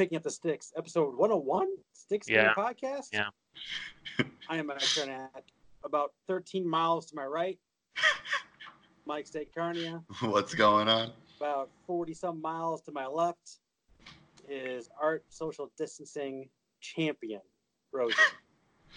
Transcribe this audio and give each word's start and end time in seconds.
picking 0.00 0.16
up 0.16 0.22
the 0.22 0.30
sticks, 0.30 0.72
episode 0.78 1.14
101, 1.14 1.68
Sticks 1.92 2.26
Yeah. 2.26 2.54
Game 2.54 2.64
Podcast. 2.64 3.08
Yeah. 3.12 3.26
I 4.48 4.56
am 4.56 4.68
Mike 4.68 4.80
Carnac. 4.96 5.44
About 5.84 6.12
13 6.26 6.66
miles 6.66 7.04
to 7.10 7.14
my 7.16 7.26
right, 7.26 7.58
Mike 9.04 9.26
State 9.26 9.54
Carnia. 9.54 10.02
What's 10.22 10.54
going 10.54 10.88
on? 10.88 11.12
About 11.38 11.68
40 11.86 12.14
some 12.14 12.40
miles 12.40 12.80
to 12.82 12.92
my 12.92 13.06
left 13.06 13.58
is 14.48 14.88
Art 14.98 15.22
Social 15.28 15.70
Distancing 15.76 16.48
Champion, 16.80 17.42
Rosie. 17.92 18.16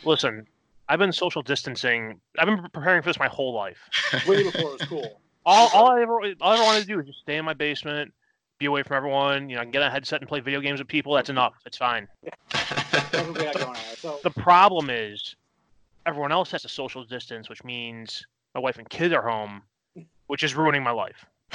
Listen, 0.06 0.48
I've 0.88 1.00
been 1.00 1.12
social 1.12 1.42
distancing. 1.42 2.22
I've 2.40 2.46
been 2.46 2.66
preparing 2.74 3.02
for 3.02 3.10
this 3.10 3.20
my 3.20 3.28
whole 3.28 3.54
life. 3.54 3.78
Way 4.26 4.44
before 4.44 4.72
it 4.76 4.80
was 4.80 4.88
cool. 4.88 5.20
All, 5.46 5.70
all 5.74 5.88
I 5.90 6.02
ever, 6.02 6.14
all 6.40 6.52
I 6.52 6.54
ever 6.54 6.64
wanted 6.64 6.82
to 6.82 6.88
do 6.88 6.98
is 7.02 7.08
just 7.08 7.20
stay 7.20 7.36
in 7.36 7.44
my 7.44 7.54
basement, 7.54 8.14
be 8.64 8.68
away 8.68 8.82
from 8.82 8.96
everyone. 8.96 9.50
You 9.50 9.56
know, 9.56 9.62
I 9.62 9.66
can 9.66 9.72
get 9.72 9.82
a 9.82 9.90
headset 9.90 10.22
and 10.22 10.28
play 10.28 10.40
video 10.40 10.62
games 10.62 10.80
with 10.80 10.88
people. 10.88 11.14
That's 11.14 11.30
enough. 11.30 11.54
It's 11.66 11.78
fine. 11.78 12.08
That's 12.52 13.12
what 13.12 13.28
we 13.38 13.44
got 13.44 13.56
going 13.56 13.68
on. 13.68 13.76
So, 13.98 14.20
The 14.24 14.30
problem 14.30 14.90
is, 14.90 15.36
everyone 16.06 16.32
else 16.32 16.50
has 16.52 16.62
to 16.62 16.70
social 16.70 17.04
distance, 17.04 17.50
which 17.50 17.62
means 17.66 18.26
my 18.56 18.62
wife 18.62 18.78
and 18.78 18.90
kids 18.90 19.14
are 19.14 19.22
home, 19.22 19.64
which 20.28 20.44
is 20.44 20.56
ruining 20.56 20.82
my 20.82 20.92
life. 20.92 21.26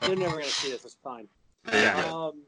they're 0.00 0.14
never 0.14 0.36
going 0.36 0.44
to 0.44 0.50
see 0.50 0.70
this. 0.70 0.84
It's 0.84 0.96
fine. 1.02 1.26
yeah. 1.72 1.96
Um, 2.12 2.42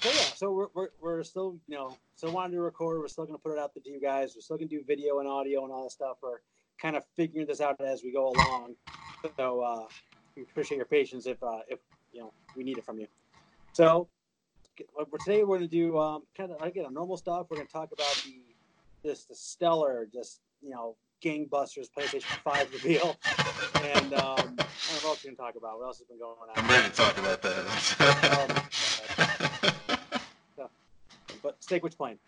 so 0.00 0.08
yeah, 0.08 0.14
so 0.34 0.52
we're, 0.52 0.68
we're, 0.74 0.88
we're 1.00 1.22
still, 1.22 1.56
you 1.68 1.76
know, 1.76 1.96
still 2.16 2.32
wanting 2.32 2.56
to 2.56 2.62
record. 2.62 2.98
We're 2.98 3.08
still 3.08 3.26
going 3.26 3.38
to 3.38 3.42
put 3.42 3.52
it 3.52 3.58
out 3.58 3.74
there 3.74 3.82
to 3.84 3.90
you 3.90 4.00
guys. 4.00 4.34
We're 4.34 4.42
still 4.42 4.56
going 4.56 4.68
to 4.68 4.76
do 4.76 4.82
video 4.84 5.20
and 5.20 5.28
audio 5.28 5.62
and 5.64 5.72
all 5.72 5.84
that 5.84 5.92
stuff. 5.92 6.16
We're 6.20 6.40
kind 6.80 6.96
of 6.96 7.04
figuring 7.14 7.46
this 7.46 7.60
out 7.60 7.80
as 7.80 8.02
we 8.02 8.12
go 8.12 8.30
along. 8.30 8.74
So 9.36 9.60
uh, 9.60 9.86
we 10.36 10.42
appreciate 10.42 10.78
your 10.78 10.86
patience 10.86 11.26
if, 11.26 11.42
uh, 11.42 11.60
if 11.68 11.78
you 12.12 12.20
know, 12.20 12.32
we 12.56 12.64
need 12.64 12.78
it 12.78 12.84
from 12.84 12.98
you. 12.98 13.06
So 13.72 14.08
today 15.24 15.42
we're 15.44 15.58
going 15.58 15.68
to 15.68 15.74
do 15.74 15.98
um, 15.98 16.22
kind 16.36 16.52
of 16.52 16.60
again 16.62 16.92
normal 16.92 17.16
stuff. 17.16 17.46
We're 17.50 17.56
going 17.56 17.66
to 17.66 17.72
talk 17.72 17.90
about 17.92 18.22
the 18.24 18.42
this 19.02 19.24
the 19.24 19.34
stellar, 19.34 20.06
just 20.12 20.40
you 20.62 20.70
know, 20.70 20.96
gangbusters 21.22 21.88
PlayStation 21.96 22.22
Five 22.42 22.72
reveal, 22.72 23.16
and 23.82 24.14
um, 24.14 24.36
I 24.36 24.44
don't 24.44 24.58
know 24.58 25.08
what 25.08 25.22
going 25.22 25.34
to 25.34 25.42
talk 25.42 25.56
about. 25.56 25.78
What 25.78 25.86
else 25.86 25.98
has 25.98 26.06
been 26.06 26.18
going 26.18 26.36
on? 26.40 26.48
I'm 26.56 26.68
ready 26.68 26.88
to 26.88 26.94
talk 26.94 27.16
about 27.18 27.42
that. 27.42 28.64
But 31.42 31.62
Steak, 31.62 31.84
which 31.84 31.96
plane? 31.96 32.18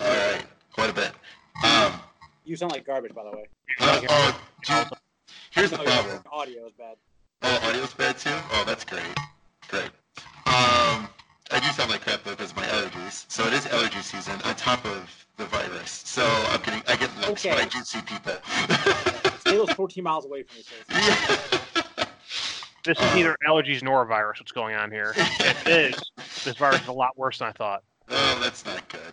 All 0.00 0.06
right, 0.06 0.44
quite 0.72 0.90
a 0.90 0.92
bit. 0.92 1.12
Um, 1.64 1.92
You 2.44 2.56
sound 2.56 2.72
like 2.72 2.86
garbage, 2.86 3.14
by 3.14 3.24
the 3.24 3.30
way. 3.30 3.48
uh, 3.80 4.00
oh, 4.08 4.40
dude, 4.64 4.86
here's 5.50 5.70
the 5.70 5.78
problem. 5.78 6.22
audio 6.30 6.66
is 6.66 6.72
bad. 6.78 6.96
Oh, 7.42 7.60
audio's 7.68 7.94
bad 7.94 8.18
too? 8.18 8.30
Oh, 8.52 8.64
that's 8.66 8.84
great. 8.84 9.02
Great. 9.68 9.90
Um, 10.46 11.08
I 11.50 11.60
do 11.60 11.66
sound 11.72 11.90
like 11.90 12.02
crap 12.02 12.22
though 12.24 12.32
because 12.32 12.50
of 12.50 12.56
my 12.56 12.64
allergies. 12.66 13.24
So 13.30 13.44
it 13.46 13.52
is 13.52 13.66
allergy 13.66 14.00
season 14.00 14.40
on 14.44 14.54
top 14.54 14.84
of 14.84 15.26
the 15.36 15.46
virus. 15.46 15.90
So 16.04 16.22
I'm 16.50 16.60
getting, 16.62 16.82
I 16.88 16.96
get 16.96 17.10
looks 17.20 17.44
when 17.44 17.54
I 17.58 17.64
do 17.66 17.80
see 17.82 18.00
people. 18.02 18.34
Stay 19.40 19.56
those 19.56 19.72
14 19.72 20.04
miles 20.04 20.24
away 20.24 20.42
from 20.44 20.58
each 20.60 20.72
other. 20.90 21.02
yeah. 21.06 22.04
This 22.84 22.98
is 22.98 23.14
neither 23.14 23.36
allergies 23.48 23.82
nor 23.82 24.02
a 24.02 24.06
virus. 24.06 24.40
What's 24.40 24.52
going 24.52 24.74
on 24.74 24.90
here? 24.90 25.14
It 25.64 25.94
is. 25.94 26.10
This 26.44 26.56
virus 26.56 26.82
is 26.82 26.88
a 26.88 26.92
lot 26.92 27.16
worse 27.16 27.38
than 27.38 27.48
I 27.48 27.52
thought. 27.52 27.82
Oh, 28.08 28.38
that's 28.42 28.66
not 28.66 28.86
good. 28.88 29.12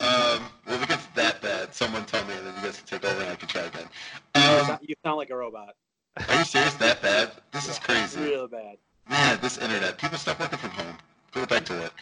Um, 0.00 0.42
well, 0.66 0.74
if 0.76 0.82
it 0.82 0.88
gets 0.88 1.06
that 1.14 1.40
bad, 1.40 1.72
someone 1.72 2.04
tell 2.04 2.24
me, 2.26 2.34
and 2.34 2.46
then 2.46 2.54
you 2.56 2.62
guys 2.62 2.76
can 2.78 2.86
take 3.00 3.08
over 3.08 3.20
and 3.22 3.30
I 3.30 3.36
can 3.36 3.48
try 3.48 3.62
again. 3.62 3.86
You 4.34 4.42
Um, 4.42 4.66
sound, 4.66 4.78
you 4.82 4.94
sound 5.04 5.16
like 5.18 5.30
a 5.30 5.36
robot. 5.36 5.74
Are 6.16 6.38
you 6.38 6.44
serious? 6.44 6.74
That 6.74 7.02
bad? 7.02 7.30
This 7.52 7.68
is 7.68 7.78
crazy. 7.78 8.20
Real 8.20 8.48
bad. 8.48 8.76
Man, 9.08 9.38
this 9.42 9.58
internet. 9.58 9.98
People 9.98 10.18
stop 10.18 10.40
working 10.40 10.58
from 10.58 10.70
home. 10.70 10.96
Go 11.32 11.44
back 11.46 11.64
to 11.66 11.72
work. 11.74 11.92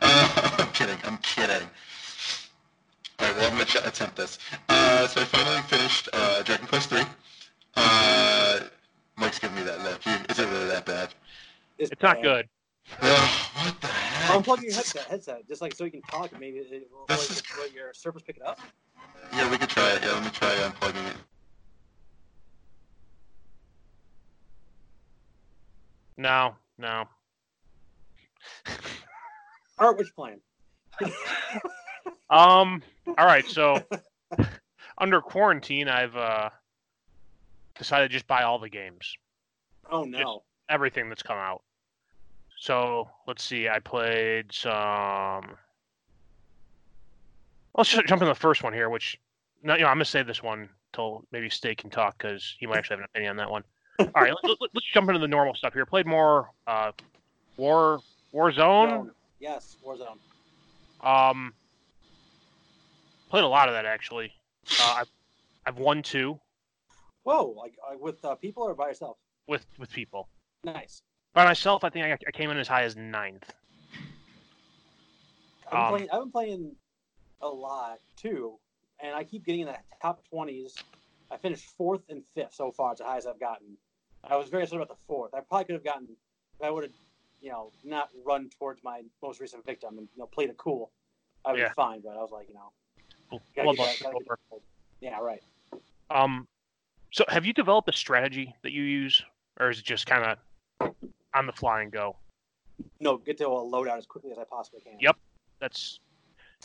Uh, 0.00 0.54
I'm 0.58 0.68
kidding. 0.68 0.98
I'm 1.04 1.18
kidding. 1.18 1.68
All 3.18 3.26
right, 3.26 3.36
well, 3.36 3.50
I'm 3.50 3.54
going 3.56 3.66
to 3.66 3.88
attempt 3.88 4.16
this. 4.16 4.38
Uh, 4.68 5.06
so 5.06 5.20
I 5.20 5.24
finally 5.24 5.62
finished 5.62 6.08
uh, 6.12 6.42
Dragon 6.42 6.66
Quest 6.66 6.90
3. 6.90 7.02
Uh, 7.74 8.60
Mike's 9.16 9.38
giving 9.38 9.56
me 9.56 9.62
that 9.64 9.82
lip. 9.82 10.02
He- 10.02 10.10
Is 10.32 10.38
it 10.38 10.48
really 10.48 10.66
that 10.66 10.84
bad? 10.86 11.08
It's, 11.78 11.90
It's 11.90 12.02
not 12.02 12.16
bad. 12.16 12.22
good. 12.22 12.48
Ugh, 13.02 13.28
what 13.64 13.80
the 13.80 13.86
heck? 13.88 14.36
Unplug 14.44 14.62
your 14.62 14.72
headset, 14.72 15.04
headset, 15.06 15.48
just 15.48 15.60
like 15.60 15.74
so 15.74 15.84
you 15.84 15.90
can 15.90 16.02
talk. 16.02 16.30
Maybe 16.38 16.58
it, 16.58 16.88
will, 16.92 17.00
will, 17.00 17.06
This 17.06 17.30
is- 17.30 17.42
will 17.56 17.68
your 17.72 17.92
Surface 17.94 18.22
pick 18.22 18.36
it 18.36 18.42
up? 18.46 18.60
Yeah, 19.32 19.50
we 19.50 19.58
could 19.58 19.68
try 19.70 19.90
it. 19.92 20.02
Yeah, 20.02 20.12
let 20.12 20.22
me 20.24 20.30
try 20.30 20.50
unplugging 20.56 21.06
it. 21.10 21.16
No, 26.16 26.54
no. 26.78 27.04
Art, 29.78 29.98
which 29.98 30.14
plane? 30.14 30.40
Um. 32.30 32.82
All 33.18 33.26
right. 33.26 33.46
So 33.46 33.82
under 34.98 35.20
quarantine, 35.20 35.88
I've 35.88 36.16
uh 36.16 36.50
decided 37.78 38.08
to 38.08 38.12
just 38.12 38.26
buy 38.26 38.42
all 38.42 38.58
the 38.58 38.70
games, 38.70 39.14
Oh 39.90 40.04
no. 40.04 40.42
everything 40.68 41.08
that's 41.08 41.22
come 41.22 41.36
out. 41.38 41.62
So 42.58 43.08
let's 43.26 43.44
see. 43.44 43.68
I 43.68 43.78
played 43.78 44.52
some. 44.52 45.56
Let's 47.76 47.90
just 47.90 48.06
jump 48.06 48.22
in 48.22 48.28
the 48.28 48.34
first 48.34 48.62
one 48.62 48.72
here, 48.72 48.88
which 48.88 49.20
no, 49.62 49.74
you 49.74 49.82
know, 49.82 49.88
I'm 49.88 49.96
gonna 49.96 50.06
save 50.06 50.26
this 50.26 50.42
one 50.42 50.70
till 50.94 51.24
maybe 51.30 51.50
Stay 51.50 51.74
can 51.74 51.90
talk 51.90 52.16
because 52.16 52.56
he 52.58 52.66
might 52.66 52.78
actually 52.78 52.94
have 52.94 53.00
an 53.00 53.08
opinion 53.12 53.30
on 53.30 53.36
that 53.36 53.50
one. 53.50 53.62
All 53.98 54.22
right, 54.22 54.32
let, 54.42 54.58
let's 54.74 54.86
jump 54.92 55.08
into 55.08 55.20
the 55.20 55.28
normal 55.28 55.54
stuff 55.54 55.72
here. 55.72 55.86
Played 55.86 56.06
more 56.06 56.50
uh, 56.66 56.92
War 57.56 58.00
Warzone. 58.34 58.88
Zone. 58.90 59.10
Yes, 59.40 59.76
Warzone. 59.84 60.18
Um, 61.06 61.52
played 63.30 63.44
a 63.44 63.48
lot 63.48 63.68
of 63.68 63.74
that 63.74 63.86
actually. 63.86 64.32
Uh, 64.80 64.94
I've 64.98 65.08
I've 65.66 65.78
won 65.78 66.02
two 66.02 66.38
Whoa, 67.22 67.54
like 67.56 67.74
uh, 67.84 67.96
with 67.98 68.24
uh, 68.24 68.36
people 68.36 68.62
or 68.62 68.74
by 68.74 68.88
yourself? 68.88 69.16
with 69.48 69.66
with 69.78 69.90
people. 69.90 70.28
Nice. 70.64 71.02
By 71.34 71.44
myself, 71.44 71.84
I 71.84 71.90
think 71.90 72.06
I, 72.06 72.12
I 72.12 72.30
came 72.30 72.50
in 72.50 72.56
as 72.56 72.68
high 72.68 72.82
as 72.84 72.96
ninth. 72.96 73.52
I've 75.66 75.72
been, 75.72 75.80
Um, 75.80 75.88
playing, 75.90 76.08
I've 76.12 76.20
been 76.20 76.30
playing 76.30 76.76
a 77.42 77.48
lot 77.48 77.98
too, 78.16 78.58
and 79.00 79.14
I 79.14 79.24
keep 79.24 79.44
getting 79.44 79.62
in 79.62 79.66
the 79.66 79.76
top 80.00 80.22
20s. 80.32 80.82
I 81.30 81.36
finished 81.36 81.66
fourth 81.76 82.02
and 82.08 82.24
fifth 82.34 82.54
so 82.54 82.70
far. 82.70 82.92
It's 82.92 83.00
the 83.00 83.06
highest 83.06 83.26
I've 83.26 83.40
gotten. 83.40 83.76
I 84.28 84.36
was 84.36 84.48
very 84.48 84.62
upset 84.64 84.76
about 84.76 84.88
the 84.88 85.02
fourth. 85.06 85.34
I 85.34 85.40
probably 85.40 85.64
could 85.66 85.74
have 85.74 85.84
gotten, 85.84 86.08
if 86.58 86.64
I 86.66 86.70
would 86.70 86.84
have, 86.84 86.92
you 87.40 87.50
know, 87.50 87.70
not 87.84 88.08
run 88.24 88.50
towards 88.58 88.82
my 88.82 89.02
most 89.22 89.40
recent 89.40 89.64
victim 89.64 89.98
and 89.98 90.08
you 90.14 90.18
know 90.20 90.26
played 90.26 90.50
it 90.50 90.56
cool. 90.56 90.90
I 91.44 91.52
would 91.52 91.60
Yeah. 91.60 91.68
be 91.68 91.74
fine, 91.74 92.00
but 92.00 92.10
I 92.16 92.22
was 92.22 92.30
like, 92.30 92.48
you 92.48 92.54
know, 92.54 92.72
gotta 93.54 93.74
get 93.74 93.76
that- 93.76 93.92
is 93.94 94.02
gotta 94.02 94.18
get 94.18 94.22
over. 94.30 94.38
yeah, 95.00 95.18
right. 95.20 95.42
Um, 96.10 96.48
so 97.12 97.24
have 97.28 97.46
you 97.46 97.52
developed 97.52 97.88
a 97.88 97.92
strategy 97.92 98.54
that 98.62 98.72
you 98.72 98.82
use, 98.82 99.22
or 99.60 99.70
is 99.70 99.78
it 99.78 99.84
just 99.84 100.06
kind 100.06 100.36
of 100.80 100.94
on 101.34 101.46
the 101.46 101.52
fly 101.52 101.82
and 101.82 101.92
go? 101.92 102.16
No, 103.00 103.16
get 103.16 103.38
to 103.38 103.46
a 103.46 103.48
loadout 103.50 103.96
as 103.98 104.06
quickly 104.06 104.30
as 104.32 104.38
I 104.38 104.44
possibly 104.44 104.80
can. 104.80 104.98
Yep. 105.00 105.16
That's 105.60 106.00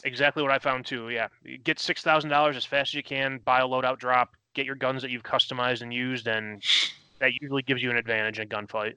exactly 0.04 0.42
what 0.44 0.52
I 0.52 0.60
found 0.60 0.86
too. 0.86 1.10
Yeah, 1.10 1.28
get 1.64 1.80
six 1.80 2.02
thousand 2.02 2.30
dollars 2.30 2.58
as 2.58 2.66
fast 2.66 2.90
as 2.90 2.94
you 2.96 3.04
can, 3.04 3.38
buy 3.40 3.60
a 3.60 3.66
loadout 3.68 4.00
drop, 4.00 4.36
get 4.54 4.66
your 4.66 4.76
guns 4.76 5.02
that 5.04 5.12
you've 5.12 5.24
customized 5.24 5.82
and 5.82 5.94
used, 5.94 6.28
and 6.28 6.62
that 7.22 7.32
usually 7.40 7.62
gives 7.62 7.82
you 7.82 7.90
an 7.90 7.98
advantage 7.98 8.40
in 8.40 8.44
a 8.44 8.50
gunfight. 8.50 8.94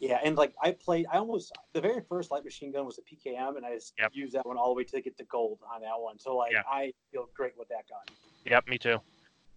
Yeah, 0.00 0.18
and 0.24 0.36
like 0.36 0.52
I 0.60 0.72
played, 0.72 1.06
I 1.10 1.18
almost 1.18 1.52
the 1.72 1.80
very 1.80 2.02
first 2.08 2.30
light 2.30 2.44
machine 2.44 2.72
gun 2.72 2.84
was 2.84 2.98
a 2.98 3.02
PKM, 3.02 3.56
and 3.56 3.64
I 3.64 3.74
just 3.74 3.94
Yep. 3.98 4.10
used 4.14 4.34
that 4.34 4.44
one 4.44 4.58
all 4.58 4.68
the 4.68 4.74
way 4.74 4.84
to 4.84 5.00
get 5.00 5.16
the 5.16 5.24
gold 5.24 5.58
on 5.72 5.80
that 5.82 5.98
one. 5.98 6.18
So 6.18 6.36
like 6.36 6.52
Yeah. 6.52 6.62
I 6.68 6.92
feel 7.12 7.28
great 7.34 7.56
with 7.56 7.68
that 7.68 7.88
gun. 7.88 8.00
Yep, 8.44 8.68
me 8.68 8.78
too. 8.78 9.00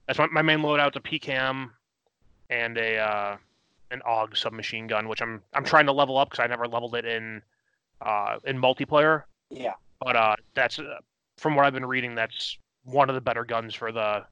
That's 0.08 0.20
my, 0.20 0.28
my 0.28 0.42
main 0.42 0.60
loadout: 0.60 0.96
a 0.96 1.02
PKM 1.02 1.72
and 2.50 2.78
a 2.78 2.98
uh, 2.98 3.38
an 3.92 4.02
AUG 4.06 4.38
submachine 4.38 4.88
gun, 4.88 5.08
which 5.08 5.22
I'm 5.22 5.42
I'm 5.54 5.66
trying 5.66 5.86
to 5.88 5.92
level 5.92 6.18
up 6.18 6.30
because 6.30 6.44
I 6.44 6.48
never 6.48 6.68
leveled 6.68 6.96
it 6.96 7.06
in 7.06 7.42
uh, 8.02 8.40
in 8.46 8.60
multiplayer. 8.62 9.24
Yeah, 9.50 9.74
But 10.00 10.16
uh, 10.16 10.36
that's 10.54 10.80
uh, 10.80 11.00
from 11.38 11.56
what 11.56 11.66
I've 11.66 11.74
been 11.74 11.86
reading, 11.86 12.16
that's 12.16 12.58
one 12.84 13.10
of 13.10 13.16
the 13.16 13.22
better 13.22 13.44
guns 13.44 13.74
for 13.76 13.92
the 13.92 14.26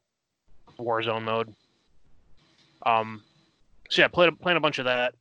Warzone 0.80 1.24
mode. 1.24 1.54
Um, 2.86 3.24
so 3.90 4.02
yeah, 4.02 4.08
played 4.08 4.40
playing 4.40 4.58
a 4.58 4.62
bunch 4.62 4.80
of 4.80 4.86
that. 4.86 5.14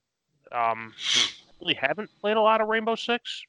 Um, 0.52 0.92
really 1.60 1.74
haven't 1.74 2.10
played 2.20 2.36
a 2.36 2.40
lot 2.40 2.60
of 2.60 2.68
Rainbow 2.68 2.94
Six. 2.94 3.42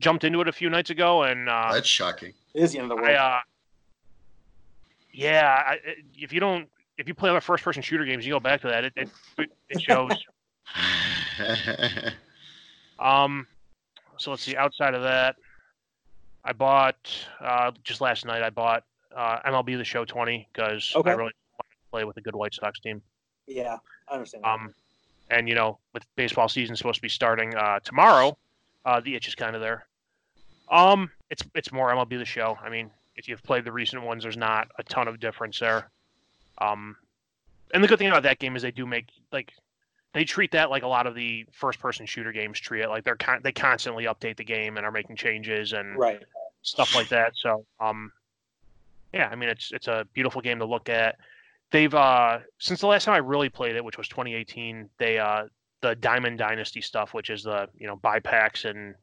Jumped 0.00 0.24
into 0.24 0.40
it 0.40 0.48
a 0.48 0.52
few 0.52 0.70
nights 0.70 0.90
ago, 0.90 1.24
and 1.24 1.48
uh, 1.48 1.72
That's 1.72 1.86
shocking. 1.88 2.32
it 2.54 2.62
is 2.62 2.72
the 2.72 2.78
end 2.78 2.90
of 2.90 2.96
the 2.98 3.04
I, 3.04 3.08
world. 3.08 3.16
uh, 3.18 3.38
yeah, 5.12 5.62
I, 5.66 5.72
I- 5.72 5.78
if 6.16 6.32
you 6.32 6.40
don't, 6.40 6.68
if 6.96 7.06
you 7.08 7.14
play 7.14 7.28
other 7.30 7.40
first-person 7.40 7.82
shooter 7.82 8.04
games, 8.04 8.24
you 8.26 8.32
go 8.32 8.40
back 8.40 8.60
to 8.62 8.68
that. 8.68 8.84
It 8.84 8.92
it, 8.96 9.50
it 9.68 9.80
shows. 9.82 10.10
um, 12.98 13.46
so 14.18 14.30
let's 14.30 14.42
see. 14.42 14.56
Outside 14.56 14.94
of 14.94 15.02
that, 15.02 15.36
I 16.44 16.52
bought 16.52 16.96
uh, 17.40 17.72
just 17.84 18.00
last 18.00 18.24
night. 18.24 18.42
I 18.42 18.50
bought 18.50 18.84
uh, 19.16 19.38
MLB 19.46 19.76
The 19.76 19.84
Show 19.84 20.04
20 20.04 20.48
because 20.52 20.92
Okay. 20.96 21.10
I 21.10 21.14
really 21.14 21.24
want 21.24 21.34
to 21.58 21.90
play 21.90 22.04
with 22.04 22.16
a 22.16 22.20
good 22.20 22.34
White 22.34 22.54
Sox 22.54 22.78
team. 22.80 23.02
Yeah, 23.50 23.76
I 24.08 24.14
understand. 24.14 24.44
that. 24.44 24.50
Um, 24.50 24.74
and 25.30 25.48
you 25.48 25.54
know, 25.54 25.78
with 25.92 26.04
baseball 26.16 26.48
season 26.48 26.74
supposed 26.76 26.96
to 26.96 27.02
be 27.02 27.08
starting 27.08 27.54
uh, 27.54 27.80
tomorrow, 27.80 28.36
Uh, 28.84 29.00
the 29.00 29.14
itch 29.14 29.28
is 29.28 29.34
kind 29.34 29.54
of 29.54 29.60
there. 29.60 29.86
Um, 30.70 31.10
it's 31.30 31.42
it's 31.54 31.70
more 31.72 31.90
MLB 31.92 32.18
the 32.18 32.24
Show. 32.24 32.56
I 32.62 32.70
mean, 32.70 32.90
if 33.16 33.28
you've 33.28 33.42
played 33.42 33.64
the 33.64 33.72
recent 33.72 34.02
ones, 34.02 34.22
there's 34.22 34.36
not 34.36 34.68
a 34.78 34.82
ton 34.84 35.06
of 35.08 35.20
difference 35.20 35.58
there. 35.58 35.90
Um, 36.58 36.96
and 37.74 37.84
the 37.84 37.88
good 37.88 37.98
thing 37.98 38.08
about 38.08 38.22
that 38.24 38.38
game 38.38 38.56
is 38.56 38.62
they 38.62 38.70
do 38.70 38.86
make 38.86 39.06
like 39.32 39.52
they 40.12 40.24
treat 40.24 40.50
that 40.52 40.70
like 40.70 40.82
a 40.82 40.88
lot 40.88 41.06
of 41.06 41.14
the 41.14 41.46
first-person 41.52 42.04
shooter 42.06 42.32
games 42.32 42.58
treat 42.58 42.82
it. 42.82 42.88
Like 42.88 43.04
they're 43.04 43.16
con- 43.16 43.40
they 43.44 43.52
constantly 43.52 44.04
update 44.04 44.36
the 44.36 44.44
game 44.44 44.76
and 44.76 44.84
are 44.86 44.90
making 44.92 45.16
changes 45.16 45.72
and 45.72 45.96
Right. 45.98 46.22
stuff 46.62 46.94
like 46.96 47.08
that. 47.10 47.32
So, 47.36 47.64
um, 47.78 48.10
yeah, 49.12 49.28
I 49.30 49.34
mean, 49.36 49.48
it's 49.50 49.70
it's 49.72 49.86
a 49.88 50.06
beautiful 50.14 50.40
game 50.40 50.58
to 50.58 50.64
look 50.64 50.88
at. 50.88 51.16
They've 51.72 51.94
uh, 51.94 52.40
since 52.58 52.80
the 52.80 52.86
last 52.86 53.04
time 53.04 53.14
I 53.14 53.18
really 53.18 53.48
played 53.48 53.76
it, 53.76 53.84
which 53.84 53.98
was 53.98 54.08
2018, 54.08 54.88
they 54.98 55.18
uh, 55.18 55.44
the 55.82 55.94
Diamond 55.94 56.38
Dynasty 56.38 56.80
stuff, 56.80 57.14
which 57.14 57.30
is 57.30 57.44
the 57.44 57.68
you 57.78 57.86
know 57.86 57.96
buy 57.96 58.20
packs 58.20 58.64
and 58.64 58.94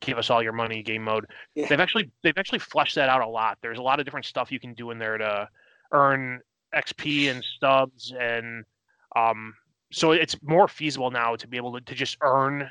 give 0.00 0.18
us 0.18 0.30
all 0.30 0.42
your 0.42 0.52
money 0.52 0.82
game 0.82 1.02
mode. 1.02 1.26
Yeah. 1.54 1.66
They've 1.68 1.80
actually 1.80 2.10
they've 2.22 2.38
actually 2.38 2.60
fleshed 2.60 2.94
that 2.96 3.08
out 3.08 3.22
a 3.22 3.28
lot. 3.28 3.58
There's 3.62 3.78
a 3.78 3.82
lot 3.82 3.98
of 3.98 4.04
different 4.04 4.26
stuff 4.26 4.52
you 4.52 4.60
can 4.60 4.74
do 4.74 4.90
in 4.90 4.98
there 4.98 5.18
to 5.18 5.48
earn 5.92 6.40
XP 6.74 7.30
and 7.30 7.42
stubs 7.56 8.12
and 8.18 8.64
um, 9.16 9.54
so 9.92 10.10
it's 10.10 10.36
more 10.42 10.66
feasible 10.66 11.10
now 11.10 11.36
to 11.36 11.46
be 11.46 11.56
able 11.56 11.72
to, 11.72 11.80
to 11.80 11.94
just 11.94 12.16
earn 12.20 12.68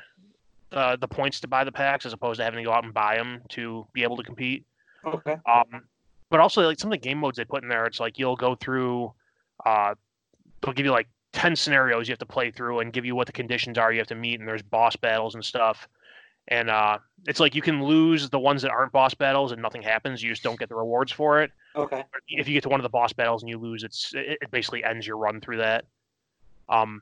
uh, 0.72 0.96
the 0.96 1.08
points 1.08 1.40
to 1.40 1.48
buy 1.48 1.64
the 1.64 1.72
packs 1.72 2.04
as 2.04 2.12
opposed 2.12 2.38
to 2.38 2.44
having 2.44 2.58
to 2.58 2.64
go 2.64 2.72
out 2.72 2.84
and 2.84 2.92
buy 2.92 3.16
them 3.16 3.40
to 3.48 3.86
be 3.92 4.02
able 4.02 4.16
to 4.16 4.22
compete. 4.22 4.64
Okay. 5.06 5.36
Um, 5.50 5.84
but 6.28 6.40
also 6.40 6.62
like 6.62 6.78
some 6.78 6.92
of 6.92 7.00
the 7.00 7.06
game 7.06 7.18
modes 7.18 7.38
they 7.38 7.44
put 7.44 7.62
in 7.62 7.68
there, 7.68 7.86
it's 7.86 8.00
like 8.00 8.18
you'll 8.18 8.36
go 8.36 8.54
through, 8.54 9.12
uh, 9.64 9.94
they'll 10.60 10.74
give 10.74 10.86
you 10.86 10.92
like 10.92 11.08
ten 11.32 11.56
scenarios 11.56 12.08
you 12.08 12.12
have 12.12 12.18
to 12.20 12.26
play 12.26 12.50
through 12.50 12.80
and 12.80 12.92
give 12.92 13.04
you 13.04 13.14
what 13.14 13.26
the 13.26 13.32
conditions 13.32 13.78
are 13.78 13.92
you 13.92 13.98
have 13.98 14.06
to 14.08 14.14
meet, 14.14 14.40
and 14.40 14.48
there's 14.48 14.62
boss 14.62 14.96
battles 14.96 15.34
and 15.34 15.44
stuff. 15.44 15.88
And 16.48 16.68
uh, 16.68 16.98
it's 17.26 17.40
like 17.40 17.54
you 17.54 17.62
can 17.62 17.84
lose 17.84 18.28
the 18.28 18.38
ones 18.38 18.62
that 18.62 18.70
aren't 18.70 18.92
boss 18.92 19.14
battles 19.14 19.52
and 19.52 19.62
nothing 19.62 19.82
happens. 19.82 20.22
You 20.22 20.28
just 20.28 20.42
don't 20.42 20.58
get 20.58 20.68
the 20.68 20.74
rewards 20.74 21.10
for 21.10 21.40
it. 21.40 21.50
Okay. 21.74 22.04
If 22.28 22.46
you 22.46 22.54
get 22.54 22.62
to 22.64 22.68
one 22.68 22.80
of 22.80 22.82
the 22.82 22.90
boss 22.90 23.12
battles 23.14 23.42
and 23.42 23.48
you 23.48 23.58
lose, 23.58 23.82
it's 23.82 24.12
it, 24.14 24.38
it 24.42 24.50
basically 24.50 24.84
ends 24.84 25.06
your 25.06 25.16
run 25.16 25.40
through 25.40 25.58
that. 25.58 25.84
Um, 26.68 27.00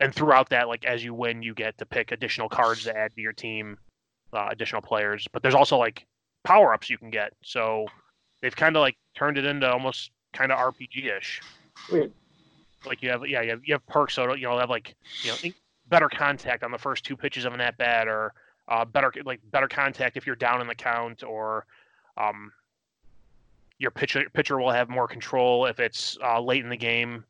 and 0.00 0.14
throughout 0.14 0.48
that, 0.50 0.68
like 0.68 0.84
as 0.84 1.04
you 1.04 1.12
win, 1.12 1.42
you 1.42 1.54
get 1.54 1.76
to 1.78 1.86
pick 1.86 2.12
additional 2.12 2.48
cards 2.48 2.84
to 2.84 2.96
add 2.96 3.14
to 3.14 3.20
your 3.20 3.32
team, 3.32 3.76
uh, 4.32 4.48
additional 4.50 4.82
players. 4.82 5.28
But 5.32 5.42
there's 5.42 5.54
also 5.54 5.76
like 5.76 6.06
power 6.42 6.72
ups 6.72 6.88
you 6.88 6.98
can 6.98 7.10
get. 7.10 7.34
So 7.44 7.86
they've 8.40 8.56
kind 8.56 8.74
of 8.76 8.80
like 8.80 8.96
turned 9.14 9.38
it 9.38 9.44
into 9.44 9.70
almost 9.70 10.10
kind 10.32 10.50
of 10.50 10.58
RPG 10.58 11.16
ish. 11.18 11.42
Weird. 11.90 12.12
Like 12.86 13.02
you 13.02 13.10
have 13.10 13.26
yeah 13.26 13.42
you 13.42 13.50
have, 13.50 13.60
you 13.64 13.74
have 13.74 13.86
perks 13.86 14.14
so 14.14 14.34
you 14.34 14.48
know 14.48 14.58
have 14.58 14.70
like 14.70 14.94
you 15.22 15.30
know 15.30 15.36
better 15.88 16.08
contact 16.08 16.64
on 16.64 16.70
the 16.70 16.78
first 16.78 17.04
two 17.04 17.16
pitches 17.16 17.44
of 17.44 17.54
an 17.54 17.60
at 17.60 17.76
bat 17.78 18.08
or 18.08 18.32
uh, 18.68 18.84
better 18.84 19.12
like 19.24 19.40
better 19.50 19.68
contact 19.68 20.16
if 20.16 20.26
you're 20.26 20.36
down 20.36 20.60
in 20.60 20.66
the 20.66 20.74
count 20.74 21.22
or 21.22 21.66
um, 22.16 22.52
your 23.78 23.90
pitcher 23.90 24.24
pitcher 24.32 24.58
will 24.58 24.70
have 24.70 24.88
more 24.88 25.06
control 25.06 25.66
if 25.66 25.80
it's 25.80 26.16
uh, 26.24 26.40
late 26.40 26.62
in 26.62 26.70
the 26.70 26.76
game. 26.76 27.24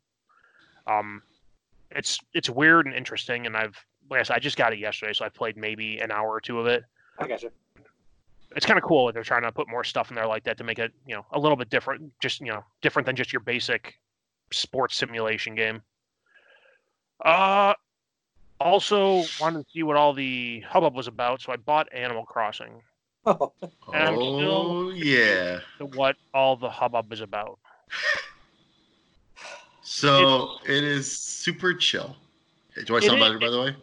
Um, 0.87 1.23
it's 1.91 2.19
it's 2.35 2.51
weird 2.51 2.87
and 2.87 2.95
interesting, 2.95 3.47
and 3.47 3.57
I've 3.57 3.77
like 4.11 4.21
I 4.21 4.23
said, 4.23 4.37
I 4.37 4.39
just 4.39 4.57
got 4.57 4.73
it 4.73 4.79
yesterday, 4.79 5.13
so 5.13 5.25
I 5.25 5.29
played 5.29 5.57
maybe 5.57 5.99
an 5.99 6.11
hour 6.11 6.29
or 6.31 6.41
two 6.41 6.61
of 6.61 6.67
it. 6.67 6.85
I 7.19 7.27
got 7.27 7.43
you. 7.43 7.51
It's 8.55 8.67
kind 8.67 8.77
of 8.77 8.85
cool 8.85 9.07
that 9.07 9.15
they're 9.15 9.23
trying 9.23 9.43
to 9.43 9.53
put 9.53 9.69
more 9.69 9.83
stuff 9.83 10.11
in 10.11 10.15
there 10.15 10.27
like 10.27 10.45
that 10.45 10.59
to 10.59 10.65
make 10.65 10.79
it 10.79 10.93
you 11.07 11.15
know 11.15 11.25
a 11.33 11.39
little 11.39 11.57
bit 11.57 11.71
different, 11.71 12.13
just 12.21 12.41
you 12.41 12.49
know 12.49 12.65
different 12.81 13.07
than 13.07 13.17
just 13.17 13.33
your 13.33 13.41
basic 13.41 13.95
sports 14.53 14.97
simulation 14.97 15.55
game. 15.55 15.83
Uh, 17.25 17.75
also 18.61 19.25
wanted 19.41 19.65
to 19.65 19.71
see 19.73 19.83
what 19.83 19.97
all 19.97 20.13
the 20.13 20.61
hubbub 20.61 20.95
was 20.95 21.09
about, 21.09 21.41
so 21.41 21.53
I 21.53 21.57
bought 21.57 21.89
Animal 21.93 22.25
Crossing. 22.25 22.83
Oh, 23.25 23.53
And 23.95 24.03
I'm 24.03 24.19
Oh 24.19 24.91
yeah. 24.91 25.61
To 25.79 25.87
what 25.87 26.17
all 26.35 26.57
the 26.57 26.71
hubbub 26.71 27.13
is 27.13 27.21
about. 27.21 27.59
So 29.85 30.59
it 30.65 30.85
is 30.85 31.11
super 31.11 31.75
chill. 31.75 32.17
Do 32.87 32.97
I 32.97 33.01
sound 33.01 33.21
better, 33.21 33.39
by 33.39 33.51
the 33.51 33.61
way? 33.61 33.77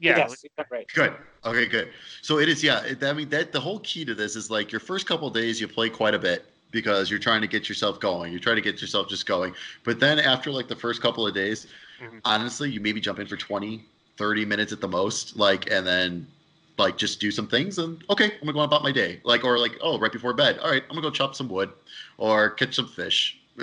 Yeah, 0.00 0.16
yes, 0.16 0.44
right. 0.70 0.86
Good. 0.94 1.14
Okay, 1.44 1.66
good. 1.66 1.90
So 2.22 2.38
it 2.38 2.48
is, 2.48 2.62
yeah. 2.62 2.82
It, 2.84 3.04
I 3.04 3.12
mean, 3.12 3.28
that 3.28 3.52
the 3.52 3.60
whole 3.60 3.80
key 3.80 4.04
to 4.06 4.14
this 4.14 4.34
is 4.34 4.50
like 4.50 4.72
your 4.72 4.80
first 4.80 5.06
couple 5.06 5.28
of 5.28 5.34
days 5.34 5.60
you 5.60 5.68
play 5.68 5.90
quite 5.90 6.14
a 6.14 6.18
bit 6.18 6.46
because 6.70 7.10
you're 7.10 7.18
trying 7.18 7.40
to 7.40 7.46
get 7.46 7.68
yourself 7.68 8.00
going. 8.00 8.32
You're 8.32 8.40
trying 8.40 8.56
to 8.56 8.62
get 8.62 8.80
yourself 8.80 9.08
just 9.08 9.26
going. 9.26 9.54
But 9.84 10.00
then 10.00 10.18
after 10.18 10.50
like 10.50 10.68
the 10.68 10.76
first 10.76 11.02
couple 11.02 11.26
of 11.26 11.34
days, 11.34 11.66
Mhm. 12.00 12.20
honestly, 12.24 12.70
you 12.70 12.80
maybe 12.80 13.00
jump 13.00 13.18
in 13.18 13.26
for 13.26 13.36
20, 13.36 13.84
30 14.16 14.44
minutes 14.44 14.72
at 14.72 14.80
the 14.80 14.88
most, 14.88 15.36
like, 15.36 15.70
and 15.70 15.86
then 15.86 16.26
like 16.78 16.96
just 16.96 17.20
do 17.20 17.30
some 17.30 17.46
things 17.46 17.78
and 17.78 18.02
okay, 18.08 18.24
I'm 18.32 18.40
gonna 18.40 18.52
go 18.54 18.60
on 18.60 18.64
about 18.64 18.82
my 18.82 18.92
day. 18.92 19.20
Like, 19.24 19.44
or 19.44 19.58
like, 19.58 19.76
oh, 19.82 19.98
right 19.98 20.12
before 20.12 20.32
bed. 20.32 20.58
All 20.60 20.70
right, 20.70 20.82
I'm 20.84 20.90
gonna 20.96 21.02
go 21.02 21.10
chop 21.10 21.34
some 21.34 21.48
wood 21.48 21.70
or 22.16 22.50
catch 22.50 22.74
some 22.74 22.88
fish. 22.88 23.38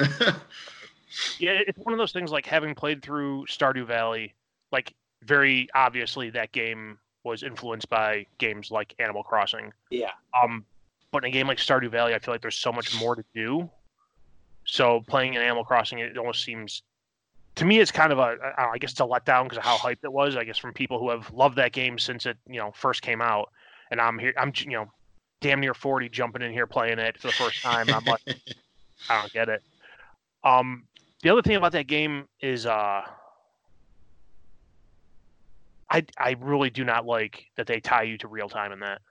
yeah, 1.39 1.59
it's 1.67 1.77
one 1.79 1.93
of 1.93 1.97
those 1.97 2.11
things 2.11 2.31
like 2.31 2.45
having 2.45 2.75
played 2.75 3.01
through 3.01 3.45
Stardew 3.47 3.85
Valley, 3.85 4.33
like 4.71 4.93
very 5.23 5.67
obviously 5.73 6.29
that 6.31 6.51
game 6.51 6.99
was 7.23 7.43
influenced 7.43 7.89
by 7.89 8.25
games 8.37 8.71
like 8.71 8.93
Animal 8.99 9.23
Crossing. 9.23 9.73
Yeah. 9.89 10.11
Um, 10.41 10.65
but 11.17 11.25
in 11.25 11.29
a 11.29 11.33
game 11.33 11.47
like 11.47 11.57
Stardew 11.57 11.89
Valley, 11.89 12.13
I 12.13 12.19
feel 12.19 12.31
like 12.31 12.41
there's 12.41 12.59
so 12.59 12.71
much 12.71 12.99
more 12.99 13.15
to 13.15 13.23
do. 13.33 13.67
So 14.65 15.01
playing 15.07 15.35
an 15.35 15.41
Animal 15.41 15.63
Crossing, 15.63 15.97
it 15.97 16.15
almost 16.15 16.43
seems 16.43 16.83
to 17.55 17.65
me 17.65 17.79
it's 17.79 17.91
kind 17.91 18.11
of 18.11 18.19
a 18.19 18.37
I, 18.55 18.77
guess 18.77 18.91
it's 18.91 18.99
a 18.99 19.03
letdown 19.03 19.45
because 19.45 19.57
of 19.57 19.63
how 19.63 19.77
hyped 19.77 20.03
it 20.03 20.13
was. 20.13 20.35
I 20.35 20.43
guess 20.43 20.59
from 20.59 20.73
people 20.73 20.99
who 20.99 21.09
have 21.09 21.33
loved 21.33 21.55
that 21.55 21.71
game 21.71 21.97
since 21.97 22.27
it 22.27 22.37
you 22.47 22.59
know 22.59 22.71
first 22.75 23.01
came 23.01 23.19
out, 23.19 23.49
and 23.89 23.99
I'm 23.99 24.19
here 24.19 24.31
I'm 24.37 24.53
you 24.57 24.73
know 24.73 24.91
damn 25.41 25.59
near 25.59 25.73
40 25.73 26.07
jumping 26.09 26.43
in 26.43 26.51
here 26.51 26.67
playing 26.67 26.99
it 26.99 27.17
for 27.17 27.27
the 27.27 27.33
first 27.33 27.63
time. 27.63 27.87
I'm 27.89 28.05
like 28.05 28.21
I 29.09 29.21
don't 29.21 29.33
get 29.33 29.49
it. 29.49 29.63
Um, 30.43 30.83
the 31.23 31.31
other 31.31 31.41
thing 31.41 31.55
about 31.55 31.71
that 31.71 31.87
game 31.87 32.27
is 32.41 32.67
uh, 32.67 33.01
I 35.89 36.05
I 36.15 36.35
really 36.39 36.69
do 36.69 36.83
not 36.83 37.07
like 37.07 37.47
that 37.55 37.65
they 37.65 37.79
tie 37.79 38.03
you 38.03 38.19
to 38.19 38.27
real 38.27 38.49
time 38.49 38.71
in 38.71 38.81
that. 38.81 39.01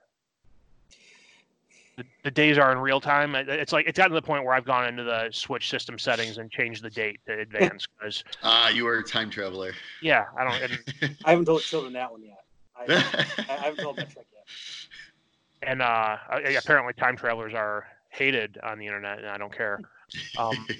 The, 1.97 2.05
the 2.25 2.31
days 2.31 2.57
are 2.59 2.71
in 2.71 2.77
real 2.77 3.01
time. 3.01 3.33
It's 3.35 3.73
like 3.73 3.87
it's 3.87 3.97
gotten 3.97 4.11
to 4.11 4.21
the 4.21 4.25
point 4.25 4.45
where 4.45 4.53
I've 4.53 4.65
gone 4.65 4.87
into 4.87 5.03
the 5.03 5.29
Switch 5.31 5.69
system 5.69 5.97
settings 5.97 6.37
and 6.37 6.51
changed 6.51 6.83
the 6.83 6.91
date 6.91 7.19
to 7.27 7.39
advance 7.39 7.87
because 7.99 8.23
Ah, 8.43 8.69
you 8.69 8.87
are 8.87 8.99
a 8.99 9.03
time 9.03 9.31
traveler. 9.31 9.73
yeah, 10.01 10.25
I 10.37 10.43
don't. 10.43 10.61
And, 11.01 11.17
I 11.25 11.31
haven't 11.31 11.45
told 11.45 11.63
children 11.63 11.93
that 11.93 12.11
one 12.11 12.21
yet. 12.23 12.37
I, 12.75 12.93
I 13.49 13.57
haven't 13.65 13.79
told 13.81 13.97
that 13.97 14.11
trick 14.11 14.27
yet. 14.31 15.69
and 15.69 15.81
uh, 15.81 16.17
I- 16.29 16.55
apparently 16.63 16.93
time 16.93 17.17
travelers 17.17 17.55
are 17.55 17.87
hated 18.11 18.59
on 18.61 18.77
the 18.77 18.85
internet, 18.85 19.17
and 19.17 19.27
I 19.27 19.37
don't 19.37 19.55
care. 19.55 19.79
Um, 20.37 20.67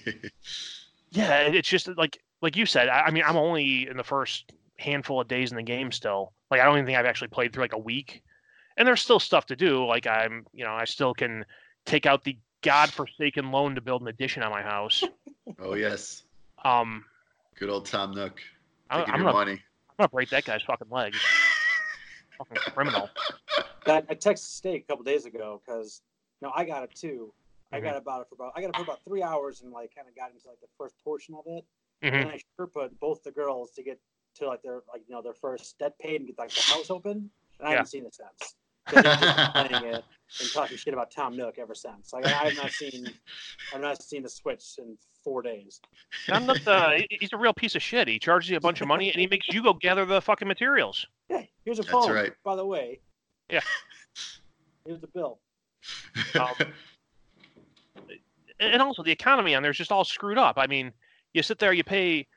Yeah, 1.12 1.40
it's 1.48 1.70
just 1.70 1.88
like 1.98 2.20
like 2.42 2.56
you 2.58 2.66
said. 2.66 2.90
I, 2.90 3.04
I 3.04 3.12
mean, 3.12 3.24
I'm 3.26 3.38
only 3.38 3.88
in 3.88 3.96
the 3.98 4.04
first 4.04 4.52
handful 4.78 5.22
of 5.22 5.28
days 5.28 5.52
in 5.52 5.58
the 5.58 5.64
game 5.64 5.92
still. 5.92 6.34
Like, 6.52 6.60
I 6.60 6.66
don't 6.66 6.76
even 6.76 6.86
think 6.86 6.98
I've 6.98 7.06
actually 7.06 7.30
played 7.30 7.54
through 7.54 7.64
like 7.64 7.74
a 7.74 7.78
week, 7.80 8.22
and 8.78 8.88
there's 8.88 9.02
still 9.02 9.20
stuff 9.20 9.48
to 9.48 9.56
do. 9.56 9.86
Like, 9.86 10.08
I'm 10.08 10.46
you 10.54 10.64
know 10.64 10.74
I 10.74 10.86
still 10.86 11.14
can 11.14 11.46
take 11.86 12.06
out 12.06 12.24
the 12.24 12.38
godforsaken 12.64 13.52
loan 13.52 13.76
to 13.76 13.82
build 13.82 14.02
an 14.02 14.08
addition 14.08 14.44
on 14.44 14.52
my 14.52 14.62
house. 14.62 15.04
oh 15.60 15.74
yes, 15.76 16.24
Um, 16.64 17.04
good 17.58 17.70
old 17.70 17.86
Tom 17.86 18.12
Nook 18.12 18.42
I'm, 18.90 19.00
taking 19.02 19.14
I'm 19.14 19.20
gonna 19.22 19.34
money. 19.34 19.52
I'm 19.54 19.96
gonna 20.00 20.10
break 20.10 20.30
that 20.30 20.46
guy's 20.46 20.62
fucking 20.64 20.88
legs. 20.90 21.16
fucking 22.38 22.58
criminal. 22.74 23.10
That 23.86 24.06
I 24.10 24.16
texted 24.16 24.40
Steak 24.40 24.84
a 24.84 24.88
couple 24.88 25.04
days 25.04 25.26
ago 25.26 25.62
because 25.66 26.02
no, 26.42 26.52
I 26.56 26.66
got 26.66 26.84
it 26.84 26.94
too. 26.96 27.34
I 27.72 27.80
Mhm. 27.80 27.84
got 27.84 27.98
about 27.98 28.22
it 28.22 28.28
for 28.30 28.36
about 28.36 28.54
I 28.56 28.62
got 28.62 28.70
it 28.70 28.76
for 28.76 28.82
about 28.84 29.04
three 29.04 29.24
hours 29.24 29.62
and 29.62 29.72
like 29.72 29.94
kind 29.96 30.08
of 30.08 30.16
got 30.16 30.32
into 30.32 30.48
like 30.48 30.60
the 30.62 30.68
first 30.78 30.96
portion 31.04 31.36
of 31.36 31.44
it. 31.48 31.66
hmm 32.02 32.16
And 32.16 32.28
I 32.28 32.40
sure 32.56 32.68
put 32.68 32.98
both 33.00 33.24
the 33.24 33.32
girls 33.32 33.72
to 33.72 33.84
get 33.84 34.00
to 34.36 34.48
like 34.48 34.62
their 34.62 34.84
like 34.92 35.02
you 35.08 35.16
know 35.16 35.22
their 35.22 35.34
first 35.34 35.78
debt 35.80 35.98
paid 36.00 36.22
and 36.22 36.28
get 36.28 36.38
like 36.38 36.54
the 36.54 36.62
house 36.62 36.90
open. 36.90 37.30
And 37.60 37.68
I 37.68 37.72
Yeah. 37.72 37.78
haven't 37.78 37.88
seen 37.88 38.06
it 38.06 38.16
since. 38.16 38.56
'Cause 38.88 39.04
they've 39.04 39.20
been 39.20 39.52
playing 39.80 39.94
it 39.96 40.04
and 40.42 40.52
talking 40.52 40.78
shit 40.78 40.94
about 40.94 41.12
Tom 41.12 41.36
Nook 41.38 41.58
ever 41.60 41.76
since. 41.76 42.14
Like 42.14 42.26
I 42.26 42.30
have 42.50 42.56
not 42.58 42.72
seen 42.72 43.08
I've 43.74 43.82
not 43.82 44.02
seen 44.02 44.24
the 44.24 44.30
Switch 44.30 44.64
in 44.80 44.98
four 45.24 45.42
days. 45.42 45.80
I'm 46.30 46.46
not 46.46 46.58
the. 46.64 47.06
He's 47.10 47.34
a 47.34 47.38
real 47.38 47.54
piece 47.54 47.76
of 47.76 47.82
shit. 47.82 48.08
He 48.08 48.18
charges 48.20 48.50
you 48.50 48.58
a 48.58 48.62
bunch 48.62 48.82
of 48.82 48.88
money 48.88 49.12
and 49.12 49.20
he 49.20 49.28
makes 49.28 49.48
you 49.50 49.62
go 49.64 49.74
gather 49.74 50.06
the 50.06 50.22
fucking 50.22 50.48
materials. 50.48 51.06
Yeah, 51.30 51.44
here's 51.66 51.80
a 51.80 51.82
That's 51.84 51.92
phone. 51.92 52.12
right. 52.12 52.34
By 52.44 52.56
the 52.56 52.66
way. 52.66 53.00
Yeah. 53.50 53.62
Here's 54.86 55.02
the 55.02 55.08
bill. 55.08 55.40
Um, 56.40 56.56
and 58.60 58.82
also 58.82 59.04
the 59.04 59.12
economy 59.12 59.54
on 59.56 59.62
there's 59.64 59.78
just 59.78 59.92
all 59.92 60.04
screwed 60.04 60.38
up. 60.38 60.58
I 60.58 60.68
mean, 60.68 60.92
you 61.34 61.44
sit 61.44 61.60
there, 61.60 61.74
you 61.74 61.84
pay 61.84 62.28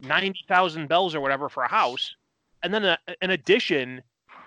ninety 0.00 0.40
thousand 0.48 0.88
bells 0.88 1.14
or 1.14 1.20
whatever 1.20 1.48
for 1.48 1.62
a 1.62 1.68
house, 1.68 2.14
and 2.62 2.72
then 2.74 2.84
a, 2.84 2.98
an 3.22 3.30
addition 3.30 4.02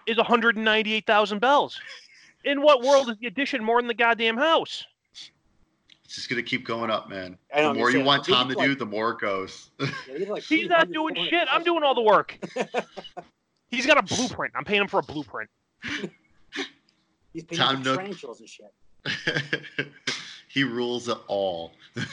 is 0.08 0.18
one 0.18 0.26
hundred 0.26 0.56
and 0.56 0.66
ninety-eight 0.66 1.06
thousand 1.06 1.40
bells. 1.40 1.80
In 2.44 2.62
what 2.62 2.82
world 2.82 3.10
is 3.10 3.18
the 3.20 3.28
addition 3.28 3.64
more 3.64 3.80
than 3.82 3.88
the 3.88 3.94
goddamn 3.94 4.38
house? 4.38 4.86
it's 6.06 6.16
just 6.16 6.30
gonna 6.30 6.44
keep 6.44 6.66
going 6.66 6.92
up, 6.92 7.10
man. 7.10 7.38
I 7.56 7.62
know, 7.62 7.70
The 7.74 7.80
more 7.80 7.90
you 7.92 8.00
it's, 8.00 8.06
want 8.06 8.26
Tom 8.26 8.50
to 8.50 8.56
need, 8.56 8.66
do, 8.66 8.76
the 8.76 8.86
more 8.86 9.12
it 9.12 9.20
goes. 9.20 9.70
Yeah, 9.80 9.88
these 10.18 10.28
like 10.28 10.44
He's 10.44 10.68
not 10.70 10.92
doing 10.92 11.16
shit. 11.16 11.48
I'm 11.52 11.64
doing 11.64 11.84
all 11.84 11.96
the 11.96 12.02
work. 12.02 12.38
He's 13.72 13.86
got 13.88 13.98
a 13.98 14.04
blueprint. 14.04 14.54
I'm 14.56 14.64
paying 14.66 14.82
him 14.82 14.88
for 14.88 15.00
a 15.00 15.04
blueprint. 15.04 15.50
He's 17.34 17.44
painting 17.46 17.58
Tom 17.58 17.82
the 17.82 17.90
Nook. 17.92 18.00
tarantulas 18.00 18.40
and 18.42 18.50
shit. 18.50 18.72
he 20.50 20.64
rules 20.64 21.08
it 21.10 21.18
all. 21.28 21.72
I'm 21.98 22.06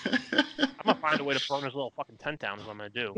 gonna 0.84 0.98
find 1.00 1.20
a 1.20 1.24
way 1.24 1.34
to 1.34 1.44
burn 1.48 1.62
his 1.64 1.74
little 1.74 1.92
fucking 1.94 2.16
tent 2.16 2.40
down. 2.40 2.58
Is 2.58 2.64
what 2.64 2.72
I'm 2.72 2.78
gonna 2.78 2.90
do. 2.90 3.14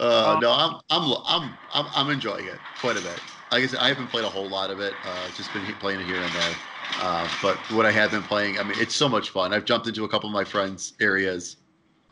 Uh, 0.00 0.38
no, 0.40 0.52
I'm, 0.52 0.74
I'm 0.90 1.12
I'm 1.26 1.54
I'm 1.74 1.86
I'm 1.94 2.10
enjoying 2.10 2.46
it 2.46 2.58
quite 2.80 2.96
a 2.96 3.00
bit. 3.02 3.20
Like 3.50 3.62
I 3.64 3.66
said, 3.66 3.78
I 3.80 3.88
haven't 3.88 4.08
played 4.08 4.24
a 4.24 4.28
whole 4.28 4.48
lot 4.48 4.70
of 4.70 4.80
it. 4.80 4.92
Uh, 5.04 5.28
just 5.36 5.52
been 5.52 5.64
playing 5.80 6.00
it 6.00 6.06
here 6.06 6.16
and 6.20 6.32
there. 6.32 6.54
Uh, 7.00 7.28
but 7.42 7.56
what 7.72 7.86
I 7.86 7.90
have 7.90 8.10
been 8.10 8.22
playing, 8.22 8.58
I 8.58 8.62
mean, 8.62 8.78
it's 8.78 8.94
so 8.94 9.08
much 9.08 9.30
fun. 9.30 9.52
I've 9.52 9.64
jumped 9.64 9.86
into 9.88 10.04
a 10.04 10.08
couple 10.08 10.28
of 10.28 10.34
my 10.34 10.44
friends' 10.44 10.94
areas. 11.00 11.56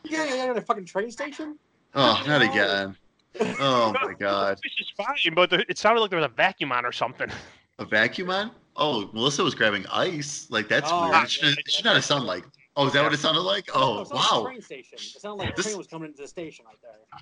Yeah, 0.03 0.25
yeah, 0.25 0.45
yeah, 0.45 0.53
the 0.53 0.61
fucking 0.61 0.85
train 0.85 1.11
station. 1.11 1.57
Oh, 1.95 2.23
not 2.27 2.41
again. 2.41 2.95
Oh 3.59 3.93
my 4.03 4.13
god, 4.13 4.57
This 4.63 4.71
is 4.79 4.87
fine, 4.97 5.33
but 5.35 5.49
the, 5.49 5.63
it 5.69 5.77
sounded 5.77 6.01
like 6.01 6.09
there 6.09 6.19
was 6.19 6.25
a 6.25 6.33
vacuum 6.35 6.71
on 6.71 6.85
or 6.85 6.91
something. 6.91 7.29
a 7.79 7.85
vacuum 7.85 8.29
on? 8.31 8.51
Oh, 8.75 9.09
Melissa 9.13 9.43
was 9.43 9.53
grabbing 9.55 9.85
ice. 9.91 10.47
Like 10.49 10.67
that's 10.67 10.89
Oh, 10.91 11.09
weird. 11.11 11.23
It 11.23 11.29
should, 11.31 11.57
it 11.57 11.71
should 11.71 11.85
not 11.85 11.95
have 11.95 12.05
sounded 12.05 12.25
like. 12.25 12.45
Oh, 12.75 12.87
is 12.87 12.93
that 12.93 13.03
what 13.03 13.13
it 13.13 13.17
sounded 13.19 13.41
like? 13.41 13.67
No, 13.69 13.73
Oh, 13.75 14.01
it 14.01 14.07
sounded 14.07 14.15
like 14.15 14.31
a 14.31 14.35
wow. 14.35 14.43
train 14.45 14.61
station. 14.61 14.97
It 14.99 15.21
sounded 15.21 15.43
like 15.43 15.53
a 15.53 15.55
This- 15.55 15.65
train 15.65 15.77
was 15.77 15.87
coming 15.87 16.09
into 16.09 16.21
the 16.21 16.27
station 16.27 16.65
right 16.65 16.77
there. 16.81 17.19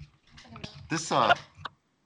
This 0.90 1.12
uh, 1.12 1.34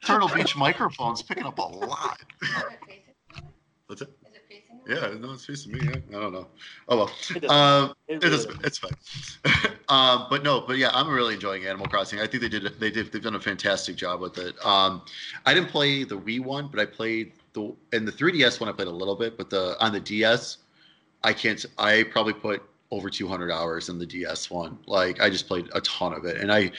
Turtle 0.05 0.29
Beach 0.29 0.55
microphone's 0.55 1.21
picking 1.21 1.45
up 1.45 1.57
a 1.59 1.61
lot. 1.61 2.19
Is 2.41 2.49
it 2.49 2.79
facing? 2.87 3.43
What's 3.87 4.01
it? 4.01 4.09
Is 4.27 4.35
it 4.35 4.41
facing? 4.47 4.79
Yeah, 4.87 5.19
no, 5.19 5.33
it's 5.33 5.45
facing 5.45 5.73
me. 5.73 5.79
Yeah, 5.83 6.17
I 6.17 6.21
don't 6.21 6.33
know. 6.33 6.47
Oh 6.87 6.97
well. 6.97 7.11
It 7.35 7.41
doesn't 7.41 7.49
Um, 7.51 7.93
It 8.07 8.15
it 8.15 8.23
really 8.23 8.35
is, 8.37 8.45
doesn't. 8.45 8.65
it's 8.65 8.77
fine. 8.77 8.91
um, 9.89 10.27
but 10.29 10.43
no, 10.43 10.61
but 10.61 10.77
yeah, 10.77 10.89
I'm 10.93 11.09
really 11.09 11.33
enjoying 11.35 11.65
Animal 11.65 11.87
Crossing. 11.87 12.19
I 12.19 12.27
think 12.27 12.41
they 12.41 12.49
did 12.49 12.79
they 12.79 12.89
did 12.91 13.11
they've 13.11 13.21
done 13.21 13.35
a 13.35 13.39
fantastic 13.39 13.95
job 13.95 14.21
with 14.21 14.37
it. 14.37 14.55
Um, 14.65 15.01
I 15.45 15.53
didn't 15.53 15.69
play 15.69 16.03
the 16.03 16.17
Wii 16.17 16.39
one, 16.43 16.67
but 16.69 16.79
I 16.79 16.85
played 16.85 17.33
the 17.53 17.75
and 17.93 18.07
the 18.07 18.11
3DS 18.11 18.59
one. 18.59 18.69
I 18.69 18.71
played 18.73 18.87
a 18.87 18.91
little 18.91 19.15
bit, 19.15 19.37
but 19.37 19.49
the 19.49 19.75
on 19.83 19.91
the 19.91 19.99
DS, 19.99 20.57
I 21.23 21.33
can't. 21.33 21.63
I 21.77 22.03
probably 22.03 22.33
put 22.33 22.63
over 22.91 23.09
200 23.09 23.51
hours 23.51 23.89
in 23.89 23.99
the 23.99 24.05
DS 24.05 24.49
one. 24.49 24.77
Like 24.87 25.21
I 25.21 25.29
just 25.29 25.47
played 25.47 25.69
a 25.73 25.81
ton 25.81 26.13
of 26.13 26.25
it, 26.25 26.37
and 26.37 26.51
I 26.51 26.71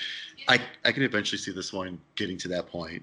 I 0.49 0.61
I 0.85 0.93
can 0.93 1.03
eventually 1.03 1.39
see 1.39 1.53
this 1.53 1.73
one 1.73 2.01
getting 2.17 2.37
to 2.39 2.49
that 2.49 2.67
point. 2.67 3.03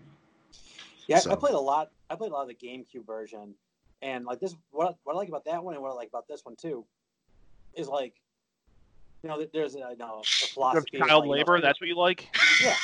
Yeah, 1.08 1.22
I 1.30 1.36
played 1.36 1.54
a 1.54 1.60
lot. 1.60 1.92
I 2.10 2.16
played 2.16 2.32
a 2.32 2.34
lot 2.34 2.42
of 2.42 2.48
the 2.50 2.56
GameCube 2.56 3.06
version, 3.06 3.54
and 4.02 4.26
like 4.26 4.40
this, 4.40 4.56
what 4.72 4.98
what 5.04 5.14
I 5.14 5.18
like 5.18 5.30
about 5.30 5.46
that 5.46 5.64
one 5.64 5.74
and 5.74 5.84
what 5.84 5.92
I 5.92 5.96
like 5.96 6.10
about 6.10 6.28
this 6.28 6.42
one 6.44 6.56
too, 6.58 6.86
is 7.76 7.88
like, 7.88 8.16
you 9.24 9.30
know, 9.30 9.46
there's 9.54 9.76
a, 9.76 9.80
you 9.80 9.98
know, 9.98 10.22
a 10.22 10.48
philosophy. 10.48 10.98
Child 10.98 11.10
like, 11.10 11.10
you 11.10 11.22
know, 11.24 11.30
labor. 11.30 11.62
That's 11.62 11.80
what 11.80 11.88
you 11.88 11.96
like. 11.96 12.28
yeah. 12.62 12.76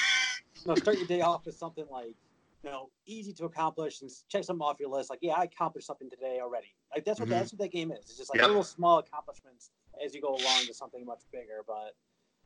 You 0.65 0.69
know, 0.69 0.75
start 0.75 0.97
your 0.97 1.07
day 1.07 1.19
off 1.19 1.45
with 1.45 1.55
something 1.55 1.85
like, 1.91 2.15
you 2.63 2.69
know, 2.69 2.89
easy 3.05 3.33
to 3.33 3.43
accomplish 3.43 4.01
and 4.01 4.09
check 4.29 4.45
something 4.45 4.63
off 4.63 4.79
your 4.79 4.87
list. 4.89 5.09
Like, 5.09 5.19
yeah, 5.21 5.33
I 5.33 5.43
accomplished 5.43 5.87
something 5.87 6.09
today 6.09 6.39
already. 6.41 6.73
Like 6.95 7.03
that's 7.03 7.19
what 7.19 7.27
Mhm. 7.27 7.31
that's 7.31 7.51
what 7.51 7.59
that 7.59 7.71
game 7.73 7.91
is. 7.91 7.99
It's 8.05 8.17
just 8.17 8.29
like 8.29 8.39
Yep. 8.39 8.47
little 8.47 8.63
small 8.63 8.99
accomplishments 8.99 9.71
as 10.03 10.13
you 10.13 10.21
go 10.21 10.29
along 10.35 10.65
to 10.67 10.73
something 10.73 11.05
much 11.05 11.21
bigger. 11.31 11.61
But 11.67 11.95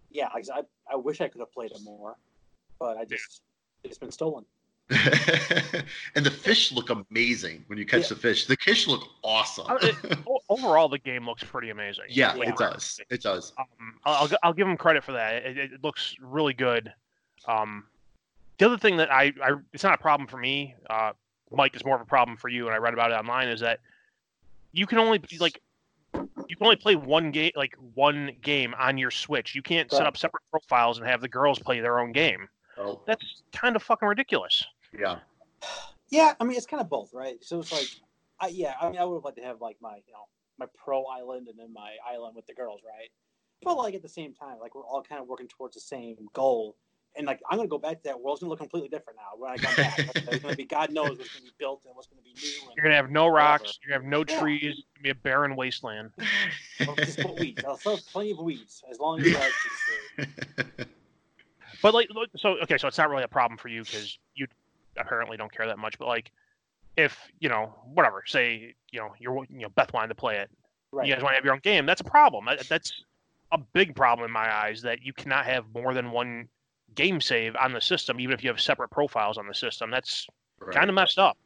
yeah, 0.10 0.30
I 0.34 0.42
I 0.92 0.96
wish 0.96 1.22
I 1.22 1.28
could 1.28 1.40
have 1.40 1.52
played 1.52 1.72
it 1.72 1.80
more, 1.84 2.16
but 2.80 2.98
I 2.98 3.06
just 3.06 3.42
it's 3.84 3.98
been 3.98 4.12
stolen. 4.12 4.46
and 6.16 6.26
the 6.26 6.32
fish 6.32 6.72
look 6.72 6.90
amazing 6.90 7.64
when 7.68 7.78
you 7.78 7.86
catch 7.86 8.04
Yeah. 8.04 8.08
the 8.10 8.16
fish. 8.16 8.46
The 8.48 8.56
fish 8.56 8.88
look 8.88 9.04
awesome. 9.24 9.66
Uh, 9.68 9.78
it- 9.82 10.18
Overall, 10.50 10.88
the 10.88 10.98
game 10.98 11.26
looks 11.26 11.44
pretty 11.44 11.70
amazing. 11.72 12.06
yeah, 12.08 12.34
Yeah. 12.36 12.50
it 12.50 12.56
does. 12.58 12.98
It 13.10 13.22
does. 13.22 13.52
Um, 13.60 13.66
I'll, 14.06 14.14
I'll, 14.24 14.30
I'll 14.44 14.54
give 14.54 14.66
them 14.66 14.78
credit 14.78 15.04
for 15.04 15.12
that. 15.12 15.46
It, 15.46 15.58
it 15.58 15.84
looks 15.84 16.16
really 16.22 16.54
good. 16.54 16.94
Um, 17.50 17.84
the 18.60 18.66
other 18.66 18.78
thing 18.78 18.96
that 18.98 19.12
I, 19.12 19.34
I 19.44 19.56
it's 19.74 19.84
not 19.84 19.94
a 19.94 19.98
problem 19.98 20.26
for 20.28 20.38
me. 20.38 20.74
Uh, 20.90 21.12
Mike 21.52 21.76
is 21.76 21.84
more 21.84 21.96
of 21.96 22.02
a 22.02 22.06
problem 22.06 22.38
for 22.38 22.48
you, 22.48 22.66
and 22.68 22.74
I 22.74 22.78
read 22.78 22.94
about 22.94 23.12
it 23.12 23.16
online. 23.16 23.50
Is 23.50 23.60
that 23.60 23.82
you 24.72 24.88
can 24.88 25.00
only 25.00 25.22
like 25.40 25.62
you 26.50 26.56
can 26.56 26.66
only 26.66 26.76
play 26.76 26.96
one 26.96 27.32
game 27.32 27.52
like 27.56 27.76
one 27.94 28.32
game 28.42 28.74
on 28.80 28.98
your 28.98 29.12
Switch. 29.12 29.56
You 29.56 29.62
can't 29.62 29.92
set 29.92 30.06
up 30.08 30.18
separate 30.18 30.44
profiles 30.52 30.98
and 30.98 31.08
have 31.08 31.22
the 31.22 31.28
girls 31.28 31.60
play 31.60 31.80
their 31.80 32.00
own 32.00 32.12
game. 32.12 32.48
Oh, 32.78 33.02
That's 33.08 33.44
kind 33.54 33.76
of 33.76 33.84
fucking 33.84 34.08
ridiculous. 34.08 34.64
yeah. 34.98 35.20
Yeah, 36.10 36.36
I 36.40 36.46
mean 36.46 36.56
it's 36.56 36.66
kind 36.66 36.80
of 36.80 36.90
both, 36.90 37.14
right? 37.14 37.44
So 37.44 37.60
it's 37.60 37.72
like, 37.72 37.88
I 38.40 38.48
yeah, 38.48 38.76
I 38.80 38.90
mean 38.90 38.98
I 39.00 39.04
would 39.04 39.16
have 39.16 39.26
liked 39.26 39.38
to 39.38 39.44
have 39.44 39.60
like 39.60 39.78
my 39.82 39.96
you 39.96 40.14
know 40.14 40.26
my 40.58 40.66
pro 40.78 41.04
island 41.06 41.48
and 41.48 41.60
then 41.60 41.74
my 41.74 41.96
island 42.10 42.36
with 42.36 42.48
the 42.48 42.54
girls, 42.54 42.82
right? 42.86 43.10
But 43.64 43.78
like 43.78 43.94
at 43.96 44.02
the 44.02 44.10
same 44.10 44.34
time, 44.34 44.58
like 44.62 44.76
we're 44.76 44.86
all 44.86 45.02
kind 45.02 45.22
of 45.22 45.28
working 45.28 45.48
towards 45.48 45.74
the 45.74 45.82
same 45.82 46.16
goal. 46.34 46.78
And 47.18 47.26
like 47.26 47.40
I'm 47.50 47.58
gonna 47.58 47.68
go 47.68 47.78
back 47.80 47.98
to 47.98 48.04
that 48.06 48.20
world's 48.20 48.42
gonna 48.42 48.52
look 48.52 48.60
completely 48.60 48.90
different 48.90 49.18
now 49.18 49.38
when 49.40 49.52
I 49.52 49.58
come 49.58 49.74
back. 49.76 50.02
it's 50.28 50.42
gonna 50.42 50.56
be 50.56 50.66
God 50.66 50.92
knows 50.92 51.18
what's 51.18 51.32
gonna 51.32 51.44
be 51.44 51.52
built 51.58 51.82
and 51.86 51.96
what's 51.96 52.08
gonna 52.08 52.22
be 52.22 52.36
new. 52.42 52.62
You're 52.76 52.84
gonna 52.84 52.96
have 52.96 53.10
no 53.10 53.28
rocks. 53.28 53.62
Whatever. 53.64 53.78
You're 53.82 54.00
gonna 54.00 54.04
have 54.04 54.28
no 54.28 54.34
Yeah. 54.34 54.40
trees. 54.40 54.76
It's 54.78 54.88
gonna 54.96 55.04
be 55.04 55.10
a 55.10 55.16
barren 55.16 55.56
wasteland. 55.56 56.12
And, 56.18 56.88
well, 56.88 56.96
just 57.04 57.20
put 57.20 57.36
weeds. 57.38 57.64
I'll 57.64 57.78
throw 57.78 57.98
plenty 57.98 58.32
of 58.32 58.40
weeds 58.40 58.84
as 58.92 59.00
long 59.00 59.20
as 59.20 59.26
you 59.26 59.34
like 59.34 59.54
to. 59.64 60.28
But 61.82 61.94
like, 61.94 62.10
so 62.38 62.58
okay, 62.64 62.78
so 62.78 62.88
it's 62.88 62.98
not 62.98 63.10
really 63.10 63.24
a 63.24 63.28
problem 63.28 63.58
for 63.58 63.68
you 63.68 63.84
because 63.84 64.18
you 64.36 64.48
apparently 64.98 65.38
don't 65.38 65.52
care 65.52 65.68
that 65.68 65.78
much. 65.80 65.98
But 66.00 66.08
like, 66.08 66.32
if 66.98 67.18
you 67.40 67.50
know, 67.50 67.74
whatever, 67.94 68.24
say 68.26 68.74
you 68.92 69.00
know 69.00 69.14
you're 69.20 69.46
you 69.50 69.60
know 69.60 69.70
Beth 69.70 69.94
wanted 69.94 70.10
to 70.10 70.16
play 70.16 70.38
it, 70.38 70.50
Right. 70.92 71.08
you 71.08 71.14
guys 71.14 71.22
want 71.24 71.34
to 71.34 71.36
have 71.36 71.46
your 71.46 71.54
own 71.54 71.60
game. 71.60 71.86
That's 71.86 72.02
a 72.02 72.06
problem. 72.06 72.46
That, 72.46 72.68
that's 72.68 72.92
a 73.52 73.58
big 73.58 73.96
problem 73.96 74.26
in 74.26 74.32
my 74.32 74.54
eyes 74.54 74.82
that 74.82 75.02
you 75.02 75.14
cannot 75.14 75.46
have 75.46 75.66
more 75.74 75.94
than 75.94 76.12
one 76.12 76.50
game 76.98 77.22
save 77.22 77.56
on 77.56 77.72
the 77.72 77.80
system, 77.80 78.20
even 78.20 78.34
if 78.34 78.44
you 78.44 78.50
have 78.50 78.60
separate 78.60 78.90
profiles 78.90 79.38
on 79.38 79.48
the 79.48 79.54
system. 79.54 79.90
That's 79.90 80.28
Right. 80.60 80.74
kind 80.76 80.90
of 80.90 80.96
messed 80.96 81.20
up. 81.20 81.38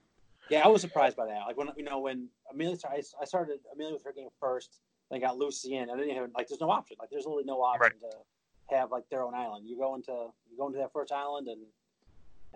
Yeah, 0.50 0.62
I 0.63 0.67
was 0.70 0.81
surprised 0.81 1.17
by 1.17 1.25
that. 1.25 1.41
Like 1.46 1.58
when 1.58 1.70
you 1.75 1.84
know 1.84 2.00
when 2.00 2.29
Amelia 2.51 2.77
started, 2.77 3.05
I 3.22 3.25
started 3.25 3.60
Amelia 3.74 3.93
with 3.93 4.03
her 4.05 4.13
game 4.13 4.29
first, 4.39 4.79
then 5.10 5.20
got 5.20 5.38
Lucy 5.38 5.75
in, 5.75 5.89
and 5.89 6.00
then 6.00 6.08
you 6.10 6.15
have 6.15 6.29
like 6.36 6.48
there's 6.48 6.62
no 6.62 6.72
option. 6.72 6.96
Like 7.00 7.10
there's 7.10 7.25
literally 7.25 7.43
no 7.43 7.62
option 7.62 7.91
to 8.00 8.75
have 8.75 8.89
like 8.89 9.03
their 9.10 9.24
own 9.24 9.36
island. 9.36 9.67
You 9.67 9.77
go 9.77 9.96
into 9.96 10.12
you 10.50 10.58
go 10.58 10.67
into 10.67 10.79
that 10.79 10.93
first 10.93 11.12
island 11.12 11.50
and 11.50 11.62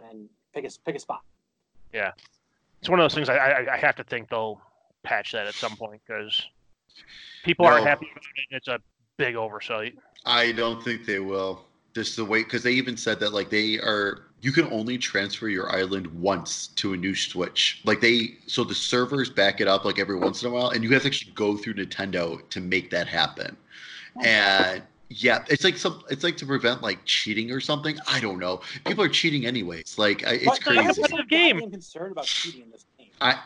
and 0.09 0.29
pick 0.53 0.63
a 0.65 0.69
pick 0.85 0.95
a 0.95 0.99
spot. 0.99 1.23
Yeah, 1.93 2.11
it's 2.79 2.89
one 2.89 2.99
of 2.99 3.03
those 3.03 3.13
things 3.13 3.27
I, 3.27 3.35
I, 3.35 3.73
I 3.73 3.77
have 3.77 3.97
to 3.97 4.03
think 4.05 4.29
they'll 4.29 4.61
patch 5.03 5.33
that 5.33 5.45
at 5.47 5.55
some 5.55 5.75
point 5.75 6.01
because 6.07 6.41
people 7.43 7.65
aren't 7.65 7.85
happy 7.85 8.07
about 8.11 8.23
it. 8.23 8.55
It's 8.55 8.67
a 8.69 8.79
big 9.17 9.35
oversight. 9.35 9.95
I 10.25 10.53
don't 10.53 10.81
think 10.81 11.05
they 11.05 11.19
will. 11.19 11.65
Just 11.95 12.17
the 12.17 12.25
way, 12.25 12.43
because 12.43 12.61
they 12.61 12.73
even 12.73 12.97
said 12.97 13.21
that 13.21 13.31
like 13.31 13.49
they 13.49 13.75
are, 13.79 14.23
you 14.41 14.51
can 14.51 14.69
only 14.69 14.97
transfer 14.97 15.47
your 15.47 15.71
island 15.73 16.07
once 16.07 16.67
to 16.75 16.91
a 16.91 16.97
new 16.97 17.15
Switch. 17.15 17.81
Like 17.85 18.01
they, 18.01 18.35
so 18.47 18.65
the 18.65 18.75
servers 18.75 19.29
back 19.29 19.61
it 19.61 19.69
up 19.69 19.85
like 19.85 19.97
every 19.97 20.17
once 20.17 20.43
in 20.43 20.49
a 20.49 20.51
while, 20.51 20.71
and 20.71 20.83
you 20.83 20.89
have 20.89 21.03
to 21.03 21.07
actually 21.07 21.31
go 21.31 21.55
through 21.55 21.75
Nintendo 21.75 22.47
to 22.49 22.59
make 22.59 22.89
that 22.89 23.07
happen. 23.07 23.55
Oh. 24.17 24.21
And 24.25 24.83
yeah, 25.07 25.45
it's 25.47 25.63
like 25.63 25.77
some, 25.77 26.03
it's 26.09 26.21
like 26.25 26.35
to 26.35 26.45
prevent 26.45 26.81
like 26.81 26.99
cheating 27.05 27.49
or 27.49 27.61
something. 27.61 27.97
I 28.09 28.19
don't 28.19 28.39
know. 28.39 28.59
People 28.85 29.05
are 29.05 29.09
cheating 29.09 29.45
anyways. 29.45 29.97
Like 29.97 30.27
I, 30.27 30.31
it's 30.31 30.45
But- 30.45 30.59
but 30.65 30.77
I'm 30.77 30.83
crazy. 30.83 31.01
competitive 31.01 31.29
game. 31.29 31.63
I'm 31.63 31.71
concerned 31.71 32.11
about 32.11 32.25
cheating 32.25 32.63
in 32.63 32.71
this 32.71 32.83
game. 32.97 33.07
I, 33.21 33.39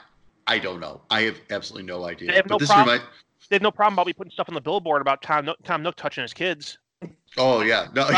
I 0.48 0.58
don't 0.58 0.79
know. 0.79 1.01
I 1.12 1.22
have 1.22 1.39
absolutely 1.51 1.86
no 1.86 2.03
idea. 2.06 2.29
They 2.29 2.36
have 2.38 2.46
but 2.46 2.56
no 2.56 2.58
this 2.58 2.70
problem- 2.70 2.94
remind, 2.96 3.10
They 3.51 3.58
have 3.58 3.62
no 3.62 3.70
problem 3.70 3.94
about 3.94 4.08
me 4.08 4.13
putting 4.13 4.32
stuff 4.32 4.50
on 4.50 4.56
the 4.56 4.62
billboard 4.62 5.01
about 5.03 5.22
Tom 5.22 5.46
Nook, 5.46 5.58
Tom 5.63 5.84
Nook 5.84 5.98
touching 5.98 6.24
his 6.24 6.34
kids. 6.34 6.79
Oh 7.38 7.62
yeah, 7.62 7.88
no. 7.96 8.03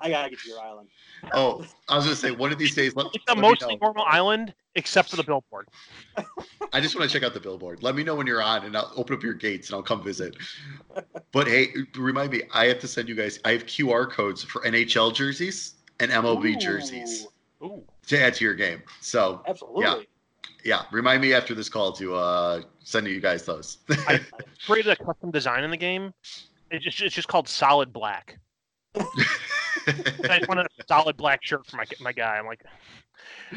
I 0.00 0.10
gotta 0.10 0.30
get 0.30 0.38
to 0.40 0.48
your 0.48 0.60
island. 0.60 0.88
oh, 1.32 1.64
I 1.88 1.96
was 1.96 2.04
gonna 2.04 2.16
say 2.16 2.30
one 2.30 2.52
of 2.52 2.58
these 2.58 2.74
days. 2.74 2.94
Let, 2.94 3.06
It's 3.14 3.24
a 3.26 3.30
let 3.30 3.38
me 3.38 3.42
mostly 3.42 3.76
normal 3.80 4.04
island 4.06 4.54
except 4.74 5.10
for 5.10 5.16
the 5.16 5.24
billboard. 5.24 5.68
I 6.72 6.80
just 6.80 6.96
want 6.96 7.10
to 7.10 7.12
check 7.12 7.24
out 7.26 7.34
the 7.34 7.40
billboard. 7.40 7.82
Let 7.82 7.94
me 7.96 8.04
know 8.04 8.14
when 8.14 8.26
you're 8.26 8.42
on, 8.42 8.64
and 8.64 8.76
I'll 8.76 8.92
open 8.96 9.16
up 9.16 9.22
your 9.22 9.34
gates 9.34 9.68
and 9.68 9.76
I'll 9.76 9.82
come 9.82 10.02
visit. 10.02 10.36
But 11.30 11.46
hey, 11.46 11.68
remind 11.94 12.32
me, 12.32 12.42
I 12.54 12.64
have 12.68 12.78
to 12.78 12.88
send 12.88 13.06
you 13.06 13.14
guys. 13.14 13.38
I 13.44 13.52
have 13.52 13.66
QR 13.66 14.10
codes 14.10 14.42
for 14.42 14.62
NHL 14.62 15.14
jerseys 15.14 15.74
and 16.00 16.10
MLB 16.10 16.54
Ooh, 16.54 16.58
jerseys 16.58 17.26
Ooh. 17.62 17.84
to 18.06 18.18
add 18.18 18.32
to 18.34 18.44
your 18.46 18.54
game. 18.54 18.82
So 19.02 19.42
Absolutely. 19.46 19.84
yeah, 19.84 20.00
remind 20.90 21.22
me 21.22 21.32
after 21.32 21.54
this 21.54 21.68
call 21.68 21.92
to 21.92 22.14
uh, 22.14 22.62
send 22.80 23.06
you 23.06 23.20
guys 23.20 23.44
those. 23.44 23.78
I 23.90 24.20
created 24.66 24.92
a 24.92 25.04
custom 25.04 25.30
design 25.30 25.64
in 25.64 25.70
the 25.70 25.76
game. 25.76 26.12
It's 26.70 26.84
just, 26.84 27.00
it's 27.00 27.14
just 27.14 27.28
called 27.28 27.48
Solid 27.48 27.92
Black. 27.92 28.38
I 29.88 30.38
just 30.38 30.48
wanted 30.48 30.66
a 30.66 30.84
solid 30.86 31.16
black 31.16 31.44
shirt 31.44 31.66
for 31.66 31.76
my 31.76 31.84
my 32.00 32.12
guy. 32.12 32.36
I'm 32.36 32.46
like, 32.46 32.62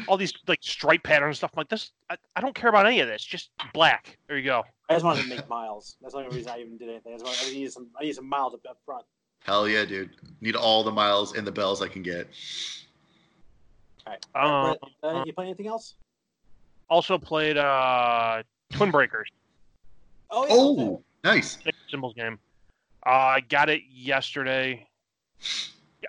all 0.08 0.16
these 0.16 0.32
like 0.46 0.60
stripe 0.62 1.02
patterns 1.02 1.34
and 1.34 1.36
stuff. 1.36 1.50
I'm 1.54 1.60
like, 1.60 1.68
this, 1.68 1.90
I, 2.10 2.16
I 2.36 2.40
don't 2.40 2.54
care 2.54 2.70
about 2.70 2.86
any 2.86 3.00
of 3.00 3.08
this. 3.08 3.22
Just 3.22 3.50
black. 3.74 4.18
There 4.28 4.38
you 4.38 4.44
go. 4.44 4.62
I 4.88 4.94
just 4.94 5.04
wanted 5.04 5.22
to 5.22 5.28
make 5.28 5.48
miles. 5.48 5.96
That's 6.00 6.14
the 6.14 6.20
only 6.20 6.34
reason 6.34 6.52
I 6.52 6.60
even 6.60 6.76
did 6.76 6.88
anything. 6.88 7.14
I, 7.14 7.16
just 7.16 7.24
wanted, 7.24 7.50
I 7.50 7.52
needed 7.52 7.72
some. 7.72 7.88
I 7.98 8.04
need 8.04 8.14
some 8.14 8.28
miles 8.28 8.54
up, 8.54 8.60
up 8.68 8.78
front. 8.84 9.04
Hell 9.44 9.68
yeah, 9.68 9.84
dude! 9.84 10.10
Need 10.40 10.56
all 10.56 10.84
the 10.84 10.92
miles 10.92 11.34
and 11.34 11.46
the 11.46 11.52
bells 11.52 11.82
I 11.82 11.88
can 11.88 12.02
get. 12.02 12.28
All 14.06 14.12
right. 14.12 14.26
Um, 14.34 14.76
Brett, 15.02 15.14
uh, 15.14 15.24
you 15.26 15.32
play 15.32 15.46
anything 15.46 15.66
else? 15.66 15.94
Also 16.92 17.16
played 17.16 17.56
uh, 17.56 18.42
Twin 18.70 18.90
Breakers, 18.90 19.28
Oh 20.30 20.46
yeah. 20.46 20.54
Oh, 20.54 21.02
nice. 21.24 21.58
Symbols 21.90 22.14
game. 22.14 22.38
Uh, 23.06 23.10
I 23.10 23.40
got 23.40 23.68
it 23.68 23.82
yesterday. 23.90 24.86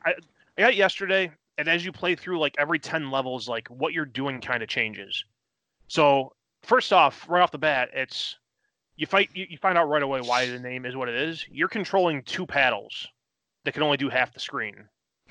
I, 0.05 0.13
I 0.57 0.61
got 0.61 0.71
it 0.71 0.75
yesterday. 0.77 1.31
and 1.57 1.67
as 1.67 1.83
you 1.85 1.91
play 1.91 2.15
through 2.15 2.39
like 2.39 2.55
every 2.57 2.79
10 2.79 3.11
levels 3.11 3.47
like 3.47 3.67
what 3.67 3.93
you're 3.93 4.05
doing 4.05 4.41
kind 4.41 4.63
of 4.63 4.69
changes 4.69 5.23
so 5.87 6.33
first 6.63 6.91
off 6.93 7.27
right 7.29 7.41
off 7.41 7.51
the 7.51 7.57
bat 7.57 7.89
it's 7.93 8.37
you 8.95 9.05
fight 9.05 9.29
you, 9.33 9.45
you 9.49 9.57
find 9.57 9.77
out 9.77 9.87
right 9.89 10.03
away 10.03 10.21
why 10.21 10.47
the 10.47 10.59
name 10.59 10.85
is 10.85 10.95
what 10.95 11.09
it 11.09 11.15
is 11.15 11.45
you're 11.51 11.67
controlling 11.67 12.21
two 12.23 12.45
paddles 12.45 13.07
that 13.65 13.73
can 13.73 13.83
only 13.83 13.97
do 13.97 14.09
half 14.09 14.33
the 14.33 14.39
screen 14.39 14.75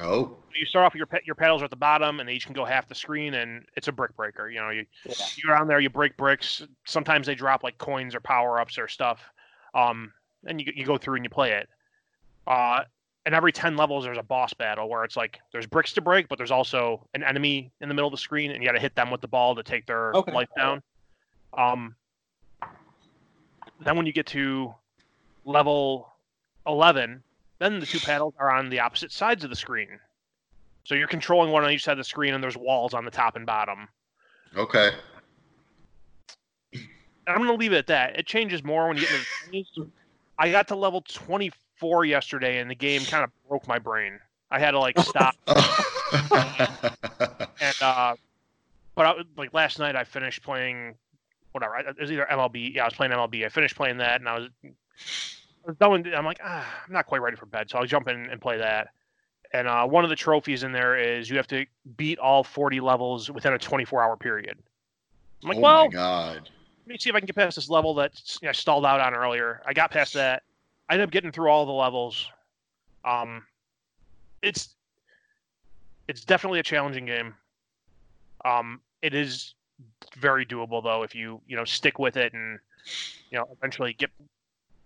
Oh, 0.03 0.37
you 0.55 0.67
start 0.67 0.85
off 0.85 0.93
with 0.93 0.99
your 0.99 1.07
pa- 1.07 1.19
your 1.25 1.35
paddles 1.35 1.63
are 1.63 1.65
at 1.65 1.71
the 1.71 1.77
bottom 1.77 2.21
and 2.21 2.29
they 2.29 2.35
each 2.35 2.45
can 2.45 2.55
go 2.55 2.65
half 2.65 2.87
the 2.89 2.95
screen 2.95 3.35
and 3.35 3.65
it's 3.77 3.89
a 3.89 3.93
brick 3.93 4.15
breaker 4.17 4.51
you 4.51 4.61
know 4.61 4.71
you 4.71 4.85
Yeah. 5.07 5.15
you 5.37 5.49
go 5.49 5.55
down 5.57 5.67
there 5.67 5.81
you 5.81 5.89
break 5.89 6.17
bricks 6.17 6.63
sometimes 6.87 7.27
they 7.27 7.35
drop 7.35 7.63
like 7.63 7.79
coins 7.79 8.15
or 8.15 8.21
power 8.21 8.61
ups 8.61 8.77
or 8.79 8.87
stuff 8.87 9.21
um 9.75 10.13
and 10.47 10.61
you, 10.61 10.73
you 10.75 10.85
go 10.85 10.99
through 10.99 11.17
and 11.17 11.25
you 11.25 11.31
play 11.31 11.53
it 11.53 11.69
uh 12.47 12.81
and 13.25 13.35
every 13.35 13.53
10 13.53 13.77
levels 13.77 14.05
there's 14.05 14.19
a 14.19 14.23
boss 14.23 14.53
battle 14.53 14.89
where 14.91 15.05
it's 15.05 15.17
like 15.17 15.41
there's 15.53 15.67
bricks 15.67 15.93
to 15.95 16.01
break 16.03 16.29
but 16.29 16.37
there's 16.37 16.51
also 16.51 17.07
an 17.15 17.23
enemy 17.23 17.73
in 17.81 17.89
the 17.89 17.95
middle 17.95 18.09
of 18.09 18.13
the 18.13 18.19
screen 18.19 18.51
and 18.51 18.63
you 18.63 18.69
got 18.69 18.75
to 18.75 18.81
hit 18.81 18.95
them 18.95 19.11
with 19.11 19.21
the 19.21 19.29
ball 19.29 19.55
to 19.55 19.63
take 19.63 19.87
their 19.87 20.15
Okay. 20.17 20.33
life 20.33 20.49
down 20.57 20.83
um 21.57 21.95
then 23.81 23.97
when 23.97 24.07
you 24.07 24.13
get 24.13 24.27
to 24.27 24.75
level 25.45 26.13
11 26.67 27.23
then 27.63 27.81
the 27.81 27.87
two 27.87 28.01
paddles 28.01 28.35
are 28.39 28.53
on 28.53 28.69
the 28.69 28.81
opposite 28.81 29.13
sides 29.13 29.45
of 29.45 29.51
the 29.51 29.57
screen 29.57 29.89
so 30.85 30.95
you're 30.95 31.09
controlling 31.09 31.51
one 31.53 31.65
on 31.65 31.71
each 31.71 31.85
side 31.85 31.93
of 31.93 31.99
the 31.99 32.05
screen 32.05 32.35
and 32.35 32.43
there's 32.43 32.57
walls 32.57 32.95
on 32.95 33.05
the 33.05 33.11
top 33.11 33.37
and 33.37 33.47
bottom 33.47 33.89
okay. 34.57 34.91
I'm 37.27 37.39
gonna 37.39 37.55
leave 37.55 37.73
it 37.73 37.77
at 37.77 37.87
that. 37.87 38.19
It 38.19 38.27
changes 38.27 38.65
more 38.65 38.89
when 38.89 38.97
you 38.97 39.05
get 39.07 39.13
into 39.13 39.27
the 39.53 39.65
20s. 39.85 39.91
I 40.39 40.51
got 40.51 40.67
to 40.69 40.77
level 40.77 41.05
24 41.09 42.05
yesterday, 42.05 42.59
and 42.59 42.69
the 42.69 42.75
game 42.75 43.05
kind 43.05 43.23
of 43.23 43.31
broke 43.49 43.69
my 43.69 43.79
brain. 43.79 44.19
I 44.51 44.59
had 44.59 44.73
to 44.73 44.81
like 44.81 44.99
stop, 44.99 45.37
and 45.47 45.57
uh, 47.81 48.17
but 48.97 49.07
I, 49.07 49.15
like 49.37 49.55
last 49.55 49.79
night, 49.79 49.95
I 49.95 50.03
finished 50.05 50.43
playing 50.43 50.97
whatever. 51.53 51.77
I- 51.77 51.91
It 51.91 52.01
was 52.01 52.11
either 52.11 52.27
MLB. 52.29 52.75
Yeah, 52.75 52.83
I 52.83 52.87
was 52.87 52.95
playing 52.95 53.13
MLB. 53.13 53.45
I 53.45 53.49
finished 53.49 53.77
playing 53.77 53.99
that, 53.99 54.21
and 54.21 54.29
I 54.29 54.39
was, 54.41 54.49
was 55.67 55.77
with- 55.79 56.15
I'm 56.15 56.25
like, 56.25 56.41
ah, 56.43 56.83
I'm 56.87 56.93
not 56.93 57.07
quite 57.07 57.21
ready 57.23 57.37
for 57.37 57.47
bed, 57.47 57.71
so 57.71 57.79
I'll 57.79 57.87
jump 57.87 58.09
in 58.09 58.29
and 58.31 58.41
play 58.41 58.59
that. 58.59 58.89
And 59.53 59.69
uh, 59.69 59.87
one 59.87 60.05
of 60.05 60.11
the 60.11 60.17
trophies 60.17 60.63
in 60.63 60.73
there 60.73 60.97
is 60.97 61.29
you 61.29 61.37
have 61.37 61.47
to 61.49 61.67
beat 61.97 62.19
all 62.19 62.43
40 62.43 62.81
levels 62.81 63.31
within 63.31 63.53
a 63.53 63.59
24 63.59 64.03
hour 64.03 64.17
period. 64.17 64.59
I'm 65.43 65.49
like, 65.49 65.59
oh 65.59 65.61
well, 65.61 65.85
my 65.85 65.93
god. 65.93 66.51
let 66.87 66.87
me 66.87 66.99
see 66.99 67.11
if 67.11 67.17
I 67.17 67.21
can 67.21 67.27
get 67.27 67.37
past 67.37 67.57
this 67.57 67.69
level 67.69 67.95
that 67.95 68.21
you 68.41 68.47
know, 68.47 68.51
I 68.51 68.53
stalled 68.53 68.87
out 68.87 69.01
on 69.01 69.15
earlier. 69.15 69.61
I 69.67 69.73
got 69.73 69.91
past 69.91 70.15
that. 70.15 70.43
I 70.89 70.95
ended 70.95 71.09
up 71.09 71.13
getting 71.13 71.33
through 71.33 71.49
all 71.49 71.67
the 71.67 71.73
levels. 71.73 72.27
Um, 73.05 73.45
it's 74.41 74.75
it's 76.09 76.25
definitely 76.25 76.61
a 76.61 76.63
challenging 76.63 77.07
game. 77.07 77.35
Um, 78.45 78.81
it 79.03 79.15
is 79.15 79.55
very 80.17 80.45
doable 80.47 80.83
though 80.83 81.03
if 81.03 81.15
you 81.15 81.41
you 81.47 81.57
know 81.57 81.65
stick 81.65 81.99
with 81.99 82.17
it 82.17 82.33
and 82.33 82.59
you 83.31 83.39
know 83.39 83.47
eventually 83.53 83.93
get 83.95 84.11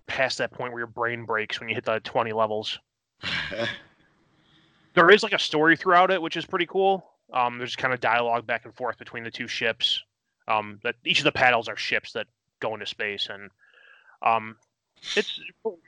past 0.06 0.38
that 0.38 0.52
point 0.52 0.72
where 0.72 0.80
your 0.80 0.86
brain 0.86 1.24
breaks 1.24 1.60
when 1.60 1.68
you 1.68 1.74
hit 1.74 1.84
the 1.84 2.00
20 2.00 2.32
levels. 2.32 2.78
There 4.96 5.10
is 5.10 5.22
like 5.22 5.34
a 5.34 5.38
story 5.38 5.76
throughout 5.76 6.10
it, 6.10 6.20
which 6.20 6.38
is 6.38 6.46
pretty 6.46 6.64
cool. 6.64 7.06
Um, 7.32 7.58
there's 7.58 7.76
kind 7.76 7.92
of 7.92 8.00
dialogue 8.00 8.46
back 8.46 8.64
and 8.64 8.74
forth 8.74 8.96
between 8.96 9.24
the 9.24 9.30
two 9.30 9.46
ships. 9.46 10.02
Um, 10.48 10.80
that 10.84 10.94
each 11.04 11.18
of 11.18 11.24
the 11.24 11.32
paddles 11.32 11.68
are 11.68 11.76
ships 11.76 12.12
that 12.14 12.26
go 12.60 12.72
into 12.72 12.86
space, 12.86 13.28
and 13.30 13.50
um, 14.22 14.56
it's 15.16 15.38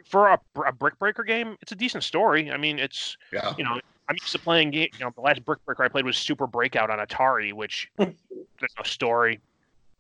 for 0.04 0.28
a, 0.28 0.38
a 0.66 0.72
brick 0.72 0.98
breaker 0.98 1.24
game. 1.24 1.56
It's 1.62 1.72
a 1.72 1.76
decent 1.76 2.04
story. 2.04 2.50
I 2.50 2.58
mean, 2.58 2.78
it's 2.78 3.16
yeah. 3.32 3.54
you 3.56 3.64
know 3.64 3.80
I'm 4.08 4.16
used 4.20 4.32
to 4.32 4.38
playing 4.38 4.72
game. 4.72 4.88
You 4.98 5.06
know, 5.06 5.12
the 5.14 5.22
last 5.22 5.42
brick 5.44 5.64
breaker 5.64 5.84
I 5.84 5.88
played 5.88 6.04
was 6.04 6.18
Super 6.18 6.46
Breakout 6.46 6.90
on 6.90 6.98
Atari, 6.98 7.54
which 7.54 7.90
there's 7.96 8.12
no 8.76 8.82
story. 8.84 9.40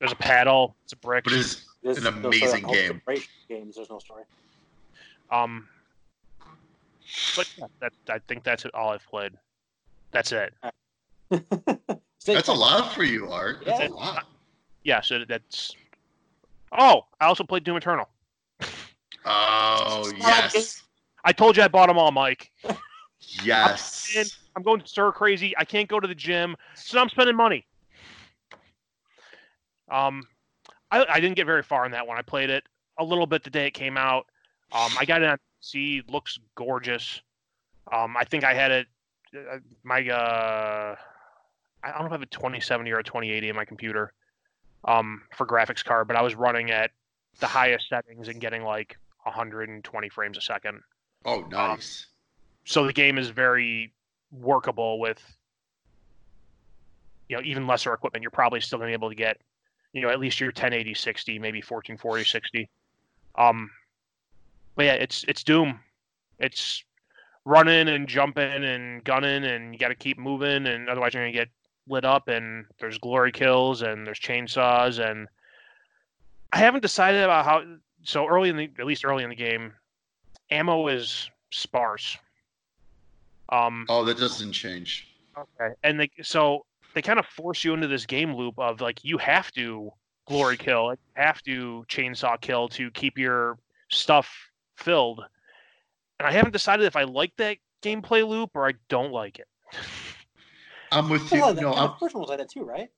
There's 0.00 0.12
a 0.12 0.16
paddle. 0.16 0.76
It's 0.84 0.92
a 0.92 0.96
brick. 0.96 1.24
But 1.24 1.32
it's 1.32 1.64
There's 1.88 2.04
An 2.04 2.04
no 2.04 2.10
sort 2.10 2.24
of 2.24 2.32
amazing 2.34 2.64
whole 2.64 2.74
game. 2.74 2.92
separation 2.98 3.28
Games. 3.48 3.76
There's 3.76 3.88
no 3.88 3.98
story. 3.98 4.24
Um, 5.30 5.66
but 7.34 7.46
yeah, 7.56 7.64
that 7.80 7.92
I 8.10 8.18
think 8.28 8.44
that's 8.44 8.66
all 8.74 8.90
I've 8.90 9.06
played. 9.06 9.32
That's 10.10 10.32
it. 10.32 10.52
That's 12.26 12.48
a 12.48 12.52
lot 12.52 12.92
for 12.92 13.04
you, 13.04 13.30
Art. 13.30 13.62
That's 13.64 13.80
Yeah. 13.80 13.88
a 13.88 13.90
lot. 13.90 14.26
Yeah, 14.82 15.00
so 15.00 15.24
that's. 15.26 15.74
Oh, 16.76 17.06
I 17.20 17.26
also 17.26 17.42
played 17.42 17.64
Doom 17.64 17.78
Eternal. 17.78 18.06
Oh 19.24 20.12
yes. 20.18 20.82
I 21.24 21.32
told 21.32 21.56
you 21.56 21.62
I 21.62 21.68
bought 21.68 21.86
them 21.88 21.96
all, 21.96 22.10
Mike. 22.12 22.52
Yes. 23.42 24.14
I'm 24.54 24.62
going 24.62 24.82
stir 24.84 25.10
crazy. 25.12 25.54
I 25.56 25.64
can't 25.64 25.88
go 25.88 26.00
to 26.00 26.08
the 26.08 26.14
gym, 26.14 26.54
so 26.74 27.00
I'm 27.00 27.08
spending 27.08 27.36
money. 27.36 27.66
Um, 29.90 30.26
I, 30.90 31.04
I 31.08 31.20
didn't 31.20 31.36
get 31.36 31.46
very 31.46 31.62
far 31.62 31.84
in 31.86 31.92
that 31.92 32.06
one. 32.06 32.16
I 32.18 32.22
played 32.22 32.50
it 32.50 32.64
a 32.98 33.04
little 33.04 33.26
bit 33.26 33.44
the 33.44 33.50
day 33.50 33.66
it 33.66 33.72
came 33.72 33.96
out. 33.96 34.26
Um, 34.72 34.90
I 34.98 35.04
got 35.04 35.22
it 35.22 35.28
on 35.28 35.38
PC. 35.62 36.10
Looks 36.10 36.38
gorgeous. 36.54 37.20
Um, 37.92 38.16
I 38.16 38.24
think 38.24 38.44
I 38.44 38.54
had 38.54 38.70
it. 38.70 38.86
Uh, 39.34 39.58
my 39.84 40.06
uh, 40.08 40.96
I 41.84 41.90
don't 41.90 42.00
know 42.00 42.06
if 42.06 42.12
I 42.12 42.14
have 42.14 42.22
a 42.22 42.26
2070 42.26 42.90
or 42.90 42.98
a 42.98 43.04
2080 43.04 43.48
in 43.48 43.56
my 43.56 43.64
computer. 43.64 44.12
Um, 44.84 45.22
for 45.36 45.44
graphics 45.44 45.84
card, 45.84 46.06
but 46.06 46.16
I 46.16 46.22
was 46.22 46.36
running 46.36 46.70
at 46.70 46.92
the 47.40 47.46
highest 47.48 47.88
settings 47.88 48.28
and 48.28 48.40
getting 48.40 48.62
like 48.62 48.96
120 49.24 50.08
frames 50.08 50.38
a 50.38 50.40
second 50.40 50.80
Oh, 51.24 51.40
nice. 51.50 52.06
so 52.64 52.86
the 52.86 52.92
game 52.92 53.18
is 53.18 53.28
very 53.28 53.92
workable 54.30 54.98
with 55.00 55.20
you 57.28 57.36
know 57.36 57.42
even 57.44 57.66
lesser 57.66 57.92
equipment 57.92 58.22
you're 58.22 58.30
probably 58.30 58.60
still 58.60 58.78
going 58.78 58.86
to 58.86 58.90
be 58.90 59.00
able 59.00 59.08
to 59.10 59.14
get 59.16 59.38
you 59.92 60.02
know 60.02 60.08
at 60.08 60.20
least 60.20 60.40
your 60.40 60.48
1080 60.48 60.94
60 60.94 61.38
maybe 61.38 61.58
1440 61.58 62.24
60 62.24 62.68
um 63.36 63.70
but 64.76 64.84
yeah 64.84 64.94
it's 64.94 65.24
it's 65.28 65.42
doom 65.42 65.80
it's 66.38 66.84
running 67.44 67.88
and 67.88 68.06
jumping 68.08 68.64
and 68.64 69.02
gunning 69.04 69.44
and 69.44 69.72
you 69.72 69.78
got 69.78 69.88
to 69.88 69.94
keep 69.94 70.18
moving 70.18 70.66
and 70.66 70.88
otherwise 70.88 71.14
you're 71.14 71.22
going 71.22 71.32
to 71.32 71.38
get 71.38 71.48
lit 71.88 72.04
up 72.04 72.28
and 72.28 72.66
there's 72.78 72.98
glory 72.98 73.32
kills 73.32 73.82
and 73.82 74.06
there's 74.06 74.20
chainsaws 74.20 74.98
and 74.98 75.26
i 76.52 76.58
haven't 76.58 76.82
decided 76.82 77.22
about 77.22 77.44
how 77.44 77.62
so 78.02 78.26
early 78.26 78.50
in 78.50 78.56
the 78.56 78.70
at 78.78 78.86
least 78.86 79.04
early 79.04 79.24
in 79.24 79.30
the 79.30 79.36
game 79.36 79.72
ammo 80.50 80.88
is 80.88 81.30
sparse 81.50 82.18
um 83.50 83.86
Oh, 83.88 84.04
that 84.04 84.18
doesn't 84.18 84.52
change. 84.52 85.08
Okay. 85.36 85.74
And 85.82 85.98
they 86.00 86.10
so 86.22 86.66
they 86.94 87.02
kind 87.02 87.18
of 87.18 87.26
force 87.26 87.64
you 87.64 87.74
into 87.74 87.86
this 87.86 88.06
game 88.06 88.34
loop 88.34 88.58
of 88.58 88.80
like 88.80 89.04
you 89.04 89.18
have 89.18 89.50
to 89.52 89.90
glory 90.26 90.56
kill, 90.56 90.86
like, 90.86 90.98
you 91.16 91.22
have 91.22 91.42
to 91.42 91.84
chainsaw 91.88 92.40
kill 92.40 92.68
to 92.68 92.90
keep 92.90 93.16
your 93.18 93.58
stuff 93.90 94.50
filled. 94.76 95.24
And 96.18 96.26
I 96.26 96.32
haven't 96.32 96.52
decided 96.52 96.86
if 96.86 96.96
I 96.96 97.04
like 97.04 97.32
that 97.36 97.58
gameplay 97.82 98.26
loop 98.26 98.50
or 98.54 98.68
I 98.68 98.74
don't 98.88 99.12
like 99.12 99.38
it. 99.38 99.48
I'm 100.92 101.08
with 101.08 101.30
you. 101.32 101.40
Well, 101.40 101.54
No, 101.54 101.74
I'm, 101.74 101.92
first 102.00 102.14
one 102.14 102.22
was 102.22 102.30
like 102.30 102.38
that 102.38 102.50
too, 102.50 102.64
right? 102.64 102.90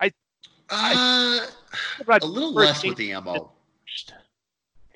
I, 0.00 0.10
uh, 0.70 2.04
But 2.06 2.22
a 2.22 2.26
little 2.26 2.52
less 2.52 2.82
with 2.82 2.96
the 2.96 3.12
ammo. 3.12 3.52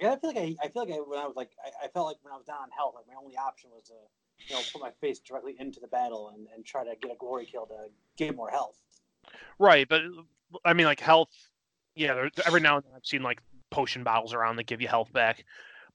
Yeah, 0.00 0.12
I 0.12 0.16
feel 0.16 0.30
like 0.30 0.38
I, 0.38 0.56
I 0.62 0.68
feel 0.68 0.84
like 0.84 0.92
I, 0.92 0.96
when 0.96 1.18
I 1.18 1.26
was 1.26 1.36
like, 1.36 1.50
I, 1.64 1.86
I 1.86 1.88
felt 1.88 2.06
like 2.06 2.16
when 2.22 2.32
I 2.32 2.36
was 2.36 2.46
down 2.46 2.58
on 2.62 2.70
health, 2.70 2.94
like 2.94 3.06
my 3.08 3.14
only 3.20 3.36
option 3.36 3.70
was 3.74 3.84
to, 3.84 3.94
you 4.46 4.54
know, 4.54 4.62
put 4.72 4.80
my 4.80 4.90
face 5.00 5.18
directly 5.18 5.56
into 5.58 5.80
the 5.80 5.88
battle 5.88 6.32
and, 6.34 6.46
and 6.54 6.64
try 6.64 6.84
to 6.84 6.94
get 7.00 7.12
a 7.12 7.16
glory 7.16 7.46
kill 7.46 7.66
to 7.66 7.74
get 8.16 8.36
more 8.36 8.50
health. 8.50 8.78
Right, 9.58 9.88
but 9.88 10.02
I 10.64 10.72
mean 10.72 10.86
like 10.86 11.00
health 11.00 11.30
yeah, 11.94 12.14
there, 12.14 12.30
every 12.46 12.60
now 12.60 12.76
and 12.76 12.84
then 12.84 12.92
I've 12.94 13.04
seen 13.04 13.22
like 13.22 13.42
potion 13.70 14.04
bottles 14.04 14.32
around 14.32 14.56
that 14.56 14.66
give 14.66 14.80
you 14.80 14.88
health 14.88 15.12
back. 15.12 15.44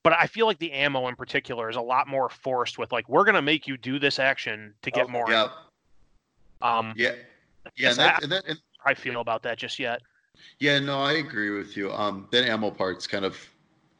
But 0.03 0.13
I 0.13 0.27
feel 0.27 0.45
like 0.45 0.60
the 0.60 0.71
ammo 0.73 1.08
in 1.08 1.15
particular 1.15 1.69
is 1.69 1.77
a 1.77 1.82
lot 1.82 2.08
more 2.08 2.29
forced 2.29 2.77
with 2.77 2.91
like 2.91 3.08
we're 3.08 3.23
gonna 3.23 3.41
make 3.41 3.67
you 3.67 3.77
do 3.77 3.99
this 3.99 4.19
action 4.19 4.73
to 4.82 4.91
get 4.91 5.03
Okay. 5.03 5.12
more. 5.13 5.29
Yeah, 5.29 5.47
Um, 6.62 6.93
yeah, 6.95 7.13
yeah. 7.77 7.88
And 7.88 7.95
So 7.95 8.01
that, 8.03 8.23
and 8.23 8.32
that, 8.34 8.43
and, 8.47 8.60
I 8.86 8.93
feel 8.93 9.21
about 9.21 9.43
that 9.43 9.58
just 9.58 9.79
yet. 9.79 10.01
yeah, 10.60 10.79
no, 10.79 11.01
I 11.01 11.13
agree 11.13 11.51
with 11.51 11.77
you. 11.77 11.91
Um, 11.91 12.27
that 12.32 12.43
ammo 12.45 12.69
part's 12.69 13.08
kind 13.08 13.23
of. 13.25 13.38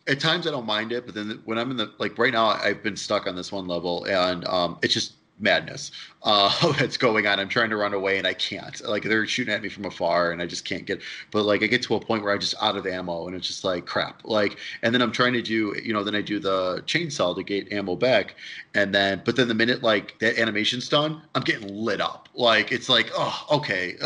At 0.08 0.20
times 0.20 0.48
I 0.48 0.52
don't 0.52 0.66
mind 0.66 0.92
it, 0.92 1.06
but 1.06 1.16
then 1.16 1.42
when 1.46 1.58
I'm 1.58 1.72
in 1.72 1.78
the 1.78 1.94
like 1.98 2.18
right 2.18 2.34
now, 2.34 2.48
I've 2.48 2.84
been 2.84 2.98
stuck 2.98 3.26
on 3.28 3.36
this 3.36 3.52
one 3.52 3.68
level, 3.68 4.04
and 4.06 4.46
um, 4.48 4.78
it's 4.82 4.94
just 4.94 5.14
madness 5.40 5.92
uh, 6.24 6.72
that's 6.74 6.98
going 6.98 7.26
on. 7.28 7.40
I'm 7.40 7.50
trying 7.50 7.70
to 7.70 7.78
run 7.78 7.94
away 7.94 8.18
and 8.18 8.28
I 8.28 8.34
can't. 8.34 8.80
Like 8.88 9.04
they're 9.04 9.26
shooting 9.26 9.54
at 9.54 9.62
me 9.62 9.70
from 9.70 9.86
afar, 9.86 10.32
and 10.32 10.42
I 10.42 10.46
just 10.46 10.66
can't 10.66 10.86
get. 10.86 11.02
But 11.32 11.46
like 11.46 11.64
I 11.64 11.68
get 11.68 11.84
to 11.84 11.96
a 11.96 12.00
point 12.00 12.24
where 12.24 12.34
I'm 12.34 12.40
just 12.40 12.56
out 12.62 12.76
of 12.78 12.86
ammo, 12.88 13.28
and 13.28 13.36
it's 13.36 13.48
just 13.48 13.64
like 13.64 13.86
crap. 13.86 14.22
Like, 14.24 14.58
and 14.82 14.94
then 14.94 15.02
I'm 15.02 15.12
trying 15.12 15.34
to 15.34 15.42
do, 15.42 15.76
you 15.84 15.94
know, 15.94 16.04
then 16.04 16.16
I 16.16 16.22
do 16.22 16.40
the 16.40 16.84
chainsaw 16.86 17.36
to 17.36 17.44
get 17.44 17.72
ammo 17.72 17.96
back, 17.96 18.36
and 18.76 18.94
then 18.94 19.22
but 19.26 19.36
then 19.36 19.48
the 19.48 19.56
minute 19.56 19.84
like 19.84 20.20
that 20.20 20.38
animation's 20.38 20.90
done, 20.90 21.22
I'm 21.36 21.44
getting 21.44 21.74
lit 21.74 22.02
up. 22.02 22.30
Like 22.34 22.72
it's 22.72 22.90
like, 22.90 23.12
oh, 23.16 23.46
okay. 23.52 23.96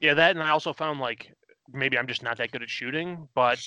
Yeah, 0.00 0.14
that 0.14 0.32
and 0.32 0.42
I 0.42 0.50
also 0.50 0.72
found 0.72 0.98
like 0.98 1.32
maybe 1.72 1.96
I'm 1.96 2.08
just 2.08 2.24
not 2.24 2.36
that 2.38 2.50
good 2.50 2.60
at 2.62 2.68
shooting, 2.68 3.28
but 3.36 3.64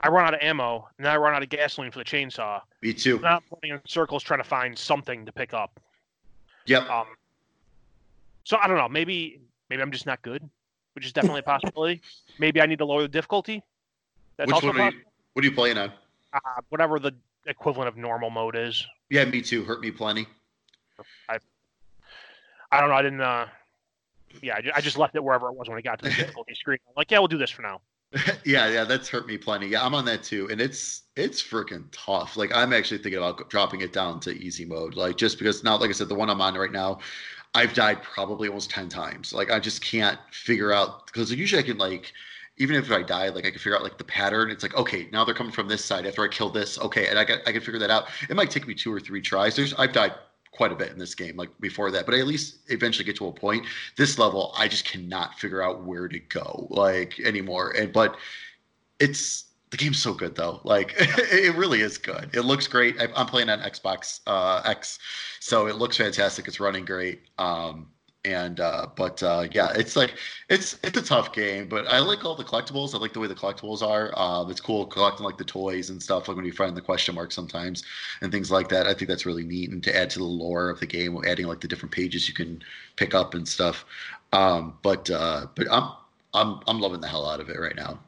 I 0.00 0.08
run 0.08 0.26
out 0.26 0.34
of 0.34 0.40
ammo 0.42 0.88
and 0.98 1.04
then 1.06 1.12
I 1.12 1.16
run 1.16 1.34
out 1.34 1.42
of 1.42 1.48
gasoline 1.48 1.90
for 1.90 1.98
the 1.98 2.04
chainsaw. 2.04 2.60
me 2.82 2.92
too. 2.92 3.16
I'm 3.16 3.22
not 3.22 3.42
running 3.50 3.76
in 3.76 3.80
circles 3.86 4.22
trying 4.22 4.40
to 4.40 4.48
find 4.48 4.76
something 4.76 5.24
to 5.26 5.32
pick 5.32 5.54
up. 5.54 5.80
Yep. 6.66 6.88
Um, 6.90 7.06
so 8.44 8.58
I 8.62 8.66
don't 8.66 8.76
know. 8.76 8.88
Maybe 8.88 9.40
maybe 9.70 9.82
I'm 9.82 9.90
just 9.90 10.06
not 10.06 10.20
good, 10.22 10.48
which 10.94 11.06
is 11.06 11.12
definitely 11.12 11.40
a 11.40 11.42
possibility. 11.58 12.00
maybe 12.38 12.60
I 12.60 12.66
need 12.66 12.78
to 12.78 12.84
lower 12.84 13.02
the 13.02 13.08
difficulty. 13.08 13.62
That's 14.36 14.48
Which 14.48 14.54
also 14.54 14.66
one 14.68 14.80
are 14.80 14.90
you, 14.90 15.00
what 15.32 15.44
are 15.44 15.48
you 15.48 15.54
playing 15.54 15.78
on? 15.78 15.92
Uh, 16.32 16.38
whatever 16.68 16.98
the 16.98 17.12
equivalent 17.46 17.88
of 17.88 17.96
normal 17.96 18.28
mode 18.30 18.56
is. 18.56 18.86
Yeah, 19.08 19.24
me 19.24 19.40
too. 19.40 19.64
Hurt 19.64 19.80
me 19.80 19.90
plenty. 19.90 20.26
I 21.28 21.38
I 22.70 22.80
don't 22.80 22.90
know. 22.90 22.96
I 22.96 23.02
didn't. 23.02 23.20
Uh, 23.20 23.46
yeah, 24.42 24.56
I 24.56 24.78
I 24.78 24.80
just 24.80 24.98
left 24.98 25.14
it 25.14 25.24
wherever 25.24 25.48
it 25.48 25.54
was 25.54 25.68
when 25.68 25.78
I 25.78 25.80
got 25.80 25.98
to 26.00 26.04
the 26.04 26.10
difficulty 26.16 26.54
screen. 26.54 26.78
I'm 26.88 26.94
like, 26.96 27.10
yeah, 27.10 27.18
we'll 27.18 27.28
do 27.28 27.38
this 27.38 27.50
for 27.50 27.62
now. 27.62 27.80
yeah, 28.44 28.68
yeah, 28.68 28.84
that's 28.84 29.08
hurt 29.08 29.26
me 29.26 29.36
plenty. 29.36 29.66
Yeah, 29.68 29.84
I'm 29.84 29.94
on 29.94 30.04
that 30.06 30.22
too, 30.22 30.48
and 30.50 30.60
it's 30.60 31.02
it's 31.16 31.42
freaking 31.42 31.84
tough. 31.92 32.36
Like 32.36 32.54
I'm 32.54 32.72
actually 32.72 32.98
thinking 32.98 33.18
about 33.18 33.50
dropping 33.50 33.80
it 33.80 33.92
down 33.92 34.20
to 34.20 34.30
easy 34.32 34.64
mode, 34.64 34.94
like 34.94 35.16
just 35.16 35.38
because 35.38 35.64
now, 35.64 35.76
like 35.76 35.90
I 35.90 35.92
said, 35.92 36.08
the 36.08 36.14
one 36.14 36.30
I'm 36.30 36.40
on 36.40 36.54
right 36.54 36.70
now, 36.72 37.00
I've 37.54 37.74
died 37.74 38.02
probably 38.02 38.48
almost 38.48 38.70
ten 38.70 38.88
times. 38.88 39.32
Like 39.32 39.50
I 39.50 39.58
just 39.60 39.82
can't 39.82 40.18
figure 40.30 40.72
out 40.72 41.06
because 41.06 41.32
usually 41.32 41.62
I 41.62 41.66
can 41.66 41.78
like. 41.78 42.12
Even 42.58 42.74
if 42.76 42.90
I 42.90 43.02
die, 43.02 43.28
like 43.28 43.44
I 43.44 43.50
can 43.50 43.58
figure 43.58 43.76
out 43.76 43.82
like 43.82 43.98
the 43.98 44.04
pattern. 44.04 44.50
It's 44.50 44.62
like 44.62 44.74
okay, 44.76 45.08
now 45.12 45.24
they're 45.26 45.34
coming 45.34 45.52
from 45.52 45.68
this 45.68 45.84
side 45.84 46.06
after 46.06 46.24
I 46.24 46.28
kill 46.28 46.48
this. 46.48 46.78
Okay, 46.78 47.06
and 47.08 47.18
I 47.18 47.24
can 47.26 47.40
I 47.46 47.52
can 47.52 47.60
figure 47.60 47.78
that 47.80 47.90
out. 47.90 48.08
It 48.30 48.36
might 48.36 48.50
take 48.50 48.66
me 48.66 48.72
two 48.74 48.90
or 48.92 48.98
three 49.00 49.20
tries. 49.20 49.56
There's 49.56 49.74
I've 49.74 49.92
died 49.92 50.14
quite 50.56 50.72
a 50.72 50.76
bit 50.76 50.90
in 50.90 50.98
this 50.98 51.14
game, 51.14 51.36
like 51.36 51.50
before 51.60 51.90
that, 51.90 52.06
but 52.06 52.14
I 52.14 52.18
at 52.18 52.26
least 52.26 52.58
eventually 52.68 53.04
get 53.04 53.16
to 53.16 53.26
a 53.26 53.32
point. 53.32 53.66
This 53.96 54.18
level, 54.18 54.54
I 54.56 54.68
just 54.68 54.84
cannot 54.84 55.38
figure 55.38 55.62
out 55.62 55.84
where 55.84 56.08
to 56.08 56.18
go 56.18 56.66
like 56.70 57.20
anymore. 57.20 57.72
And 57.72 57.92
but 57.92 58.16
it's 58.98 59.44
the 59.70 59.76
game's 59.76 59.98
so 60.00 60.14
good 60.14 60.34
though. 60.34 60.60
Like 60.64 60.94
it 60.98 61.54
really 61.56 61.80
is 61.82 61.98
good. 61.98 62.30
It 62.34 62.42
looks 62.42 62.66
great. 62.66 63.00
I, 63.00 63.08
I'm 63.14 63.26
playing 63.26 63.50
on 63.50 63.60
Xbox 63.60 64.20
uh, 64.26 64.62
X, 64.64 64.98
so 65.40 65.66
it 65.66 65.76
looks 65.76 65.96
fantastic. 65.96 66.48
It's 66.48 66.60
running 66.60 66.84
great. 66.84 67.22
Um, 67.38 67.88
and 68.26 68.58
uh, 68.58 68.88
but 68.96 69.22
uh, 69.22 69.46
yeah, 69.52 69.72
it's 69.74 69.94
like 69.94 70.14
it's 70.50 70.78
it's 70.82 70.98
a 70.98 71.02
tough 71.02 71.32
game, 71.32 71.68
but 71.68 71.86
I 71.86 72.00
like 72.00 72.24
all 72.24 72.34
the 72.34 72.44
collectibles. 72.44 72.94
I 72.94 72.98
like 72.98 73.12
the 73.12 73.20
way 73.20 73.28
the 73.28 73.34
collectibles 73.34 73.82
are. 73.82 74.12
Um, 74.18 74.50
it's 74.50 74.60
cool 74.60 74.84
collecting 74.84 75.24
like 75.24 75.38
the 75.38 75.44
toys 75.44 75.90
and 75.90 76.02
stuff, 76.02 76.26
like 76.26 76.36
when 76.36 76.44
you 76.44 76.52
find 76.52 76.76
the 76.76 76.80
question 76.80 77.14
mark 77.14 77.30
sometimes 77.30 77.84
and 78.20 78.32
things 78.32 78.50
like 78.50 78.68
that. 78.70 78.86
I 78.86 78.94
think 78.94 79.08
that's 79.08 79.24
really 79.24 79.44
neat, 79.44 79.70
and 79.70 79.82
to 79.84 79.96
add 79.96 80.10
to 80.10 80.18
the 80.18 80.24
lore 80.24 80.68
of 80.68 80.80
the 80.80 80.86
game, 80.86 81.16
adding 81.24 81.46
like 81.46 81.60
the 81.60 81.68
different 81.68 81.92
pages 81.92 82.28
you 82.28 82.34
can 82.34 82.62
pick 82.96 83.14
up 83.14 83.34
and 83.34 83.46
stuff. 83.46 83.86
Um, 84.32 84.76
but 84.82 85.08
uh, 85.08 85.46
but 85.54 85.68
I'm 85.70 85.92
I'm 86.34 86.60
I'm 86.66 86.80
loving 86.80 87.00
the 87.00 87.08
hell 87.08 87.30
out 87.30 87.40
of 87.40 87.48
it 87.48 87.58
right 87.58 87.76
now. 87.76 87.98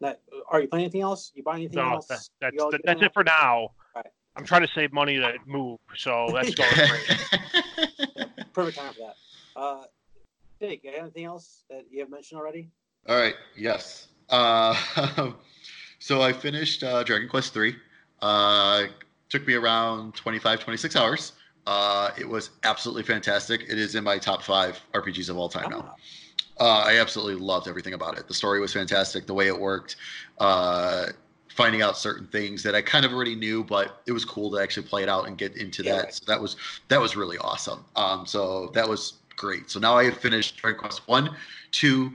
That, 0.00 0.20
are 0.50 0.60
you 0.60 0.68
playing 0.68 0.84
anything 0.84 1.00
else? 1.00 1.32
You 1.34 1.42
buy 1.42 1.54
anything 1.54 1.76
No, 1.76 1.94
else? 1.94 2.06
that, 2.08 2.28
that's 2.40 2.54
You 2.54 2.70
that, 2.70 2.82
that's 2.84 3.02
it 3.02 3.14
for 3.14 3.24
now. 3.24 3.70
Alright. 3.94 4.12
I'm 4.36 4.44
trying 4.44 4.60
to 4.60 4.68
save 4.74 4.92
money 4.92 5.16
to 5.16 5.32
move, 5.46 5.78
so 5.96 6.30
that's 6.34 6.54
going 6.54 6.70
great. 6.74 7.85
Perfect 8.56 8.78
time 8.78 8.94
for 8.94 9.00
that. 9.00 9.60
Uh, 9.60 9.82
Jake, 10.62 10.80
anything 10.86 11.26
else 11.26 11.64
that 11.68 11.84
you 11.90 12.00
have 12.00 12.08
mentioned 12.08 12.40
already? 12.40 12.70
All 13.06 13.14
right. 13.14 13.34
Yes. 13.54 14.08
Uh, 14.30 14.74
so 15.98 16.22
I 16.22 16.32
finished 16.32 16.82
uh, 16.82 17.04
Dragon 17.04 17.28
Quest 17.28 17.52
three. 17.52 17.76
Uh, 18.22 18.84
took 19.28 19.46
me 19.46 19.52
around 19.52 20.14
25, 20.14 20.60
26 20.60 20.96
hours. 20.96 21.32
Uh, 21.66 22.12
it 22.18 22.26
was 22.26 22.48
absolutely 22.64 23.02
fantastic. 23.02 23.60
It 23.68 23.78
is 23.78 23.94
in 23.94 24.02
my 24.04 24.16
top 24.16 24.42
five 24.42 24.80
RPGs 24.94 25.28
of 25.28 25.36
all 25.36 25.50
time 25.50 25.68
now. 25.68 25.94
Ah, 26.58 26.84
Uh, 26.84 26.84
I 26.86 26.98
absolutely 26.98 27.34
loved 27.34 27.68
everything 27.68 27.92
about 27.92 28.16
it. 28.16 28.26
The 28.26 28.32
story 28.32 28.58
was 28.58 28.72
fantastic. 28.72 29.26
The 29.26 29.34
way 29.34 29.48
it 29.48 29.60
worked, 29.60 29.96
uh, 30.38 31.08
finding 31.56 31.80
out 31.82 31.96
certain 31.96 32.26
things 32.26 32.62
that 32.62 32.74
I 32.74 32.82
kind 32.82 33.04
of 33.06 33.12
already 33.12 33.34
knew, 33.34 33.64
but 33.64 34.02
it 34.06 34.12
was 34.12 34.24
cool 34.24 34.50
to 34.52 34.58
actually 34.62 34.86
play 34.86 35.02
it 35.02 35.08
out 35.08 35.26
and 35.26 35.38
get 35.38 35.56
into 35.56 35.82
Yeah, 35.82 35.96
that. 36.02 36.14
So 36.14 36.24
that 36.26 36.40
was 36.40 36.56
that 36.88 37.00
was 37.00 37.16
really 37.16 37.38
awesome. 37.38 37.84
Um, 37.96 38.26
so 38.26 38.70
that 38.74 38.86
was 38.88 39.14
great. 39.36 39.70
So 39.70 39.80
now 39.80 39.96
I 39.96 40.04
have 40.04 40.18
finished 40.18 40.58
Dragon 40.58 40.78
Quest 40.78 41.08
one, 41.08 41.34
two, 41.70 42.12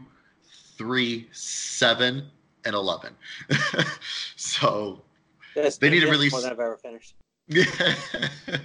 three, 0.77 1.27
seven, 1.31 2.27
and 2.65 2.75
eleven. 2.75 3.15
so 4.35 5.01
that's, 5.55 5.77
They 5.77 5.89
need 5.89 6.01
to 6.01 6.09
release- 6.09 6.31
more 6.31 6.41
than 6.41 6.51
I've 6.51 6.59
ever 6.59 6.77
finished. 6.77 7.15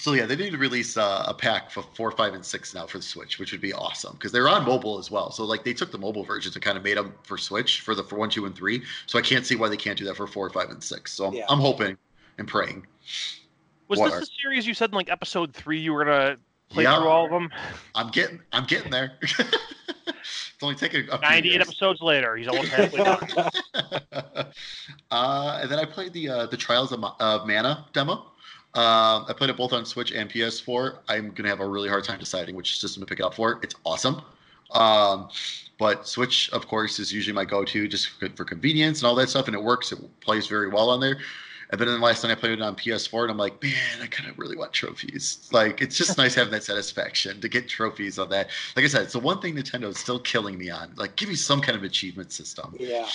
so 0.00 0.14
yeah, 0.14 0.24
they 0.24 0.34
need 0.34 0.50
to 0.52 0.58
release 0.58 0.96
uh, 0.96 1.24
a 1.28 1.34
pack 1.34 1.70
for 1.70 1.82
four, 1.82 2.10
five, 2.10 2.32
and 2.34 2.44
six 2.44 2.74
now 2.74 2.86
for 2.86 2.96
the 2.98 3.04
Switch, 3.04 3.38
which 3.38 3.52
would 3.52 3.60
be 3.60 3.72
awesome 3.74 4.14
because 4.14 4.32
they're 4.32 4.48
on 4.48 4.64
mobile 4.64 4.98
as 4.98 5.10
well. 5.10 5.30
So 5.30 5.44
like 5.44 5.62
they 5.62 5.74
took 5.74 5.92
the 5.92 5.98
mobile 5.98 6.24
versions 6.24 6.56
and 6.56 6.64
kind 6.64 6.78
of 6.78 6.82
made 6.84 6.96
them 6.96 7.12
for 7.22 7.36
Switch 7.36 7.82
for 7.82 7.94
the 7.94 8.02
for 8.02 8.16
one, 8.16 8.30
two, 8.30 8.46
and 8.46 8.54
three. 8.56 8.82
So 9.06 9.18
I 9.18 9.22
can't 9.22 9.44
see 9.46 9.56
why 9.56 9.68
they 9.68 9.76
can't 9.76 9.98
do 9.98 10.04
that 10.06 10.16
for 10.16 10.26
four, 10.26 10.48
five, 10.50 10.70
and 10.70 10.82
six. 10.82 11.12
So 11.12 11.26
I'm, 11.26 11.34
Yeah. 11.34 11.44
I'm 11.48 11.60
hoping 11.60 11.96
and 12.38 12.48
praying. 12.48 12.86
Was 13.88 13.98
What 13.98 14.06
this 14.06 14.14
are- 14.14 14.20
the 14.20 14.28
series 14.42 14.66
you 14.66 14.72
said 14.74 14.90
in 14.90 14.94
like 14.94 15.10
episode 15.10 15.52
three 15.52 15.78
you 15.80 15.92
were 15.92 16.04
gonna 16.04 16.36
play 16.70 16.84
Yeah. 16.84 16.96
through 16.98 17.08
all 17.08 17.24
of 17.26 17.30
them? 17.30 17.50
I'm 17.94 18.08
getting 18.10 18.40
I'm 18.52 18.64
getting 18.64 18.90
there. 18.90 19.12
it's 19.22 20.56
only 20.62 20.76
taking 20.76 21.00
a 21.10 21.18
few 21.18 21.28
98 21.28 21.52
years. 21.52 21.62
episodes 21.68 22.00
later, 22.00 22.36
he's 22.36 22.48
almost 22.48 22.68
halfway 22.68 23.04
done. 23.04 23.28
uh, 25.10 25.58
and 25.62 25.70
then 25.70 25.78
I 25.78 25.84
played 25.84 26.12
the 26.12 26.28
uh, 26.28 26.46
the 26.46 26.56
Trials 26.56 26.92
of, 26.92 27.00
Ma- 27.00 27.16
of 27.20 27.46
Mana 27.46 27.86
demo. 27.92 28.26
Um, 28.74 29.26
I 29.28 29.32
played 29.36 29.50
it 29.50 29.56
both 29.56 29.72
on 29.72 29.84
Switch 29.84 30.12
and 30.12 30.30
PS4. 30.30 30.98
I'm 31.08 31.32
gonna 31.32 31.48
have 31.48 31.60
a 31.60 31.68
really 31.68 31.88
hard 31.88 32.04
time 32.04 32.20
deciding 32.20 32.54
which 32.54 32.78
system 32.80 33.00
to 33.00 33.06
pick 33.06 33.18
it 33.18 33.24
up 33.24 33.34
for. 33.34 33.58
It's 33.62 33.74
awesome, 33.84 34.22
um, 34.70 35.28
but 35.78 36.06
Switch, 36.06 36.50
of 36.52 36.68
course, 36.68 36.98
is 36.98 37.12
usually 37.12 37.34
my 37.34 37.44
go-to 37.44 37.88
just 37.88 38.08
for, 38.10 38.28
for 38.36 38.44
convenience 38.44 39.00
and 39.00 39.08
all 39.08 39.14
that 39.16 39.28
stuff, 39.28 39.46
and 39.46 39.56
it 39.56 39.62
works. 39.62 39.90
It 39.90 39.98
plays 40.20 40.46
very 40.46 40.68
well 40.68 40.90
on 40.90 41.00
there. 41.00 41.18
And 41.70 41.80
then 41.80 41.86
the 41.86 41.98
last 41.98 42.22
time 42.22 42.32
I 42.32 42.34
played 42.34 42.52
it 42.52 42.62
on 42.62 42.74
PS4, 42.74 43.22
and 43.22 43.30
I'm 43.30 43.36
like, 43.36 43.62
man, 43.62 43.74
I 44.02 44.06
kind 44.08 44.28
of 44.28 44.38
really 44.38 44.56
want 44.56 44.72
trophies. 44.72 45.48
Like, 45.52 45.80
it's 45.80 45.96
just 45.96 46.18
nice 46.18 46.34
having 46.34 46.52
that 46.52 46.64
satisfaction 46.64 47.40
to 47.40 47.48
get 47.48 47.68
trophies 47.68 48.18
on 48.18 48.28
that. 48.30 48.48
Like 48.74 48.84
I 48.84 48.88
said, 48.88 49.02
it's 49.02 49.12
the 49.12 49.20
one 49.20 49.40
thing 49.40 49.54
Nintendo 49.54 49.84
is 49.84 49.98
still 49.98 50.18
killing 50.18 50.58
me 50.58 50.68
on. 50.68 50.92
Like, 50.96 51.14
give 51.14 51.28
me 51.28 51.36
some 51.36 51.60
kind 51.60 51.76
of 51.78 51.84
achievement 51.84 52.32
system. 52.32 52.74
yeah. 52.78 53.08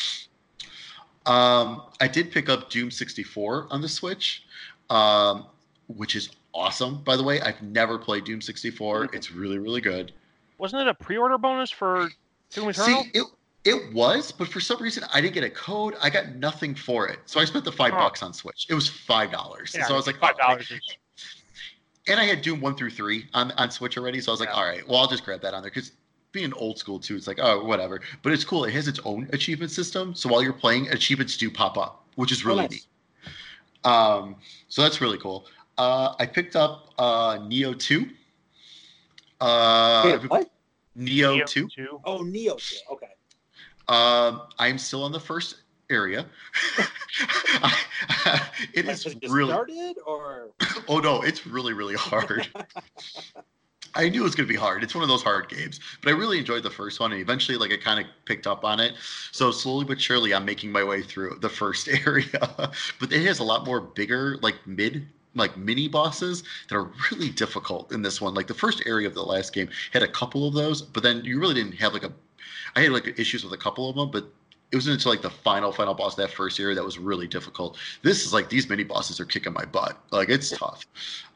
Um, 1.26 1.82
I 2.00 2.08
did 2.08 2.32
pick 2.32 2.50
up 2.50 2.70
Doom 2.70 2.92
64 2.92 3.68
on 3.72 3.82
the 3.82 3.90
Switch, 3.90 4.45
um, 4.90 5.46
which 5.88 6.16
is 6.16 6.30
awesome. 6.54 7.04
By 7.04 7.16
the 7.18 7.24
way, 7.24 7.42
I've 7.42 7.62
never 7.62 7.98
played 7.98 8.24
Doom 8.26 8.42
64. 8.42 9.10
It's 9.14 9.32
really, 9.32 9.58
really 9.58 9.82
good. 9.82 10.12
Wasn't 10.58 10.82
it 10.82 10.88
a 10.88 10.94
pre-order 10.94 11.38
bonus 11.38 11.70
for 11.70 12.10
Doom 12.52 12.70
Eternal? 12.70 13.04
See, 13.04 13.12
it 13.14 13.26
it 13.66 13.94
was, 13.94 14.32
but 14.32 14.48
for 14.48 14.60
some 14.60 14.82
reason 14.82 15.04
I 15.12 15.20
didn't 15.22 15.34
get 15.34 15.44
a 15.44 15.50
code. 15.50 15.96
I 16.02 16.10
got 16.10 16.36
nothing 16.36 16.76
for 16.76 17.08
it, 17.08 17.20
so 17.26 17.40
I 17.40 17.46
spent 17.46 17.66
the 17.66 17.72
five 17.72 17.94
Huh. 17.94 18.00
bucks 18.00 18.22
on 18.24 18.32
Switch. 18.32 18.68
It 18.70 18.74
was 18.76 18.88
five 18.88 19.32
dollars, 19.32 19.76
Yeah, 19.76 19.86
so 19.86 19.94
I 19.94 19.98
was 19.98 20.08
like, 20.08 20.18
five 20.20 20.38
dollars. 20.38 20.70
is 20.72 20.80
and 22.08 22.20
I 22.20 22.24
had 22.26 22.42
Doom 22.44 22.62
one 22.62 22.76
through 22.76 22.92
three 22.92 23.26
on, 23.34 23.52
on 23.54 23.72
Switch 23.72 23.98
already, 23.98 24.22
so 24.22 24.32
I 24.32 24.34
was 24.34 24.40
like, 24.40 24.50
Yeah. 24.50 24.56
all 24.56 24.66
right, 24.66 24.88
well, 24.88 25.00
I'll 25.00 25.08
just 25.08 25.26
grab 25.26 25.42
that 25.42 25.54
on 25.56 25.64
there 25.64 25.72
because 25.72 25.92
being 26.32 26.54
old 26.54 26.78
school 26.78 27.00
too, 27.00 27.16
it's 27.16 27.26
like, 27.28 27.40
oh, 27.42 27.64
whatever. 27.66 28.02
But 28.22 28.34
it's 28.34 28.44
cool. 28.44 28.66
It 28.66 28.74
has 28.74 28.88
its 28.88 29.00
own 29.06 29.28
achievement 29.34 29.72
system, 29.72 30.14
so 30.14 30.30
while 30.30 30.44
you're 30.44 30.54
playing, 30.54 30.90
achievements 30.90 31.36
do 31.36 31.50
pop 31.50 31.78
up, 31.78 32.06
which 32.16 32.32
is 32.32 32.46
Oh, 32.46 32.50
really 32.50 32.62
nice. 32.64 32.72
neat. 32.72 32.86
Um, 33.86 34.36
so 34.68 34.82
that's 34.82 35.00
really 35.00 35.18
cool. 35.20 35.46
Uh, 35.78 36.16
I 36.20 36.26
picked 36.26 36.56
up 36.56 36.90
uh, 36.98 37.38
Nioh 37.38 37.78
two. 37.78 38.08
Uh, 39.40 40.18
Wait, 40.22 40.30
what? 40.30 40.50
Nioh 40.98 41.38
Nioh 41.42 41.46
two. 41.46 41.68
two. 41.68 42.02
Oh, 42.04 42.20
Nioh. 42.20 42.58
two. 42.58 42.76
Okay. 42.94 43.08
Um, 43.88 44.42
I'm 44.58 44.78
still 44.78 45.04
on 45.04 45.12
the 45.12 45.20
first 45.20 45.58
area. 45.90 46.26
I- 47.62 47.80
it 48.74 48.86
Like, 48.86 48.96
is 48.96 49.04
has 49.04 49.14
it 49.14 49.22
just 49.22 49.34
really. 49.34 49.52
started 49.52 49.96
or 50.06 50.50
Oh 50.88 51.00
no, 51.00 51.22
it's 51.22 51.46
really 51.46 51.74
really 51.74 51.96
hard. 51.96 52.48
I 53.96 54.10
knew 54.10 54.22
it 54.22 54.24
was 54.24 54.36
going 54.36 54.48
to 54.48 54.54
be 54.54 54.60
hard. 54.60 54.84
It's 54.84 54.94
one 54.94 55.04
of 55.04 55.10
those 55.10 55.24
hard 55.24 55.48
games, 55.48 55.80
but 56.02 56.14
I 56.14 56.16
really 56.16 56.38
enjoyed 56.38 56.64
the 56.64 56.70
first 56.70 57.00
one, 57.00 57.12
and 57.14 57.22
eventually, 57.22 57.58
like, 57.58 57.72
I 57.72 57.78
kind 57.78 58.00
of 58.00 58.06
picked 58.26 58.46
up 58.46 58.66
on 58.66 58.80
it. 58.80 58.94
So 59.32 59.52
slowly 59.52 59.86
but 59.86 60.00
surely, 60.02 60.34
I'm 60.34 60.46
making 60.46 60.72
my 60.72 60.84
way 60.84 61.02
through 61.02 61.38
the 61.42 61.50
first 61.50 61.88
area. 62.06 62.40
but 62.58 63.12
it 63.12 63.26
has 63.26 63.40
a 63.40 63.44
lot 63.44 63.66
more 63.66 63.80
bigger, 63.80 64.38
like 64.42 64.56
mid, 64.68 65.08
like 65.34 65.56
mini 65.58 65.88
bosses 65.88 66.44
that 66.70 66.76
are 66.76 66.92
really 67.12 67.30
difficult 67.30 67.92
in 67.92 68.02
this 68.02 68.20
one. 68.20 68.34
Like 68.34 68.48
the 68.48 68.54
first 68.54 68.84
area 68.86 69.08
of 69.08 69.14
the 69.14 69.24
last 69.24 69.54
game 69.54 69.70
had 69.92 70.04
a 70.04 70.08
couple 70.08 70.48
of 70.48 70.54
those, 70.54 70.82
but 70.82 71.04
then 71.04 71.24
you 71.24 71.40
really 71.40 71.56
didn't 71.56 71.76
have 71.76 71.94
like 71.94 72.04
a. 72.04 72.12
I 72.76 72.82
had 72.82 72.92
like 72.92 73.18
issues 73.18 73.44
with 73.44 73.54
a 73.54 73.58
couple 73.58 73.90
of 73.90 73.96
them, 73.96 74.12
but 74.12 74.30
it 74.72 74.76
wasn't 74.76 74.96
until 74.96 75.12
like 75.12 75.22
the 75.22 75.30
final 75.30 75.72
final 75.72 75.94
boss 75.94 76.14
of 76.14 76.18
that 76.18 76.32
first 76.32 76.60
area 76.60 76.76
that 76.76 76.84
was 76.84 76.98
really 76.98 77.28
difficult. 77.28 77.78
This 78.02 78.26
is 78.26 78.34
like 78.34 78.50
these 78.50 78.70
mini 78.70 78.84
bosses 78.84 79.20
are 79.20 79.26
kicking 79.26 79.54
my 79.54 79.66
butt. 79.66 79.98
Like 80.12 80.30
it's 80.30 80.50
tough. 80.50 80.86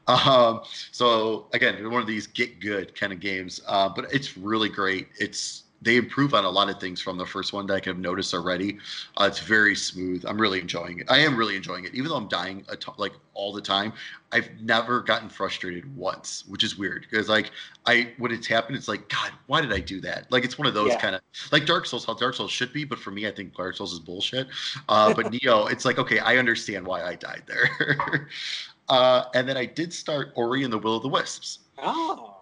Um, 0.09 0.61
so 0.91 1.47
again, 1.53 1.89
one 1.91 2.01
of 2.01 2.07
these 2.07 2.27
get 2.27 2.59
good 2.59 2.95
kind 2.95 3.13
of 3.13 3.19
games, 3.19 3.61
uh, 3.67 3.89
but 3.89 4.11
it's 4.11 4.37
really 4.37 4.69
great. 4.69 5.07
It's 5.19 5.63
they 5.81 5.95
improve 5.95 6.33
on 6.33 6.43
a 6.43 6.49
lot 6.49 6.69
of 6.69 6.77
things 6.81 6.99
from 6.99 7.17
the 7.17 7.25
first 7.25 7.53
one 7.53 7.65
that 7.67 7.73
I 7.75 7.79
can 7.79 7.93
have 7.93 8.01
noticed 8.01 8.33
already. 8.33 8.79
Uh, 9.17 9.25
it's 9.25 9.39
very 9.39 9.75
smooth. 9.75 10.25
I'm 10.27 10.39
really 10.41 10.59
enjoying 10.59 10.99
it. 10.99 11.09
I 11.09 11.19
am 11.19 11.37
really 11.37 11.55
enjoying 11.55 11.85
it, 11.85 11.93
even 11.93 12.09
though 12.09 12.17
I'm 12.17 12.27
dying 12.27 12.65
t- 12.79 12.91
like 12.97 13.13
all 13.33 13.53
the 13.53 13.61
time. 13.61 13.93
I've 14.31 14.49
never 14.61 15.01
gotten 15.01 15.29
frustrated 15.29 15.95
once, 15.95 16.43
which 16.47 16.63
is 16.63 16.77
weird 16.77 17.07
because 17.09 17.29
like 17.29 17.51
I 17.85 18.13
when 18.17 18.31
it's 18.31 18.47
happened, 18.47 18.77
it's 18.77 18.87
like 18.87 19.07
God, 19.09 19.31
why 19.47 19.61
did 19.61 19.71
I 19.73 19.79
do 19.79 20.01
that? 20.01 20.31
Like 20.31 20.43
it's 20.43 20.57
one 20.57 20.67
of 20.67 20.73
those 20.73 20.95
Yeah. 20.95 20.99
kind 21.01 21.15
of 21.15 21.21
like 21.51 21.65
Dark 21.65 21.85
Souls, 21.85 22.05
how 22.05 22.13
Dark 22.13 22.35
Souls 22.35 22.51
should 22.51 22.73
be, 22.73 22.83
but 22.83 22.99
for 22.99 23.11
me, 23.11 23.27
I 23.27 23.31
think 23.31 23.55
Dark 23.55 23.75
Souls 23.77 23.93
is 23.93 23.99
bullshit. 23.99 24.47
Uh, 24.89 25.09
but 25.09 25.31
Nioh, 25.31 25.71
it's 25.71 25.85
like 25.85 25.97
okay, 25.97 26.19
I 26.19 26.37
understand 26.37 26.85
why 26.85 27.03
I 27.03 27.15
died 27.15 27.43
there. 27.47 28.27
Uh, 28.89 29.25
and 29.35 29.47
then 29.47 29.55
I 29.57 29.65
did 29.65 29.93
start 29.93 30.31
Ori 30.35 30.63
and 30.63 30.73
the 30.73 30.77
Will 30.77 30.97
of 30.97 31.03
the 31.03 31.09
Wisps. 31.09 31.59
Oh, 31.77 32.35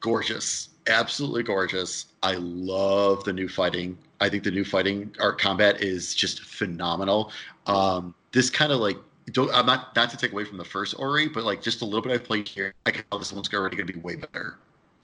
Gorgeous, 0.00 0.70
absolutely 0.88 1.42
gorgeous. 1.44 2.06
I 2.22 2.34
love 2.34 3.22
the 3.24 3.32
new 3.32 3.48
fighting. 3.48 3.96
I 4.20 4.28
think 4.28 4.42
the 4.42 4.50
new 4.50 4.64
fighting 4.64 5.14
art 5.20 5.40
combat 5.40 5.80
is 5.80 6.14
just 6.14 6.42
phenomenal. 6.42 7.30
Um, 7.66 8.14
this 8.32 8.50
kind 8.50 8.72
of 8.72 8.80
like 8.80 8.96
don't 9.30 9.52
I'm 9.54 9.66
not 9.66 9.94
not 9.94 10.10
to 10.10 10.16
take 10.16 10.32
away 10.32 10.44
from 10.44 10.58
the 10.58 10.64
first 10.64 10.94
Ori, 10.98 11.28
but 11.28 11.44
like 11.44 11.62
just 11.62 11.82
a 11.82 11.84
little 11.84 12.02
bit 12.02 12.10
I 12.12 12.18
played 12.18 12.48
here, 12.48 12.74
I 12.84 12.90
can 12.90 13.04
tell 13.10 13.18
this 13.20 13.32
one's 13.32 13.52
already 13.54 13.76
going 13.76 13.86
to 13.86 13.92
be 13.92 14.00
way 14.00 14.16
better. 14.16 14.58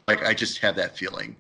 Like 0.08 0.24
I 0.24 0.34
just 0.34 0.58
have 0.58 0.74
that 0.76 0.96
feeling. 0.96 1.36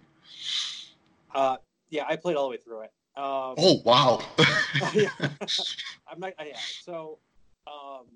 uh, 1.34 1.56
yeah, 1.90 2.04
I 2.08 2.14
played 2.16 2.36
all 2.36 2.44
the 2.44 2.50
way 2.50 2.58
through 2.58 2.82
it. 2.82 2.92
Um, 3.16 3.54
Oh 3.58 3.80
wow! 3.84 4.22
yeah. 4.94 5.10
I'm 6.08 6.20
not. 6.20 6.34
Yeah. 6.38 6.56
So, 6.82 7.18
um, 7.66 8.06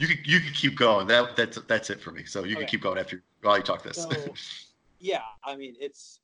you 0.00 0.08
could 0.08 0.26
you 0.26 0.40
could 0.40 0.54
keep 0.54 0.76
going. 0.76 1.06
That 1.06 1.36
that's 1.36 1.58
that's 1.68 1.90
it 1.90 2.00
for 2.00 2.10
me. 2.10 2.24
So 2.24 2.44
you 2.44 2.56
can 2.56 2.66
keep 2.66 2.80
going 2.80 2.98
after 2.98 3.22
while 3.42 3.58
you 3.58 3.62
talk 3.62 3.82
this. 3.82 3.98
So, 3.98 4.10
yeah, 4.98 5.20
I 5.44 5.56
mean, 5.56 5.76
it's 5.78 6.20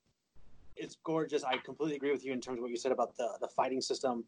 it's 0.77 0.97
gorgeous. 1.05 1.45
I 1.45 1.59
completely 1.59 1.97
agree 1.97 2.11
with 2.11 2.25
you 2.25 2.33
in 2.33 2.41
terms 2.41 2.59
of 2.59 2.62
what 2.62 2.71
you 2.71 2.79
said 2.79 2.91
about 2.91 3.17
the 3.19 3.29
the 3.41 3.49
fighting 3.49 3.83
system. 3.83 4.25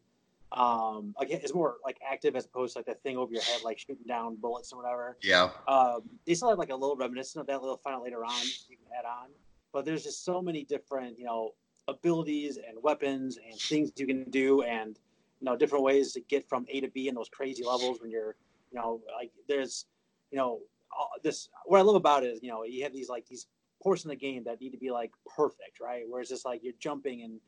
Um, 0.51 1.15
like 1.19 1.31
it's 1.31 1.53
more 1.53 1.77
like 1.83 1.99
active 2.07 2.35
as 2.35 2.45
opposed 2.45 2.73
to 2.73 2.79
like 2.79 2.85
that 2.85 3.01
thing 3.01 3.17
over 3.17 3.33
your 3.33 3.41
head, 3.41 3.61
like 3.63 3.79
shooting 3.79 4.05
down 4.07 4.35
bullets 4.35 4.71
or 4.71 4.81
whatever. 4.81 5.17
yeah, 5.21 5.49
Um, 5.67 6.01
they 6.25 6.33
still 6.33 6.49
have 6.49 6.57
like 6.57 6.71
a 6.71 6.75
little 6.75 6.95
reminiscent 6.95 7.41
of 7.41 7.47
that 7.47 7.61
little 7.61 7.77
find 7.77 7.95
out 7.95 8.03
later 8.03 8.23
on 8.25 8.41
you 8.67 8.77
can 8.77 8.87
add 8.97 9.05
on, 9.05 9.29
but 9.73 9.85
there's 9.85 10.03
just 10.03 10.25
so 10.25 10.41
many 10.41 10.63
different 10.63 11.17
you 11.19 11.25
know 11.25 11.53
abilities 11.87 12.57
and 12.57 12.77
weapons 12.83 13.37
and 13.43 13.59
things 13.59 13.91
you 13.97 14.05
can 14.05 14.23
do 14.29 14.61
and 14.63 14.99
you 15.39 15.45
know 15.45 15.55
different 15.55 15.83
ways 15.83 16.13
to 16.13 16.21
get 16.21 16.47
from 16.47 16.65
A 16.69 16.81
to 16.81 16.87
B 16.87 17.07
in 17.07 17.15
those 17.15 17.29
crazy 17.29 17.63
levels 17.63 18.01
when 18.01 18.09
you're 18.11 18.35
you 18.71 18.79
know 18.79 19.01
like 19.15 19.31
there's 19.47 19.85
you 20.31 20.37
know 20.37 20.59
this 21.23 21.49
what 21.65 21.79
I 21.79 21.81
love 21.81 21.95
about 21.95 22.23
it 22.23 22.27
is 22.27 22.39
you 22.43 22.49
know 22.49 22.63
you 22.63 22.83
have 22.83 22.93
these 22.93 23.09
like 23.09 23.27
these 23.27 23.47
portions 23.81 24.05
of 24.05 24.09
the 24.09 24.15
game 24.15 24.43
that 24.43 24.59
need 24.59 24.71
to 24.71 24.77
be 24.77 24.91
like 24.91 25.11
perfect 25.25 25.79
right 25.81 26.03
where 26.07 26.21
it's 26.21 26.29
just 26.29 26.45
like 26.45 26.61
you're 26.63 26.73
jumping 26.79 27.23
and 27.23 27.39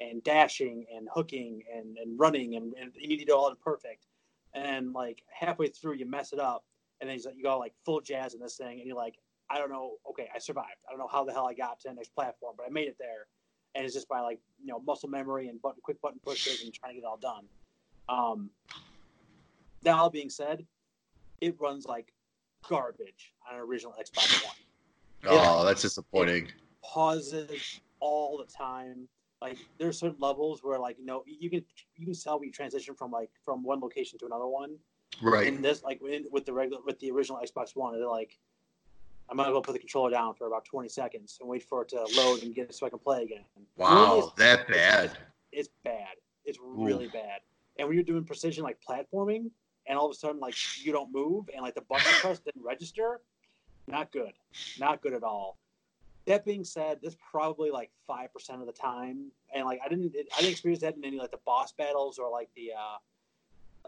and 0.00 0.22
dashing 0.22 0.86
and 0.94 1.08
hooking 1.12 1.60
and, 1.74 1.96
and 1.98 2.18
running 2.20 2.54
and, 2.54 2.72
and 2.80 2.92
you 2.94 3.08
need 3.08 3.18
to 3.18 3.24
do 3.24 3.34
all 3.34 3.48
it 3.48 3.58
perfect 3.60 4.06
and 4.54 4.92
like 4.92 5.22
halfway 5.28 5.66
through 5.66 5.94
you 5.94 6.06
mess 6.06 6.32
it 6.32 6.38
up 6.38 6.64
and 7.00 7.08
then 7.08 7.18
you 7.36 7.42
go 7.42 7.58
like 7.58 7.74
full 7.84 8.00
jazz 8.00 8.34
in 8.34 8.40
this 8.40 8.56
thing, 8.56 8.78
and 8.78 8.86
you're 8.86 8.96
like, 8.96 9.18
I 9.50 9.58
don't 9.58 9.70
know, 9.70 9.92
okay, 10.10 10.28
I 10.34 10.38
survived. 10.38 10.84
I 10.86 10.90
don't 10.90 10.98
know 10.98 11.08
how 11.10 11.24
the 11.24 11.32
hell 11.32 11.46
I 11.46 11.54
got 11.54 11.80
to 11.80 11.88
the 11.88 11.94
next 11.94 12.14
platform, 12.14 12.54
but 12.56 12.66
I 12.66 12.70
made 12.70 12.88
it 12.88 12.96
there, 12.98 13.26
and 13.74 13.84
it's 13.84 13.94
just 13.94 14.08
by 14.08 14.20
like 14.20 14.40
you 14.60 14.66
know 14.66 14.80
muscle 14.80 15.08
memory 15.08 15.48
and 15.48 15.60
button 15.60 15.80
quick 15.82 16.00
button 16.00 16.20
pushes 16.24 16.62
and 16.62 16.72
trying 16.72 16.94
to 16.94 17.00
get 17.00 17.04
it 17.04 17.06
all 17.06 17.16
done. 17.16 17.44
Um, 18.08 18.50
that 19.82 19.94
all 19.94 20.10
being 20.10 20.30
said, 20.30 20.64
it 21.40 21.56
runs 21.60 21.86
like 21.86 22.12
garbage 22.68 23.32
on 23.48 23.56
an 23.56 23.62
original 23.62 23.94
Xbox 24.00 24.44
One. 24.44 24.54
oh, 25.26 25.64
that's 25.64 25.82
disappointing. 25.82 26.48
Pauses 26.82 27.80
all 28.00 28.38
the 28.38 28.44
time. 28.52 29.08
Like 29.40 29.56
there's 29.78 29.98
certain 29.98 30.18
levels 30.18 30.60
where 30.64 30.78
like 30.78 30.98
you 30.98 31.06
know 31.06 31.22
you 31.26 31.48
can 31.48 31.64
you 31.96 32.06
can 32.06 32.14
tell 32.14 32.40
we 32.40 32.50
transition 32.50 32.94
from 32.94 33.12
like 33.12 33.30
from 33.44 33.62
one 33.62 33.80
location 33.80 34.18
to 34.18 34.26
another 34.26 34.46
one 34.48 34.76
Right. 35.22 35.46
in 35.46 35.62
this 35.62 35.82
like 35.84 36.00
with 36.02 36.44
the 36.44 36.52
regular 36.52 36.82
with 36.84 36.98
the 36.98 37.10
original 37.12 37.40
Xbox 37.40 37.76
One, 37.76 37.96
they're 37.96 38.08
like, 38.08 38.36
I 39.30 39.34
might 39.34 39.46
as 39.46 39.52
well 39.52 39.62
put 39.62 39.72
the 39.74 39.78
controller 39.78 40.10
down 40.10 40.34
for 40.34 40.46
about 40.48 40.64
20 40.64 40.88
seconds 40.88 41.38
and 41.40 41.48
wait 41.48 41.62
for 41.62 41.82
it 41.82 41.88
to 41.90 42.04
load 42.16 42.42
and 42.42 42.52
get 42.54 42.70
it 42.70 42.74
so 42.74 42.86
I 42.86 42.90
can 42.90 42.98
play 42.98 43.22
again. 43.22 43.44
Wow, 43.76 44.18
it's- 44.18 44.32
that 44.38 44.66
bad. 44.68 45.12
It's 45.52 45.68
bad. 45.84 46.16
It's 46.44 46.58
really 46.60 47.08
bad. 47.08 47.40
And 47.78 47.86
when 47.88 47.94
you're 47.96 48.04
doing 48.04 48.24
precision 48.24 48.64
like 48.64 48.78
platforming, 48.86 49.50
and 49.88 49.98
all 49.98 50.06
of 50.06 50.12
a 50.12 50.14
sudden 50.14 50.40
like 50.40 50.54
you 50.84 50.92
don't 50.92 51.12
move 51.12 51.48
and 51.52 51.62
like 51.62 51.74
the 51.74 51.80
button 51.82 52.12
press 52.20 52.38
didn't 52.38 52.62
register, 52.62 53.20
not 53.86 54.12
good, 54.12 54.32
not 54.78 55.02
good 55.02 55.14
at 55.14 55.22
all. 55.22 55.58
That 56.26 56.44
being 56.44 56.62
said, 56.64 57.00
this 57.02 57.16
probably 57.30 57.70
like 57.70 57.90
five 58.06 58.32
percent 58.32 58.60
of 58.60 58.66
the 58.66 58.72
time, 58.72 59.30
and 59.54 59.64
like 59.64 59.80
I 59.84 59.88
didn't, 59.88 60.14
I 60.14 60.40
didn't 60.40 60.52
experience 60.52 60.82
that 60.82 60.94
in 60.96 61.04
any 61.04 61.18
like 61.18 61.30
the 61.30 61.40
boss 61.44 61.72
battles 61.72 62.18
or 62.18 62.30
like 62.30 62.48
the. 62.54 62.72
uh 62.78 62.98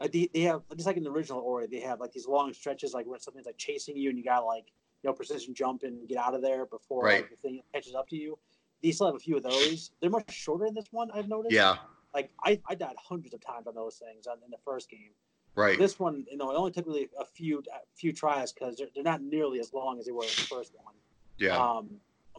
uh, 0.01 0.09
they, 0.11 0.29
have 0.41 0.63
just 0.77 0.87
like 0.87 0.97
in 0.97 1.05
the 1.05 1.11
original 1.11 1.41
Ori, 1.41 1.67
they 1.67 1.81
have 1.81 2.01
like 2.01 2.13
these 2.13 2.27
long 2.27 2.55
stretches 2.55 2.95
like 2.95 3.07
where 3.07 3.19
something's 3.19 3.45
like 3.45 3.59
chasing 3.59 3.97
you 3.97 4.09
and 4.09 4.19
you 4.19 4.25
gotta 4.25 4.47
like 4.47 4.65
you 5.03 5.11
know 5.11 5.13
precision 5.13 5.53
jump 5.53 5.83
and 5.83 6.09
get 6.09 6.17
out 6.17 6.35
of 6.35 6.41
there 6.41 6.65
before 6.65 7.05
Right. 7.05 7.21
like, 7.23 7.31
the 7.31 7.37
thing 7.37 7.61
catches 7.75 7.95
up 7.95 8.09
to 8.09 8.17
you. 8.17 8.39
These 8.81 8.95
still 8.95 9.09
have 9.09 9.17
a 9.17 9.19
few 9.19 9.37
of 9.37 9.43
those. 9.43 9.91
They're 10.01 10.09
much 10.09 10.33
shorter 10.33 10.65
in 10.65 10.75
this 10.75 10.87
one. 10.91 11.11
I've 11.13 11.29
noticed. 11.29 11.53
Yeah, 11.53 11.77
Like 12.15 12.31
I, 12.43 12.59
I 12.67 12.75
died 12.77 12.95
hundreds 12.99 13.35
of 13.35 13.41
times 13.41 13.67
on 13.67 13.75
those 13.75 13.97
things 13.97 14.27
on, 14.27 14.39
in 14.43 14.51
the 14.51 14.57
first 14.65 14.89
game. 14.89 15.11
Right. 15.55 15.79
This 15.79 15.99
one, 15.99 16.27
you 16.31 16.37
know, 16.37 16.51
it 16.51 16.57
only 16.57 16.71
took 16.71 16.87
really 16.87 17.09
a 17.19 17.25
few 17.25 17.59
a 17.73 17.79
few 17.97 18.13
tries 18.13 18.53
because 18.53 18.77
they're, 18.77 18.89
they're 18.95 19.05
not 19.05 19.23
nearly 19.23 19.61
as 19.61 19.73
long 19.73 19.99
as 19.99 20.07
they 20.07 20.13
were 20.13 20.23
in 20.23 20.29
the 20.29 20.47
first 20.51 20.73
one. 20.83 20.95
Yeah. 21.39 21.57
Um, 21.57 21.91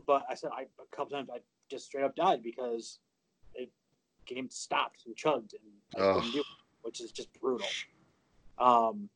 but 0.08 0.24
I 0.30 0.36
said 0.36 0.52
I 0.56 0.62
a 0.64 0.96
couple 0.96 1.16
times 1.18 1.30
I 1.34 1.40
just 1.70 1.86
straight 1.86 2.04
up 2.04 2.16
died 2.16 2.42
because 2.44 3.00
it 3.56 3.70
game 4.26 4.50
stopped 4.50 5.04
and 5.06 5.16
chugged 5.16 5.54
and 5.54 5.62
I 5.96 6.14
couldn't 6.14 6.32
do 6.32 6.40
it, 6.40 6.46
which 6.84 7.02
is 7.02 7.12
just 7.12 7.30
brutal. 7.40 7.68
Um, 8.60 9.10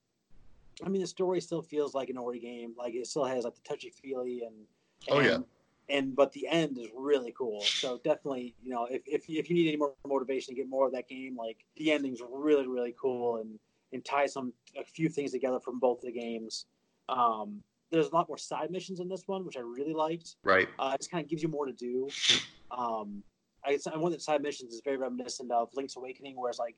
I 0.86 0.90
mean, 0.90 1.02
the 1.02 1.08
story 1.08 1.40
still 1.42 1.62
feels 1.62 1.94
like 1.94 2.10
an 2.10 2.18
Ori 2.18 2.40
game. 2.40 2.74
Like 2.78 2.94
it 2.96 3.08
still 3.08 3.24
has 3.26 3.44
like 3.44 3.56
the 3.56 3.62
touchy 3.62 3.90
feely 3.92 4.44
and, 4.44 4.56
Oh, 5.10 5.20
yeah. 5.20 5.36
and- 5.36 5.46
And 5.88 6.16
but 6.16 6.32
the 6.34 6.48
end 6.48 6.80
is 6.80 6.88
really 6.98 7.32
cool. 7.38 7.62
So 7.62 8.00
definitely, 8.04 8.56
you 8.64 8.72
know, 8.74 8.86
if, 8.90 9.04
if 9.06 9.30
if 9.30 9.50
you 9.50 9.56
need 9.56 9.68
any 9.68 9.78
more 9.78 9.94
motivation 10.08 10.56
to 10.56 10.60
get 10.60 10.68
more 10.68 10.88
of 10.88 10.94
that 10.94 11.08
game, 11.08 11.38
like 11.38 11.58
the 11.78 11.92
ending's 11.92 12.22
really 12.28 12.66
really 12.68 12.96
cool 13.00 13.38
and 13.38 13.60
and 13.94 14.04
tie 14.04 14.26
some 14.26 14.54
a 14.80 14.84
few 14.84 15.10
things 15.10 15.32
together 15.32 15.60
from 15.60 15.80
both 15.80 16.02
the 16.02 16.12
games. 16.12 16.66
Um, 17.10 17.62
there's 17.92 18.08
a 18.08 18.16
lot 18.16 18.28
more 18.28 18.38
side 18.38 18.72
missions 18.72 19.00
in 19.00 19.08
this 19.08 19.28
one, 19.28 19.46
which 19.46 19.58
I 19.58 19.62
really 19.62 19.94
liked. 19.94 20.36
Right. 20.44 20.68
Uh, 20.80 20.92
it 20.94 20.98
just 21.00 21.12
kind 21.12 21.24
of 21.24 21.30
gives 21.30 21.44
you 21.44 21.50
more 21.50 21.66
to 21.66 21.72
do. 21.72 22.10
Um, 22.72 23.24
I 23.64 23.72
guess 23.72 23.86
one 23.86 24.06
of 24.06 24.12
the 24.12 24.20
side 24.20 24.42
missions 24.42 24.74
is 24.74 24.82
very 24.84 24.98
reminiscent 24.98 25.52
of 25.52 25.70
Link's 25.76 25.96
Awakening, 25.96 26.36
where 26.36 26.50
it's 26.50 26.60
like 26.60 26.76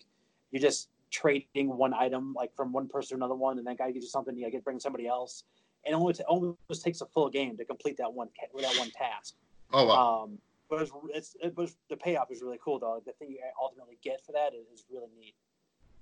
you're 0.52 0.62
just 0.62 0.90
trading 1.10 1.76
one 1.76 1.94
item 1.94 2.34
like 2.34 2.54
from 2.56 2.72
one 2.72 2.88
person 2.88 3.10
to 3.10 3.16
another 3.16 3.36
one, 3.36 3.58
and 3.58 3.68
that 3.68 3.78
guy 3.78 3.92
gives 3.92 4.06
you 4.06 4.10
something, 4.10 4.38
you 4.38 4.50
get 4.52 4.64
bring 4.64 4.80
somebody 4.80 5.08
else, 5.08 5.44
and 5.86 5.94
it 5.94 5.98
only 5.98 6.14
t- 6.14 6.24
almost 6.24 6.84
takes 6.84 7.02
a 7.02 7.06
full 7.06 7.30
game 7.30 7.58
to 7.58 7.66
complete 7.66 7.98
that 7.98 8.12
one 8.12 8.30
ca- 8.40 8.62
that 8.62 8.78
one 8.78 8.92
task. 8.92 9.36
Oh 9.74 9.86
wow. 9.86 10.24
Um, 10.24 10.38
but 10.70 10.82
it's, 10.82 10.92
it's 11.14 11.36
it 11.42 11.58
was 11.58 11.76
the 11.90 11.98
payoff 11.98 12.32
is 12.32 12.42
really 12.42 12.60
cool 12.64 12.80
though. 12.80 13.02
The 13.06 13.14
thing 13.14 13.32
you 13.32 13.40
ultimately 13.62 13.98
get 14.04 14.22
for 14.26 14.34
that 14.34 14.54
is, 14.54 14.68
is 14.74 14.86
really 14.92 15.08
neat. 15.20 15.36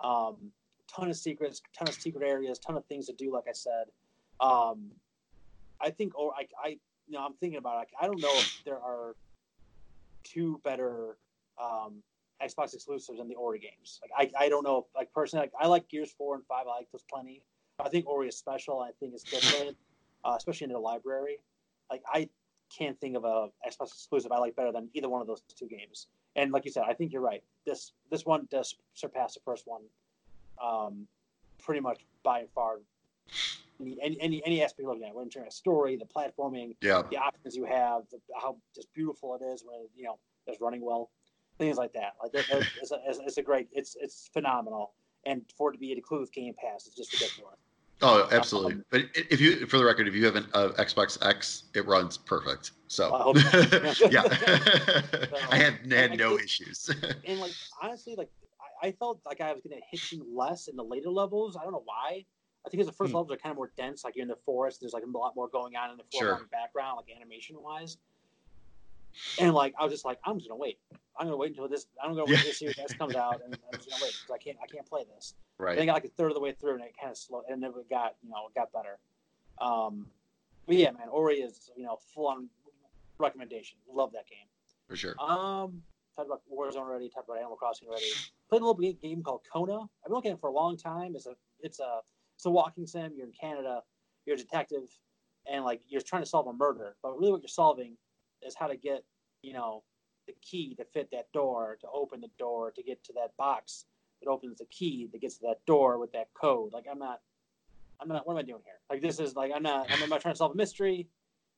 Um, 0.01 0.51
ton 0.93 1.09
of 1.09 1.15
secrets, 1.15 1.61
ton 1.77 1.87
of 1.87 1.95
secret 1.95 2.27
areas, 2.27 2.59
ton 2.59 2.77
of 2.77 2.85
things 2.85 3.07
to 3.07 3.13
do. 3.13 3.31
Like 3.31 3.45
I 3.49 3.53
said, 3.53 3.85
um, 4.39 4.91
I 5.81 5.89
think, 5.89 6.17
or 6.17 6.33
I, 6.33 6.47
I, 6.63 6.69
you 7.07 7.13
know, 7.13 7.25
I'm 7.25 7.33
thinking 7.33 7.57
about. 7.57 7.83
It. 7.83 7.89
I 7.99 8.07
don't 8.07 8.21
know 8.21 8.33
if 8.33 8.61
there 8.65 8.79
are 8.79 9.15
two 10.23 10.59
better 10.63 11.17
um, 11.61 12.01
Xbox 12.43 12.73
exclusives 12.73 13.19
in 13.19 13.27
the 13.27 13.35
Ori 13.35 13.59
games. 13.59 13.99
Like 14.01 14.31
I, 14.37 14.45
I 14.45 14.49
don't 14.49 14.63
know. 14.63 14.87
Like 14.95 15.11
personally, 15.13 15.43
like, 15.43 15.53
I 15.59 15.67
like 15.67 15.87
Gears 15.89 16.11
four 16.11 16.35
and 16.35 16.43
five. 16.45 16.65
I 16.67 16.77
like 16.77 16.91
those 16.91 17.03
plenty. 17.11 17.41
I 17.79 17.89
think 17.89 18.07
Ori 18.07 18.27
is 18.27 18.37
special. 18.37 18.79
I 18.79 18.91
think 18.99 19.13
it's 19.13 19.23
different, 19.23 19.77
uh, 20.23 20.35
especially 20.37 20.65
in 20.65 20.73
the 20.73 20.79
library. 20.79 21.39
Like 21.89 22.03
I 22.11 22.29
can't 22.75 22.99
think 22.99 23.15
of 23.15 23.23
a 23.23 23.49
Xbox 23.67 23.87
exclusive 23.87 24.31
I 24.31 24.37
like 24.37 24.55
better 24.55 24.71
than 24.71 24.89
either 24.93 25.09
one 25.09 25.21
of 25.21 25.27
those 25.27 25.41
two 25.57 25.67
games. 25.67 26.07
And 26.35 26.51
like 26.51 26.65
you 26.65 26.71
said, 26.71 26.83
I 26.87 26.93
think 26.93 27.13
you're 27.13 27.21
right. 27.21 27.43
This 27.65 27.93
this 28.11 28.25
one 28.25 28.47
does 28.51 28.75
surpass 28.93 29.35
the 29.35 29.39
first 29.45 29.63
one, 29.65 29.81
um, 30.63 31.07
pretty 31.63 31.81
much 31.81 32.05
by 32.23 32.39
and 32.39 32.49
far. 32.51 32.79
Any 33.79 33.97
any 34.01 34.21
any, 34.21 34.45
any 34.45 34.63
aspect 34.63 34.81
you're 34.81 34.89
looking 34.89 35.07
at, 35.07 35.15
in 35.15 35.29
terms 35.29 35.47
of 35.47 35.53
story, 35.53 35.97
the 35.97 36.05
platforming, 36.05 36.75
yeah. 36.81 37.03
the 37.09 37.17
options 37.17 37.55
you 37.55 37.65
have, 37.65 38.03
the, 38.11 38.19
how 38.41 38.57
just 38.73 38.93
beautiful 38.93 39.35
it 39.35 39.43
is 39.43 39.63
when 39.65 39.87
you 39.95 40.05
know 40.05 40.17
it's 40.47 40.61
running 40.61 40.81
well, 40.81 41.09
things 41.57 41.77
like 41.77 41.93
that. 41.93 42.13
Like 42.21 42.31
that, 42.33 42.67
it's, 42.81 42.91
a, 42.91 42.99
it's, 43.05 43.19
it's 43.19 43.37
a 43.37 43.41
great, 43.41 43.67
it's 43.73 43.97
it's 43.99 44.29
phenomenal, 44.31 44.93
and 45.25 45.41
for 45.57 45.71
it 45.71 45.73
to 45.73 45.79
be 45.79 45.91
included 45.91 46.21
with 46.21 46.33
Game 46.33 46.53
Pass, 46.61 46.87
it's 46.87 46.95
just 46.95 47.11
ridiculous. 47.13 47.57
Oh, 48.01 48.27
absolutely. 48.31 48.73
Um, 48.73 48.85
but 48.89 49.03
if 49.15 49.39
you, 49.39 49.65
for 49.67 49.77
the 49.77 49.85
record, 49.85 50.07
if 50.07 50.13
you 50.13 50.25
have 50.25 50.35
an 50.35 50.47
uh, 50.53 50.69
Xbox 50.77 51.17
X, 51.25 51.63
it 51.73 51.87
runs 51.87 52.17
perfect. 52.17 52.71
So, 52.87 53.13
I 53.13 53.21
hope 53.21 53.37
so. 53.37 54.09
yeah, 54.11 54.23
I 55.49 55.57
had 55.57 55.91
had 55.91 56.17
no 56.17 56.37
issues. 56.37 56.89
and 57.25 57.39
like 57.39 57.53
honestly, 57.81 58.15
like 58.17 58.29
I, 58.87 58.91
felt 58.93 59.19
like 59.25 59.41
I 59.41 59.53
was 59.53 59.61
getting 59.61 59.81
hitching 59.89 60.23
less 60.33 60.67
in 60.67 60.75
the 60.75 60.83
later 60.83 61.09
levels. 61.09 61.57
I 61.57 61.63
don't 61.63 61.71
know 61.71 61.83
why. 61.85 62.25
I 62.65 62.69
think 62.69 62.79
because 62.79 62.87
the 62.87 62.93
first 62.93 63.11
Hmm. 63.11 63.17
levels 63.17 63.31
are 63.31 63.37
kind 63.37 63.51
of 63.51 63.57
more 63.57 63.71
dense. 63.77 64.03
Like 64.03 64.15
you're 64.15 64.23
in 64.23 64.29
the 64.29 64.35
forest, 64.45 64.79
there's 64.81 64.93
like 64.93 65.03
a 65.03 65.17
lot 65.17 65.35
more 65.35 65.47
going 65.47 65.75
on 65.75 65.91
in 65.91 65.97
the 65.97 66.03
foreground 66.11 66.41
and 66.41 66.51
background, 66.51 66.97
like 66.97 67.15
animation 67.15 67.61
wise. 67.61 67.97
And 69.39 69.53
like 69.53 69.73
I 69.79 69.83
was 69.83 69.93
just 69.93 70.05
like, 70.05 70.19
I'm 70.25 70.37
just 70.37 70.49
gonna 70.49 70.59
wait. 70.59 70.79
I'm 71.17 71.27
gonna 71.27 71.37
wait 71.37 71.51
until 71.51 71.67
this. 71.67 71.87
I'm 72.03 72.11
gonna 72.11 72.25
wait 72.25 72.35
until 72.35 72.49
this 72.49 72.59
series 72.59 72.75
comes 72.97 73.15
out, 73.25 73.41
and 73.45 73.53
I'm 73.53 73.77
just 73.77 73.89
gonna 73.89 74.01
wait 74.01 74.13
because 74.13 74.31
I 74.33 74.37
can't. 74.37 74.57
I 74.61 74.67
can't 74.67 74.85
play 74.85 75.03
this. 75.15 75.35
Right. 75.57 75.73
And 75.73 75.81
I 75.81 75.85
got 75.85 75.93
like 75.93 76.05
a 76.05 76.09
third 76.09 76.27
of 76.31 76.33
the 76.33 76.41
way 76.41 76.51
through, 76.51 76.73
and 76.75 76.83
it 76.83 76.93
kind 76.99 77.11
of 77.11 77.17
slowed, 77.17 77.43
and 77.49 77.61
then 77.61 77.71
it 77.71 77.89
got 77.89 78.15
you 78.23 78.29
know 78.29 78.47
it 78.47 78.55
got 78.55 78.71
better. 78.73 78.97
Um, 79.59 80.07
but 80.67 80.75
yeah, 80.75 80.91
man, 80.91 81.07
Ori 81.09 81.37
is 81.37 81.69
you 81.77 81.85
know 81.85 81.97
full 82.13 82.27
on 82.27 82.49
recommendation. 83.17 83.77
Love 83.89 84.11
that 84.13 84.27
game. 84.27 84.47
For 84.87 84.95
sure. 84.95 85.15
Um, 85.19 85.81
talked 86.15 86.29
about 86.29 86.41
Warzone 86.51 86.77
already. 86.77 87.09
Talked 87.09 87.27
about 87.29 87.39
Animal 87.39 87.57
Crossing 87.57 87.87
already. 87.87 88.11
Played 88.49 88.61
a 88.61 88.65
little 88.65 88.93
game 89.01 89.21
called 89.23 89.41
Kona. 89.51 89.81
I've 89.81 90.05
been 90.05 90.13
looking 90.13 90.31
at 90.31 90.37
it 90.37 90.41
for 90.41 90.49
a 90.49 90.53
long 90.53 90.77
time. 90.77 91.15
It's 91.15 91.25
a 91.25 91.35
it's 91.61 91.79
a 91.79 91.99
it's 92.35 92.45
a 92.45 92.49
walking 92.49 92.87
sim. 92.87 93.13
You're 93.15 93.27
in 93.27 93.33
Canada. 93.39 93.81
You're 94.25 94.35
a 94.35 94.39
detective, 94.39 94.87
and 95.51 95.63
like 95.63 95.81
you're 95.87 96.01
trying 96.01 96.23
to 96.23 96.29
solve 96.29 96.47
a 96.47 96.53
murder. 96.53 96.95
But 97.03 97.17
really, 97.19 97.31
what 97.31 97.41
you're 97.41 97.47
solving 97.47 97.97
is 98.41 98.55
how 98.55 98.67
to 98.67 98.75
get 98.75 99.03
you 99.41 99.53
know 99.53 99.83
the 100.27 100.33
key 100.41 100.75
to 100.75 100.85
fit 100.85 101.09
that 101.11 101.31
door, 101.33 101.77
to 101.81 101.87
open 101.93 102.21
the 102.21 102.29
door, 102.39 102.71
to 102.71 102.83
get 102.83 103.03
to 103.05 103.13
that 103.13 103.35
box 103.37 103.85
that 104.21 104.29
opens 104.29 104.57
the 104.57 104.65
key 104.65 105.09
that 105.11 105.21
gets 105.21 105.37
to 105.37 105.47
that 105.47 105.65
door 105.65 105.99
with 105.99 106.11
that 106.13 106.27
code. 106.33 106.73
Like 106.73 106.85
I'm 106.89 106.99
not, 106.99 107.21
I'm 108.01 108.07
not. 108.07 108.25
What 108.25 108.33
am 108.33 108.39
I 108.39 108.43
doing 108.43 108.61
here? 108.63 108.79
Like 108.89 109.01
this 109.01 109.19
is 109.19 109.35
like 109.35 109.51
I'm 109.55 109.63
not. 109.63 109.87
I'm 109.91 110.09
not 110.09 110.21
trying 110.21 110.33
to 110.33 110.37
solve 110.37 110.53
a 110.53 110.55
mystery. 110.55 111.07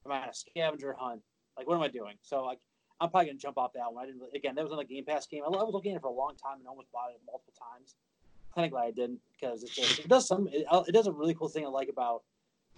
Am 0.05 0.11
I 0.11 0.21
on 0.21 0.29
a 0.29 0.33
scavenger 0.33 0.95
hunt? 0.97 1.21
Like 1.57 1.67
what 1.67 1.75
am 1.75 1.81
I 1.81 1.87
doing? 1.87 2.15
So 2.21 2.43
like 2.43 2.59
I'm 2.99 3.09
probably 3.09 3.27
gonna 3.27 3.39
jump 3.39 3.57
off 3.57 3.73
that 3.73 3.91
one. 3.91 4.03
I 4.03 4.07
didn't. 4.07 4.21
Again, 4.35 4.55
that 4.55 4.63
was 4.63 4.71
on 4.71 4.79
the 4.79 4.85
Game 4.85 5.05
Pass 5.05 5.27
game. 5.27 5.43
I 5.45 5.49
was 5.49 5.73
looking 5.73 5.91
at 5.91 5.97
it 5.97 6.01
for 6.01 6.07
a 6.07 6.13
long 6.13 6.35
time 6.35 6.59
and 6.59 6.67
almost 6.67 6.91
bought 6.91 7.11
it 7.11 7.21
multiple 7.25 7.53
times. 7.57 7.95
Kind 8.55 8.65
of 8.65 8.71
glad 8.71 8.85
I 8.85 8.91
didn't 8.91 9.19
because 9.39 9.63
it, 9.63 9.99
it 9.99 10.07
does 10.07 10.27
some. 10.27 10.47
It, 10.51 10.65
uh, 10.69 10.83
it 10.87 10.91
does 10.91 11.07
a 11.07 11.11
really 11.11 11.35
cool 11.35 11.49
thing 11.49 11.65
I 11.65 11.69
like 11.69 11.89
about 11.89 12.23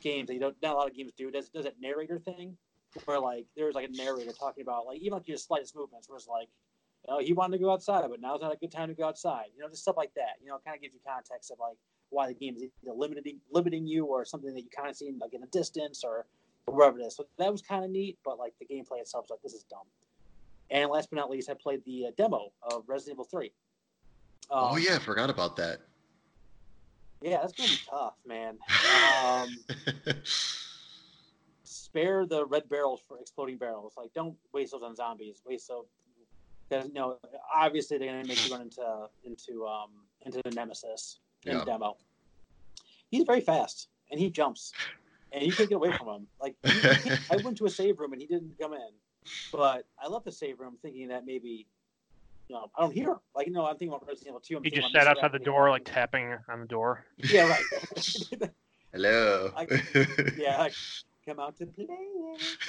games 0.02 0.28
that 0.28 0.34
you 0.34 0.40
don't. 0.40 0.56
Not 0.62 0.74
a 0.74 0.78
lot 0.78 0.90
of 0.90 0.96
games 0.96 1.14
do. 1.18 1.30
It 1.30 1.34
does, 1.34 1.46
it 1.46 1.54
does 1.54 1.66
that 1.66 1.80
narrator 1.80 2.20
thing 2.20 2.58
where 3.06 3.20
like 3.20 3.46
there's 3.56 3.76
like 3.76 3.90
a 3.90 3.92
narrator 3.92 4.32
talking 4.32 4.62
about 4.62 4.86
like 4.86 5.00
even 5.00 5.14
like 5.14 5.28
your 5.28 5.38
slightest 5.38 5.76
movements 5.76 6.08
it's 6.14 6.28
like 6.28 6.48
you 7.08 7.14
know 7.14 7.20
he 7.20 7.34
wanted 7.34 7.58
to 7.58 7.64
go 7.64 7.72
outside 7.72 8.04
but 8.10 8.20
now's 8.20 8.42
not 8.42 8.54
a 8.54 8.58
good 8.58 8.72
time 8.72 8.88
to 8.88 8.94
go 8.94 9.08
outside 9.08 9.46
you 9.56 9.62
know 9.62 9.70
just 9.70 9.82
stuff 9.82 9.98
like 9.98 10.14
that 10.16 10.36
you 10.42 10.50
know 10.50 10.56
it 10.56 10.62
kind 10.66 10.76
of 10.76 10.82
gives 10.82 10.94
you 10.94 11.00
context 11.06 11.52
of 11.52 11.60
like 11.60 11.78
why 12.10 12.28
the 12.28 12.34
game 12.34 12.56
is 12.56 12.64
either 12.64 12.94
limiting 12.96 13.40
limiting 13.52 13.86
you 13.86 14.06
or 14.06 14.26
something 14.26 14.54
that 14.54 14.62
you 14.62 14.70
kind 14.76 14.90
of 14.90 14.96
see 14.96 15.14
like 15.22 15.34
in 15.34 15.42
the 15.42 15.48
distance 15.48 16.04
or, 16.04 16.26
wherever 16.66 17.00
it 17.00 17.04
is 17.04 17.16
so 17.16 17.26
that 17.40 17.52
was 17.52 17.64
kind 17.64 17.84
of 17.84 17.90
neat 17.90 18.16
but 18.24 18.38
like 18.38 18.54
the 18.60 18.66
gameplay 18.66 19.00
itself 19.00 19.26
is 19.26 19.32
like 19.32 19.42
this 19.42 19.54
is 19.54 19.64
dumb 19.64 19.88
and 20.72 20.90
last 20.90 21.10
but 21.10 21.18
not 21.18 21.30
least 21.30 21.50
i 21.50 21.54
played 21.54 21.84
the 21.86 22.08
uh, 22.08 22.12
demo 22.18 22.52
of 22.64 22.84
resident 22.88 23.16
evil 23.16 23.26
3 23.26 23.52
oh 24.52 24.76
Um, 24.76 24.80
yeah, 24.82 24.96
I 24.96 25.00
forgot 25.00 25.30
about 25.30 25.56
that. 25.58 25.80
yeah 27.22 27.38
that's 27.42 27.54
gonna 27.54 27.70
be 27.70 27.80
tough 27.90 28.16
man 28.26 28.58
um 28.94 29.58
spare 31.64 32.26
the 32.26 32.46
red 32.46 32.68
barrels 32.70 33.02
for 33.08 33.20
exploding 33.20 33.58
barrels. 33.58 33.94
Like, 33.96 34.12
don't 34.14 34.36
waste 34.54 34.72
those 34.72 34.82
on 34.84 34.96
zombies. 34.96 35.44
Waste 35.46 35.68
those 35.68 35.86
because 36.68 36.88
you 36.88 36.94
know 36.94 37.18
obviously 37.54 37.98
they're 37.98 38.08
gonna 38.12 38.26
make 38.26 38.44
you 38.44 38.52
run 38.52 38.62
into 38.62 39.08
into 39.24 39.66
um 39.68 39.92
into 40.26 40.42
the 40.44 40.52
nemesis 40.52 41.20
in 41.46 41.54
Yeah. 41.54 41.60
the 41.60 41.66
demo. 41.66 41.98
He's 43.10 43.24
very 43.24 43.42
fast 43.42 43.88
and 44.12 44.20
he 44.20 44.30
jumps, 44.30 44.74
and 45.32 45.44
you 45.44 45.52
can't 45.54 45.70
get 45.70 45.76
away 45.76 45.92
from 45.98 46.08
him. 46.08 46.28
Like 46.42 46.56
I 47.32 47.38
went 47.38 47.58
to 47.58 47.66
a 47.66 47.70
save 47.70 48.00
room 48.00 48.14
and 48.14 48.22
he 48.22 48.28
didn't 48.28 48.54
come 48.60 48.74
in, 48.74 48.90
but 49.52 49.86
I 50.02 50.08
left 50.08 50.26
the 50.26 50.32
save 50.32 50.60
room 50.60 50.78
thinking 50.82 51.10
that 51.10 51.26
maybe. 51.26 51.68
You 52.48 52.56
know, 52.56 52.72
I 52.76 52.82
don't 52.82 52.92
hear 52.92 53.12
him. 53.12 53.20
Like, 53.36 53.48
no, 53.50 53.64
I'm 53.66 53.74
thinking 53.78 53.90
about 53.90 54.08
Resident 54.08 54.30
Evil 54.30 54.40
2. 54.40 54.58
I'm 54.58 54.64
He 54.64 54.72
just 54.72 54.92
sat 54.92 55.08
outside 55.08 55.32
the 55.32 55.38
door, 55.38 55.70
like 55.70 55.86
tapping 55.86 56.36
on 56.50 56.62
the 56.62 56.66
door. 56.66 57.06
Yeah, 57.18 57.48
right. 57.48 57.64
Hello. 58.92 59.52
I- 59.56 59.68
yeah, 60.36 60.58
like, 60.58 60.74
come 61.28 61.40
out 61.40 61.58
to 61.58 61.68
play. 61.68 61.86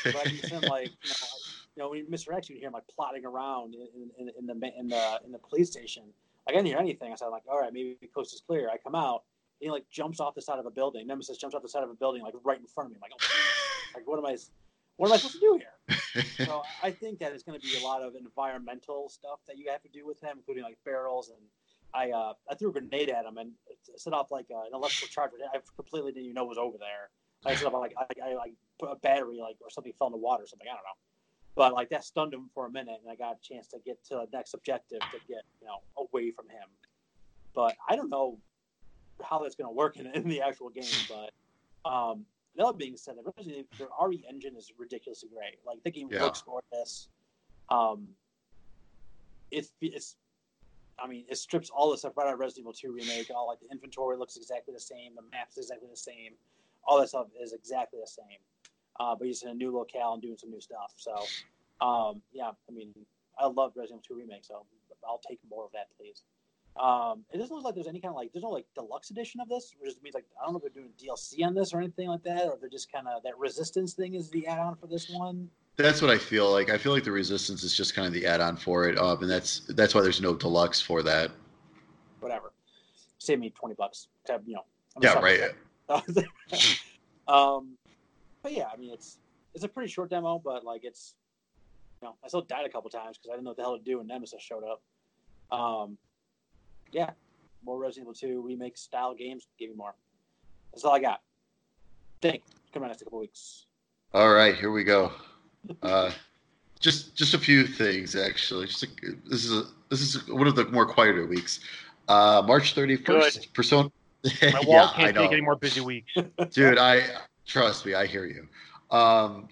But 0.05 0.17
I 0.17 0.25
can 0.25 0.39
send 0.43 0.65
like 0.65 0.93
you 1.03 1.09
know, 1.09 1.17
like, 1.21 1.43
you 1.77 1.83
know 1.83 1.91
when 1.91 2.07
Mr. 2.07 2.35
X, 2.35 2.51
you 2.51 2.57
hear 2.57 2.69
him 2.69 2.75
like 2.75 2.87
plotting 2.95 3.25
around 3.25 3.75
in, 3.75 4.11
in, 4.19 4.31
in 4.39 4.47
the 4.47 4.79
in 4.79 4.89
the 4.89 5.21
in 5.25 5.33
the 5.33 5.39
police 5.39 5.71
station. 5.71 6.05
Like 6.47 6.55
I 6.55 6.59
didn't 6.59 6.67
hear 6.67 6.79
anything. 6.79 7.13
I 7.13 7.17
said 7.17 7.29
like, 7.29 7.43
all 7.51 7.61
right, 7.61 7.73
maybe 7.73 7.97
the 8.01 8.09
coast 8.09 8.35
is 8.35 8.43
clear. 8.47 8.69
I 8.69 8.77
come 8.77 8.95
out, 8.95 9.25
and 9.61 9.67
he 9.67 9.71
like 9.71 9.89
jumps 9.91 10.21
off 10.21 10.35
the 10.35 10.43
side 10.43 10.59
of 10.59 10.67
a 10.67 10.71
building. 10.71 11.07
Nemesis 11.07 11.39
jumps 11.39 11.55
off 11.55 11.63
the 11.63 11.69
side 11.69 11.85
of 11.85 11.91
a 11.91 11.95
building 11.95 12.23
like 12.23 12.35
right 12.45 12.59
in 12.59 12.67
front 12.67 12.89
of 12.89 12.93
me. 12.93 12.97
I'm 12.97 13.03
like, 13.03 13.13
oh, 13.15 13.99
like 13.99 14.07
what 14.07 14.19
am 14.19 14.27
I? 14.27 14.37
What 15.01 15.09
am 15.09 15.15
I 15.15 15.17
supposed 15.17 15.37
to 15.37 15.41
do 15.41 15.59
here? 15.59 16.25
So 16.45 16.63
I 16.83 16.91
think 16.91 17.21
that 17.21 17.33
it's 17.33 17.43
going 17.43 17.59
to 17.59 17.67
be 17.67 17.75
a 17.83 17.83
lot 17.83 18.03
of 18.03 18.15
environmental 18.17 19.09
stuff 19.09 19.41
that 19.49 19.57
you 19.57 19.71
have 19.71 19.81
to 19.81 19.89
do 19.89 20.07
with 20.07 20.21
him, 20.21 20.37
including 20.37 20.63
like 20.63 20.79
barrels 20.85 21.31
and. 21.31 21.41
I 21.93 22.11
uh, 22.11 22.35
I 22.49 22.55
threw 22.55 22.69
a 22.69 22.73
grenade 22.73 23.11
at 23.11 23.25
him 23.25 23.37
and 23.39 23.51
it 23.67 23.79
set 23.97 24.13
off 24.13 24.31
like 24.31 24.47
uh, 24.55 24.61
an 24.61 24.75
electrical 24.75 25.09
charge. 25.09 25.33
I 25.53 25.59
completely 25.75 26.13
didn't 26.13 26.27
even 26.27 26.35
know 26.35 26.45
it 26.45 26.51
was 26.51 26.59
over 26.59 26.79
there. 26.79 27.11
I 27.45 27.57
set 27.57 27.67
up 27.67 27.73
like 27.73 27.95
I, 27.99 28.31
I 28.31 28.35
like 28.35 28.53
put 28.79 28.91
a 28.93 28.95
battery 28.95 29.39
like 29.41 29.57
or 29.61 29.71
something 29.71 29.93
fell 29.99 30.07
in 30.07 30.13
the 30.13 30.19
water 30.19 30.45
or 30.45 30.47
something. 30.47 30.69
I 30.71 30.75
don't 30.75 30.85
know. 30.85 31.01
But 31.57 31.73
like 31.73 31.89
that 31.89 32.05
stunned 32.05 32.33
him 32.33 32.49
for 32.55 32.67
a 32.67 32.71
minute, 32.71 33.01
and 33.03 33.11
I 33.11 33.17
got 33.17 33.39
a 33.39 33.41
chance 33.43 33.67
to 33.69 33.79
get 33.85 34.05
to 34.05 34.15
the 34.15 34.27
next 34.33 34.55
objective 34.55 35.01
to 35.01 35.19
get 35.27 35.43
you 35.61 35.67
know 35.67 35.79
away 35.97 36.31
from 36.31 36.49
him. 36.49 36.69
But 37.53 37.75
I 37.89 37.97
don't 37.97 38.09
know 38.09 38.39
how 39.21 39.41
that's 39.41 39.57
going 39.57 39.69
to 39.69 39.75
work 39.75 39.97
in, 39.97 40.07
in 40.15 40.29
the 40.29 40.43
actual 40.43 40.69
game. 40.69 40.85
But 41.09 41.91
um, 41.91 42.25
that 42.57 42.77
being 42.77 42.97
said, 42.97 43.17
the 43.17 43.23
Resident 43.37 43.67
Evil- 43.73 43.79
their 43.79 43.89
RE 44.09 44.25
engine 44.29 44.57
is 44.57 44.73
ridiculously 44.79 45.29
great. 45.29 45.65
Like 45.65 45.83
the 45.83 45.91
game 45.91 46.09
Yeah. 46.11 46.25
looks 46.25 46.43
gorgeous. 46.43 47.09
Um, 47.69 48.17
it's 49.51 49.73
it's 49.81 50.17
I 50.99 51.07
mean, 51.07 51.25
it 51.31 51.37
strips 51.37 51.71
all 51.71 51.91
the 51.91 51.97
stuff 51.97 52.15
right 52.17 52.27
out 52.27 52.35
of 52.35 52.39
Resident 52.41 52.65
Evil 52.65 52.73
2 52.75 52.93
remake. 52.93 53.31
All 53.35 53.47
like 53.47 53.59
the 53.61 53.69
inventory 53.71 54.19
looks 54.19 54.37
exactly 54.37 54.75
the 54.75 54.81
same, 54.81 55.15
the 55.15 55.23
maps 55.23 55.57
exactly 55.57 55.89
the 55.89 55.97
same, 55.97 56.35
all 56.85 57.01
that 57.01 57.09
stuff 57.09 57.29
is 57.41 57.53
exactly 57.55 57.99
the 58.01 58.07
same. 58.07 58.39
Uh, 58.99 59.15
but 59.15 59.27
he's 59.27 59.43
in 59.43 59.49
a 59.49 59.55
new 59.55 59.71
locale 59.75 60.13
and 60.13 60.21
doing 60.21 60.37
some 60.37 60.51
new 60.51 60.61
stuff. 60.61 60.93
So, 60.97 61.15
um, 61.81 62.23
yeah, 62.33 62.51
I 62.69 62.73
mean, 62.73 62.93
I 63.39 63.47
love 63.47 63.73
Resident 63.77 64.05
Evil 64.05 64.17
2 64.17 64.21
remake, 64.21 64.45
so 64.45 64.67
I'll 65.09 65.23
take 65.27 65.39
more 65.49 65.65
of 65.65 65.73
that, 65.73 65.89
please. 65.97 66.23
Um, 66.77 67.25
it 67.33 67.39
doesn't 67.39 67.55
look 67.55 67.65
like 67.65 67.75
there's 67.75 67.89
any 67.89 68.01
kind 68.01 68.11
of 68.11 68.17
like 68.17 68.33
there's 68.33 68.45
no 68.45 68.51
like 68.51 68.67
deluxe 68.75 69.11
edition 69.11 69.41
of 69.41 69.49
this, 69.49 69.75
which 69.79 69.91
just 69.91 70.03
means 70.03 70.15
like 70.15 70.25
I 70.41 70.45
don't 70.45 70.53
know 70.53 70.59
if 70.59 70.63
they're 70.63 70.83
doing 70.83 70.93
DLC 70.99 71.45
on 71.45 71.55
this 71.55 71.75
or 71.75 71.79
anything 71.79 72.09
like 72.09 72.23
that, 72.23 72.47
or 72.47 72.55
if 72.55 72.61
they're 72.61 72.71
just 72.71 72.91
kind 72.93 73.07
of 73.09 73.23
that 73.25 73.37
resistance 73.39 73.95
thing 73.95 74.15
is 74.15 74.31
the 74.31 74.47
add-on 74.47 74.77
for 74.77 74.87
this 74.87 75.11
one. 75.11 75.51
That's 75.77 76.01
what 76.01 76.11
I 76.11 76.19
feel 76.19 76.51
like. 76.51 76.71
I 76.71 76.79
feel 76.79 76.93
like 76.93 77.05
the 77.05 77.13
resistance 77.13 77.63
is 77.63 77.75
just 77.75 77.95
kind 77.95 78.07
of 78.07 78.13
the 78.13 78.27
add-on 78.27 78.57
for 78.57 78.89
it, 78.89 78.99
um, 78.99 79.23
and 79.23 79.31
that's 79.31 79.61
that's 79.71 79.95
why 79.95 80.01
there's 80.01 80.21
no 80.21 80.35
deluxe 80.35 80.81
for 80.81 81.03
that. 81.03 81.31
Whatever, 82.21 82.53
save 83.19 83.41
me 83.41 83.51
twenty 83.51 83.75
bucks. 83.75 84.09
To, 84.27 84.41
you 84.47 84.55
know, 84.55 84.65
I'm 84.97 85.03
Yeah, 85.03 85.19
right. 85.19 85.41
um, 87.29 87.77
but 88.43 88.53
yeah, 88.53 88.69
I 88.73 88.77
mean, 88.77 88.93
it's 88.93 89.19
it's 89.55 89.65
a 89.65 89.69
pretty 89.69 89.91
short 89.91 90.11
demo, 90.11 90.39
but 90.43 90.65
like 90.65 90.85
it's, 90.85 91.15
you 92.01 92.09
know, 92.09 92.15
I 92.25 92.29
still 92.29 92.43
died 92.43 92.65
a 92.65 92.69
couple 92.69 92.91
times 92.91 93.19
because 93.19 93.31
I 93.31 93.35
didn't 93.35 93.45
know 93.45 93.51
what 93.51 93.57
the 93.57 93.63
hell 93.63 93.79
to 93.79 93.85
do 93.85 93.99
when 93.99 94.07
Nemesis 94.07 94.41
showed 94.41 94.63
up. 94.65 94.83
Um, 95.51 95.99
yeah, 96.93 97.11
more 97.65 97.79
Resident 97.79 98.05
Evil 98.05 98.15
2 98.15 98.43
remake 98.43 98.77
style 98.77 99.15
games. 99.15 99.47
Give 99.59 99.71
me 99.71 99.77
more. 99.77 99.95
That's 100.73 100.85
all 100.85 100.95
I 100.95 101.01
got. 101.01 101.21
Think. 102.23 102.43
Come 102.73 102.83
on, 102.83 102.89
next 102.89 103.03
couple 103.03 103.19
weeks. 103.19 103.67
All 104.13 104.33
right, 104.33 104.55
here 104.55 104.71
we 104.71 104.85
go. 104.85 105.13
Uh, 105.83 106.11
just 106.81 107.15
just 107.15 107.35
a 107.35 107.39
few 107.39 107.67
things 107.67 108.17
actually. 108.17 108.67
Just 108.67 108.83
a, 108.83 108.89
this 109.27 109.45
is 109.45 109.53
a, 109.53 109.65
this 109.89 110.01
is 110.01 110.27
one 110.29 110.47
of 110.47 110.57
the 110.57 110.67
more 110.67 110.87
quieter 110.87 111.27
weeks. 111.27 111.61
Uh, 112.09 112.43
March 112.47 112.75
thirty 112.75 112.97
first, 112.97 113.53
Persona. 113.55 113.91
My 114.43 114.61
wall 114.67 114.67
yeah, 114.67 114.93
can't 114.95 115.15
know. 115.15 115.23
take 115.23 115.33
any 115.33 115.41
more 115.41 115.57
busy 115.57 115.81
weeks. 115.81 116.13
dude. 116.51 116.79
I 116.79 117.05
trust 117.47 117.87
me. 117.87 117.95
I 117.95 118.07
hear 118.07 118.27
you. 118.27 118.49
Um, 118.97 119.49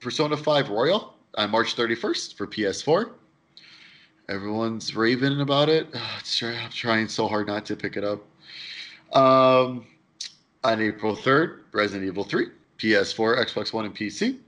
Persona 0.00 0.36
Five 0.36 0.68
Royal 0.70 1.14
on 1.36 1.50
March 1.50 1.74
thirty 1.74 1.94
first 1.94 2.36
for 2.36 2.46
PS4. 2.46 3.12
Everyone's 4.28 4.94
raving 4.94 5.40
about 5.40 5.68
it. 5.68 5.88
It's 6.20 6.42
I'm 6.42 6.70
trying 6.70 7.08
so 7.08 7.26
hard 7.28 7.46
not 7.46 7.66
to 7.66 7.76
pick 7.76 7.96
it 7.96 8.04
up. 8.04 8.20
Um, 9.16 9.86
on 10.64 10.80
April 10.80 11.14
third, 11.14 11.64
Resident 11.72 12.06
Evil 12.06 12.24
Three, 12.24 12.46
PS4, 12.78 13.44
Xbox 13.44 13.72
One, 13.72 13.84
and 13.84 13.94
PC. 13.94 14.38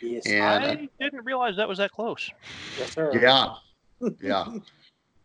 Yes, 0.00 0.26
And 0.26 0.64
I 0.64 0.88
didn't 1.00 1.24
realize 1.24 1.56
that 1.56 1.68
was 1.68 1.78
that 1.78 1.90
close. 1.92 2.30
yes, 2.78 2.92
sir. 2.92 3.12
Yeah, 3.20 3.54
yeah. 4.22 4.46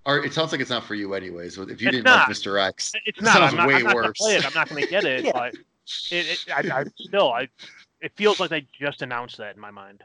Or 0.05 0.23
it 0.25 0.33
sounds 0.33 0.51
like 0.51 0.59
it's 0.61 0.69
not 0.69 0.83
for 0.83 0.95
you, 0.95 1.13
anyways. 1.13 1.57
If 1.57 1.67
you 1.67 1.73
It's 1.73 1.81
didn't 1.97 2.03
not. 2.05 2.27
like 2.27 2.35
Mr. 2.37 2.59
X, 2.61 2.91
It's 3.05 3.19
It 3.19 3.23
not. 3.23 3.35
sounds 3.35 3.51
I'm 3.53 3.57
not, 3.57 3.67
way 3.67 3.75
I'm 3.75 3.83
not 3.83 3.93
gonna 3.93 4.07
worse. 4.07 4.17
play 4.17 4.35
it. 4.35 4.45
I'm 4.45 4.53
not 4.53 4.67
going 4.67 4.83
to 4.83 4.89
get 4.89 5.05
it, 5.05 5.23
Yeah. 5.25 5.31
but 5.31 5.53
it, 5.55 5.63
it 6.11 6.45
I, 6.53 6.81
I 6.81 6.83
still 6.97 7.31
I. 7.31 7.47
It 8.01 8.11
feels 8.17 8.39
like 8.39 8.49
they 8.49 8.67
just 8.77 9.01
announced 9.01 9.37
that 9.37 9.55
in 9.55 9.61
my 9.61 9.71
mind. 9.71 10.03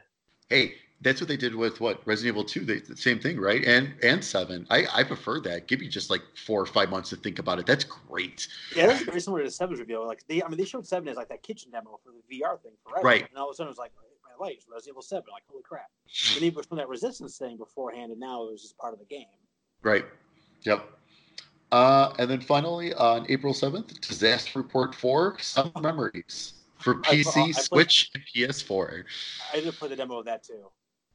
hey, 0.49 0.75
that's 1.01 1.21
what 1.21 1.27
they 1.27 1.37
did 1.37 1.55
with 1.55 1.79
what 1.79 2.01
Resident 2.05 2.33
Evil 2.33 2.43
Two. 2.43 2.65
They 2.65 2.79
the 2.79 2.95
same 2.97 3.19
thing, 3.19 3.39
right? 3.39 3.63
And 3.65 3.93
and 4.03 4.23
Seven. 4.23 4.67
I 4.69 4.85
I 4.93 5.03
prefer 5.03 5.39
that. 5.41 5.67
Give 5.67 5.79
me 5.79 5.87
just 5.87 6.09
like 6.09 6.21
four 6.45 6.61
or 6.61 6.65
five 6.65 6.89
months 6.89 7.09
to 7.11 7.15
think 7.15 7.39
about 7.39 7.59
it. 7.59 7.65
That's 7.65 7.83
great. 7.83 8.47
Yeah, 8.75 8.87
that's 8.87 9.03
very 9.03 9.21
similar 9.21 9.43
to 9.43 9.51
Seven's 9.51 9.79
reveal. 9.79 10.05
Like 10.05 10.25
they, 10.27 10.43
I 10.43 10.47
mean, 10.47 10.57
they 10.57 10.65
showed 10.65 10.85
Seven 10.85 11.07
as 11.07 11.17
like 11.17 11.29
that 11.29 11.41
kitchen 11.43 11.71
demo 11.71 11.99
for 12.03 12.11
the 12.11 12.37
VR 12.39 12.61
thing 12.61 12.73
forever, 12.87 13.05
Right. 13.05 13.27
And 13.29 13.37
all 13.37 13.49
of 13.49 13.53
a 13.53 13.55
sudden, 13.55 13.67
it 13.67 13.71
was 13.71 13.77
like, 13.77 13.91
my 14.23 14.45
light, 14.45 14.63
Resident 14.71 14.93
Evil 14.93 15.01
Seven. 15.01 15.25
Like, 15.31 15.43
holy 15.49 15.63
crap! 15.63 15.89
Then 16.33 16.43
even 16.43 16.63
from 16.63 16.77
that 16.77 16.89
Resistance 16.89 17.37
thing 17.37 17.57
beforehand, 17.57 18.11
and 18.11 18.19
now 18.19 18.43
it 18.43 18.51
was 18.51 18.61
just 18.61 18.77
part 18.77 18.93
of 18.93 18.99
the 18.99 19.05
game. 19.05 19.25
Right. 19.81 20.05
Yep. 20.63 20.85
Uh, 21.71 22.13
and 22.17 22.29
then 22.29 22.41
finally, 22.41 22.93
on 22.95 23.25
April 23.29 23.53
7th, 23.53 24.01
Disaster 24.01 24.57
Report 24.59 24.95
4 24.95 25.37
Summer 25.39 25.71
Memories 25.79 26.53
for 26.79 26.95
I- 27.05 27.09
I 27.11 27.15
PC, 27.17 27.31
played- 27.31 27.55
Switch, 27.55 28.11
and 28.15 28.23
PS4. 28.33 29.03
I 29.53 29.59
did 29.59 29.73
play 29.75 29.87
the 29.89 29.95
demo 29.95 30.17
of 30.17 30.25
that 30.25 30.43
too. 30.43 30.69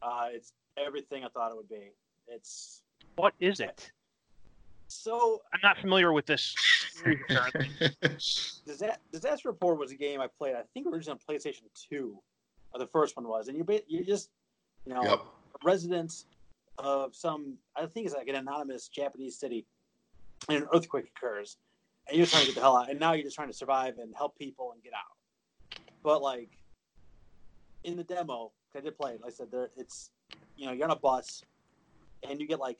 Uh, 0.04 0.26
it's 0.32 0.52
everything 0.76 1.24
I 1.24 1.28
thought 1.28 1.50
it 1.50 1.56
would 1.56 1.68
be. 1.68 1.92
It's 2.28 2.82
What 3.16 3.34
is 3.40 3.60
it? 3.60 3.90
so 4.88 5.40
I'm 5.52 5.60
not 5.62 5.78
familiar 5.78 6.12
with 6.12 6.26
this. 6.26 6.54
series 6.92 7.18
Disaster 9.12 9.48
Report 9.48 9.78
was 9.78 9.92
a 9.92 9.96
game 9.96 10.20
I 10.20 10.28
played. 10.38 10.54
I 10.54 10.62
think 10.72 10.86
originally 10.86 11.18
on 11.28 11.34
PlayStation 11.34 11.62
Two, 11.88 12.18
or 12.72 12.78
the 12.78 12.86
first 12.86 13.16
one 13.16 13.26
was, 13.26 13.48
and 13.48 13.56
you're 13.56 13.80
you're 13.88 14.04
just 14.04 14.30
you 14.86 14.94
know 14.94 15.02
yep. 15.02 15.20
residents 15.64 16.26
of 16.78 17.14
some 17.14 17.56
I 17.76 17.86
think 17.86 18.06
it's 18.06 18.14
like 18.14 18.28
an 18.28 18.34
anonymous 18.36 18.88
Japanese 18.88 19.38
city, 19.38 19.66
and 20.48 20.62
an 20.62 20.68
earthquake 20.74 21.10
occurs, 21.16 21.56
and 22.08 22.16
you're 22.16 22.26
trying 22.26 22.42
to 22.42 22.46
get 22.46 22.54
the 22.56 22.60
hell 22.60 22.76
out, 22.76 22.90
and 22.90 22.98
now 23.00 23.12
you're 23.12 23.24
just 23.24 23.36
trying 23.36 23.48
to 23.48 23.54
survive 23.56 23.98
and 23.98 24.14
help 24.16 24.36
people 24.38 24.72
and 24.72 24.82
get 24.82 24.92
out. 24.92 25.80
But 26.02 26.22
like 26.22 26.50
in 27.84 27.96
the 27.96 28.04
demo, 28.04 28.44
'cause 28.46 28.63
I 28.76 28.80
did 28.80 28.96
play 28.96 29.12
it. 29.12 29.20
Like 29.20 29.32
I 29.32 29.34
said, 29.34 29.48
there 29.50 29.70
it's 29.76 30.10
you 30.56 30.66
know 30.66 30.72
you're 30.72 30.84
on 30.84 30.90
a 30.90 30.96
bus, 30.96 31.42
and 32.28 32.40
you 32.40 32.46
get 32.46 32.58
like 32.58 32.78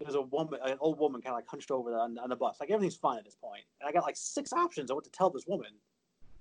there's 0.00 0.14
a 0.14 0.22
woman, 0.22 0.58
an 0.64 0.76
old 0.80 0.98
woman, 0.98 1.20
kind 1.20 1.32
of 1.32 1.38
like 1.38 1.46
hunched 1.46 1.70
over 1.70 1.94
on, 1.96 2.18
on 2.18 2.28
the 2.28 2.36
bus. 2.36 2.56
Like 2.60 2.70
everything's 2.70 2.96
fine 2.96 3.18
at 3.18 3.24
this 3.24 3.36
point, 3.36 3.62
and 3.80 3.88
I 3.88 3.92
got 3.92 4.02
like 4.02 4.16
six 4.16 4.52
options 4.52 4.90
I 4.90 4.94
what 4.94 5.04
to 5.04 5.10
tell 5.10 5.30
this 5.30 5.46
woman. 5.46 5.70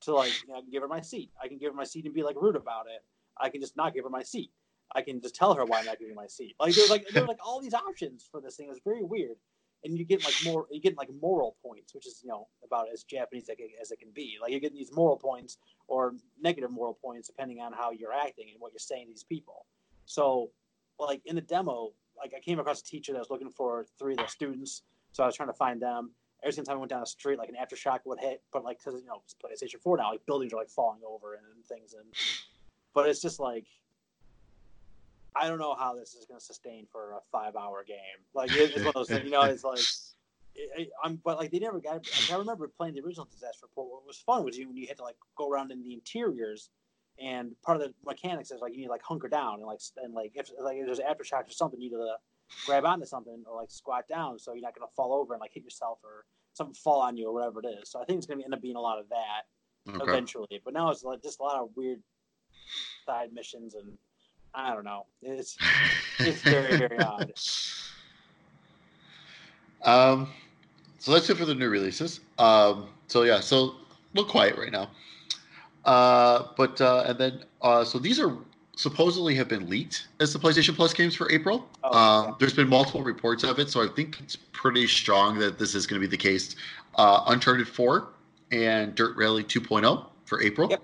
To 0.01 0.15
like, 0.15 0.31
you 0.41 0.51
know, 0.51 0.55
I 0.57 0.61
can 0.61 0.71
give 0.71 0.81
her 0.81 0.87
my 0.87 1.01
seat. 1.01 1.29
I 1.41 1.47
can 1.47 1.59
give 1.59 1.71
her 1.71 1.77
my 1.77 1.83
seat 1.83 2.05
and 2.05 2.13
be 2.13 2.23
like 2.23 2.35
rude 2.41 2.55
about 2.55 2.87
it. 2.87 3.03
I 3.37 3.49
can 3.49 3.61
just 3.61 3.77
not 3.77 3.93
give 3.93 4.03
her 4.03 4.09
my 4.09 4.23
seat. 4.23 4.51
I 4.95 5.01
can 5.01 5.21
just 5.21 5.35
tell 5.35 5.53
her 5.53 5.63
why 5.63 5.79
I'm 5.79 5.85
not 5.85 5.99
giving 5.99 6.15
my 6.15 6.27
seat. 6.27 6.55
Like 6.59 6.73
there's 6.73 6.89
like 6.89 7.07
there's 7.13 7.27
like 7.27 7.37
all 7.45 7.61
these 7.61 7.73
options 7.73 8.27
for 8.29 8.41
this 8.41 8.55
thing. 8.55 8.67
It's 8.69 8.81
very 8.83 9.03
weird, 9.03 9.37
and 9.83 9.97
you 9.97 10.05
get 10.05 10.23
like 10.23 10.35
more 10.45 10.67
you 10.71 10.79
get 10.79 10.97
like 10.97 11.09
moral 11.21 11.55
points, 11.63 11.93
which 11.93 12.07
is 12.07 12.21
you 12.23 12.29
know 12.29 12.47
about 12.63 12.87
as 12.91 13.03
Japanese 13.03 13.49
as 13.81 13.91
it, 13.91 13.99
can 13.99 14.09
be. 14.13 14.37
Like 14.41 14.51
you 14.51 14.59
get 14.59 14.73
these 14.73 14.91
moral 14.93 15.17
points 15.17 15.57
or 15.87 16.13
negative 16.41 16.71
moral 16.71 16.93
points 16.93 17.27
depending 17.27 17.59
on 17.59 17.73
how 17.73 17.91
you're 17.91 18.13
acting 18.13 18.47
and 18.51 18.59
what 18.59 18.71
you're 18.71 18.79
saying 18.79 19.07
to 19.07 19.11
these 19.11 19.23
people. 19.23 19.65
So 20.05 20.51
like 20.99 21.21
in 21.25 21.35
the 21.35 21.41
demo, 21.41 21.91
like 22.17 22.33
I 22.35 22.39
came 22.39 22.59
across 22.59 22.81
a 22.81 22.83
teacher 22.83 23.13
that 23.13 23.19
was 23.19 23.29
looking 23.29 23.49
for 23.49 23.85
three 23.97 24.13
of 24.13 24.17
their 24.17 24.27
students, 24.27 24.83
so 25.11 25.23
I 25.23 25.25
was 25.25 25.35
trying 25.35 25.49
to 25.49 25.53
find 25.53 25.81
them. 25.81 26.11
Every 26.43 26.53
single 26.53 26.71
time 26.71 26.77
I 26.77 26.79
went 26.79 26.89
down 26.89 27.01
the 27.01 27.05
street, 27.05 27.37
like 27.37 27.49
an 27.49 27.55
aftershock 27.55 27.99
would 28.05 28.19
hit, 28.19 28.41
but 28.51 28.63
like 28.63 28.79
because 28.79 28.99
you 28.99 29.07
know 29.07 29.21
it's 29.23 29.35
PlayStation 29.35 29.79
Four 29.81 29.97
now, 29.97 30.11
like 30.11 30.25
buildings 30.25 30.53
are 30.53 30.57
like 30.57 30.69
falling 30.69 31.01
over 31.07 31.33
and 31.33 31.65
things, 31.65 31.93
and 31.93 32.05
but 32.93 33.07
it's 33.07 33.21
just 33.21 33.39
like 33.39 33.65
I 35.35 35.47
don't 35.47 35.59
know 35.59 35.75
how 35.75 35.95
this 35.95 36.13
is 36.13 36.25
going 36.25 36.39
to 36.39 36.45
sustain 36.45 36.87
for 36.91 37.13
a 37.13 37.19
five-hour 37.31 37.85
game. 37.87 37.97
Like 38.33 38.51
it's 38.53 38.83
one 38.83 38.87
of 38.87 38.93
those 38.93 39.09
things, 39.09 39.25
you 39.25 39.31
know. 39.31 39.43
It's 39.43 39.63
like 39.63 39.79
it, 40.55 40.89
I'm, 41.03 41.19
but 41.23 41.37
like 41.37 41.51
they 41.51 41.59
never 41.59 41.79
got. 41.79 42.01
Like, 42.19 42.29
I 42.29 42.35
remember 42.35 42.67
playing 42.67 42.95
the 42.95 43.01
original 43.01 43.27
Disaster 43.31 43.65
Report. 43.65 43.89
What 43.89 44.05
was 44.05 44.17
fun 44.17 44.43
was 44.43 44.57
you 44.57 44.67
when 44.67 44.77
you 44.77 44.87
had 44.87 44.97
to 44.97 45.03
like 45.03 45.15
go 45.37 45.49
around 45.49 45.71
in 45.71 45.81
the 45.81 45.93
interiors, 45.93 46.69
and 47.19 47.51
part 47.63 47.77
of 47.77 47.83
the 47.83 47.93
mechanics 48.05 48.51
is 48.51 48.61
like 48.61 48.73
you 48.73 48.79
need 48.79 48.85
to 48.85 48.91
like 48.91 49.03
hunker 49.03 49.29
down 49.29 49.55
and 49.55 49.65
like 49.65 49.79
and 50.03 50.13
like 50.13 50.31
if 50.35 50.49
like 50.59 50.77
if 50.77 50.85
there's 50.85 50.99
aftershocks 50.99 51.49
or 51.49 51.53
something, 51.53 51.79
you 51.79 51.89
need 51.89 51.95
to 51.95 52.15
grab 52.65 52.85
onto 52.85 53.05
something 53.05 53.43
or 53.49 53.55
like 53.59 53.71
squat 53.71 54.07
down 54.07 54.37
so 54.37 54.53
you're 54.53 54.61
not 54.61 54.75
going 54.75 54.87
to 54.87 54.93
fall 54.93 55.13
over 55.13 55.33
and 55.33 55.41
like 55.41 55.51
hit 55.53 55.63
yourself 55.63 55.97
or 56.03 56.25
something 56.53 56.75
fall 56.75 57.01
on 57.01 57.17
you 57.17 57.27
or 57.27 57.33
whatever 57.33 57.59
it 57.63 57.67
is. 57.81 57.89
So 57.89 58.01
I 58.01 58.05
think 58.05 58.17
it's 58.17 58.27
going 58.27 58.39
to 58.39 58.45
end 58.45 58.53
up 58.53 58.61
being 58.61 58.75
a 58.75 58.81
lot 58.81 58.99
of 58.99 59.09
that 59.09 59.47
Okay. 59.89 60.03
eventually. 60.03 60.61
But 60.63 60.73
now 60.73 60.91
it's 60.91 61.03
like 61.03 61.23
just 61.23 61.39
a 61.39 61.43
lot 61.43 61.57
of 61.57 61.69
weird 61.75 62.01
side 63.05 63.33
missions 63.33 63.73
and 63.73 63.97
I 64.53 64.73
don't 64.73 64.83
know. 64.83 65.05
It's 65.21 65.57
it's 66.19 66.41
very 66.41 66.77
very 66.77 66.99
odd. 66.99 67.33
Um, 69.83 70.29
so 70.99 71.11
that's 71.11 71.29
it 71.29 71.37
for 71.37 71.45
the 71.45 71.55
new 71.55 71.69
releases. 71.69 72.19
Um, 72.37 72.89
so 73.07 73.23
yeah, 73.23 73.39
so 73.39 73.57
a 73.57 73.73
little 74.13 74.29
quiet 74.29 74.57
right 74.57 74.71
now. 74.71 74.89
Uh, 75.85 76.47
but 76.57 76.79
uh, 76.81 77.05
and 77.07 77.17
then 77.17 77.43
uh, 77.61 77.83
so 77.83 77.97
these 77.97 78.19
are 78.19 78.37
supposedly 78.75 79.35
have 79.35 79.47
been 79.47 79.69
leaked 79.69 80.07
as 80.19 80.33
the 80.33 80.39
PlayStation 80.39 80.75
Plus 80.75 80.93
games 80.93 81.15
for 81.15 81.31
April. 81.31 81.67
Oh, 81.83 81.97
um, 81.97 82.25
yeah. 82.29 82.35
There's 82.39 82.53
been 82.53 82.69
multiple 82.69 83.03
reports 83.03 83.43
of 83.43 83.59
it, 83.59 83.69
so 83.69 83.83
I 83.83 83.87
think 83.87 84.19
it's 84.19 84.35
pretty 84.35 84.87
strong 84.87 85.39
that 85.39 85.57
this 85.59 85.75
is 85.75 85.87
going 85.87 86.01
to 86.01 86.07
be 86.07 86.11
the 86.11 86.21
case. 86.21 86.55
Uh, 86.95 87.23
Uncharted 87.27 87.67
4 87.67 88.07
and 88.51 88.93
Dirt 88.95 89.15
Rally 89.15 89.43
2.0 89.43 90.05
for 90.25 90.41
April, 90.41 90.69
Yep. 90.69 90.83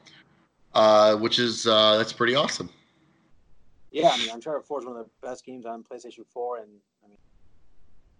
uh, 0.73 1.15
which 1.17 1.37
is 1.37 1.67
uh, 1.67 1.97
that's 1.97 2.13
pretty 2.13 2.33
awesome. 2.35 2.69
Yeah, 3.91 4.09
I 4.09 4.17
mean, 4.17 4.29
Uncharted 4.29 4.65
Four 4.65 4.79
is 4.79 4.85
one 4.85 4.97
of 4.97 5.05
the 5.05 5.27
best 5.27 5.45
games 5.45 5.65
on 5.65 5.83
PlayStation 5.83 6.25
Four, 6.29 6.57
and 6.57 6.67
I 7.03 7.07
mean, 7.07 7.17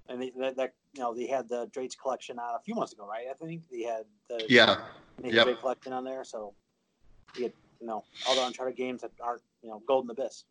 and 0.09 0.22
they, 0.22 0.32
that, 0.39 0.55
that 0.57 0.74
you 0.93 1.01
know 1.01 1.13
they 1.13 1.28
had 1.28 1.49
the 1.49 1.70
Drake's 1.74 1.95
collection 1.95 2.39
out 2.39 2.55
a 2.55 2.63
few 2.63 2.76
months 2.76 2.93
ago, 2.93 3.07
right? 3.07 3.26
I 3.30 3.34
think 3.34 3.63
they 3.70 3.84
had 3.84 4.05
the 4.30 4.45
Yeah, 4.49 4.78
Yep. 5.24 5.45
Drake 5.45 5.59
collection 5.59 5.93
on 5.93 6.03
there, 6.03 6.24
so 6.24 6.53
you 7.36 7.41
get 7.43 7.55
you 7.82 7.88
know 7.88 8.03
all 8.28 8.36
the 8.36 8.45
Uncharted 8.45 8.76
games 8.76 9.01
that 9.01 9.11
aren't 9.22 9.41
you 9.61 9.70
know 9.70 9.82
Golden 9.88 10.09
Abyss. 10.11 10.45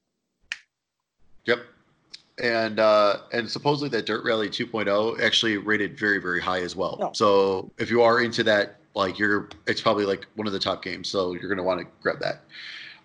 Yep. 1.47 1.61
And 2.43 2.79
uh, 2.79 3.21
and 3.33 3.51
supposedly 3.51 3.89
that 3.91 4.05
Dirt 4.05 4.23
Rally 4.25 4.51
2.0 4.51 5.21
actually 5.23 5.57
rated 5.57 5.99
very 5.99 6.19
very 6.19 6.41
high 6.41 6.61
as 6.61 6.77
well. 6.77 6.99
Yeah. 7.01 7.09
So 7.12 7.71
if 7.79 7.91
you 7.91 8.03
are 8.03 8.21
into 8.21 8.43
that, 8.43 8.77
like 8.95 9.19
you're, 9.19 9.49
it's 9.67 9.81
probably 9.81 10.05
like 10.05 10.27
one 10.35 10.47
of 10.47 10.53
the 10.53 10.59
top 10.59 10.83
games. 10.83 11.09
So 11.09 11.33
you're 11.33 11.49
gonna 11.49 11.62
want 11.62 11.81
to 11.81 11.87
grab 12.03 12.19
that. 12.21 12.43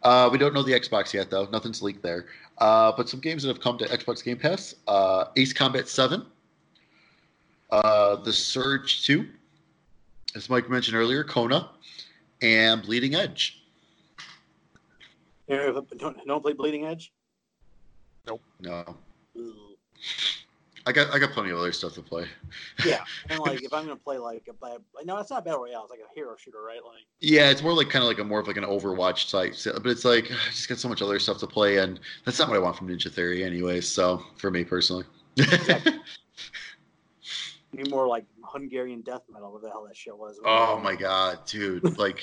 Uh, 0.03 0.29
we 0.31 0.37
don't 0.37 0.53
know 0.53 0.63
the 0.63 0.71
Xbox 0.71 1.13
yet 1.13 1.29
though. 1.29 1.45
Nothing's 1.51 1.81
leaked 1.81 2.01
there. 2.01 2.25
Uh, 2.57 2.91
but 2.95 3.09
some 3.09 3.19
games 3.19 3.43
that 3.43 3.49
have 3.49 3.59
come 3.59 3.77
to 3.77 3.85
Xbox 3.85 4.23
Game 4.23 4.37
Pass: 4.37 4.75
uh, 4.87 5.25
Ace 5.35 5.53
Combat 5.53 5.87
7, 5.87 6.25
uh, 7.71 8.15
The 8.17 8.33
Surge 8.33 9.05
2, 9.05 9.27
as 10.35 10.49
Mike 10.49 10.69
mentioned 10.69 10.95
earlier, 10.95 11.23
Kona, 11.23 11.69
and 12.41 12.81
Bleeding 12.83 13.15
Edge. 13.15 13.63
You 15.47 15.85
don't, 15.97 16.25
don't 16.25 16.41
play 16.41 16.53
Bleeding 16.53 16.85
Edge. 16.85 17.11
Nope. 18.27 18.41
No, 18.59 18.95
Ooh. 19.37 19.75
I 20.91 20.93
got 20.93 21.15
I 21.15 21.19
got 21.19 21.31
plenty 21.31 21.51
of 21.51 21.57
other 21.57 21.71
stuff 21.71 21.93
to 21.93 22.01
play. 22.01 22.25
Yeah, 22.85 23.05
and 23.29 23.39
like 23.45 23.63
if 23.63 23.73
I'm 23.73 23.85
gonna 23.85 23.95
play 23.95 24.17
like 24.17 24.43
a 24.49 24.53
bad, 24.53 24.79
no, 25.05 25.17
it's 25.19 25.29
not 25.29 25.45
battle 25.45 25.61
royale. 25.61 25.83
It's 25.83 25.91
like 25.91 26.01
a 26.01 26.13
hero 26.13 26.35
shooter, 26.37 26.61
right? 26.61 26.83
Like 26.83 27.05
Yeah, 27.21 27.49
it's 27.49 27.63
more 27.63 27.73
like 27.73 27.89
kind 27.89 28.03
of 28.03 28.09
like 28.09 28.19
a 28.19 28.25
more 28.25 28.41
of 28.41 28.47
like 28.47 28.57
an 28.57 28.65
Overwatch 28.65 29.31
type, 29.31 29.55
but 29.81 29.89
it's 29.89 30.03
like 30.03 30.25
I 30.25 30.49
just 30.49 30.67
got 30.67 30.79
so 30.79 30.89
much 30.89 31.01
other 31.01 31.17
stuff 31.17 31.37
to 31.39 31.47
play, 31.47 31.77
and 31.77 31.97
that's 32.25 32.39
not 32.39 32.49
what 32.49 32.57
I 32.57 32.59
want 32.59 32.75
from 32.75 32.89
Ninja 32.89 33.09
Theory, 33.09 33.41
anyway. 33.45 33.79
So 33.79 34.21
for 34.35 34.51
me 34.51 34.65
personally, 34.65 35.05
Exactly. 35.37 35.93
be 37.72 37.89
more 37.89 38.07
like 38.07 38.26
Hungarian 38.43 39.01
death 39.01 39.22
metal, 39.32 39.51
whatever 39.51 39.67
the 39.67 39.72
hell 39.72 39.86
that 39.88 39.95
shit 39.95 40.17
was. 40.17 40.39
oh 40.45 40.80
my 40.80 40.95
god, 40.95 41.45
dude, 41.45 41.97
like 41.97 42.22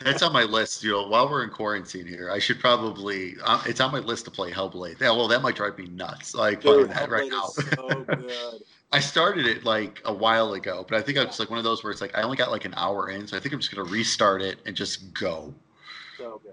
that's 0.00 0.22
on 0.22 0.32
my 0.32 0.44
list. 0.44 0.82
You 0.82 0.92
know, 0.92 1.08
while 1.08 1.28
we're 1.28 1.44
in 1.44 1.50
quarantine 1.50 2.06
here, 2.06 2.30
I 2.30 2.38
should 2.38 2.60
probably 2.60 3.34
uh, 3.44 3.62
it's 3.66 3.80
on 3.80 3.92
my 3.92 3.98
list 3.98 4.24
to 4.26 4.30
play 4.30 4.50
Hellblade. 4.50 5.00
Yeah, 5.00 5.10
well, 5.10 5.28
that 5.28 5.42
might 5.42 5.56
drive 5.56 5.78
me 5.78 5.86
nuts. 5.86 6.34
Like 6.34 6.62
playing 6.62 6.86
Dude, 6.86 6.90
that 6.90 7.10
right 7.10 7.30
now. 7.30 7.46
So 7.46 8.04
good. 8.04 8.62
I 8.92 9.00
started 9.00 9.46
it 9.46 9.64
like 9.64 10.02
a 10.04 10.12
while 10.12 10.52
ago, 10.52 10.84
but 10.86 10.98
I 10.98 11.02
think 11.02 11.16
it's 11.16 11.38
like 11.38 11.48
one 11.48 11.58
of 11.58 11.64
those 11.64 11.82
where 11.82 11.90
it's 11.90 12.00
like 12.00 12.16
I 12.16 12.22
only 12.22 12.36
got 12.36 12.50
like 12.50 12.64
an 12.64 12.74
hour 12.76 13.10
in, 13.10 13.26
so 13.26 13.36
I 13.36 13.40
think 13.40 13.54
I'm 13.54 13.60
just 13.60 13.74
gonna 13.74 13.88
restart 13.88 14.42
it 14.42 14.58
and 14.66 14.76
just 14.76 15.14
go. 15.14 15.54
So 16.18 16.40
good. 16.42 16.52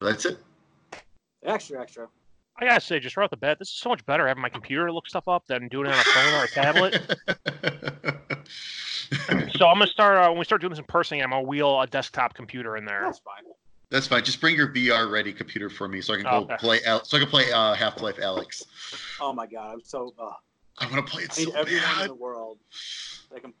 That's 0.00 0.24
it. 0.24 0.38
Extra, 1.44 1.80
extra. 1.80 2.08
I 2.56 2.66
gotta 2.66 2.80
say, 2.80 3.00
just 3.00 3.16
right 3.16 3.24
off 3.24 3.30
the 3.30 3.36
bat, 3.36 3.58
this 3.58 3.68
is 3.68 3.74
so 3.74 3.88
much 3.88 4.04
better 4.06 4.28
having 4.28 4.42
my 4.42 4.48
computer 4.48 4.90
look 4.92 5.08
stuff 5.08 5.26
up 5.26 5.46
than 5.46 5.68
doing 5.68 5.86
it 5.86 5.92
on 5.92 5.98
a 5.98 6.04
phone 6.04 6.32
or 6.32 6.44
a 6.44 6.48
tablet. 6.48 6.94
So 9.56 9.66
I'm 9.66 9.78
gonna 9.78 9.86
start 9.86 10.18
uh, 10.18 10.28
when 10.30 10.38
we 10.38 10.44
start 10.44 10.60
doing 10.60 10.70
this 10.70 10.78
in 10.78 10.84
person. 10.84 11.20
I'm 11.20 11.30
gonna 11.30 11.42
wheel 11.42 11.80
a 11.80 11.86
desktop 11.86 12.34
computer 12.34 12.76
in 12.76 12.84
there. 12.84 13.02
That's 13.04 13.20
fine. 13.20 13.44
That's 13.90 14.06
fine. 14.06 14.24
Just 14.24 14.40
bring 14.40 14.56
your 14.56 14.68
VR 14.68 15.10
ready 15.10 15.32
computer 15.32 15.70
for 15.70 15.86
me, 15.88 16.00
so 16.00 16.12
I 16.14 16.16
can 16.16 16.24
go 16.24 16.38
Okay. 16.38 16.56
play. 16.58 16.80
Al- 16.84 17.04
so 17.04 17.16
I 17.16 17.20
can 17.20 17.28
play 17.28 17.52
uh, 17.52 17.74
Half 17.74 18.02
Life 18.02 18.16
Alyx. 18.16 18.64
Oh 19.20 19.32
my 19.32 19.46
god, 19.46 19.74
I'm 19.74 19.80
so. 19.82 20.12
Uh, 20.18 20.30
I 20.78 20.90
want 20.90 21.06
to 21.06 21.12
play 21.12 21.22
it 21.22 21.32
I 21.32 21.40
need 21.40 21.52
so 21.52 21.58
everyone 21.58 22.00
in 22.00 22.06
the 22.08 22.14
world 22.14 22.58
that 23.30 23.42
can 23.42 23.54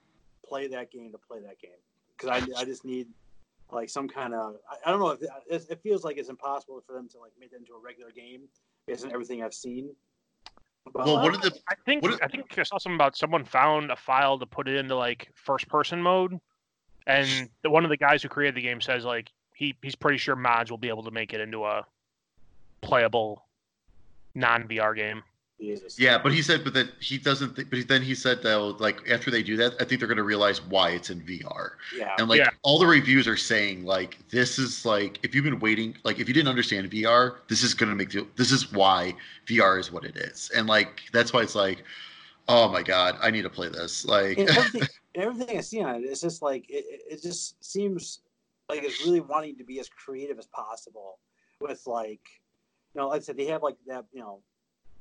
play 0.46 0.66
that 0.68 0.90
game 0.90 1.12
to 1.12 1.18
play 1.18 1.38
that 1.40 1.60
game 1.60 1.70
because 2.16 2.28
I, 2.28 2.60
I 2.60 2.64
just 2.64 2.84
need 2.84 3.06
like 3.70 3.88
some 3.88 4.08
kind 4.08 4.34
of 4.34 4.56
I, 4.68 4.76
I 4.86 4.90
don't 4.90 4.98
know 4.98 5.10
if 5.10 5.22
it, 5.22 5.66
it 5.70 5.80
feels 5.82 6.04
like 6.04 6.18
it's 6.18 6.28
impossible 6.28 6.82
for 6.84 6.92
them 6.92 7.08
to 7.10 7.18
like 7.18 7.30
make 7.38 7.52
that 7.52 7.58
into 7.58 7.72
a 7.74 7.80
regular 7.80 8.10
game 8.10 8.42
based 8.86 9.04
on 9.04 9.12
everything 9.12 9.42
I've 9.42 9.54
seen. 9.54 9.90
But, 10.92 11.06
Well, 11.06 11.22
what 11.22 11.34
are 11.34 11.38
the? 11.38 11.56
I 11.68 11.74
think 11.86 12.02
What 12.02 12.12
is- 12.12 12.20
I 12.22 12.28
think 12.28 12.58
I 12.58 12.62
saw 12.62 12.78
something 12.78 12.96
about 12.96 13.16
someone 13.16 13.44
found 13.44 13.90
a 13.90 13.96
file 13.96 14.38
to 14.38 14.46
put 14.46 14.68
it 14.68 14.76
into 14.76 14.94
like 14.94 15.30
first 15.34 15.66
person 15.68 16.02
mode, 16.02 16.38
and 17.06 17.48
the, 17.62 17.70
one 17.70 17.84
of 17.84 17.90
the 17.90 17.96
guys 17.96 18.22
who 18.22 18.28
created 18.28 18.54
the 18.56 18.62
game 18.62 18.80
says 18.80 19.04
like 19.04 19.30
he 19.54 19.74
he's 19.82 19.94
pretty 19.94 20.18
sure 20.18 20.36
mods 20.36 20.70
will 20.70 20.78
be 20.78 20.88
able 20.88 21.04
to 21.04 21.10
make 21.10 21.32
it 21.32 21.40
into 21.40 21.64
a 21.64 21.86
playable 22.82 23.46
non 24.34 24.68
VR 24.68 24.94
game. 24.94 25.22
Jesus. 25.60 25.98
Yeah, 25.98 26.18
but 26.18 26.32
he 26.32 26.42
said, 26.42 26.64
but 26.64 26.74
that 26.74 26.88
he 27.00 27.16
doesn't. 27.18 27.54
Think, 27.56 27.70
but 27.70 27.86
then 27.88 28.02
he 28.02 28.14
said 28.14 28.42
that 28.42 28.58
like 28.80 29.08
after 29.08 29.30
they 29.30 29.42
do 29.42 29.56
that, 29.58 29.74
I 29.80 29.84
think 29.84 30.00
they're 30.00 30.08
going 30.08 30.16
to 30.18 30.24
realize 30.24 30.60
why 30.62 30.90
it's 30.90 31.10
in 31.10 31.20
VR. 31.20 31.70
Yeah. 31.96 32.14
And 32.18 32.28
like 32.28 32.38
Yeah. 32.40 32.50
all 32.62 32.78
the 32.78 32.86
reviews 32.86 33.28
are 33.28 33.36
saying, 33.36 33.84
like 33.84 34.18
this 34.30 34.58
is 34.58 34.84
like 34.84 35.18
if 35.22 35.34
you've 35.34 35.44
been 35.44 35.60
waiting, 35.60 35.96
like 36.04 36.18
if 36.18 36.26
you 36.28 36.34
didn't 36.34 36.48
understand 36.48 36.90
VR, 36.90 37.36
this 37.48 37.62
is 37.62 37.72
going 37.74 37.88
to 37.90 37.96
make 37.96 38.12
you. 38.12 38.28
This 38.36 38.50
is 38.50 38.72
why 38.72 39.14
VR 39.46 39.78
is 39.78 39.92
what 39.92 40.04
it 40.04 40.16
is, 40.16 40.50
and 40.54 40.66
like 40.66 41.02
that's 41.12 41.32
why 41.32 41.42
it's 41.42 41.54
like, 41.54 41.84
oh 42.48 42.68
my 42.68 42.82
god, 42.82 43.16
I 43.22 43.30
need 43.30 43.42
to 43.42 43.50
play 43.50 43.68
this. 43.68 44.04
Like, 44.04 44.38
and 44.38 44.48
everything, 44.50 44.82
and 45.14 45.24
everything 45.24 45.56
I 45.56 45.60
see 45.60 45.82
on 45.82 45.94
it, 45.96 46.04
it's 46.04 46.20
just 46.20 46.42
like 46.42 46.68
it, 46.68 46.84
it- 46.88 47.00
it 47.14 47.22
just 47.22 47.62
seems 47.64 48.20
like 48.68 48.82
it's 48.82 49.04
really 49.04 49.20
wanting 49.20 49.56
to 49.58 49.64
be 49.64 49.78
as 49.78 49.88
creative 49.88 50.38
as 50.38 50.46
possible 50.46 51.18
with 51.60 51.86
like, 51.86 52.20
you 52.94 53.00
know, 53.00 53.08
like 53.08 53.20
I 53.20 53.22
said, 53.22 53.36
they 53.36 53.44
have 53.46 53.62
like 53.62 53.76
that, 53.86 54.06
you 54.12 54.20
know, 54.20 54.40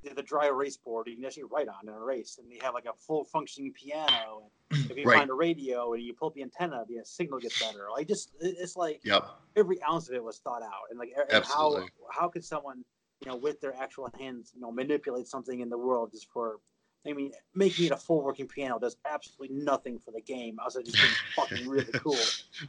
the, 0.03 0.13
the 0.13 0.23
dry 0.23 0.47
erase 0.47 0.77
board 0.77 1.07
you 1.07 1.15
can 1.15 1.25
actually 1.25 1.43
write 1.43 1.67
on 1.67 1.87
and 1.87 1.95
erase, 1.95 2.37
and 2.41 2.51
they 2.51 2.63
have 2.63 2.73
like 2.73 2.85
a 2.85 2.93
full 2.93 3.23
functioning 3.25 3.73
piano. 3.73 4.51
And 4.71 4.91
if 4.91 4.97
you 4.97 5.05
Right. 5.05 5.17
find 5.19 5.29
a 5.29 5.33
radio 5.33 5.93
and 5.93 6.03
you 6.03 6.13
pull 6.13 6.29
up 6.29 6.33
the 6.35 6.41
antenna, 6.43 6.83
the 6.87 6.99
signal 7.03 7.39
gets 7.39 7.59
better. 7.59 7.87
Like 7.91 8.07
just, 8.07 8.31
it's 8.39 8.75
like 8.75 9.01
yep, 9.03 9.25
every 9.55 9.81
ounce 9.83 10.09
of 10.09 10.15
it 10.15 10.23
was 10.23 10.39
thought 10.39 10.63
out, 10.63 10.89
and 10.89 10.99
like 10.99 11.13
and 11.31 11.43
how 11.45 11.87
how 12.11 12.27
could 12.27 12.43
someone 12.43 12.83
you 13.23 13.31
know 13.31 13.37
with 13.37 13.61
their 13.61 13.75
actual 13.75 14.09
hands 14.19 14.51
you 14.55 14.61
know 14.61 14.71
manipulate 14.71 15.27
something 15.27 15.59
in 15.61 15.69
the 15.69 15.77
world 15.77 16.11
just 16.11 16.29
for 16.31 16.59
I 17.05 17.11
mean, 17.11 17.33
making 17.53 17.85
it 17.85 17.91
a 17.91 17.97
full 17.97 18.23
working 18.23 18.47
piano 18.47 18.79
does 18.79 18.95
absolutely 19.05 19.57
nothing 19.57 19.99
for 19.99 20.11
the 20.11 20.21
game. 20.21 20.57
Also, 20.63 20.81
just 20.81 20.95
being 20.95 21.13
fucking 21.35 21.67
really 21.67 21.91
cool. 21.91 22.17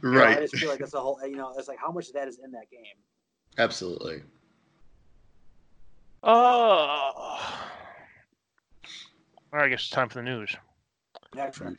You 0.03 0.11
know, 0.11 0.23
I 0.25 0.41
just 0.41 0.55
feel 0.57 0.67
like 0.67 0.79
that's 0.79 0.93
a 0.93 0.99
whole. 0.99 1.19
You 1.23 1.37
know, 1.37 1.53
it's 1.57 1.69
like 1.69 1.79
how 1.79 1.89
much 1.91 2.07
of 2.09 2.15
that 2.15 2.27
is 2.27 2.39
in 2.43 2.51
that 2.51 2.69
game. 2.69 2.97
Absolutely. 3.57 4.23
Uh, 6.25 6.27
all 6.27 7.37
right, 9.51 9.65
I 9.65 9.69
guess 9.69 9.81
it's 9.81 9.89
time 9.89 10.09
for 10.09 10.15
the 10.15 10.23
news. 10.23 10.55
Actually, 11.37 11.75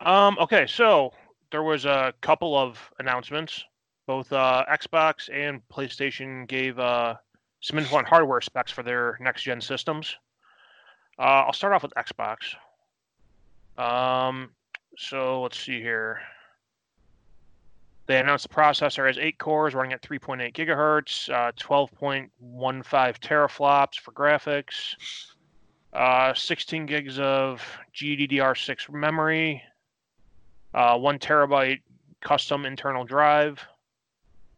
Um, 0.00 0.38
okay, 0.38 0.66
so 0.68 1.12
there 1.50 1.64
was 1.64 1.84
a 1.84 2.14
couple 2.20 2.56
of 2.56 2.78
announcements. 3.00 3.64
Both 4.06 4.32
uh, 4.32 4.64
Xbox 4.70 5.28
and 5.32 5.60
PlayStation 5.68 6.46
gave 6.46 6.78
uh, 6.78 7.14
some 7.60 7.78
info 7.78 7.96
on 7.96 8.04
hardware 8.04 8.40
specs 8.40 8.70
for 8.70 8.84
their 8.84 9.18
next 9.20 9.42
gen 9.42 9.60
systems. 9.60 10.14
Uh, 11.18 11.42
I'll 11.46 11.52
start 11.52 11.72
off 11.72 11.82
with 11.82 11.92
Xbox. 11.94 12.54
Um, 13.76 14.50
so 14.96 15.42
let's 15.42 15.58
see 15.58 15.80
here. 15.80 16.20
They 18.06 18.18
announced 18.18 18.48
the 18.48 18.54
processor 18.54 19.06
has 19.06 19.16
eight 19.18 19.38
cores 19.38 19.74
running 19.74 19.94
at 19.94 20.02
3.8 20.02 20.52
gigahertz, 20.52 21.30
uh, 21.30 21.52
12.15 21.52 22.28
teraflops 23.20 23.98
for 23.98 24.12
graphics, 24.12 24.94
uh, 25.94 26.34
16 26.34 26.86
gigs 26.86 27.18
of 27.18 27.62
GDDR6 27.94 28.92
memory, 28.92 29.62
uh, 30.74 30.98
one 30.98 31.18
terabyte 31.18 31.80
custom 32.20 32.66
internal 32.66 33.04
drive. 33.04 33.64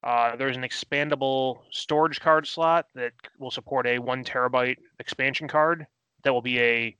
Uh, 0.03 0.35
there's 0.37 0.57
an 0.57 0.63
expandable 0.63 1.59
storage 1.71 2.21
card 2.21 2.47
slot 2.47 2.87
that 2.95 3.13
will 3.39 3.51
support 3.51 3.87
a 3.87 3.99
one 3.99 4.25
terabyte 4.25 4.79
expansion 4.99 5.47
card 5.47 5.87
that 6.23 6.33
will 6.33 6.43
be 6.43 6.61
a 6.61 6.97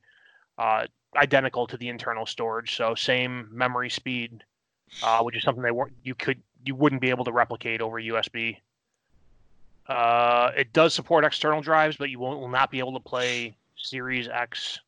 uh, 0.57 0.85
identical 1.15 1.67
to 1.67 1.77
the 1.77 1.89
internal 1.89 2.25
storage, 2.25 2.75
so 2.75 2.95
same 2.95 3.49
memory 3.51 3.89
speed, 3.89 4.43
uh, 5.03 5.21
which 5.21 5.35
is 5.35 5.43
something 5.43 5.63
they 5.63 5.71
weren't 5.71 5.93
you 6.03 6.15
could 6.15 6.41
you 6.65 6.75
wouldn't 6.75 7.01
be 7.01 7.09
able 7.09 7.25
to 7.25 7.31
replicate 7.31 7.81
over 7.81 7.97
USB. 7.97 8.57
Uh, 9.87 10.51
it 10.55 10.73
does 10.73 10.93
support 10.93 11.23
external 11.23 11.61
drives, 11.61 11.95
but 11.95 12.09
you 12.09 12.19
won't, 12.19 12.39
will 12.39 12.49
not 12.49 12.69
be 12.69 12.79
able 12.79 12.93
to 12.93 12.99
play 12.99 13.55
Series 13.77 14.27
X 14.27 14.79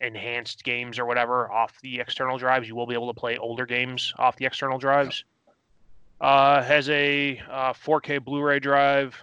enhanced 0.00 0.64
games 0.64 0.98
or 0.98 1.06
whatever 1.06 1.50
off 1.50 1.80
the 1.82 2.00
external 2.00 2.38
drives. 2.38 2.66
You 2.68 2.74
will 2.74 2.86
be 2.86 2.94
able 2.94 3.12
to 3.12 3.18
play 3.18 3.36
older 3.36 3.66
games 3.66 4.12
off 4.18 4.36
the 4.36 4.46
external 4.46 4.78
drives. 4.78 5.24
Uh, 6.20 6.62
has 6.62 6.88
a 6.88 7.40
uh, 7.50 7.72
4K 7.72 8.24
Blu-ray 8.24 8.58
drive. 8.58 9.16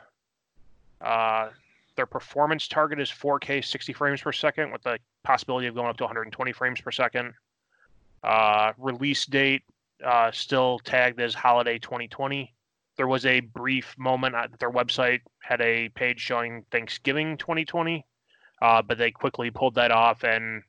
Uh, 1.02 1.50
their 1.98 2.06
performance 2.06 2.68
target 2.68 3.00
is 3.00 3.10
4K 3.10 3.64
60 3.64 3.94
frames 3.94 4.22
per 4.22 4.32
second, 4.32 4.72
with 4.72 4.84
the 4.84 5.00
possibility 5.24 5.68
of 5.68 5.76
going 5.76 5.88
up 5.88 5.98
to 5.98 6.04
120 6.04 6.52
frames 6.54 6.80
per 6.80 6.92
second. 6.92 7.34
Uh, 8.24 8.74
release 8.78 9.26
date 9.26 9.64
uh, 10.06 10.32
still 10.32 10.80
tagged 10.80 11.20
as 11.20 11.34
holiday 11.34 11.80
2020. 11.80 12.54
There 12.98 13.08
was 13.08 13.26
a 13.26 13.42
brief 13.42 13.94
moment 13.98 14.36
at 14.36 14.58
their 14.60 14.72
website 14.72 15.22
had 15.42 15.62
a 15.62 15.90
page 15.90 16.20
showing 16.20 16.66
Thanksgiving 16.72 17.38
2020, 17.38 18.06
uh, 18.62 18.82
but 18.82 18.98
they 18.98 19.12
quickly 19.12 19.52
pulled 19.52 19.76
that 19.76 19.92
off, 19.92 20.24
and 20.24 20.64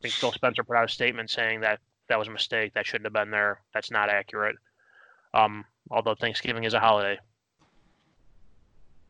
I 0.00 0.02
think 0.02 0.14
Phil 0.14 0.32
Spencer 0.32 0.64
put 0.64 0.76
out 0.76 0.84
a 0.84 0.88
statement 0.88 1.30
saying 1.30 1.60
that 1.60 1.80
that 2.08 2.18
was 2.18 2.28
a 2.28 2.30
mistake. 2.30 2.74
That 2.74 2.86
shouldn't 2.86 3.06
have 3.06 3.12
been 3.12 3.30
there. 3.30 3.60
That's 3.72 3.90
not 3.90 4.08
accurate. 4.08 4.56
Um, 5.34 5.64
although 5.90 6.14
Thanksgiving 6.14 6.64
is 6.64 6.74
a 6.74 6.80
holiday, 6.80 7.18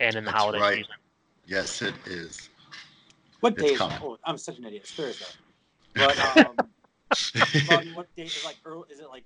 and 0.00 0.14
in 0.14 0.24
the 0.24 0.30
That's 0.30 0.42
holiday 0.42 0.60
right. 0.60 0.76
season. 0.78 0.92
Yes, 1.46 1.82
it 1.82 1.94
is. 2.06 2.48
what 3.40 3.54
It's 3.54 3.62
day 3.62 3.68
is 3.70 3.78
coming. 3.78 3.98
Oh, 4.02 4.18
I'm 4.24 4.38
such 4.38 4.58
an 4.58 4.66
idiot. 4.66 4.82
It's 4.82 4.92
Thursday. 4.92 5.24
But 5.94 6.18
um, 6.36 6.56
well, 7.68 7.82
what 7.94 8.14
date 8.14 8.26
is 8.26 8.44
like? 8.44 8.56
Early, 8.64 8.84
is 8.90 9.00
it 9.00 9.08
like 9.08 9.24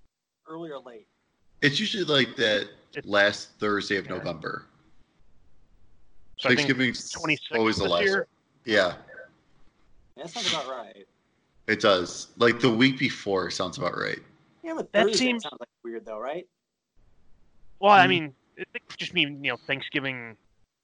early 0.48 0.70
or 0.70 0.78
late? 0.78 1.06
it's 1.60 1.78
usually 1.78 2.02
like 2.04 2.34
that 2.36 2.62
It's- 2.92 3.04
last 3.04 3.50
Thursday 3.60 3.96
of 3.96 4.06
Yeah. 4.06 4.16
November. 4.16 4.66
So 6.38 6.48
I 6.48 6.56
think 6.56 6.66
Thanksgiving's 6.68 7.14
always 7.52 7.76
the 7.76 7.88
last. 7.88 8.02
year. 8.04 8.26
Yeah, 8.64 8.96
Yeah, 10.16 10.24
that 10.24 10.30
sounds 10.30 10.52
about 10.52 10.66
right. 10.66 11.06
it 11.68 11.80
does. 11.80 12.28
Like 12.36 12.58
the 12.58 12.70
week 12.70 12.98
before 12.98 13.48
sounds 13.50 13.78
about 13.78 13.96
right. 13.96 14.18
Yeah, 14.64 14.74
but 14.74 14.90
That 14.92 15.06
Thursday 15.06 15.18
seems- 15.26 15.44
sounds 15.44 15.56
like 15.60 15.68
weird 15.84 16.04
though, 16.04 16.18
right? 16.18 16.46
Well, 17.78 17.92
I 17.92 18.06
Mhm. 18.06 18.08
mean, 18.08 18.34
it 18.56 18.68
it 18.74 18.82
just 18.96 19.14
mean 19.14 19.42
you 19.44 19.52
know 19.52 19.56
Thanksgiving 19.56 20.36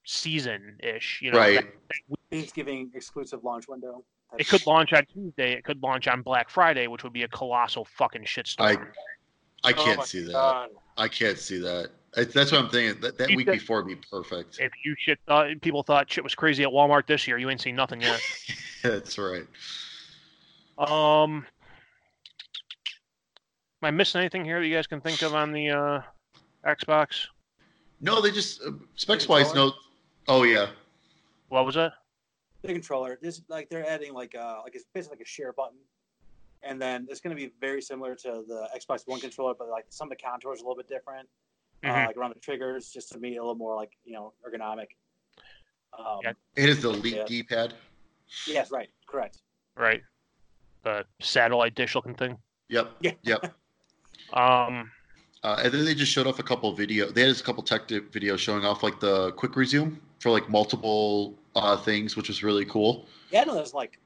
season 0.05 0.77
ish. 0.81 1.21
You 1.21 1.31
know, 1.31 1.37
right. 1.39 1.61
that- 1.89 2.17
Thanksgiving 2.31 2.91
exclusive 2.93 3.43
launch 3.43 3.67
window. 3.67 4.05
it 4.37 4.47
could 4.47 4.65
launch 4.67 4.93
on 4.93 5.05
Tuesday. 5.07 5.53
It 5.53 5.63
could 5.65 5.81
launch 5.81 6.07
on 6.07 6.21
Black 6.21 6.49
Friday, 6.49 6.85
which 6.87 7.03
would 7.03 7.13
be 7.13 7.23
a 7.23 7.27
colossal 7.27 7.83
fucking 7.83 8.23
shitstorm. 8.25 8.77
I 8.77 8.91
Oh 9.65 9.73
can't 9.73 9.97
my 9.99 10.05
see 10.05 10.21
that. 10.23 10.31
God. 10.33 10.69
I 10.97 11.07
can't 11.07 11.37
see 11.37 11.59
that. 11.59 11.89
I, 12.17 12.23
that's 12.23 12.51
what 12.51 12.61
I'm 12.63 12.69
thinking. 12.69 12.99
That, 13.01 13.17
that 13.17 13.29
You 13.29 13.37
week 13.37 13.47
said- 13.47 13.59
before 13.59 13.83
would 13.83 13.87
be 13.87 13.95
perfect. 14.09 14.59
if 14.59 14.71
you 14.83 14.95
shit 14.97 15.19
thought 15.27 15.47
people 15.61 15.83
thought 15.83 16.11
shit 16.11 16.23
was 16.23 16.33
crazy 16.35 16.63
at 16.63 16.69
Walmart 16.69 17.05
this 17.07 17.27
year, 17.27 17.37
you 17.37 17.49
ain't 17.49 17.61
seen 17.61 17.75
nothing 17.75 18.01
yet. 18.01 18.21
that's 18.83 19.17
right. 19.17 19.45
Um, 20.77 21.45
am 23.81 23.83
I 23.83 23.91
missing 23.91 24.19
anything 24.19 24.45
here 24.45 24.59
that 24.59 24.65
you 24.67 24.73
guys 24.75 24.87
can 24.87 25.01
think 25.01 25.21
of 25.21 25.35
on 25.35 25.51
the 25.51 25.69
uh, 25.69 26.01
Xbox? 26.65 27.27
No, 28.01 28.21
they 28.21 28.31
just 28.31 28.61
uh, 28.63 28.71
specs 28.95 29.27
wise. 29.27 29.47
controller? 29.47 29.71
No. 29.71 29.75
Oh 30.29 30.43
yeah. 30.43 30.67
What 31.49 31.65
was 31.65 31.75
that? 31.75 31.93
The 32.61 32.69
controller. 32.73 33.19
This 33.21 33.41
like 33.49 33.69
they're 33.69 33.87
adding 33.87 34.13
like 34.13 34.35
uh 34.35 34.59
like 34.63 34.75
it's 34.75 34.85
basically 34.93 35.17
like 35.17 35.25
a 35.25 35.29
share 35.29 35.53
button, 35.53 35.77
and 36.63 36.81
then 36.81 37.07
it's 37.09 37.19
going 37.21 37.35
to 37.35 37.41
be 37.41 37.51
very 37.59 37.81
similar 37.81 38.15
to 38.15 38.43
the 38.47 38.67
Xbox 38.77 39.01
One 39.07 39.19
controller, 39.19 39.53
but 39.57 39.69
like 39.69 39.85
some 39.89 40.11
of 40.11 40.17
the 40.17 40.23
contours 40.23 40.59
a 40.59 40.63
little 40.63 40.75
bit 40.75 40.87
different, 40.89 41.27
Mhm. 41.83 42.03
uh, 42.03 42.07
like 42.07 42.17
around 42.17 42.33
the 42.35 42.39
triggers, 42.39 42.91
just 42.91 43.11
to 43.13 43.17
be 43.19 43.37
a 43.37 43.41
little 43.41 43.55
more 43.55 43.75
like 43.75 43.91
you 44.03 44.13
know 44.13 44.33
ergonomic. 44.47 44.87
Um, 45.97 46.19
Yeah. 46.23 46.33
It 46.55 46.69
is 46.69 46.81
the 46.81 46.89
Elite 46.89 47.15
Yeah. 47.15 47.25
D-pad. 47.25 47.73
Yes, 48.47 48.69
right, 48.71 48.89
correct. 49.07 49.39
Right, 49.75 50.03
the 50.83 51.05
satellite 51.19 51.75
dish 51.75 51.95
looking 51.95 52.15
thing. 52.15 52.37
Yep. 52.69 52.91
Yeah. 53.01 53.13
Yep. 53.23 53.55
Um, 54.33 54.91
Uh, 55.41 55.61
and 55.63 55.73
then 55.73 55.85
they 55.85 55.95
just 55.95 56.11
showed 56.11 56.27
off 56.27 56.37
a 56.37 56.43
couple 56.43 56.69
of 56.69 56.75
video. 56.77 57.09
They 57.09 57.21
had 57.21 57.35
a 57.35 57.41
couple 57.41 57.63
tech 57.63 57.87
di- 57.87 58.01
videos 58.01 58.37
showing 58.39 58.63
off 58.65 58.83
like 58.83 58.99
the 58.99 59.31
quick 59.31 59.55
resume 59.55 59.97
for 60.19 60.29
like 60.29 60.49
multiple 60.49 61.39
uh, 61.55 61.77
things, 61.77 62.15
which 62.17 62.27
was 62.27 62.43
really 62.43 62.65
cool. 62.65 63.07
Yeah, 63.31 63.45
no, 63.45 63.55
there's 63.55 63.73
like 63.73 63.99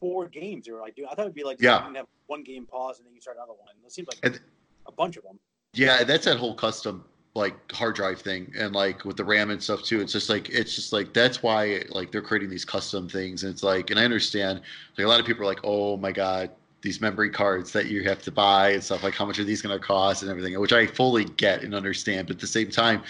four 0.00 0.26
games. 0.28 0.68
Or 0.68 0.80
like, 0.80 0.96
dude, 0.96 1.06
I 1.06 1.10
thought 1.14 1.20
it'd 1.22 1.34
be 1.34 1.44
like 1.44 1.60
Yeah. 1.60 1.88
you 1.88 1.94
have 1.94 2.06
one 2.26 2.42
game 2.42 2.66
pause 2.66 2.98
and 2.98 3.06
then 3.06 3.14
you 3.14 3.20
start 3.20 3.36
another 3.36 3.52
one. 3.52 3.68
It 3.84 3.92
seems 3.92 4.08
like 4.08 4.18
And- 4.22 4.40
a 4.86 4.92
bunch 4.92 5.16
of 5.16 5.22
them. 5.24 5.38
Yeah, 5.74 6.02
that's 6.02 6.24
that 6.24 6.38
whole 6.38 6.54
custom 6.54 7.04
like 7.36 7.54
hard 7.70 7.94
drive 7.94 8.20
thing, 8.20 8.52
and 8.58 8.74
like 8.74 9.04
with 9.04 9.16
the 9.16 9.24
RAM 9.24 9.50
and 9.50 9.62
stuff 9.62 9.84
too. 9.84 10.00
It's 10.00 10.12
just 10.12 10.28
like 10.28 10.48
it's 10.48 10.74
just 10.74 10.92
like 10.92 11.12
that's 11.12 11.44
why 11.44 11.84
like 11.90 12.10
they're 12.10 12.22
creating 12.22 12.50
these 12.50 12.64
custom 12.64 13.08
things, 13.08 13.44
and 13.44 13.52
it's 13.52 13.62
like, 13.62 13.90
and 13.90 14.00
I 14.00 14.04
understand 14.04 14.62
like 14.98 15.04
a 15.04 15.08
lot 15.08 15.20
of 15.20 15.26
people 15.26 15.44
are 15.44 15.46
like, 15.46 15.60
oh 15.62 15.96
my 15.96 16.10
god, 16.10 16.50
these 16.82 17.00
memory 17.00 17.30
cards 17.30 17.70
that 17.72 17.86
you 17.86 18.02
have 18.02 18.20
to 18.22 18.32
buy 18.32 18.70
and 18.70 18.82
stuff. 18.82 19.04
Like, 19.04 19.14
how 19.14 19.26
much 19.26 19.38
are 19.38 19.44
these 19.44 19.62
going 19.62 19.78
to 19.78 19.84
cost 19.84 20.22
and 20.22 20.30
everything, 20.30 20.58
which 20.58 20.72
I 20.72 20.86
fully 20.88 21.24
get 21.24 21.62
and 21.62 21.72
understand. 21.72 22.26
But 22.26 22.34
at 22.36 22.40
the 22.40 22.46
same 22.48 22.68
time, 22.68 23.04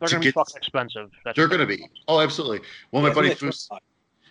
they're 0.00 0.08
To 0.08 0.14
gonna 0.16 0.20
be 0.20 0.26
get- 0.26 0.34
fucking 0.34 0.56
expensive. 0.58 1.10
That's 1.24 1.34
they're 1.36 1.48
going 1.48 1.60
to 1.60 1.66
be. 1.66 1.88
Oh, 2.08 2.20
absolutely. 2.20 2.60
Well, 2.92 3.02
my 3.02 3.14
buddy 3.14 3.30
it's 3.30 3.42
only 3.42 3.52
Foos, 3.52 3.68
25. 3.68 3.80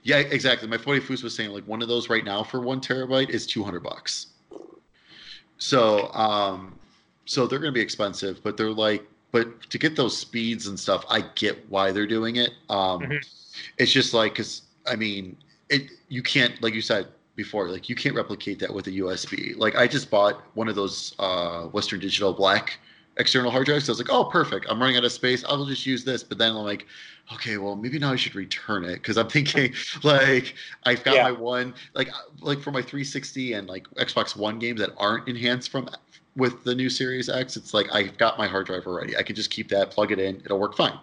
Yeah, 0.05 0.17
exactly. 0.19 0.67
My 0.67 0.77
buddy 0.77 0.99
Foos 0.99 1.23
was 1.23 1.35
saying 1.35 1.49
like 1.49 1.67
one 1.67 1.81
of 1.81 1.87
those 1.87 2.09
right 2.09 2.23
now 2.23 2.43
for 2.43 2.61
one 2.61 2.79
terabyte 2.79 3.29
is 3.31 3.47
two 3.47 3.63
hundred 3.63 3.81
bucks. 3.81 4.27
So, 5.57 6.11
um, 6.13 6.75
so 7.25 7.47
they're 7.47 7.59
going 7.59 7.73
to 7.73 7.77
be 7.77 7.81
expensive, 7.81 8.43
but 8.43 8.55
they're 8.55 8.69
like, 8.71 9.03
but 9.31 9.67
to 9.69 9.77
get 9.79 9.95
those 9.95 10.15
speeds 10.15 10.67
and 10.67 10.79
stuff, 10.79 11.05
I 11.09 11.21
get 11.35 11.69
why 11.69 11.91
they're 11.91 12.05
doing 12.07 12.35
it. 12.37 12.51
Um, 12.69 13.01
Mhm. 13.01 13.25
It's 13.79 13.91
just 13.91 14.13
like, 14.13 14.33
because 14.33 14.63
I 14.85 14.95
mean, 14.95 15.37
it 15.69 15.89
you 16.07 16.21
can't 16.21 16.61
like 16.61 16.75
you 16.75 16.81
said 16.81 17.07
before, 17.35 17.69
like 17.69 17.89
you 17.89 17.95
can't 17.95 18.15
replicate 18.15 18.59
that 18.59 18.71
with 18.73 18.85
a 18.87 18.91
USB. 18.91 19.55
Like 19.57 19.75
I 19.75 19.87
just 19.87 20.11
bought 20.11 20.41
one 20.53 20.67
of 20.67 20.75
those 20.75 21.15
uh, 21.19 21.63
Western 21.63 21.99
Digital 21.99 22.31
Black 22.33 22.79
external 23.17 23.51
hard 23.51 23.65
drive. 23.65 23.83
So 23.83 23.91
I 23.91 23.93
was 23.93 23.99
like, 23.99 24.11
oh, 24.11 24.25
perfect. 24.25 24.65
I'm 24.69 24.79
running 24.79 24.97
out 24.97 25.05
of 25.05 25.11
space. 25.11 25.43
I'll 25.45 25.65
just 25.65 25.85
use 25.85 26.03
this. 26.03 26.23
But 26.23 26.37
then 26.37 26.51
I'm 26.51 26.57
like, 26.63 26.85
okay, 27.33 27.57
well, 27.57 27.75
maybe 27.75 27.97
now 27.99 28.11
I 28.11 28.15
should 28.15 28.35
return 28.35 28.83
it 28.85 28.95
because 28.95 29.17
I'm 29.17 29.27
thinking 29.29 29.73
like 30.03 30.55
I've 30.83 31.03
got 31.03 31.15
Yeah. 31.15 31.23
my 31.23 31.31
one 31.31 31.73
like 31.93 32.09
like 32.41 32.59
for 32.61 32.71
my 32.71 32.81
360 32.81 33.53
and 33.53 33.67
like 33.67 33.87
Xbox 33.95 34.35
One 34.35 34.59
games 34.59 34.79
that 34.81 34.91
aren't 34.97 35.27
enhanced 35.27 35.69
from 35.71 35.89
with 36.35 36.63
the 36.63 36.75
new 36.75 36.89
Series 36.89 37.29
X. 37.29 37.55
It's 37.57 37.73
like 37.73 37.87
I've 37.93 38.17
got 38.17 38.37
my 38.37 38.47
hard 38.47 38.65
drive 38.67 38.85
already. 38.87 39.15
I 39.17 39.23
can 39.23 39.35
just 39.35 39.49
keep 39.49 39.69
that, 39.69 39.91
plug 39.91 40.11
it 40.11 40.19
in, 40.19 40.37
it'll 40.43 40.59
work 40.59 40.75
fine. 40.75 40.99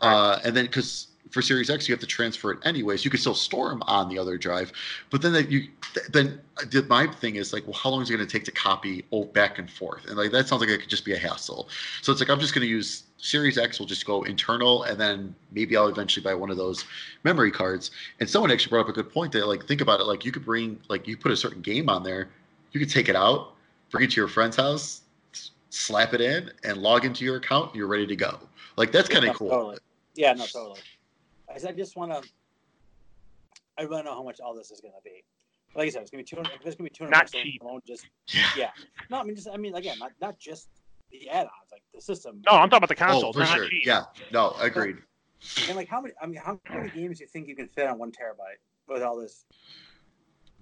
Uh, 0.00 0.38
and 0.44 0.56
then 0.56 0.66
because 0.66 1.08
for 1.36 1.42
Series 1.42 1.68
X, 1.68 1.86
you 1.86 1.92
have 1.92 2.00
to 2.00 2.06
transfer 2.06 2.50
it 2.50 2.58
anyways. 2.64 3.04
You 3.04 3.10
can 3.10 3.20
still 3.20 3.34
store 3.34 3.68
them 3.68 3.82
on 3.82 4.08
the 4.08 4.18
other 4.18 4.38
drive, 4.38 4.72
but 5.10 5.20
then 5.20 5.34
that 5.34 5.50
you 5.50 5.68
then 6.10 6.40
uh, 6.56 6.80
my 6.88 7.06
thing 7.06 7.36
is 7.36 7.52
like, 7.52 7.64
well, 7.66 7.74
how 7.74 7.90
long 7.90 8.00
is 8.00 8.08
it 8.08 8.16
going 8.16 8.26
to 8.26 8.32
take 8.32 8.44
to 8.46 8.52
copy 8.52 9.04
back 9.34 9.58
and 9.58 9.70
forth? 9.70 10.06
And 10.06 10.16
like 10.16 10.32
that 10.32 10.48
sounds 10.48 10.60
like 10.60 10.70
it 10.70 10.80
could 10.80 10.88
just 10.88 11.04
be 11.04 11.12
a 11.12 11.18
hassle. 11.18 11.68
So 12.00 12.10
it's 12.10 12.22
like 12.22 12.30
I'm 12.30 12.40
just 12.40 12.54
going 12.54 12.62
to 12.62 12.68
use 12.68 13.02
Series 13.18 13.58
X. 13.58 13.78
Will 13.78 13.86
just 13.86 14.06
go 14.06 14.22
internal, 14.22 14.84
and 14.84 14.98
then 14.98 15.34
maybe 15.52 15.76
I'll 15.76 15.88
eventually 15.88 16.24
buy 16.24 16.32
one 16.32 16.50
of 16.50 16.56
those 16.56 16.86
memory 17.22 17.50
cards. 17.50 17.90
And 18.18 18.28
someone 18.28 18.50
actually 18.50 18.70
brought 18.70 18.86
up 18.86 18.88
a 18.88 18.92
good 18.92 19.12
point 19.12 19.32
that 19.32 19.46
like 19.46 19.66
think 19.66 19.82
about 19.82 20.00
it, 20.00 20.04
like 20.04 20.24
you 20.24 20.32
could 20.32 20.44
bring 20.44 20.80
like 20.88 21.06
you 21.06 21.18
put 21.18 21.32
a 21.32 21.36
certain 21.36 21.60
game 21.60 21.90
on 21.90 22.02
there, 22.02 22.30
you 22.72 22.80
could 22.80 22.90
take 22.90 23.10
it 23.10 23.16
out, 23.16 23.52
bring 23.90 24.04
it 24.04 24.12
to 24.12 24.16
your 24.16 24.28
friend's 24.28 24.56
house, 24.56 25.02
slap 25.68 26.14
it 26.14 26.22
in, 26.22 26.50
and 26.64 26.78
log 26.78 27.04
into 27.04 27.26
your 27.26 27.36
account. 27.36 27.72
And 27.72 27.76
you're 27.76 27.88
ready 27.88 28.06
to 28.06 28.16
go. 28.16 28.38
Like 28.78 28.90
that's 28.90 29.10
kind 29.10 29.26
of 29.26 29.32
No, 29.32 29.34
cool. 29.34 29.50
Totally. 29.50 29.78
Yeah, 30.14 30.32
no, 30.32 30.46
totally. 30.46 30.80
I 31.54 31.58
said, 31.58 31.70
I 31.70 31.76
just 31.76 31.96
want 31.96 32.12
to. 32.12 32.28
I 33.78 33.82
really 33.82 33.96
don't 33.96 34.04
know 34.06 34.14
how 34.14 34.22
much 34.22 34.40
all 34.40 34.54
this 34.54 34.70
is 34.70 34.80
going 34.80 34.94
to 34.94 35.02
be. 35.04 35.22
Like 35.74 35.88
I 35.88 35.90
said, 35.90 36.02
it's 36.02 36.10
going 36.10 36.24
to 36.24 36.30
be 36.30 36.36
two 36.36 36.36
hundred. 36.42 36.54
It's 36.64 36.76
going 36.76 36.76
to 36.76 36.82
be 36.84 36.90
two 36.90 37.04
hundred. 37.04 37.12
Not 37.12 37.20
bucks 37.24 37.32
cheap. 37.32 37.62
alone. 37.62 37.80
Just 37.86 38.06
Yeah. 38.34 38.46
yeah. 38.56 38.70
No, 39.10 39.20
I 39.20 39.24
mean, 39.24 39.36
just 39.36 39.48
I 39.52 39.56
mean, 39.56 39.74
again, 39.74 39.98
not 39.98 40.12
not 40.20 40.38
just 40.38 40.68
the 41.12 41.28
add-ons, 41.28 41.50
like 41.70 41.82
the 41.94 42.00
system. 42.00 42.42
No, 42.46 42.52
I'm 42.56 42.68
talking 42.70 42.78
about 42.78 42.88
the 42.88 42.94
console. 42.94 43.30
Oh, 43.30 43.32
console. 43.32 43.32
for 43.32 43.58
They're 43.58 43.68
sure. 43.68 43.78
Yeah. 43.84 44.04
No, 44.32 44.52
agreed. 44.60 44.96
And 45.68 45.76
like, 45.76 45.88
how 45.88 46.00
many? 46.00 46.14
I 46.20 46.26
mean, 46.26 46.40
how 46.42 46.58
many 46.70 46.88
games 46.90 47.18
do 47.18 47.24
you 47.24 47.28
think 47.28 47.46
you 47.48 47.54
can 47.54 47.68
fit 47.68 47.86
on 47.86 47.98
one 47.98 48.10
terabyte 48.10 48.58
with 48.88 49.02
all 49.02 49.16
this 49.20 49.44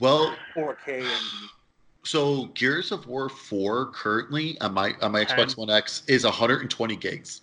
Well, 0.00 0.34
4K 0.56 1.02
and? 1.02 1.08
so 2.04 2.46
Gears 2.46 2.90
of 2.90 3.06
War 3.06 3.28
4 3.28 3.92
currently 3.92 4.60
on 4.60 4.74
my 4.74 4.92
on 5.00 5.12
my 5.12 5.24
Xbox 5.24 5.54
Ten. 5.54 5.66
One 5.66 5.70
X 5.70 6.02
is 6.08 6.24
120 6.24 6.96
gigs. 6.96 7.42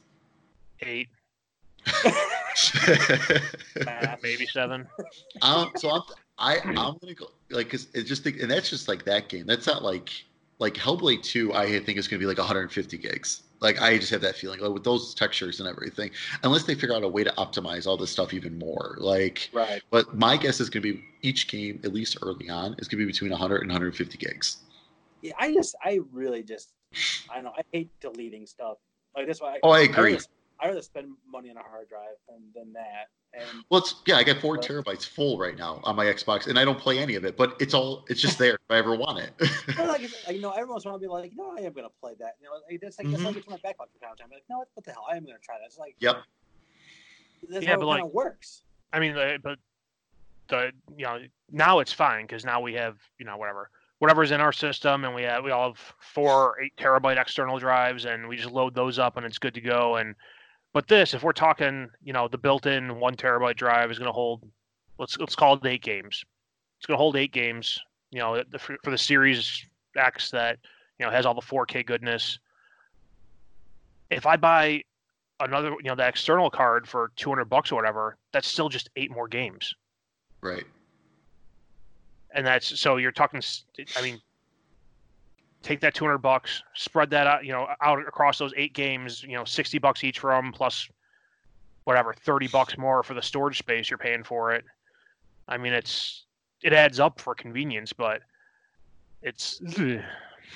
Eight, 0.82 1.08
Math. 3.86 4.24
maybe 4.24 4.46
seven. 4.48 4.88
um, 5.42 5.72
so 5.76 5.90
I'm 5.90 6.02
I 6.38 6.60
I'm 6.60 6.98
gonna 7.00 7.14
go 7.14 7.28
like 7.50 7.68
because 7.68 7.88
it's 7.94 8.10
just 8.10 8.24
think, 8.24 8.42
and 8.42 8.50
that's 8.50 8.70
just 8.70 8.88
like 8.88 9.06
that 9.06 9.30
game. 9.30 9.46
That's 9.46 9.68
not 9.68 9.84
like 9.84 10.10
like 10.60 10.74
Hellblade 10.74 11.24
2. 11.24 11.54
I 11.54 11.80
think 11.80 11.98
is 11.98 12.08
gonna 12.08 12.20
be 12.20 12.26
like 12.26 12.38
150 12.38 12.98
gigs. 12.98 13.44
Like 13.60 13.80
I 13.82 13.98
just 13.98 14.12
have 14.12 14.22
that 14.22 14.36
feeling 14.36 14.60
like 14.60 14.72
with 14.72 14.84
those 14.84 15.14
textures 15.14 15.60
and 15.60 15.70
everything. 15.70 16.10
Unless 16.44 16.64
they 16.64 16.74
figure 16.74 16.96
out 16.96 17.04
a 17.04 17.08
way 17.08 17.24
to 17.24 17.32
optimize 17.32 17.86
all 17.86 17.96
this 17.96 18.10
stuff 18.10 18.34
even 18.34 18.58
more. 18.58 18.96
Like, 19.00 19.50
Right. 19.54 19.82
but 19.92 20.16
my 20.16 20.36
guess 20.36 20.60
is 20.60 20.70
gonna 20.70 20.82
be 20.82 21.04
each 21.22 21.48
game 21.48 21.80
at 21.84 21.94
least 21.94 22.18
early 22.24 22.50
on 22.50 22.76
is 22.80 22.88
gonna 22.88 23.00
be 23.00 23.06
between 23.06 23.32
100 23.32 23.62
and 23.62 23.70
150 23.70 24.18
gigs. 24.18 24.58
Yeah, 25.22 25.34
I 25.40 25.54
just, 25.54 25.76
I 25.84 26.00
really 26.12 26.42
just, 26.42 26.74
I 27.30 27.36
don't 27.36 27.44
know. 27.44 27.54
I 27.56 27.62
hate 27.72 27.92
deleting 28.00 28.48
stuff. 28.48 28.78
Like 29.16 29.28
that's 29.28 29.40
why. 29.40 29.56
I, 29.56 29.60
Oh, 29.62 29.70
I 29.70 29.80
I 29.80 29.84
agree. 29.84 30.18
Rather, 30.62 30.66
I 30.66 30.68
rather 30.76 30.82
spend 30.82 31.14
money 31.30 31.50
on 31.50 31.58
a 31.58 31.62
hard 31.64 31.90
drive 31.90 32.16
than, 32.28 32.42
than 32.56 32.74
that. 32.74 33.08
And 33.34 33.64
Well, 33.70 33.80
it's 33.80 33.96
yeah, 34.06 34.18
I 34.18 34.24
got 34.24 34.38
four 34.40 34.58
But- 34.58 34.66
terabytes 34.66 35.06
full 35.08 35.38
right 35.38 35.58
now 35.58 35.80
on 35.84 35.96
my 35.96 36.06
Xbox, 36.06 36.48
and 36.48 36.60
I 36.60 36.66
don't 36.66 36.78
play 36.80 37.00
any 37.00 37.16
of 37.16 37.24
it, 37.26 37.38
but 37.38 37.56
it's 37.62 37.74
all 37.74 38.04
it's 38.10 38.22
just 38.22 38.38
there 38.38 38.56
if 38.56 38.60
I 38.70 38.76
ever 38.78 38.96
want 38.96 39.20
it. 39.20 39.32
Well, 39.78 39.88
like, 39.88 40.02
like, 40.28 40.36
you 40.36 40.42
know, 40.42 40.52
everyone's 40.52 40.86
want 40.86 40.96
to 40.96 41.00
be 41.00 41.08
like, 41.08 41.32
you 41.32 41.38
know, 41.38 41.52
I 41.58 41.62
am 41.62 41.72
going 41.74 41.86
to 41.88 41.94
play 42.02 42.14
that. 42.20 42.36
You 42.42 42.48
know, 42.48 42.54
like, 42.70 42.82
that's 42.82 42.98
like 43.00 43.08
that's 43.10 43.22
Mhm. 43.22 43.26
like 43.26 43.38
it's 43.38 43.48
my 43.50 43.58
backlog 43.64 43.90
from 43.92 44.00
time 44.02 44.16
to 44.18 44.24
time. 44.24 44.32
Like, 44.32 44.44
no, 44.50 44.66
what 44.74 44.84
the 44.86 44.92
hell? 44.92 45.06
I 45.10 45.16
am 45.18 45.24
going 45.26 45.38
to 45.38 45.42
try 45.44 45.58
that. 45.60 45.66
It's 45.66 45.78
like, 45.78 45.96
Yep. 46.00 46.18
That's 47.50 47.64
Yeah, 47.66 47.72
how 47.72 47.78
but, 47.78 47.84
it 47.84 47.86
like- 47.88 48.02
kind 48.02 48.14
works. 48.14 48.64
I 48.94 49.00
mean, 49.00 49.18
uh, 49.18 49.38
but 49.42 49.58
the 50.50 50.72
you 50.98 51.06
know 51.06 51.20
now 51.50 51.80
it's 51.80 51.94
fine 51.94 52.26
because 52.26 52.44
now 52.44 52.60
we 52.60 52.74
have 52.74 52.98
you 53.18 53.26
know 53.26 53.38
whatever 53.38 53.70
whatever's 54.00 54.32
in 54.32 54.42
our 54.42 54.52
system, 54.52 55.06
and 55.06 55.16
we 55.16 55.22
have 55.24 55.44
we 55.46 55.52
all 55.52 55.70
have 55.70 55.80
four 56.00 56.60
eight 56.62 56.76
terabyte 56.76 57.18
external 57.20 57.58
drives, 57.58 58.04
and 58.06 58.28
we 58.28 58.36
just 58.36 58.52
load 58.52 58.76
those 58.76 59.00
up, 59.00 59.16
and 59.16 59.26
it's 59.26 59.38
good 59.40 59.54
to 59.54 59.62
go. 59.62 59.96
And 59.96 60.14
but 60.74 60.88
this, 60.88 61.14
if 61.14 61.24
we're 61.24 61.34
talking, 61.34 61.90
you 62.04 62.14
know, 62.14 62.28
the 62.28 62.38
built-in 62.38 63.00
one 63.00 63.16
terabyte 63.16 63.56
drive 63.56 63.92
is 63.92 63.98
going 63.98 64.08
to 64.08 64.14
hold, 64.14 64.48
let's 64.98 65.18
let's 65.18 65.36
call 65.36 65.56
it 65.56 65.66
eight 65.66 65.84
games. 65.84 66.24
It's 66.78 66.86
going 66.86 66.96
to 66.96 67.02
hold 67.02 67.16
eight 67.16 67.34
games. 67.34 67.80
You 68.12 68.20
know, 68.20 68.44
the, 68.50 68.60
for, 68.60 68.78
for 68.84 68.92
the 68.92 68.98
Series 68.98 69.66
X 69.98 70.32
that 70.32 70.58
you 71.00 71.06
know 71.06 71.12
has 71.12 71.26
all 71.26 71.34
the 71.34 71.42
4K 71.42 71.86
goodness. 71.86 72.40
If 74.10 74.26
I 74.26 74.36
buy 74.36 74.84
another, 75.40 75.70
you 75.70 75.90
know, 75.90 75.96
that 75.96 76.10
external 76.10 76.50
card 76.50 76.88
for 76.88 77.12
200 77.16 77.46
bucks 77.46 77.72
or 77.72 77.76
whatever, 77.76 78.18
that's 78.34 78.48
still 78.48 78.68
just 78.68 78.90
eight 78.96 79.12
more 79.12 79.28
games 79.28 79.74
right. 80.42 80.66
and 82.34 82.46
that's 82.46 82.80
so 82.80 82.98
you're 82.98 83.12
talking 83.12 83.42
I 83.96 84.02
mean 84.02 84.20
take 85.62 85.80
that 85.82 85.94
200 85.94 86.18
bucks 86.20 86.64
spread 86.76 87.10
that 87.10 87.28
out 87.28 87.46
you 87.46 87.52
know 87.52 87.68
out 87.82 88.00
across 88.08 88.38
those 88.38 88.54
eight 88.58 88.74
games 88.74 89.24
you 89.24 89.36
know 89.36 89.46
60 89.46 89.78
bucks 89.80 90.04
each 90.04 90.20
for 90.20 90.32
them 90.32 90.52
plus 90.52 90.88
whatever 91.86 92.14
30 92.14 92.48
bucks 92.48 92.78
more 92.78 93.04
for 93.04 93.14
the 93.14 93.22
storage 93.22 93.58
space 93.58 93.90
you're 93.90 93.98
paying 93.98 94.24
for 94.24 94.52
it 94.54 94.64
i 95.48 95.58
mean 95.58 95.74
it's 95.74 96.26
it 96.64 96.74
adds 96.74 97.00
up 97.00 97.20
for 97.20 97.36
convenience 97.36 97.94
but 97.94 98.22
it's 99.22 99.62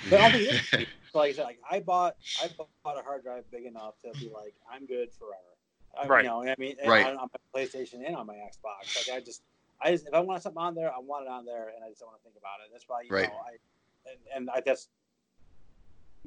But 0.08 0.20
I 0.20 0.22
don't 0.22 0.32
think 0.32 0.48
it 0.48 0.54
is. 0.54 0.86
So 1.12 1.18
like 1.18 1.30
I 1.30 1.32
said, 1.32 1.44
like 1.44 1.58
I 1.70 1.80
bought, 1.80 2.14
I 2.38 2.48
bought 2.84 2.98
a 2.98 3.02
hard 3.02 3.22
drive 3.22 3.44
big 3.50 3.64
enough 3.64 3.94
to 4.04 4.12
be 4.20 4.28
like, 4.32 4.54
I'm 4.70 4.86
good 4.86 5.08
forever. 5.12 5.56
I, 5.98 6.06
Right. 6.06 6.24
You 6.24 6.28
know, 6.28 6.42
I 6.44 6.54
mean, 6.58 6.76
and 6.80 6.90
Right. 6.90 7.06
on, 7.06 7.16
on 7.16 7.28
my 7.32 7.60
PlayStation 7.60 8.06
and 8.06 8.14
on 8.14 8.26
my 8.26 8.34
Xbox. 8.34 8.94
Like 8.94 9.08
I 9.08 9.20
just, 9.20 9.42
I 9.80 9.92
just, 9.92 10.06
if 10.06 10.14
I 10.14 10.20
want 10.20 10.42
something 10.42 10.60
on 10.60 10.74
there, 10.74 10.92
I 10.92 10.98
want 10.98 11.24
it 11.24 11.30
on 11.30 11.44
there, 11.44 11.72
and 11.74 11.82
I 11.84 11.88
just 11.88 12.00
don't 12.00 12.08
want 12.08 12.20
to 12.20 12.24
think 12.24 12.36
about 12.36 12.60
it. 12.64 12.70
That's 12.70 12.84
why, 12.86 13.02
you 13.02 13.10
Right. 13.10 13.28
know, 13.28 13.40
I, 13.46 13.56
and, 14.10 14.18
and 14.34 14.50
I 14.50 14.60
that's 14.64 14.88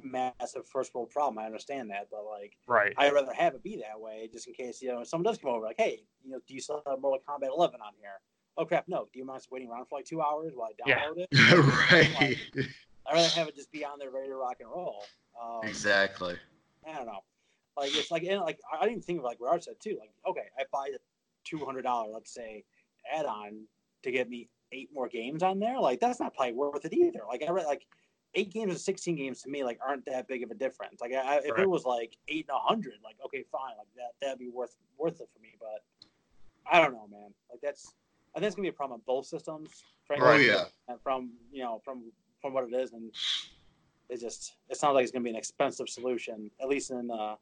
massive 0.03 0.67
first 0.67 0.93
world 0.93 1.09
problem. 1.09 1.38
I 1.38 1.45
understand 1.45 1.89
that, 1.91 2.07
but 2.11 2.23
like, 2.25 2.57
right 2.67 2.93
I'd 2.97 3.13
rather 3.13 3.34
have 3.34 3.55
it 3.55 3.63
be 3.63 3.77
that 3.77 3.99
way, 3.99 4.30
just 4.32 4.47
in 4.47 4.53
case 4.53 4.82
you 4.82 4.89
know 4.89 5.03
someone 5.03 5.25
does 5.25 5.38
come 5.38 5.51
over, 5.51 5.65
like, 5.65 5.77
hey, 5.77 6.03
you 6.23 6.32
know, 6.32 6.39
do 6.47 6.53
you 6.53 6.61
still 6.61 6.82
have 6.88 6.99
Mortal 7.01 7.23
Kombat 7.27 7.49
11 7.55 7.82
on 7.82 7.93
here? 7.99 8.19
Oh 8.57 8.65
crap, 8.65 8.88
no. 8.88 9.07
Do 9.13 9.19
you 9.19 9.25
mind 9.25 9.41
waiting 9.51 9.69
around 9.69 9.86
for 9.86 9.97
like 9.97 10.05
two 10.05 10.21
hours 10.21 10.53
while 10.53 10.69
I 10.69 10.89
Yeah. 10.89 10.99
download 10.99 11.17
it? 11.17 11.30
right. 11.91 12.38
I'd 13.07 13.13
rather 13.13 13.30
have 13.30 13.47
it 13.47 13.55
just 13.55 13.71
be 13.71 13.86
on 13.86 13.99
there 13.99 14.11
ready 14.11 14.27
to 14.27 14.36
rock 14.36 14.57
and 14.59 14.69
roll. 14.69 15.05
Um, 15.41 15.67
exactly. 15.67 16.36
I 16.88 16.93
don't 16.93 17.05
know. 17.05 17.23
Like 17.77 17.95
it's 17.95 18.11
like 18.11 18.23
and 18.23 18.41
like 18.41 18.59
I 18.71 18.77
I 18.77 18.80
didn't 18.82 18.91
even 18.91 19.03
think 19.03 19.19
of 19.19 19.25
like 19.25 19.39
what 19.39 19.53
I 19.53 19.59
said 19.59 19.75
too. 19.80 19.97
Like 19.99 20.11
okay, 20.27 20.47
I 20.57 20.63
buy 20.71 20.89
the 20.91 20.99
two 21.45 21.63
hundred 21.63 21.84
dollar 21.84 22.11
let's 22.11 22.34
say 22.34 22.65
add 23.11 23.25
on 23.25 23.63
to 24.03 24.11
get 24.11 24.30
me 24.30 24.49
eight 24.72 24.89
more 24.93 25.07
games 25.07 25.43
on 25.43 25.59
there. 25.59 25.80
Like 25.80 25.99
that's 25.99 26.20
not 26.20 26.34
probably 26.36 26.53
worth 26.53 26.86
it 26.86 26.93
either. 26.93 27.22
Like 27.28 27.43
I 27.47 27.51
read 27.51 27.65
like 27.65 27.86
eight 28.36 28.51
games 28.51 28.72
and 28.72 28.80
sixteen 28.80 29.15
games 29.15 29.41
to 29.43 29.49
me 29.49 29.63
like 29.63 29.80
aren't 29.86 30.05
that 30.05 30.28
big 30.28 30.43
of 30.43 30.51
a 30.51 30.55
difference. 30.55 31.01
Like 31.01 31.13
I, 31.13 31.39
if 31.43 31.57
it 31.57 31.70
was 31.70 31.86
like 31.86 32.17
eight 32.28 32.45
and 32.49 32.55
a 32.55 32.59
hundred, 32.59 32.95
like 33.03 33.15
okay 33.26 33.43
fine, 33.51 33.74
like 33.78 33.88
that 33.95 34.13
that'd 34.22 34.39
be 34.39 34.49
worth 34.49 34.76
worth 34.97 35.22
it 35.22 35.30
for 35.34 35.41
me. 35.41 35.55
But 35.59 35.84
I 36.72 36.82
don't 36.82 36.93
know, 36.93 37.07
man. 37.11 37.34
Like 37.49 37.61
that's 37.61 37.93
I 38.36 38.39
think 38.39 38.47
it's 38.47 38.55
gonna 38.55 38.65
be 38.65 38.70
a 38.70 38.74
problem 38.74 38.99
on 38.99 39.01
both 39.05 39.26
systems. 39.26 39.70
Frankly. 40.05 40.28
Oh 40.28 40.36
yeah. 40.38 40.63
And 40.88 40.99
from 41.01 41.32
you 41.51 41.63
know 41.63 41.82
from 41.84 42.11
from 42.41 42.53
what 42.53 42.63
it 42.63 42.74
is 42.74 42.93
and 42.93 43.11
it 44.09 44.20
just 44.20 44.55
it 44.70 44.78
sounds 44.78 44.95
like 44.95 45.03
it's 45.03 45.11
going 45.11 45.24
to 45.24 45.26
be 45.26 45.30
an 45.30 45.36
expensive 45.36 45.88
solution 45.88 46.49
at 46.61 46.67
least 46.67 46.91
in 46.91 47.11
uh 47.11 47.36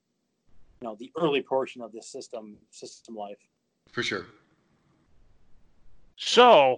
you 0.81 0.87
know 0.87 0.95
the 0.99 1.11
early 1.17 1.41
portion 1.41 1.81
of 1.81 1.91
this 1.91 2.07
system 2.07 2.57
system 2.71 3.15
life 3.15 3.37
For 3.91 4.03
sure. 4.03 4.25
so 6.15 6.75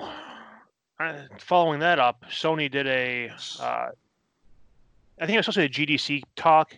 uh, 1.00 1.14
following 1.40 1.80
that 1.80 2.00
up 2.00 2.24
sony 2.30 2.70
did 2.70 2.88
a 2.88 3.30
uh, 3.60 3.90
i 5.20 5.26
think 5.26 5.32
it 5.32 5.38
was 5.38 5.46
supposed 5.46 5.72
to 5.72 5.84
be 5.84 5.94
a 5.94 5.98
gdc 5.98 6.24
talk 6.36 6.76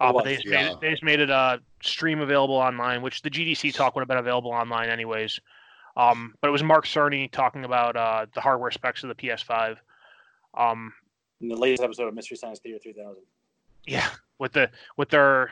uh, 0.00 0.08
It 0.08 0.12
but 0.14 0.24
they 0.24 0.32
was, 0.32 0.42
just, 0.42 0.52
made 0.52 0.66
it, 0.66 0.80
they 0.80 0.90
just 0.90 1.02
made 1.02 1.20
it 1.20 1.30
uh, 1.30 1.58
stream 1.82 2.20
available 2.20 2.56
online 2.56 3.02
which 3.02 3.22
the 3.22 3.30
gdc 3.30 3.72
talk 3.74 3.94
would 3.94 4.00
have 4.00 4.08
been 4.08 4.18
available 4.18 4.50
online 4.50 4.88
anyways. 4.88 5.40
Um, 5.94 6.34
but 6.40 6.48
it 6.48 6.50
was 6.50 6.62
mark 6.62 6.86
cerny 6.86 7.30
talking 7.30 7.64
about 7.64 7.96
uh, 7.96 8.26
the 8.34 8.40
hardware 8.40 8.70
specs 8.70 9.04
of 9.04 9.08
the 9.10 9.14
ps5 9.14 9.76
um, 10.56 10.92
in 11.40 11.48
the 11.48 11.56
latest 11.56 11.82
episode 11.82 12.08
of 12.08 12.14
mystery 12.14 12.36
science 12.36 12.60
theater 12.60 12.78
3000 12.82 13.22
yeah 13.86 14.08
with 14.38 14.52
the 14.52 14.70
with 14.96 15.10
their 15.10 15.50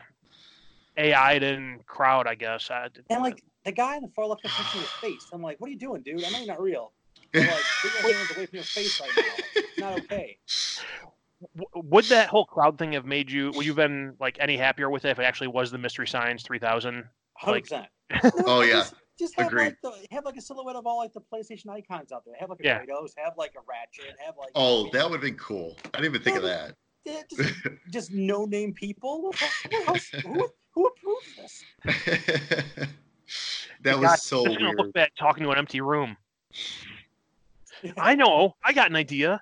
ai 0.97 1.33
in 1.33 1.79
crowd 1.85 2.27
i 2.27 2.35
guess. 2.35 2.69
Uh, 2.69 2.89
and 3.09 3.21
like 3.21 3.43
the 3.63 3.71
guy 3.71 3.95
in 3.95 4.01
the 4.01 4.09
far 4.15 4.25
left 4.25 4.43
is 4.43 4.51
touching 4.51 4.81
his 4.81 4.89
face. 4.89 5.27
I'm 5.31 5.41
like 5.41 5.61
what 5.61 5.67
are 5.67 5.71
you 5.71 5.79
doing 5.79 6.01
dude? 6.01 6.23
I 6.23 6.29
know 6.31 6.39
you're 6.39 6.47
not 6.47 6.61
real 6.61 6.91
but, 7.33 7.41
like 7.43 7.63
get 7.83 8.03
your 8.03 8.13
hands 8.13 8.31
away 8.35 8.45
from 8.45 8.55
your 8.55 8.63
face 8.63 8.99
right 9.01 9.11
now 9.17 9.23
it's 9.55 9.79
not 9.79 9.99
okay 9.99 10.37
would 11.75 12.05
that 12.05 12.27
whole 12.29 12.45
cloud 12.45 12.77
thing 12.77 12.91
have 12.93 13.05
made 13.05 13.31
you 13.31 13.51
would 13.55 13.65
you 13.65 13.71
have 13.71 13.77
been 13.77 14.15
like 14.19 14.37
any 14.39 14.55
happier 14.57 14.89
with 14.89 15.05
it 15.05 15.09
if 15.09 15.19
it 15.19 15.23
actually 15.23 15.47
was 15.47 15.71
the 15.71 15.77
mystery 15.77 16.07
science 16.07 16.43
3000 16.43 17.03
Like- 17.47 17.65
100% 17.65 17.85
Oh, 18.45 18.61
yeah. 18.61 18.71
just, 18.73 18.93
just 19.17 19.35
have 19.37 19.47
Agreed. 19.47 19.63
like 19.65 19.81
the 19.81 20.05
have 20.11 20.25
like 20.25 20.35
a 20.35 20.41
silhouette 20.41 20.75
of 20.75 20.85
all 20.85 20.97
like 20.97 21.13
the 21.13 21.21
playstation 21.21 21.69
icons 21.69 22.11
out 22.11 22.23
there 22.25 22.35
have 22.39 22.49
like 22.49 22.59
a 22.59 22.63
Yeah. 22.65 22.79
kratos 22.83 23.11
have 23.17 23.33
like 23.37 23.53
a 23.55 23.61
ratchet 23.67 24.15
have 24.25 24.35
like 24.37 24.49
Oh, 24.55 24.89
that 24.91 25.05
would 25.05 25.13
have 25.13 25.21
been 25.21 25.37
cool. 25.37 25.77
I 25.93 25.99
didn't 26.01 26.15
even 26.15 26.21
think 26.23 26.37
of 26.37 26.43
that. 26.43 26.75
Just, 27.31 27.51
just 27.89 28.11
no 28.11 28.45
name 28.45 28.73
people. 28.73 29.23
What 29.23 29.35
the- 29.39 29.69
what 29.77 29.87
else- 29.87 30.09
who, 30.23 30.47
who 30.69 30.85
approved 30.85 31.35
this? 31.35 31.63
that 33.81 33.93
God, 33.93 34.01
was 34.01 34.21
so 34.21 34.45
just 34.45 34.57
gonna 34.59 34.69
weird. 34.69 34.77
look 34.77 34.93
bad 34.93 35.09
talking 35.17 35.43
to 35.43 35.49
an 35.51 35.57
empty 35.57 35.81
room 35.81 36.15
i 37.97 38.15
know 38.15 38.55
i 38.63 38.73
got 38.73 38.89
an 38.89 38.95
idea 38.95 39.41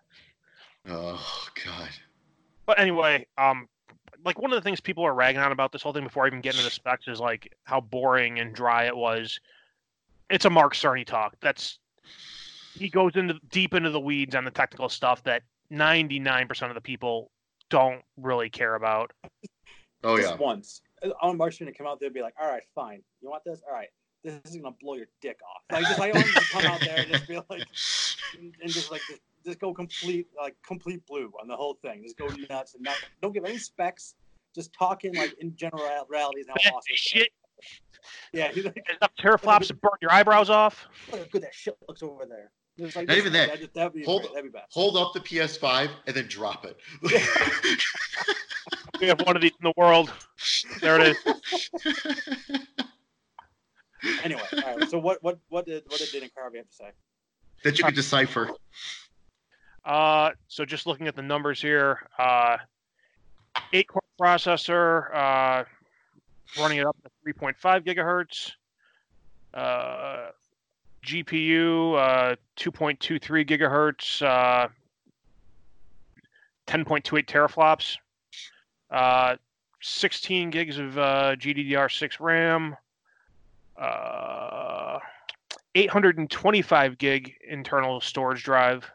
Oh 0.87 1.47
god. 1.65 1.89
But 2.65 2.79
anyway, 2.79 3.25
um, 3.37 3.67
like 4.23 4.39
one 4.39 4.51
of 4.51 4.55
the 4.55 4.61
things 4.61 4.79
people 4.79 5.05
are 5.05 5.13
ragging 5.13 5.41
on 5.41 5.51
about 5.51 5.71
this 5.71 5.81
whole 5.81 5.93
thing 5.93 6.03
before 6.03 6.23
I 6.23 6.27
even 6.27 6.41
get 6.41 6.53
into 6.53 6.65
the 6.65 6.71
specs 6.71 7.07
is 7.07 7.19
like 7.19 7.53
how 7.63 7.81
boring 7.81 8.39
and 8.39 8.53
dry 8.53 8.85
it 8.85 8.95
was. 8.95 9.39
it's 10.29 10.45
a 10.45 10.49
Mark 10.49 10.75
Cerny 10.75 11.05
talk. 11.05 11.35
That's 11.41 11.79
he 12.73 12.89
goes 12.89 13.15
into 13.15 13.39
deep 13.49 13.73
into 13.73 13.89
the 13.89 13.99
weeds 13.99 14.35
on 14.35 14.45
the 14.45 14.51
technical 14.51 14.89
stuff 14.89 15.23
that 15.23 15.43
99% 15.71 16.69
of 16.69 16.75
the 16.75 16.81
people 16.81 17.31
don't 17.69 18.01
really 18.17 18.49
care 18.49 18.75
about. 18.75 19.11
Oh 20.01 20.15
just 20.15 20.29
yeah. 20.29 20.37
once. 20.37 20.79
on 21.03 21.11
want 21.21 21.37
Mark 21.37 21.51
Cerny 21.51 21.65
to 21.65 21.73
come 21.73 21.85
out 21.85 21.99
there 21.99 22.07
and 22.07 22.13
be 22.13 22.21
like, 22.21 22.33
"All 22.39 22.49
right, 22.49 22.63
fine. 22.73 23.03
You 23.19 23.29
want 23.29 23.43
this? 23.43 23.61
All 23.67 23.73
right. 23.73 23.89
This 24.23 24.39
is 24.45 24.55
gonna 24.55 24.73
blow 24.79 24.93
your 24.93 25.07
dick 25.19 25.37
off." 25.43 25.61
Like, 25.69 25.83
just 25.89 25.99
I 25.99 26.09
want 26.13 26.25
him 26.25 26.33
to 26.35 26.49
come 26.51 26.65
out 26.67 26.79
there 26.79 26.99
and 26.99 27.11
just 27.11 27.27
be 27.27 27.37
like, 27.49 27.67
and 28.37 28.53
and 28.61 28.71
just 28.71 28.91
like 28.91 29.01
just, 29.09 29.21
just 29.45 29.59
go 29.59 29.73
complete 29.73 30.27
like 30.37 30.55
complete 30.65 31.05
blue 31.05 31.31
on 31.41 31.47
the 31.47 31.55
whole 31.55 31.75
thing. 31.81 32.03
Just 32.03 32.17
go 32.17 32.27
nuts 32.49 32.75
and 32.75 32.83
not 32.83 32.95
don't 33.21 33.33
give 33.33 33.45
any 33.45 33.57
specs. 33.57 34.15
Just 34.55 34.73
talking 34.73 35.13
like 35.15 35.35
in 35.39 35.55
generalities 35.55 36.45
and 36.47 36.57
how 36.61 36.69
awesome. 36.77 36.81
it 36.89 36.93
is. 36.93 36.99
Shit, 36.99 37.29
Yeah, 38.33 38.51
he's 38.51 38.65
like, 38.65 38.77
enough 38.89 39.11
teraflops 39.19 39.67
to 39.67 39.75
burn 39.75 39.91
your 40.01 40.11
eyebrows 40.11 40.49
off. 40.49 40.87
look 41.11 41.21
how 41.21 41.27
good 41.31 41.43
that 41.43 41.53
shit 41.53 41.77
looks 41.87 42.01
over 42.01 42.25
there. 42.25 42.51
Like, 42.79 42.95
Not 42.95 43.07
this- 43.07 43.17
even 43.17 43.33
that. 43.33 43.49
That'd, 43.49 43.73
that'd 43.73 43.93
be 43.93 44.03
Hold- 44.03 44.21
great. 44.23 44.33
That'd 44.35 44.51
be 44.53 44.57
best. 44.57 44.73
Hold 44.73 44.97
up 44.97 45.13
the 45.13 45.19
PS5 45.19 45.89
and 46.07 46.15
then 46.15 46.27
drop 46.27 46.65
it. 46.65 46.77
We 48.99 49.07
have 49.07 49.21
one 49.21 49.37
of 49.37 49.41
these 49.41 49.51
in 49.51 49.63
the 49.63 49.73
world. 49.77 50.11
There 50.81 50.99
it 50.99 51.15
is. 51.15 52.59
Anyway, 54.23 54.41
all 54.65 54.77
right. 54.77 54.89
So 54.89 54.97
what 54.97 55.21
what 55.21 55.39
what 55.49 55.65
did 55.65 55.83
what 55.87 55.99
did 55.99 56.09
Dana 56.11 56.27
Carvey 56.27 56.55
have 56.57 56.69
to 56.69 56.73
say? 56.75 56.91
That 57.63 57.77
you 57.77 57.83
could 57.83 57.95
decipher. 57.95 58.49
Uh, 59.85 60.31
so 60.47 60.65
just 60.65 60.85
looking 60.85 61.07
at 61.07 61.15
the 61.15 61.21
numbers 61.21 61.61
here, 61.61 61.99
uh, 62.17 62.57
eight 63.73 63.87
core 63.87 64.01
processor, 64.19 65.13
uh, 65.13 65.63
running 66.59 66.79
it 66.79 66.85
up 66.85 66.95
to 67.03 67.33
3.5 67.33 67.85
gigahertz. 67.85 68.51
Uh, 69.53 70.29
GPU, 71.05 71.95
uh, 71.95 72.35
2.23 72.57 73.45
gigahertz, 73.45 74.21
uh, 74.21 74.67
10.28 76.67 77.25
teraflops, 77.25 77.97
uh, 78.91 79.35
16 79.81 80.49
gigs 80.49 80.77
of 80.77 80.97
uh, 80.97 81.35
GDDR6 81.37 82.19
RAM, 82.19 82.75
uh, 83.77 84.99
825 85.79 86.97
gig 86.97 87.33
internal 87.47 88.01
storage 88.01 88.43
drive. 88.43 88.89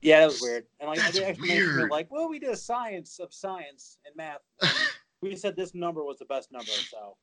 Yeah, 0.00 0.20
that 0.20 0.26
was 0.26 0.40
weird. 0.40 0.64
And 0.80 0.88
like 0.88 0.98
That's 0.98 1.18
the 1.18 1.28
explanation 1.28 1.76
weird. 1.76 1.90
like, 1.90 2.10
well, 2.10 2.28
we 2.28 2.38
did 2.38 2.50
a 2.50 2.56
science 2.56 3.20
of 3.20 3.32
science 3.32 3.98
and 4.06 4.16
math. 4.16 4.40
and 4.60 4.72
we 5.20 5.36
said 5.36 5.56
this 5.56 5.74
number 5.74 6.02
was 6.02 6.18
the 6.18 6.24
best 6.24 6.50
number. 6.50 6.70
So 6.70 7.16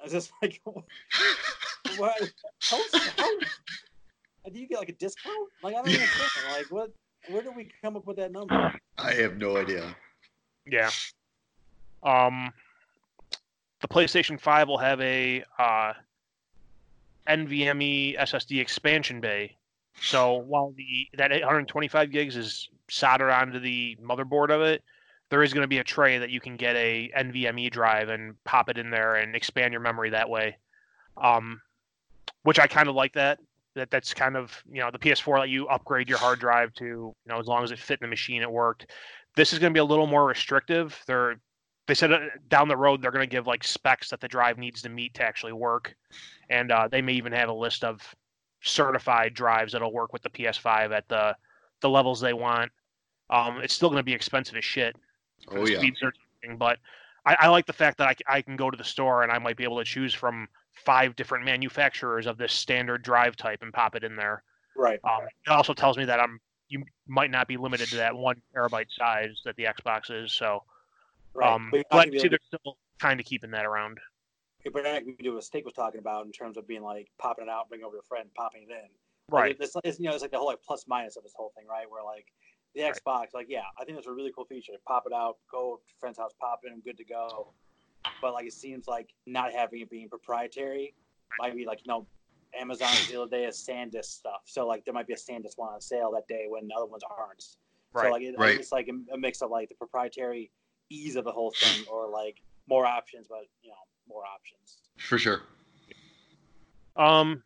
I 0.00 0.04
was 0.04 0.12
just 0.12 0.32
like, 0.42 0.60
what? 1.96 2.32
How, 2.60 2.80
how, 3.16 4.50
do 4.50 4.58
you 4.58 4.66
get 4.66 4.78
like 4.78 4.88
a 4.88 4.94
discount? 4.94 5.48
Like 5.62 5.74
I 5.74 5.78
don't 5.78 5.88
even 5.88 6.00
think. 6.06 6.56
Like 6.56 6.66
what? 6.70 6.90
Where 7.28 7.42
did 7.42 7.54
we 7.54 7.70
come 7.82 7.96
up 7.96 8.06
with 8.06 8.16
that 8.16 8.32
number? 8.32 8.72
I 8.96 9.12
have 9.12 9.36
no 9.36 9.58
idea. 9.58 9.94
Yeah. 10.66 10.90
Um, 12.02 12.52
the 13.80 13.88
PlayStation 13.88 14.40
5 14.40 14.68
will 14.68 14.78
have 14.78 15.00
a 15.00 15.44
uh, 15.58 15.92
NVMe 17.28 18.18
SSD 18.18 18.60
expansion 18.60 19.20
bay. 19.20 19.56
So 20.00 20.34
while 20.34 20.72
the 20.76 21.08
that 21.16 21.32
825 21.32 22.10
gigs 22.10 22.36
is 22.36 22.68
soldered 22.88 23.30
onto 23.30 23.58
the 23.58 23.96
motherboard 24.02 24.50
of 24.50 24.62
it, 24.62 24.82
there 25.30 25.42
is 25.42 25.52
going 25.52 25.64
to 25.64 25.68
be 25.68 25.78
a 25.78 25.84
tray 25.84 26.18
that 26.18 26.30
you 26.30 26.40
can 26.40 26.56
get 26.56 26.76
a 26.76 27.10
NVMe 27.16 27.70
drive 27.70 28.08
and 28.08 28.42
pop 28.44 28.68
it 28.68 28.78
in 28.78 28.90
there 28.90 29.16
and 29.16 29.34
expand 29.34 29.72
your 29.72 29.80
memory 29.80 30.10
that 30.10 30.30
way. 30.30 30.56
Um, 31.16 31.60
which 32.44 32.58
I 32.58 32.66
kind 32.66 32.88
of 32.88 32.94
like 32.94 33.12
that. 33.14 33.40
That 33.74 33.90
that's 33.90 34.14
kind 34.14 34.36
of 34.36 34.62
you 34.70 34.80
know 34.80 34.90
the 34.90 34.98
PS4 34.98 35.40
let 35.40 35.48
you 35.48 35.68
upgrade 35.68 36.08
your 36.08 36.18
hard 36.18 36.38
drive 36.38 36.72
to 36.74 36.84
you 36.84 37.14
know 37.26 37.38
as 37.38 37.46
long 37.46 37.62
as 37.62 37.70
it 37.70 37.78
fit 37.78 38.00
in 38.00 38.06
the 38.06 38.10
machine 38.10 38.42
it 38.42 38.50
worked. 38.50 38.90
This 39.36 39.52
is 39.52 39.58
going 39.58 39.72
to 39.72 39.74
be 39.74 39.80
a 39.80 39.84
little 39.84 40.06
more 40.06 40.24
restrictive. 40.24 41.00
They're 41.06 41.38
they 41.88 41.94
said 41.94 42.12
uh, 42.12 42.20
down 42.48 42.68
the 42.68 42.76
road 42.76 43.02
they're 43.02 43.10
going 43.10 43.28
to 43.28 43.30
give 43.30 43.46
like 43.46 43.64
specs 43.64 44.10
that 44.10 44.20
the 44.20 44.28
drive 44.28 44.58
needs 44.58 44.82
to 44.82 44.88
meet 44.88 45.14
to 45.14 45.24
actually 45.24 45.52
work, 45.54 45.96
and 46.50 46.70
uh, 46.70 46.86
they 46.86 47.02
may 47.02 47.14
even 47.14 47.32
have 47.32 47.48
a 47.48 47.52
list 47.52 47.82
of 47.82 48.14
certified 48.60 49.34
drives 49.34 49.72
that'll 49.72 49.92
work 49.92 50.12
with 50.12 50.22
the 50.22 50.30
PS5 50.30 50.92
at 50.92 51.08
the 51.08 51.36
the 51.80 51.88
levels 51.88 52.20
they 52.20 52.32
want. 52.34 52.70
Um, 53.30 53.60
it's 53.62 53.74
still 53.74 53.88
going 53.88 53.98
to 53.98 54.04
be 54.04 54.12
expensive 54.12 54.56
as 54.56 54.64
shit 54.64 54.96
for 55.50 55.58
Oh 55.58 55.64
the 55.64 55.72
yeah. 55.72 55.78
speed 55.78 55.94
searching, 55.98 56.56
but 56.56 56.78
I, 57.24 57.36
I 57.40 57.48
like 57.48 57.66
the 57.66 57.72
fact 57.72 57.98
that 57.98 58.08
I, 58.08 58.36
I 58.36 58.42
can 58.42 58.56
go 58.56 58.70
to 58.70 58.76
the 58.76 58.84
store 58.84 59.22
and 59.22 59.32
I 59.32 59.38
might 59.38 59.56
be 59.56 59.64
able 59.64 59.78
to 59.78 59.84
choose 59.84 60.14
from 60.14 60.48
five 60.72 61.16
different 61.16 61.44
manufacturers 61.44 62.26
of 62.26 62.38
this 62.38 62.52
standard 62.52 63.02
drive 63.02 63.36
type 63.36 63.62
and 63.62 63.72
pop 63.72 63.96
it 63.96 64.04
in 64.04 64.16
there. 64.16 64.42
Right. 64.76 65.00
Um, 65.04 65.26
it 65.46 65.50
also 65.50 65.74
tells 65.74 65.96
me 65.98 66.04
that 66.04 66.20
I'm 66.20 66.40
you 66.68 66.84
might 67.06 67.30
not 67.30 67.48
be 67.48 67.56
limited 67.56 67.88
to 67.88 67.96
that 67.96 68.14
one 68.14 68.40
terabyte 68.54 68.90
size 68.90 69.40
that 69.44 69.56
the 69.56 69.64
Xbox 69.64 70.10
is. 70.10 70.32
So, 70.32 70.62
Right. 71.34 71.52
um, 71.52 71.68
but 71.70 71.76
you're 71.76 71.84
but 71.90 71.96
gonna 71.98 72.10
be 72.10 72.18
see, 72.18 72.28
they're 72.28 72.38
still 72.46 72.76
kind 73.00 73.20
of 73.20 73.26
keeping 73.26 73.50
that 73.52 73.64
around. 73.64 73.98
but 74.72 74.84
like 74.84 75.06
we 75.06 75.14
do 75.22 75.34
what 75.34 75.44
Steak 75.44 75.64
was 75.64 75.74
talking 75.74 76.00
about 76.00 76.26
in 76.26 76.32
terms 76.32 76.56
of 76.56 76.66
being 76.66 76.82
like 76.82 77.08
popping 77.18 77.44
it 77.46 77.50
out, 77.50 77.68
bring 77.68 77.82
over 77.84 77.96
your 77.96 78.02
friend, 78.02 78.28
popping 78.36 78.64
it 78.68 78.72
in. 78.72 78.88
Right. 79.30 79.58
Like, 79.58 79.68
it's, 79.68 79.76
it's, 79.84 79.98
you 80.00 80.06
know, 80.08 80.12
it's 80.14 80.22
like 80.22 80.30
the 80.30 80.38
whole 80.38 80.46
like 80.46 80.62
plus 80.66 80.84
minus 80.88 81.16
of 81.16 81.22
this 81.22 81.34
whole 81.36 81.52
thing, 81.56 81.66
right? 81.68 81.86
Where 81.90 82.02
like 82.02 82.26
the 82.74 82.82
Right. 82.82 82.94
Xbox, 82.94 83.26
like 83.34 83.46
yeah, 83.48 83.62
I 83.80 83.84
think 83.84 83.96
that's 83.96 84.06
a 84.06 84.12
really 84.12 84.32
cool 84.34 84.44
feature. 84.44 84.72
Pop 84.86 85.04
it 85.06 85.12
out, 85.12 85.36
go 85.50 85.80
to 85.86 85.94
friend's 86.00 86.18
house, 86.18 86.32
pop 86.40 86.60
it 86.64 86.72
in, 86.72 86.80
good 86.80 86.96
to 86.98 87.04
go. 87.04 87.52
But 88.20 88.32
like 88.32 88.46
it 88.46 88.52
seems 88.52 88.88
like 88.88 89.10
not 89.26 89.52
having 89.52 89.80
it 89.80 89.90
being 89.90 90.08
proprietary 90.08 90.94
might 91.38 91.54
be 91.54 91.64
like 91.66 91.80
you 91.84 91.92
know, 91.92 92.06
Amazon 92.58 92.96
the 93.08 93.20
other 93.20 93.30
day 93.30 93.44
has 93.44 93.64
SanDisk 93.64 94.04
stuff, 94.06 94.42
so 94.44 94.66
like 94.66 94.84
there 94.84 94.94
might 94.94 95.06
be 95.06 95.12
a 95.12 95.16
SanDisk 95.16 95.56
one 95.56 95.72
on 95.72 95.80
sale 95.80 96.10
that 96.12 96.26
day 96.26 96.46
when 96.48 96.66
the 96.68 96.74
other 96.74 96.86
ones 96.86 97.02
aren't. 97.16 97.42
So 97.42 97.56
Right. 97.94 98.12
like 98.12 98.22
it, 98.22 98.34
Right. 98.36 98.58
it's 98.58 98.72
like 98.72 98.88
a, 98.88 99.14
a 99.14 99.18
mix 99.18 99.40
of 99.40 99.50
like 99.50 99.68
the 99.68 99.74
proprietary 99.74 100.50
ease 100.90 101.16
of 101.16 101.24
the 101.24 101.32
whole 101.32 101.50
thing, 101.56 101.84
or 101.90 102.08
like 102.08 102.36
more 102.68 102.86
options, 102.86 103.26
but 103.28 103.46
you 103.62 103.70
know 103.70 103.76
more 104.08 104.22
options. 104.24 104.78
For 104.98 105.18
sure. 105.18 105.42
Um, 106.96 107.42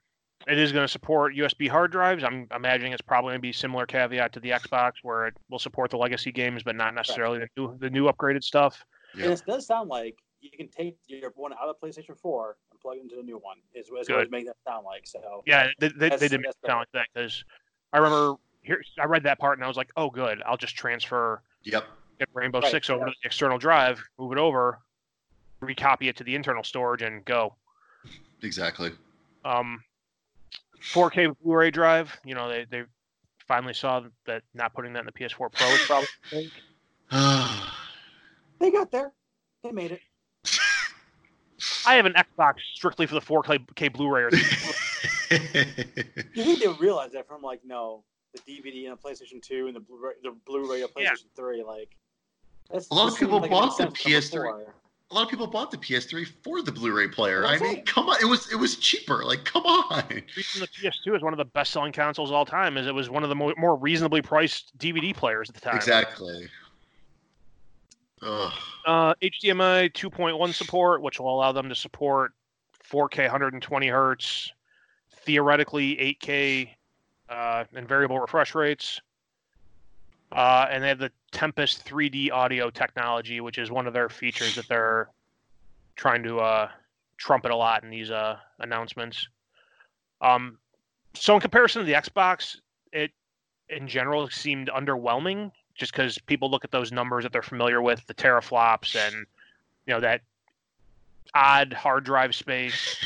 it 0.49 0.59
is 0.59 0.73
going 0.73 0.85
to 0.85 0.89
support 0.89 1.35
USB 1.35 1.69
hard 1.69 1.93
drives. 1.93 2.25
I'm 2.25 2.49
imagining 2.55 2.93
it's 2.93 3.03
probably 3.03 3.31
going 3.31 3.39
to 3.39 3.43
be 3.43 3.53
similar 3.53 3.87
caveat 3.87 4.33
to 4.33 4.41
the 4.41 4.51
Xbox, 4.51 4.93
where 5.03 5.27
it 5.27 5.35
will 5.51 5.59
support 5.59 5.91
the 5.91 5.99
legacy 5.99 6.33
games, 6.33 6.63
but 6.63 6.75
not 6.75 6.95
necessarily 6.95 7.39
the 7.39 7.49
new 7.57 7.77
the 7.79 7.91
new 7.91 8.07
upgraded 8.07 8.43
stuff. 8.43 8.85
Yeah. 9.15 9.25
And 9.25 9.33
it 9.35 9.43
does 9.47 9.67
sound 9.67 9.89
like 9.91 10.17
you 10.41 10.51
can 10.51 10.69
take 10.69 10.97
your 11.07 11.31
one 11.37 11.53
out 11.53 11.69
of 11.69 11.77
PlayStation 11.81 12.19
4 12.19 12.57
and 12.73 12.81
plug 12.81 12.97
it 12.97 13.03
into 13.03 13.17
the 13.17 13.23
new 13.23 13.39
one. 13.39 13.59
Is, 13.75 13.87
is 13.87 13.93
what 13.93 14.07
Good. 14.07 14.23
it's 14.23 14.31
making 14.31 14.47
that 14.47 14.57
sound 14.67 14.85
like. 14.85 15.07
So 15.07 15.43
Yeah, 15.47 15.69
they, 15.79 15.89
they, 15.89 16.09
they 16.11 16.29
did 16.29 16.41
make 16.41 16.47
that's 16.47 16.59
it 16.63 16.67
sound 16.67 16.81
like 16.81 16.93
that 16.95 17.07
because 17.15 17.45
I 17.93 17.99
remember 17.99 18.35
here 18.63 18.83
I 18.99 19.05
read 19.05 19.23
that 19.25 19.39
part 19.39 19.59
and 19.59 19.65
I 19.65 19.69
was 19.69 19.77
like, 19.77 19.91
oh, 19.97 20.11
good. 20.11 20.43
I'll 20.45 20.57
just 20.57 20.75
transfer 20.75 21.43
Yep. 21.65 21.85
Get 22.19 22.29
Rainbow 22.35 22.61
Right, 22.61 22.71
Six 22.71 22.91
over 22.91 23.01
yeah. 23.01 23.07
to 23.07 23.11
the 23.23 23.27
external 23.27 23.59
drive, 23.59 24.03
move 24.19 24.33
it 24.33 24.39
over, 24.39 24.79
recopy 25.63 26.09
it 26.09 26.17
to 26.17 26.25
the 26.25 26.35
internal 26.35 26.65
storage, 26.65 27.03
and 27.03 27.25
go. 27.25 27.55
Exactly. 28.43 28.91
Um, 29.45 29.83
4K 30.93 31.35
Blu-ray 31.43 31.71
drive. 31.71 32.17
You 32.25 32.35
know, 32.35 32.49
they 32.49 32.65
they 32.71 32.83
finally 33.47 33.75
saw 33.75 34.03
that 34.27 34.43
not 34.55 34.75
putting 34.75 34.93
that 34.95 35.01
in 35.01 35.07
the 35.07 35.13
PS4 35.13 35.53
Pro 35.53 35.67
is 35.69 35.81
probably. 35.87 36.09
a 36.33 36.37
mistake. 36.37 36.53
they 38.61 38.71
got 38.71 38.91
there. 38.91 39.13
They 39.63 39.73
made 39.73 39.93
it. 39.93 40.01
I 41.87 41.95
have 41.95 42.07
an 42.07 42.15
Xbox 42.15 42.55
strictly 42.75 43.07
for 43.07 43.15
the 43.15 43.21
4K 43.21 43.93
Blu-ray. 43.93 44.23
Or 44.23 44.31
You 46.35 46.45
think 46.45 46.61
they 46.61 46.69
realize 46.81 47.13
that 47.13 47.27
from 47.27 47.43
like 47.43 47.61
no 47.65 48.05
the 48.35 48.41
DVD 48.41 48.89
and 48.89 48.97
the 48.99 49.03
PlayStation 49.03 49.43
2 49.43 49.67
and 49.67 49.77
the 49.77 49.81
Blu-ray, 49.81 50.15
the 50.23 50.35
Blu-ray 50.47 50.83
of 50.83 50.91
Yeah. 50.97 51.13
PlayStation 51.13 51.27
3. 51.37 51.63
Like 51.65 51.91
that's, 52.73 52.91
A 52.91 52.95
lot 52.95 53.13
of 53.13 53.19
people 53.19 53.41
like 53.41 53.51
bought 53.51 53.77
the 53.79 53.87
PS3. 53.87 54.31
before. 54.33 54.65
a 55.11 55.15
lot 55.15 55.25
of 55.25 55.29
people 55.31 55.47
bought 55.47 55.71
the 55.71 55.77
PS3 55.77 56.27
for 56.43 56.63
the 56.63 56.73
Blu-ray 56.73 57.09
player. 57.09 57.45
I 57.47 57.59
mean, 57.59 57.77
it. 57.79 57.87
come 57.87 58.09
on, 58.09 58.17
it 58.21 58.25
was 58.25 58.51
it 58.53 58.57
was 58.57 58.77
cheaper. 58.77 59.25
Like, 59.25 59.45
come 59.45 59.65
on. 59.65 60.05
the 60.09 60.23
the 60.61 60.69
PS2 60.69 61.17
is 61.17 61.23
one 61.23 61.33
of 61.35 61.39
the 61.39 61.45
best-selling 61.45 61.93
consoles 61.93 62.31
of 62.31 62.35
all 62.35 62.47
time 62.47 62.77
is 62.77 62.87
it 62.87 62.95
was 62.95 63.11
one 63.11 63.23
of 63.23 63.29
the 63.29 63.35
mo- 63.37 63.55
more 63.59 63.77
reasonably 63.77 64.23
priced 64.23 64.77
DVD 64.79 65.15
players 65.15 65.49
at 65.51 65.55
the 65.55 65.61
time. 65.61 65.77
Exactly. 65.77 66.49
Ugh. 68.23 68.53
Uh, 68.87 69.15
HDMI 69.23 69.93
2.1 69.93 70.55
support, 70.55 71.03
which 71.03 71.19
will 71.19 71.35
allow 71.35 71.53
them 71.53 71.69
to 71.69 71.75
support 71.75 72.33
4K 72.91 73.23
120 73.25 73.89
hertz, 73.89 74.51
theoretically 75.25 75.97
8K, 76.23 76.69
uh, 77.29 77.65
and 77.75 77.89
variable 77.89 78.19
refresh 78.21 78.55
rates. 78.55 79.01
Uh, 80.33 80.67
and 80.71 80.83
they 80.83 80.89
have 80.89 80.99
the 80.99 81.13
Tempest 81.31 81.85
3D 81.85 82.33
audio 82.33 82.71
technology, 82.71 83.41
which 83.41 83.59
is 83.59 83.71
one 83.71 83.87
of 83.87 83.93
their 83.93 84.09
features 84.09 84.55
that 84.55 84.67
they're 84.67 85.11
trying 85.97 86.23
to 86.23 86.39
uh, 86.39 86.69
trumpet 87.19 87.51
a 87.51 87.57
lot 87.57 87.85
in 87.85 87.91
these 87.91 88.11
uh, 88.11 88.37
announcements. 88.59 89.29
Um, 90.23 90.59
so 91.15 91.35
in 91.35 91.41
comparison 91.41 91.81
to 91.81 91.87
the 91.87 91.93
Xbox, 91.93 92.57
it 92.93 93.11
in 93.69 93.87
general 93.87 94.29
seemed 94.31 94.69
underwhelming 94.69 95.53
just 95.75 95.93
because 95.93 96.19
people 96.19 96.51
look 96.51 96.65
at 96.65 96.71
those 96.71 96.93
numbers 96.93 97.25
that 97.25 97.33
they're 97.33 97.43
familiar 97.43 97.83
with, 97.83 98.07
the 98.07 98.15
teraflops 98.15 98.97
and 98.97 99.27
you 99.87 99.95
know 99.95 100.01
that 100.01 100.23
odd 101.35 101.73
hard 101.73 102.05
drive 102.05 102.35
space. 102.35 102.97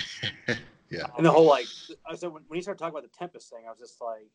Yeah. 0.91 1.07
And 1.16 1.27
the 1.27 1.31
whole 1.31 1.47
like, 1.47 1.66
I 2.09 2.14
said 2.14 2.33
when, 2.33 2.43
when 2.49 2.57
he 2.57 2.62
started 2.62 2.79
talking 2.79 2.97
about 2.97 3.11
the 3.11 3.18
Tempest 3.18 3.51
thing, 3.51 3.64
I 3.66 3.70
was 3.70 3.79
just 3.79 4.01
like, 4.01 4.27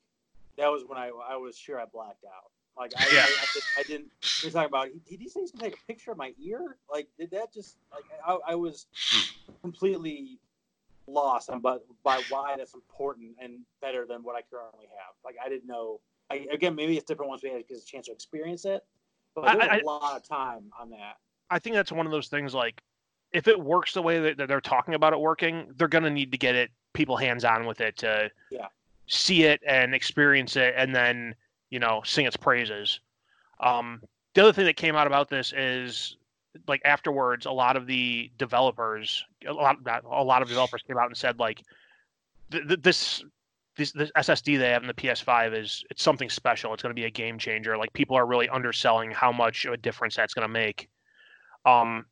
that 0.58 0.68
was 0.68 0.84
when 0.86 0.98
I 0.98 1.12
I 1.28 1.38
was 1.38 1.58
sure 1.58 1.80
I 1.80 1.86
blacked 1.86 2.26
out. 2.26 2.52
Like 2.78 2.91
I, 2.97 3.05
Yeah. 3.13 3.26
I, 3.28 3.80
I, 3.80 3.84
didn't. 3.84 4.07
He 4.22 4.47
was 4.47 4.53
talking 4.53 4.67
about. 4.69 4.88
Did 5.09 5.19
he 5.19 5.28
say 5.30 5.41
he's 5.41 5.51
gonna 5.51 5.65
take 5.69 5.80
a 5.80 5.86
picture 5.88 6.11
of 6.11 6.17
my 6.17 6.34
ear? 6.43 6.78
Like, 6.91 7.07
did 7.19 7.32
that 7.32 7.53
just 7.53 7.78
like 7.93 8.03
I, 8.26 8.38
I 8.53 8.55
was 8.55 8.86
completely 9.61 10.38
lost 11.07 11.49
on 11.49 11.59
but 11.59 11.84
by 12.03 12.22
why 12.30 12.55
that's 12.57 12.74
important 12.74 13.32
and 13.41 13.59
better 13.82 14.05
than 14.05 14.24
what 14.24 14.36
I 14.36 14.41
currently 14.49 14.86
have. 14.86 15.13
Like 15.26 15.36
I 15.43 15.49
didn't 15.49 15.67
know. 15.67 15.99
I, 16.30 16.47
again, 16.51 16.76
maybe 16.76 16.95
it's 16.95 17.05
different 17.05 17.30
once 17.30 17.43
we 17.43 17.49
had 17.49 17.59
a 17.61 17.80
chance 17.86 18.05
to 18.05 18.11
experience 18.13 18.63
it. 18.65 18.86
But 19.36 19.45
I- 19.47 19.51
there 19.55 19.57
was 19.59 19.69
I- 19.69 19.78
a 19.80 19.86
lot 19.86 20.15
of 20.15 20.24
time 20.28 20.72
on 20.80 20.89
that. 20.91 21.17
I 21.49 21.59
think 21.59 21.76
that's 21.76 21.91
one 21.91 22.05
of 22.05 22.13
those 22.13 22.30
things 22.30 22.53
like 22.53 22.82
if 23.34 23.47
it 23.47 23.59
works 23.59 23.93
the 23.93 24.01
way 24.01 24.34
that 24.34 24.47
they're 24.47 24.61
talking 24.61 24.93
about 24.93 25.11
it 25.13 25.19
working, 25.19 25.74
they're 25.76 25.88
going 25.89 26.03
to 26.05 26.09
need 26.09 26.32
to 26.32 26.38
get 26.38 26.55
it 26.55 26.69
people 26.93 27.17
hands 27.17 27.43
on 27.43 27.65
with 27.65 27.82
it 27.82 27.97
to 27.97 28.30
Yeah. 28.49 28.67
see 29.07 29.43
it 29.43 29.61
and 29.65 29.93
experience 29.95 30.55
it 30.55 30.74
and 30.78 30.95
then, 30.95 31.36
you 31.72 31.80
know, 31.80 32.01
sing 32.05 32.28
its 32.28 32.38
praises. 32.38 32.99
Um, 33.59 34.01
the 34.36 34.41
other 34.41 34.53
thing 34.53 34.65
that 34.65 34.76
came 34.76 34.95
out 34.95 35.07
about 35.07 35.30
this 35.30 35.53
is 35.53 36.17
like 36.67 36.82
afterwards, 36.86 37.45
a 37.45 37.51
lot 37.51 37.76
of 37.76 37.88
the 37.88 38.32
developers, 38.38 39.24
a 39.47 39.53
lot, 39.53 39.78
not, 39.84 40.03
a 40.03 40.24
lot 40.24 40.41
of 40.41 40.47
developers 40.47 40.84
came 40.84 40.97
out 40.97 41.07
and 41.07 41.17
said 41.17 41.39
like, 41.39 41.63
th- 42.51 42.67
th- 42.67 42.82
this, 42.82 43.24
this, 43.78 43.91
this 43.93 44.11
SSD 44.17 44.59
they 44.59 44.69
have 44.69 44.84
in 44.84 44.88
the 44.88 44.93
PS5 44.93 45.57
is 45.57 45.84
it's 45.89 46.03
something 46.03 46.30
special. 46.30 46.74
It's 46.74 46.84
going 46.84 46.93
to 46.93 46.99
be 46.99 47.05
a 47.05 47.11
game 47.11 47.39
changer. 47.39 47.78
Like 47.78 47.93
people 47.93 48.17
are 48.17 48.26
really 48.26 48.49
underselling 48.49 49.11
how 49.11 49.32
much 49.32 49.65
of 49.65 49.74
a 49.74 49.78
difference 49.78 50.15
that's 50.15 50.34
going 50.34 50.47
to 50.47 50.53
make. 50.53 50.89
Um, 51.65 52.05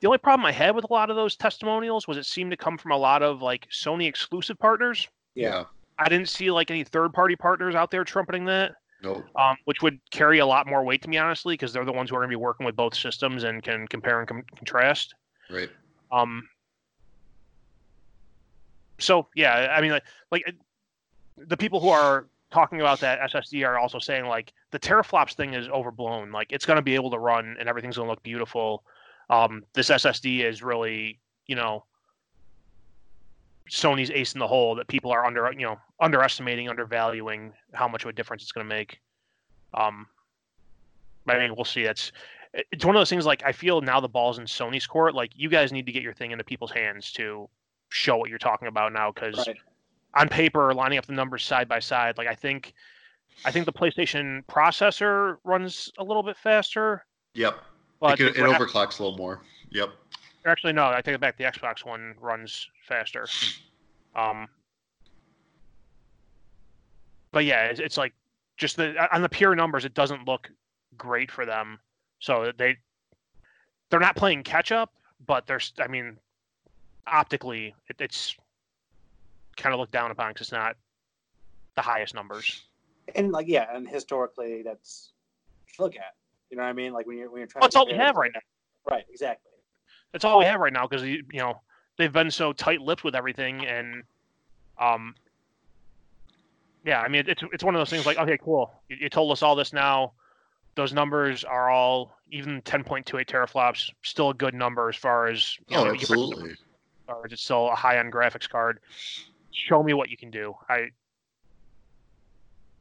the 0.00 0.08
only 0.08 0.18
problem 0.18 0.44
I 0.44 0.52
had 0.52 0.74
with 0.74 0.84
a 0.84 0.92
lot 0.92 1.08
of 1.08 1.16
those 1.16 1.36
testimonials 1.36 2.06
was 2.06 2.18
it 2.18 2.26
seemed 2.26 2.50
to 2.50 2.56
come 2.56 2.76
from 2.76 2.92
a 2.92 2.96
lot 2.96 3.22
of 3.22 3.40
like 3.40 3.66
Sony 3.70 4.06
exclusive 4.06 4.58
partners. 4.58 5.08
Yeah. 5.34 5.64
I 5.98 6.08
didn't 6.08 6.28
see 6.28 6.50
like 6.50 6.70
any 6.70 6.84
third 6.84 7.12
party 7.12 7.36
partners 7.36 7.74
out 7.74 7.90
there 7.90 8.04
trumpeting 8.04 8.44
that, 8.46 8.72
No. 9.02 9.24
um, 9.36 9.56
which 9.64 9.82
would 9.82 9.98
carry 10.10 10.40
a 10.40 10.46
lot 10.46 10.66
more 10.66 10.84
weight 10.84 11.02
to 11.02 11.08
me 11.08 11.16
honestly, 11.16 11.54
because 11.54 11.72
they're 11.72 11.84
the 11.84 11.92
ones 11.92 12.10
who 12.10 12.16
are 12.16 12.20
going 12.20 12.30
to 12.30 12.36
be 12.36 12.42
working 12.42 12.66
with 12.66 12.76
both 12.76 12.94
systems 12.94 13.44
and 13.44 13.62
can 13.62 13.88
compare 13.88 14.18
and 14.18 14.28
com- 14.28 14.44
contrast. 14.56 15.14
Right. 15.50 15.70
Um, 16.12 16.48
so 18.98 19.26
yeah, 19.34 19.74
I 19.76 19.80
mean, 19.80 19.92
like, 19.92 20.04
like 20.30 20.54
the 21.36 21.56
people 21.56 21.80
who 21.80 21.88
are 21.88 22.26
talking 22.50 22.80
about 22.80 23.00
that 23.00 23.20
SSD 23.30 23.66
are 23.66 23.78
also 23.78 23.98
saying 23.98 24.26
like 24.26 24.52
the 24.70 24.78
teraflops 24.78 25.34
thing 25.34 25.54
is 25.54 25.68
overblown. 25.68 26.32
Like 26.32 26.52
it's 26.52 26.66
going 26.66 26.76
to 26.76 26.82
be 26.82 26.94
able 26.94 27.10
to 27.10 27.18
run 27.18 27.56
and 27.58 27.68
everything's 27.68 27.96
going 27.96 28.06
to 28.06 28.10
look 28.10 28.22
beautiful. 28.22 28.84
Um, 29.30 29.64
this 29.74 29.88
SSD 29.88 30.44
is 30.44 30.62
really, 30.62 31.20
you 31.46 31.54
know, 31.54 31.84
Sony's 33.70 34.10
ace 34.10 34.32
in 34.34 34.40
the 34.40 34.46
hole 34.48 34.74
that 34.74 34.88
people 34.88 35.10
are 35.12 35.24
under, 35.24 35.50
you 35.52 35.64
know, 35.64 35.78
underestimating, 36.00 36.68
undervaluing 36.68 37.52
how 37.72 37.86
much 37.88 38.02
of 38.04 38.08
a 38.10 38.12
difference 38.12 38.42
it's 38.42 38.52
going 38.52 38.68
to 38.68 38.74
make. 38.74 39.00
Um, 39.74 40.06
I 41.28 41.38
mean, 41.38 41.54
we'll 41.54 41.64
see. 41.64 41.82
It's 41.82 42.10
it's 42.52 42.84
one 42.84 42.96
of 42.96 43.00
those 43.00 43.10
things. 43.10 43.26
Like 43.26 43.44
I 43.44 43.52
feel 43.52 43.80
now 43.80 44.00
the 44.00 44.08
ball's 44.08 44.38
in 44.38 44.44
Sony's 44.44 44.86
court. 44.86 45.14
Like 45.14 45.30
you 45.36 45.48
guys 45.48 45.72
need 45.72 45.86
to 45.86 45.92
get 45.92 46.02
your 46.02 46.12
thing 46.14 46.32
into 46.32 46.42
people's 46.42 46.72
hands 46.72 47.12
to 47.12 47.48
show 47.90 48.16
what 48.16 48.28
you're 48.28 48.38
talking 48.38 48.66
about 48.68 48.92
now, 48.92 49.12
because 49.12 49.36
Right. 49.46 49.56
on 50.14 50.28
paper, 50.28 50.74
lining 50.74 50.98
up 50.98 51.06
the 51.06 51.12
numbers 51.12 51.44
side 51.44 51.68
by 51.68 51.78
side, 51.78 52.18
like 52.18 52.26
I 52.26 52.34
think, 52.34 52.74
I 53.44 53.52
think 53.52 53.66
the 53.66 53.72
PlayStation 53.72 54.44
processor 54.46 55.36
runs 55.44 55.92
a 55.98 56.02
little 56.04 56.22
bit 56.24 56.36
faster, 56.36 57.04
Yep. 57.34 57.56
but 58.00 58.18
it, 58.20 58.34
the 58.34 58.40
it 58.42 58.44
graph- 58.46 58.60
overclocks 58.60 58.98
a 58.98 59.04
little 59.04 59.16
more. 59.18 59.42
Yep. 59.70 59.90
Actually 60.46 60.72
no, 60.72 60.86
I 60.88 61.00
take 61.00 61.14
it 61.14 61.20
back. 61.20 61.36
The 61.36 61.44
Xbox 61.44 61.84
one 61.84 62.14
runs 62.20 62.68
faster. 62.86 63.26
Um, 64.14 64.48
but 67.32 67.44
yeah, 67.44 67.66
it's, 67.66 67.80
it's 67.80 67.96
like 67.96 68.12
just 68.56 68.76
the 68.76 68.94
on 69.14 69.22
the 69.22 69.28
pure 69.28 69.54
numbers, 69.54 69.84
it 69.84 69.94
doesn't 69.94 70.26
look 70.26 70.50
great 70.96 71.30
for 71.30 71.46
them. 71.46 71.78
So 72.18 72.52
they 72.56 72.76
they're 73.90 74.00
not 74.00 74.16
playing 74.16 74.42
catch 74.42 74.72
up, 74.72 74.92
but 75.26 75.46
there's 75.46 75.72
I 75.78 75.88
mean, 75.88 76.18
optically, 77.06 77.74
it, 77.88 77.96
it's 77.98 78.36
kind 79.56 79.72
of 79.72 79.80
looked 79.80 79.92
down 79.92 80.10
upon 80.10 80.30
because 80.30 80.48
it's 80.48 80.52
not 80.52 80.76
the 81.76 81.82
highest 81.82 82.14
numbers. 82.14 82.64
And 83.14 83.32
like 83.32 83.48
yeah, 83.48 83.66
and 83.74 83.88
historically, 83.88 84.62
that's 84.62 85.12
look 85.78 85.96
at. 85.96 86.14
You 86.50 86.56
know 86.56 86.64
what 86.64 86.70
I 86.70 86.72
mean? 86.72 86.92
Like 86.92 87.06
when 87.06 87.16
you're 87.16 87.30
when 87.30 87.40
you're 87.40 87.46
trying. 87.46 87.60
Well, 87.60 87.68
that's 87.68 87.74
to 87.74 87.80
all 87.80 87.86
we 87.86 87.94
have 87.94 88.16
right 88.16 88.30
now. 88.34 88.40
Right. 88.90 89.04
Exactly. 89.10 89.49
That's 90.12 90.24
all 90.24 90.38
we 90.38 90.44
have 90.44 90.60
right 90.60 90.72
now 90.72 90.86
because 90.86 91.02
you 91.04 91.22
know 91.34 91.60
they've 91.96 92.12
been 92.12 92.30
so 92.30 92.52
tight-lipped 92.52 93.04
with 93.04 93.14
everything, 93.14 93.64
and 93.66 94.02
um, 94.78 95.14
yeah, 96.84 97.00
I 97.00 97.08
mean 97.08 97.24
it's 97.28 97.42
it's 97.52 97.62
one 97.64 97.74
of 97.74 97.80
those 97.80 97.90
things 97.90 98.06
like 98.06 98.18
okay, 98.18 98.38
cool, 98.38 98.72
you, 98.88 98.96
you 99.02 99.08
told 99.08 99.30
us 99.32 99.42
all 99.42 99.54
this 99.54 99.72
now. 99.72 100.12
Those 100.76 100.92
numbers 100.92 101.42
are 101.44 101.68
all 101.68 102.16
even 102.30 102.62
10.28 102.62 103.26
teraflops, 103.26 103.90
still 104.02 104.30
a 104.30 104.34
good 104.34 104.54
number 104.54 104.88
as 104.88 104.94
far 104.96 105.26
as 105.26 105.56
you 105.68 105.76
know, 105.76 105.82
Oh, 105.82 105.84
bring- 105.88 106.00
absolutely. 106.00 106.54
or 107.08 107.26
it's 107.26 107.42
still 107.42 107.68
a 107.70 107.74
high-end 107.74 108.12
graphics 108.12 108.48
card. 108.48 108.78
Show 109.50 109.82
me 109.82 109.94
what 109.94 110.10
you 110.10 110.16
can 110.16 110.30
do. 110.30 110.54
I 110.68 110.90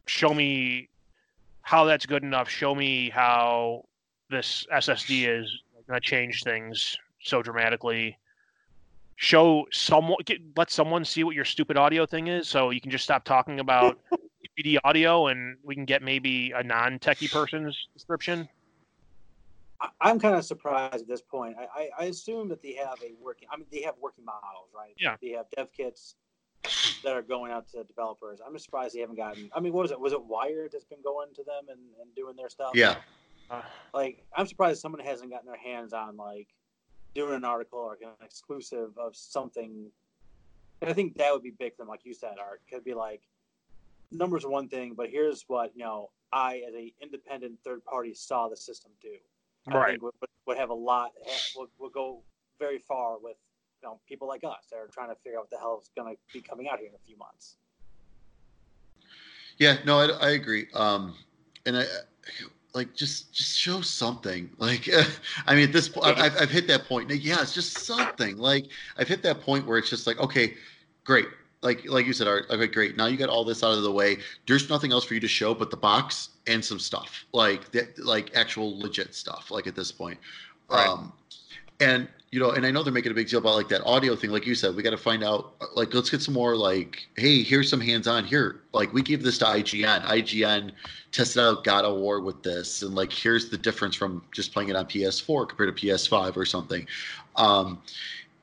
show 0.06 0.34
me 0.34 0.88
how 1.64 1.84
that's 1.86 2.06
good 2.06 2.24
enough. 2.24 2.48
Show 2.48 2.76
me 2.76 3.10
how 3.10 3.86
this 4.30 4.66
SSD 4.72 5.28
is 5.28 5.64
going 5.88 6.00
to 6.00 6.08
change 6.08 6.44
things 6.44 6.96
so 7.22 7.42
dramatically. 7.42 8.18
Show 9.16 9.68
someone, 9.72 10.18
get, 10.26 10.40
let 10.56 10.72
someone 10.72 11.04
see 11.04 11.24
what 11.24 11.36
your 11.36 11.46
stupid 11.46 11.76
audio 11.76 12.06
thing 12.06 12.28
is, 12.28 12.48
so 12.48 12.70
you 12.70 12.80
can 12.80 12.90
just 12.90 13.04
stop 13.04 13.26
talking 13.26 13.60
about 13.60 14.00
DVD 14.58 14.78
audio, 14.84 15.28
and 15.28 15.58
we 15.64 15.76
can 15.76 15.86
get 15.86 16.02
maybe 16.02 16.52
a 16.52 16.64
non-techie 16.64 17.32
person's 17.32 17.88
description. 17.94 18.48
I, 19.82 19.90
I'm 20.00 20.20
kind 20.20 20.36
of 20.36 20.46
surprised 20.46 21.02
at 21.02 21.08
this 21.08 21.22
point. 21.22 21.58
I, 21.60 21.82
I, 21.82 21.90
I 22.00 22.06
assume 22.06 22.48
that 22.50 22.62
they 22.62 22.74
have 22.74 22.98
a 23.04 23.14
working. 23.22 23.48
I 23.52 23.58
mean, 23.58 23.68
they 23.72 23.82
have 23.82 23.96
working 24.00 24.24
models, 24.24 24.70
right? 24.76 24.94
Yeah. 24.98 25.18
They 25.22 25.32
have 25.32 25.48
dev 25.56 25.72
kits 25.74 26.16
that 27.04 27.14
are 27.14 27.22
going 27.22 27.52
out 27.52 27.68
to 27.70 27.84
developers. 27.84 28.40
I'm 28.46 28.54
just 28.54 28.66
surprised 28.66 28.96
they 28.96 29.00
haven't 29.00 29.16
gotten. 29.16 29.50
I 29.54 29.60
mean, 29.60 29.74
what 29.74 29.84
was 29.84 29.92
it? 29.92 30.00
Was 30.00 30.14
it 30.14 30.24
Wired 30.24 30.72
that's 30.72 30.86
been 30.86 31.02
going 31.02 31.34
to 31.36 31.44
them 31.44 31.66
and, 31.70 31.80
and 32.02 32.14
doing 32.16 32.36
their 32.36 32.50
stuff? 32.50 32.72
Yeah. 32.74 32.96
Uh, 33.50 33.62
Like, 33.94 34.24
I'm 34.36 34.46
surprised 34.46 34.82
someone 34.82 35.02
hasn't 35.02 35.32
gotten 35.32 35.48
their 35.48 35.58
hands 35.58 35.94
on 35.94 36.16
like 36.18 36.48
doing 37.16 37.34
an 37.34 37.44
article 37.46 37.80
or 37.80 37.98
an 38.02 38.10
exclusive 38.24 38.92
of 38.98 39.16
something. 39.16 39.92
And 40.82 40.90
I 40.90 40.94
think 40.94 41.18
that 41.18 41.34
would 41.34 41.44
be 41.44 41.52
big 41.52 41.76
for 41.76 41.82
them, 41.84 41.90
like 41.90 42.06
you 42.06 42.14
said, 42.14 42.36
Art. 42.40 42.62
Could 42.72 42.84
be 42.84 42.94
like 42.94 43.22
numbers 44.12 44.46
are 44.46 44.50
one 44.50 44.68
thing, 44.70 44.94
but 44.96 45.10
here's 45.10 45.44
what 45.48 45.72
you 45.76 45.84
know. 45.84 46.10
I, 46.32 46.62
as 46.68 46.76
a 46.76 46.94
independent 47.02 47.58
third 47.66 47.84
party, 47.86 48.14
saw 48.14 48.50
the 48.50 48.56
system 48.56 48.92
do. 49.02 49.16
I 49.68 49.76
Right. 49.76 49.90
think 49.92 50.04
would, 50.04 50.14
would- 50.22 50.30
would 50.46 50.58
have 50.58 50.70
a 50.70 50.74
lot. 50.76 51.12
Would, 51.56 51.70
would 51.80 51.92
go 51.92 52.22
very 52.60 52.78
far 52.80 53.18
with 53.20 53.38
you 53.82 53.88
know 53.90 54.00
people 54.08 54.28
like 54.28 54.44
us 54.44 54.68
that 54.72 54.78
are 54.78 54.88
trying 54.88 55.10
to 55.10 55.16
figure 55.24 55.38
out 55.40 55.44
what 55.44 55.50
the 55.50 55.58
hell 55.58 55.80
is 55.82 55.90
going 55.96 56.14
to 56.16 56.20
be 56.34 56.42
coming 56.42 56.68
out 56.70 56.78
here 56.80 56.88
in 56.90 56.94
a 56.96 57.00
few 57.06 57.18
months. 57.18 57.58
Yeah, 59.58 59.78
no, 59.86 60.00
I, 60.00 60.06
I 60.28 60.30
agree. 60.32 60.68
Um, 60.74 61.16
and 61.66 61.78
I 61.78 61.86
like 62.74 62.94
just 62.96 63.34
just 63.34 63.58
show 63.58 63.82
something. 63.82 64.50
Like, 64.60 64.88
I 65.48 65.56
mean, 65.56 65.66
at 65.66 65.74
this 65.74 65.90
point, 65.90 66.06
I've, 66.18 66.36
I've 66.40 66.50
hit 66.50 66.68
that 66.68 66.86
point. 66.86 67.10
Yeah, 67.12 67.42
it's 67.42 67.54
just 67.54 67.80
something. 67.80 68.38
Like, 68.38 68.68
I've 68.98 69.08
hit 69.08 69.24
that 69.24 69.42
point 69.42 69.66
where 69.66 69.78
it's 69.78 69.90
just 69.90 70.06
like, 70.08 70.20
okay, 70.20 70.54
great. 71.04 71.28
Like, 71.62 71.84
like 71.90 72.06
you 72.06 72.14
said, 72.14 72.28
Art. 72.28 72.46
Okay, 72.50 72.68
great. 72.68 72.96
Now 72.96 73.08
you 73.08 73.18
got 73.18 73.30
all 73.30 73.44
this 73.44 73.64
out 73.64 73.74
of 73.74 73.84
the 73.84 73.92
way. 73.92 74.18
There's 74.48 74.70
nothing 74.70 74.92
else 74.94 75.04
for 75.04 75.14
you 75.14 75.20
to 75.20 75.28
show 75.28 75.54
but 75.54 75.72
the 75.72 75.78
box 75.78 76.30
and 76.48 76.64
some 76.64 76.80
stuff, 76.80 77.26
like 77.34 77.70
that, 77.72 77.98
like 78.00 78.32
actual 78.36 78.80
legit 78.80 79.14
stuff. 79.14 79.52
Like 79.52 79.68
at 79.68 79.76
this 79.76 79.92
point, 79.92 80.20
Right. 80.70 80.88
um, 80.88 81.12
and 81.80 82.08
you 82.32 82.40
know, 82.40 82.52
and 82.52 82.66
I 82.66 82.70
know 82.70 82.84
they're 82.84 82.94
making 82.94 83.12
a 83.12 83.16
big 83.16 83.28
deal 83.28 83.40
about 83.40 83.56
like 83.56 83.70
that 83.70 83.84
audio 83.86 84.16
thing. 84.16 84.30
Like 84.30 84.46
you 84.46 84.54
said, 84.54 84.76
we 84.76 84.84
got 84.84 84.92
to 84.92 84.98
find 84.98 85.24
out. 85.24 85.54
Like, 85.76 85.94
let's 85.94 86.10
get 86.10 86.22
some 86.22 86.36
more. 86.36 86.56
Like, 86.56 87.08
hey, 87.18 87.42
here's 87.42 87.70
some 87.70 87.82
hands-on 87.82 88.24
here. 88.24 88.62
Like, 88.72 88.94
we 88.94 89.02
gave 89.02 89.24
this 89.24 89.40
to 89.40 89.46
IGN. 89.46 90.04
IGN 90.04 90.72
tested 91.12 91.42
out 91.42 91.64
God 91.64 91.86
of 91.86 91.98
War 91.98 92.22
with 92.22 92.44
this, 92.44 92.84
and 92.84 92.94
like, 92.94 93.12
here's 93.12 93.50
the 93.50 93.58
difference 93.58 93.96
from 93.96 94.24
just 94.32 94.54
playing 94.54 94.70
it 94.70 94.76
on 94.76 94.86
PS4 94.86 95.50
compared 95.50 95.76
to 95.76 95.88
PS5 95.88 96.38
or 96.38 96.46
something. 96.46 96.86
Um, 97.36 97.82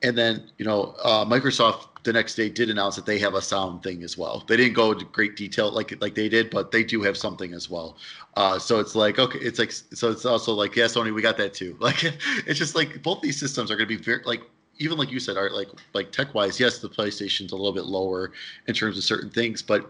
and 0.03 0.17
then 0.17 0.49
you 0.57 0.65
know, 0.65 0.95
uh, 1.03 1.25
Microsoft 1.25 1.87
the 2.03 2.13
next 2.13 2.35
day 2.35 2.47
did 2.47 2.69
announce 2.69 2.95
that 2.95 3.05
they 3.05 3.19
have 3.19 3.33
a 3.33 3.41
sound 3.41 3.83
thing 3.83 4.01
as 4.01 4.17
well. 4.17 4.43
They 4.47 4.55
didn't 4.55 4.73
go 4.73 4.93
into 4.93 5.05
great 5.05 5.35
detail 5.35 5.71
like 5.71 5.99
like 6.01 6.15
they 6.15 6.29
did, 6.29 6.49
but 6.49 6.71
they 6.71 6.83
do 6.83 7.01
have 7.01 7.17
something 7.17 7.53
as 7.53 7.69
well. 7.69 7.97
Uh, 8.35 8.57
so 8.59 8.79
it's 8.79 8.95
like 8.95 9.19
okay, 9.19 9.39
it's 9.39 9.59
like 9.59 9.71
so 9.71 10.11
it's 10.11 10.25
also 10.25 10.53
like 10.53 10.75
yeah, 10.75 10.85
Sony, 10.85 11.13
we 11.13 11.21
got 11.21 11.37
that 11.37 11.53
too. 11.53 11.77
Like 11.87 12.03
it's 12.45 12.59
just 12.59 12.75
like 12.75 13.01
both 13.01 13.21
these 13.21 13.39
systems 13.39 13.71
are 13.71 13.75
going 13.75 13.87
to 13.89 13.97
be 13.97 14.01
very 14.01 14.21
like 14.25 14.41
even 14.79 14.97
like 14.97 15.11
you 15.11 15.19
said, 15.19 15.37
Art, 15.37 15.53
like 15.53 15.69
like 15.93 16.11
tech 16.11 16.33
wise, 16.33 16.59
yes, 16.59 16.79
the 16.79 16.89
PlayStation's 16.89 17.51
a 17.51 17.55
little 17.55 17.73
bit 17.73 17.85
lower 17.85 18.31
in 18.67 18.73
terms 18.73 18.97
of 18.97 19.03
certain 19.03 19.29
things, 19.29 19.61
but 19.61 19.89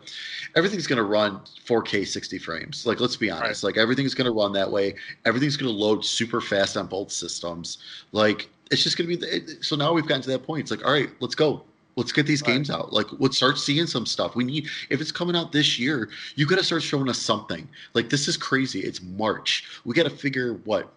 everything's 0.56 0.88
going 0.88 0.98
to 0.98 1.04
run 1.04 1.42
4K 1.66 2.08
60 2.08 2.38
frames. 2.40 2.86
Like 2.86 3.00
let's 3.00 3.16
be 3.16 3.30
honest, 3.30 3.64
like 3.64 3.78
everything's 3.78 4.14
going 4.14 4.26
to 4.26 4.32
run 4.32 4.54
that 4.54 4.72
way. 4.72 4.96
Everything's 5.26 5.58
going 5.58 5.72
to 5.72 5.78
load 5.78 6.06
super 6.06 6.42
fast 6.42 6.78
on 6.78 6.88
both 6.88 7.12
systems. 7.12 7.80
Like 8.12 8.50
it's 8.72 8.84
just 8.84 8.98
going 8.98 9.10
to 9.10 9.18
be 9.18 9.26
the, 9.26 9.64
so 9.64 9.76
now 9.76 9.94
we've 9.94 10.08
gotten 10.08 10.22
to 10.24 10.30
that 10.32 10.44
point. 10.44 10.62
It's 10.62 10.72
like 10.72 10.86
all 10.86 10.94
right, 10.94 11.10
let's 11.20 11.36
go. 11.36 11.64
Let's 11.96 12.12
get 12.12 12.28
these 12.28 12.44
Right. 12.44 12.54
games 12.54 12.70
out. 12.70 12.94
Like, 12.94 13.08
let's 13.18 13.38
start 13.38 13.58
seeing 13.58 13.88
some 13.88 14.06
stuff. 14.06 14.36
We 14.36 14.44
need 14.44 14.68
if 14.92 15.02
it's 15.02 15.12
coming 15.12 15.36
out 15.36 15.52
this 15.52 15.80
year, 15.80 16.10
you 16.36 16.46
got 16.46 16.60
to 16.60 16.64
start 16.64 16.84
showing 16.84 17.10
us 17.10 17.18
something. 17.18 17.68
Like, 17.96 18.10
this 18.12 18.28
is 18.28 18.38
crazy. 18.38 18.82
It's 18.82 19.02
March. 19.02 19.66
We 19.84 19.96
got 19.96 20.04
to 20.04 20.12
figure 20.12 20.54
what, 20.66 20.94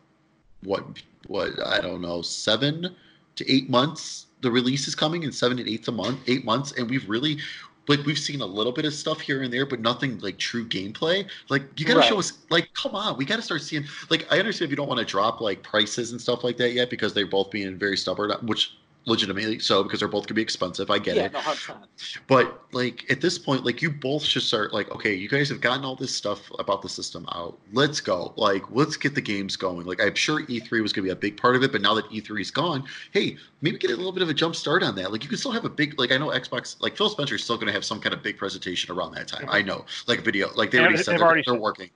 what, 0.63 0.85
what 1.27 1.53
I 1.67 1.81
don't 1.81 2.03
know, 2.03 2.21
seven 2.21 2.95
to 3.37 3.51
eight 3.51 3.71
months. 3.71 4.27
The 4.43 4.51
release 4.51 4.89
is 4.89 4.95
coming 4.95 5.23
in 5.23 5.33
seven 5.33 5.57
to 5.57 5.71
eight 5.73 5.89
a 5.89 5.93
month, 5.93 6.21
eight 6.27 6.45
months, 6.45 6.73
and 6.73 6.89
we've 6.91 7.09
really. 7.09 7.39
Like 7.91 8.07
we've 8.07 8.19
seen 8.19 8.41
a 8.41 8.47
little 8.47 8.73
bit 8.73 8.85
of 8.85 8.95
stuff 8.95 9.21
here 9.21 9.43
and 9.43 9.53
there, 9.53 9.67
but 9.67 9.81
nothing 9.81 10.19
like 10.21 10.39
true 10.39 10.65
gameplay. 10.67 11.29
Like 11.49 11.65
you 11.79 11.85
gotta 11.85 12.01
Right. 12.01 12.09
show 12.09 12.19
us. 12.19 12.33
Like, 12.51 12.73
come 12.75 12.95
on, 12.95 13.17
we 13.17 13.25
gotta 13.25 13.43
start 13.43 13.63
seeing. 13.63 13.85
Like, 14.11 14.27
I 14.33 14.39
understand 14.39 14.67
if 14.69 14.71
you 14.71 14.77
don't 14.77 14.89
want 14.89 15.01
to 15.01 15.05
drop 15.05 15.41
like 15.41 15.63
prices 15.63 16.13
and 16.13 16.21
stuff 16.21 16.45
like 16.45 16.57
that 16.59 16.73
yet 16.73 16.89
because 16.91 17.13
they're 17.15 17.27
both 17.27 17.51
being 17.51 17.77
very 17.79 17.97
stubborn, 17.97 18.31
which 18.43 18.73
legitimately 19.07 19.59
so 19.59 19.83
because 19.83 20.01
they're 20.01 20.09
both 20.09 20.27
gonna 20.27 20.35
be 20.37 20.43
expensive. 20.43 20.91
I 20.91 20.99
get 20.99 21.17
yeah, 21.17 21.25
it. 21.27 21.33
no, 21.33 21.41
But 22.27 22.63
like 22.73 23.11
at 23.11 23.21
this 23.21 23.39
point, 23.39 23.65
like 23.65 23.81
you 23.83 23.91
both 23.91 24.23
should 24.23 24.43
start 24.43 24.73
like, 24.73 24.91
okay, 24.91 25.15
you 25.15 25.29
guys 25.29 25.49
have 25.49 25.61
gotten 25.61 25.85
all 25.85 25.97
this 25.97 26.15
stuff 26.15 26.51
about 26.59 26.83
the 26.83 26.89
system 26.89 27.27
out. 27.33 27.59
Let's 27.73 28.01
go. 28.01 28.33
Like, 28.37 28.63
let's 28.71 28.97
get 28.97 29.15
the 29.15 29.21
games 29.21 29.57
going. 29.57 29.87
Like 29.87 30.01
I'm 30.03 30.15
sure 30.15 30.43
E3 30.43 30.83
was 30.83 30.93
gonna 30.93 31.07
be 31.07 31.11
a 31.11 31.17
big 31.17 31.37
part 31.37 31.57
of 31.57 31.63
it, 31.63 31.73
but 31.73 31.81
now 31.81 31.95
that 31.95 32.05
E3 32.11 32.41
is 32.41 32.51
gone, 32.51 32.85
hey, 33.13 33.37
maybe 33.63 33.79
get 33.79 33.91
a 33.91 33.97
little 33.97 34.13
bit 34.13 34.23
of 34.23 34.29
a 34.29 34.35
jump 34.35 34.55
start 34.55 34.83
on 34.83 34.95
that. 34.97 35.13
Like 35.13 35.23
you 35.23 35.29
can 35.29 35.39
still 35.39 35.53
have 35.53 35.65
a 35.65 35.71
big 35.71 35.99
like 35.99 36.13
I 36.13 36.19
know 36.19 36.29
Xbox 36.29 36.81
like 36.81 36.97
Phil 36.97 37.09
Spencer 37.09 37.35
is 37.37 37.45
still 37.45 37.57
gonna 37.57 37.73
have 37.73 37.85
some 37.85 38.01
kind 38.01 38.15
of 38.15 38.23
big 38.23 38.37
presentation 38.37 38.95
around 38.95 39.13
that 39.15 39.29
time. 39.29 39.47
I 39.49 39.63
know. 39.63 39.85
Like 40.07 40.21
video 40.21 40.51
like 40.55 40.71
they 40.71 40.79
already 40.79 40.97
they- 40.97 41.03
said 41.03 41.13
they've 41.13 41.19
they're, 41.21 41.27
already 41.27 41.43
they're 41.47 41.55
said- 41.55 41.61
working. 41.61 41.91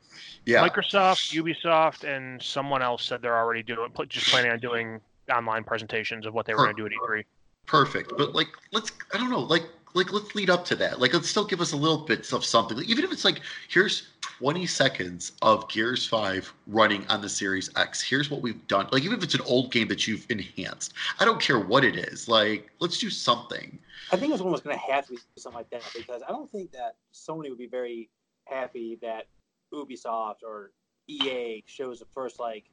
Yeah. 0.46 0.66
Microsoft, 0.68 1.32
Ubisoft, 1.34 2.04
and 2.04 2.40
someone 2.42 2.82
else 2.82 3.02
said 3.04 3.22
they're 3.22 3.36
already 3.38 3.62
doing, 3.62 3.88
just 4.08 4.26
planning 4.28 4.50
on 4.52 4.58
doing 4.58 5.00
online 5.32 5.64
presentations 5.64 6.26
of 6.26 6.34
what 6.34 6.46
they 6.46 6.54
were 6.54 6.64
going 6.64 6.76
to 6.76 6.82
do 6.82 6.86
at 6.86 6.92
E 6.92 6.96
E3. 6.96 7.24
Perfect. 7.66 8.12
But 8.16 8.34
like, 8.34 8.48
let's 8.72 8.92
I 9.12 9.18
don't 9.18 9.30
know, 9.30 9.40
like 9.40 9.64
like 9.94 10.12
let's 10.12 10.34
lead 10.34 10.50
up 10.50 10.64
to 10.66 10.76
that. 10.76 11.00
Like 11.00 11.14
let's 11.14 11.28
still 11.28 11.44
give 11.44 11.60
us 11.60 11.72
a 11.72 11.76
little 11.76 11.98
bit 11.98 12.32
of 12.32 12.44
something. 12.44 12.76
Like, 12.76 12.88
even 12.88 13.04
if 13.04 13.12
it's 13.12 13.24
like 13.24 13.40
here's 13.68 14.08
20 14.20 14.66
seconds 14.66 15.32
of 15.42 15.68
Gears 15.68 16.06
5 16.06 16.52
running 16.66 17.06
on 17.08 17.22
the 17.22 17.28
Series 17.28 17.70
X. 17.76 18.02
Here's 18.02 18.30
what 18.30 18.42
we've 18.42 18.66
done. 18.66 18.88
Like 18.90 19.02
even 19.04 19.16
if 19.18 19.24
it's 19.24 19.34
an 19.34 19.42
old 19.42 19.72
game 19.72 19.88
that 19.88 20.06
you've 20.06 20.26
enhanced. 20.30 20.94
I 21.20 21.24
don't 21.24 21.40
care 21.40 21.60
what 21.60 21.84
it 21.84 21.96
is. 21.96 22.28
Like 22.28 22.70
let's 22.80 22.98
do 22.98 23.08
something. 23.08 23.78
I 24.12 24.16
think 24.16 24.32
this 24.32 24.40
one 24.40 24.52
was 24.52 24.60
going 24.60 24.76
to 24.76 24.92
have 24.92 25.06
to 25.06 25.12
be 25.12 25.18
something 25.38 25.58
like 25.58 25.70
that 25.70 25.82
because 25.96 26.22
I 26.28 26.32
don't 26.32 26.50
think 26.50 26.72
that 26.72 26.96
Sony 27.14 27.48
would 27.48 27.58
be 27.58 27.68
very 27.68 28.10
happy 28.46 28.98
that 29.00 29.26
Ubisoft 29.72 30.42
or 30.44 30.72
EA 31.08 31.62
shows 31.66 32.00
the 32.00 32.06
first 32.14 32.38
like 32.38 32.64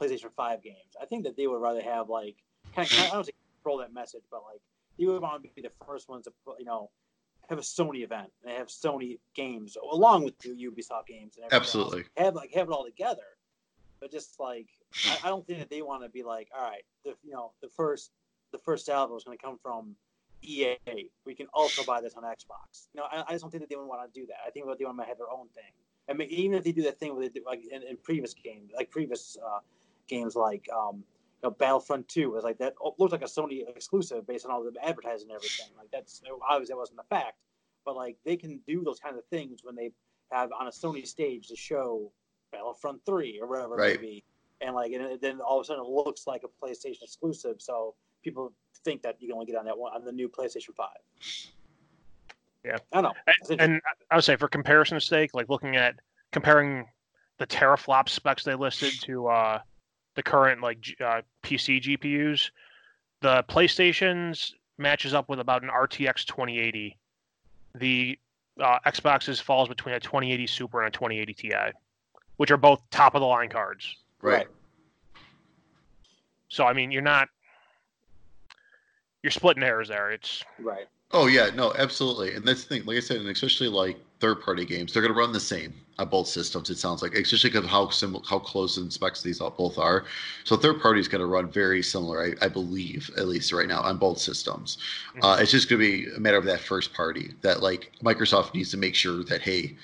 PlayStation 0.00 0.30
Five 0.36 0.62
games. 0.62 0.96
I 1.00 1.06
think 1.06 1.24
that 1.24 1.36
they 1.36 1.46
would 1.46 1.60
rather 1.60 1.82
have 1.82 2.08
like 2.08 2.36
kind 2.74 2.90
of 2.90 2.98
I 2.98 3.10
don't 3.10 3.24
say 3.24 3.32
control 3.62 3.78
that 3.78 3.92
message, 3.92 4.22
but 4.30 4.42
like 4.50 4.60
you 4.96 5.08
would 5.08 5.22
want 5.22 5.42
to 5.42 5.48
be 5.54 5.62
the 5.62 5.70
first 5.86 6.08
ones 6.08 6.24
to 6.24 6.32
put, 6.44 6.58
you 6.58 6.64
know 6.64 6.90
have 7.48 7.58
a 7.58 7.62
Sony 7.62 8.04
event 8.04 8.30
and 8.44 8.56
have 8.56 8.68
Sony 8.68 9.18
games 9.34 9.76
along 9.92 10.24
with 10.24 10.38
the 10.38 10.50
Ubisoft 10.50 11.06
games 11.08 11.36
and 11.36 11.44
everything 11.44 11.52
else. 11.52 11.52
Absolutely. 11.52 12.04
have 12.16 12.34
like 12.34 12.52
have 12.54 12.68
it 12.68 12.72
all 12.72 12.84
together. 12.84 13.22
But 14.00 14.10
just 14.12 14.38
like 14.40 14.68
I, 15.06 15.18
I 15.24 15.28
don't 15.28 15.46
think 15.46 15.58
that 15.58 15.68
they 15.68 15.82
want 15.82 16.02
to 16.04 16.08
be 16.08 16.22
like, 16.22 16.48
all 16.56 16.62
right, 16.62 16.82
the 17.04 17.14
you 17.22 17.32
know 17.32 17.52
the 17.60 17.68
first 17.68 18.12
the 18.52 18.58
first 18.58 18.88
album 18.88 19.16
is 19.16 19.24
going 19.24 19.36
to 19.36 19.42
come 19.42 19.58
from 19.62 19.96
EA. 20.42 20.76
We 21.26 21.34
can 21.34 21.46
also 21.52 21.84
buy 21.84 22.00
this 22.00 22.14
on 22.14 22.22
Xbox. 22.22 22.88
You 22.94 23.00
know, 23.00 23.06
I, 23.10 23.24
I 23.26 23.32
just 23.32 23.42
don't 23.42 23.50
think 23.50 23.62
that 23.62 23.68
they 23.68 23.76
would 23.76 23.86
want 23.86 24.12
to 24.12 24.20
do 24.20 24.26
that. 24.26 24.38
I 24.46 24.50
think 24.50 24.66
that 24.66 24.78
they 24.78 24.84
want 24.84 24.98
to 24.98 25.04
have 25.04 25.18
their 25.18 25.30
own 25.30 25.48
thing. 25.48 25.72
I 26.08 26.12
mean, 26.12 26.28
even 26.30 26.56
if 26.56 26.64
they 26.64 26.72
do 26.72 26.82
that 26.82 26.98
thing 26.98 27.14
where 27.14 27.22
they 27.22 27.28
do, 27.28 27.42
like 27.46 27.62
in, 27.70 27.82
in 27.82 27.96
previous 28.02 28.34
games, 28.34 28.72
like 28.74 28.90
previous 28.90 29.36
uh, 29.44 29.58
games, 30.10 30.36
like 30.36 30.68
um, 30.74 30.96
you 31.42 31.48
know, 31.48 31.50
Battlefront 31.50 32.08
Two 32.08 32.32
was 32.32 32.44
like 32.44 32.58
that 32.58 32.74
oh, 32.82 32.94
looked 32.98 33.12
like 33.12 33.22
a 33.22 33.26
Sony 33.26 33.68
exclusive 33.68 34.26
based 34.26 34.44
on 34.44 34.52
all 34.52 34.62
the 34.62 34.72
advertising 34.84 35.28
and 35.30 35.36
everything. 35.36 35.68
Like 35.78 35.90
that's 35.90 36.20
obviously 36.48 36.72
that 36.74 36.78
wasn't 36.78 37.00
a 37.00 37.14
fact, 37.14 37.38
but 37.84 37.96
like 37.96 38.16
they 38.24 38.36
can 38.36 38.60
do 38.66 38.82
those 38.84 39.00
kind 39.00 39.16
of 39.16 39.24
things 39.26 39.60
when 39.62 39.76
they 39.76 39.92
have 40.30 40.50
on 40.58 40.66
a 40.66 40.70
Sony 40.70 41.06
stage 41.06 41.48
to 41.48 41.56
show 41.56 42.12
Battlefront 42.52 43.00
Three 43.06 43.38
or 43.40 43.48
whatever 43.48 43.76
Right. 43.76 43.94
it 43.94 44.00
may 44.00 44.06
be, 44.06 44.24
and 44.60 44.74
like 44.74 44.92
and 44.92 45.20
then 45.20 45.40
all 45.40 45.60
of 45.60 45.64
a 45.64 45.66
sudden 45.66 45.84
it 45.84 45.88
looks 45.88 46.26
like 46.26 46.42
a 46.44 46.66
PlayStation 46.66 47.02
exclusive, 47.02 47.56
so 47.58 47.94
people 48.22 48.52
think 48.84 49.02
that 49.02 49.16
you 49.20 49.28
can 49.28 49.34
only 49.34 49.46
get 49.46 49.56
on 49.56 49.64
that 49.64 49.78
one 49.78 49.92
on 49.94 50.04
the 50.04 50.12
new 50.12 50.28
PlayStation 50.28 50.74
Five. 50.76 50.98
Yeah. 52.64 52.76
I 52.92 53.00
know. 53.00 53.14
And, 53.48 53.60
and 53.60 53.80
I 54.10 54.16
would 54.16 54.24
say 54.24 54.36
for 54.36 54.48
comparison's 54.48 55.06
sake, 55.06 55.32
like 55.34 55.48
looking 55.48 55.76
at 55.76 55.94
comparing 56.30 56.86
the 57.38 57.46
teraflop 57.46 58.08
specs 58.08 58.44
they 58.44 58.54
listed 58.54 58.92
to 59.02 59.28
uh, 59.28 59.60
the 60.20 60.30
current 60.30 60.60
like 60.60 60.84
uh, 61.00 61.22
PC 61.42 61.80
GPUs, 61.80 62.50
the 63.22 63.42
PlayStation's 63.48 64.54
matches 64.76 65.14
up 65.14 65.30
with 65.30 65.40
about 65.40 65.62
an 65.62 65.70
RTX 65.70 66.26
2080. 66.26 66.98
The 67.76 68.18
uh, 68.62 68.78
Xbox's 68.86 69.40
falls 69.40 69.70
between 69.70 69.94
a 69.94 70.00
2080 70.00 70.46
Super 70.46 70.82
and 70.82 70.88
a 70.88 70.90
2080 70.90 71.32
Ti, 71.32 71.54
which 72.36 72.50
are 72.50 72.58
both 72.58 72.82
top 72.90 73.14
of 73.14 73.20
the 73.20 73.26
line 73.26 73.48
cards. 73.48 73.96
Right. 74.20 74.38
Right. 74.38 74.48
So 76.50 76.66
I 76.66 76.74
mean, 76.74 76.90
you're 76.90 77.00
not 77.00 77.28
you're 79.22 79.30
splitting 79.30 79.62
hairs 79.62 79.88
there. 79.88 80.10
It's 80.10 80.44
right. 80.58 80.86
Oh 81.12 81.26
yeah, 81.26 81.50
no, 81.54 81.72
absolutely. 81.76 82.34
And 82.34 82.44
that's 82.46 82.62
the 82.64 82.68
thing, 82.76 82.86
like 82.86 82.96
I 82.96 83.00
said, 83.00 83.16
and 83.16 83.28
especially 83.28 83.66
like 83.68 83.98
third 84.20 84.40
party 84.42 84.64
games, 84.64 84.92
they're 84.92 85.02
gonna 85.02 85.14
run 85.14 85.32
the 85.32 85.40
same 85.40 85.74
on 85.98 86.08
both 86.08 86.28
systems, 86.28 86.70
it 86.70 86.78
sounds 86.78 87.02
like. 87.02 87.14
Especially 87.14 87.50
because 87.50 87.68
how 87.68 87.88
sim- 87.90 88.22
how 88.28 88.38
close 88.38 88.76
in 88.76 88.90
specs 88.90 89.20
these 89.22 89.40
both 89.40 89.76
are. 89.76 90.04
So 90.44 90.56
third 90.56 90.80
party 90.80 91.00
is 91.00 91.08
gonna 91.08 91.26
run 91.26 91.50
very 91.50 91.82
similar, 91.82 92.22
I, 92.40 92.46
I 92.46 92.48
believe, 92.48 93.10
at 93.16 93.26
least 93.26 93.52
right 93.52 93.66
now, 93.66 93.80
on 93.82 93.98
both 93.98 94.18
systems. 94.18 94.78
Uh, 95.20 95.38
it's 95.40 95.50
just 95.50 95.68
gonna 95.68 95.80
be 95.80 96.06
a 96.16 96.20
matter 96.20 96.36
of 96.36 96.44
that 96.44 96.60
first 96.60 96.92
party 96.94 97.34
that 97.42 97.60
like 97.60 97.90
Microsoft 98.04 98.54
needs 98.54 98.70
to 98.70 98.76
make 98.76 98.94
sure 98.94 99.24
that 99.24 99.42
hey, 99.42 99.76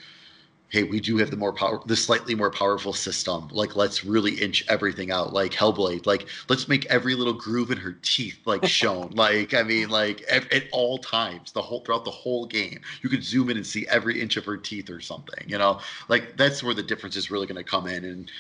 hey, 0.69 0.83
we 0.83 1.01
do 1.01 1.17
have 1.19 1.31
the 1.31 1.37
more 1.37 1.53
power, 1.53 1.81
the 1.87 1.97
slightly 1.97 2.35
more 2.35 2.51
powerful 2.51 2.93
system. 2.93 3.49
Like, 3.53 3.77
let's 3.77 4.05
really 4.05 4.35
inch 4.35 4.64
everything 4.69 5.12
out. 5.12 5.33
Like 5.33 5.53
Hellblade, 5.53 6.07
like 6.07 6.27
let's 6.49 6.67
make 6.69 6.87
every 6.87 7.14
little 7.14 7.33
groove 7.33 7.71
in 7.71 7.79
her 7.79 7.97
teeth 8.03 8.39
like 8.45 8.64
shown. 8.67 9.11
like, 9.12 9.55
I 9.55 9.62
mean, 9.62 9.89
like 9.89 10.23
ev- 10.23 10.49
at 10.51 10.64
all 10.73 10.99
times, 10.99 11.53
the 11.53 11.62
whole 11.62 11.81
throughout 11.81 12.05
the 12.05 12.11
whole 12.11 12.47
game, 12.47 12.81
you 13.03 13.09
could 13.09 13.23
zoom 13.23 13.51
in 13.51 13.57
and 13.57 13.67
see 13.67 13.87
every 13.89 14.21
inch 14.21 14.37
of 14.37 14.45
her 14.45 14.57
teeth 14.57 14.91
or 14.91 15.01
something. 15.01 15.49
You 15.49 15.59
know, 15.59 15.81
like 16.09 16.37
that's 16.37 16.62
where 16.62 16.75
the 16.75 16.83
difference 16.83 17.17
is 17.17 17.31
really 17.31 17.47
going 17.47 17.62
to 17.62 17.64
come 17.64 17.87
in. 17.87 18.05
And 18.05 18.31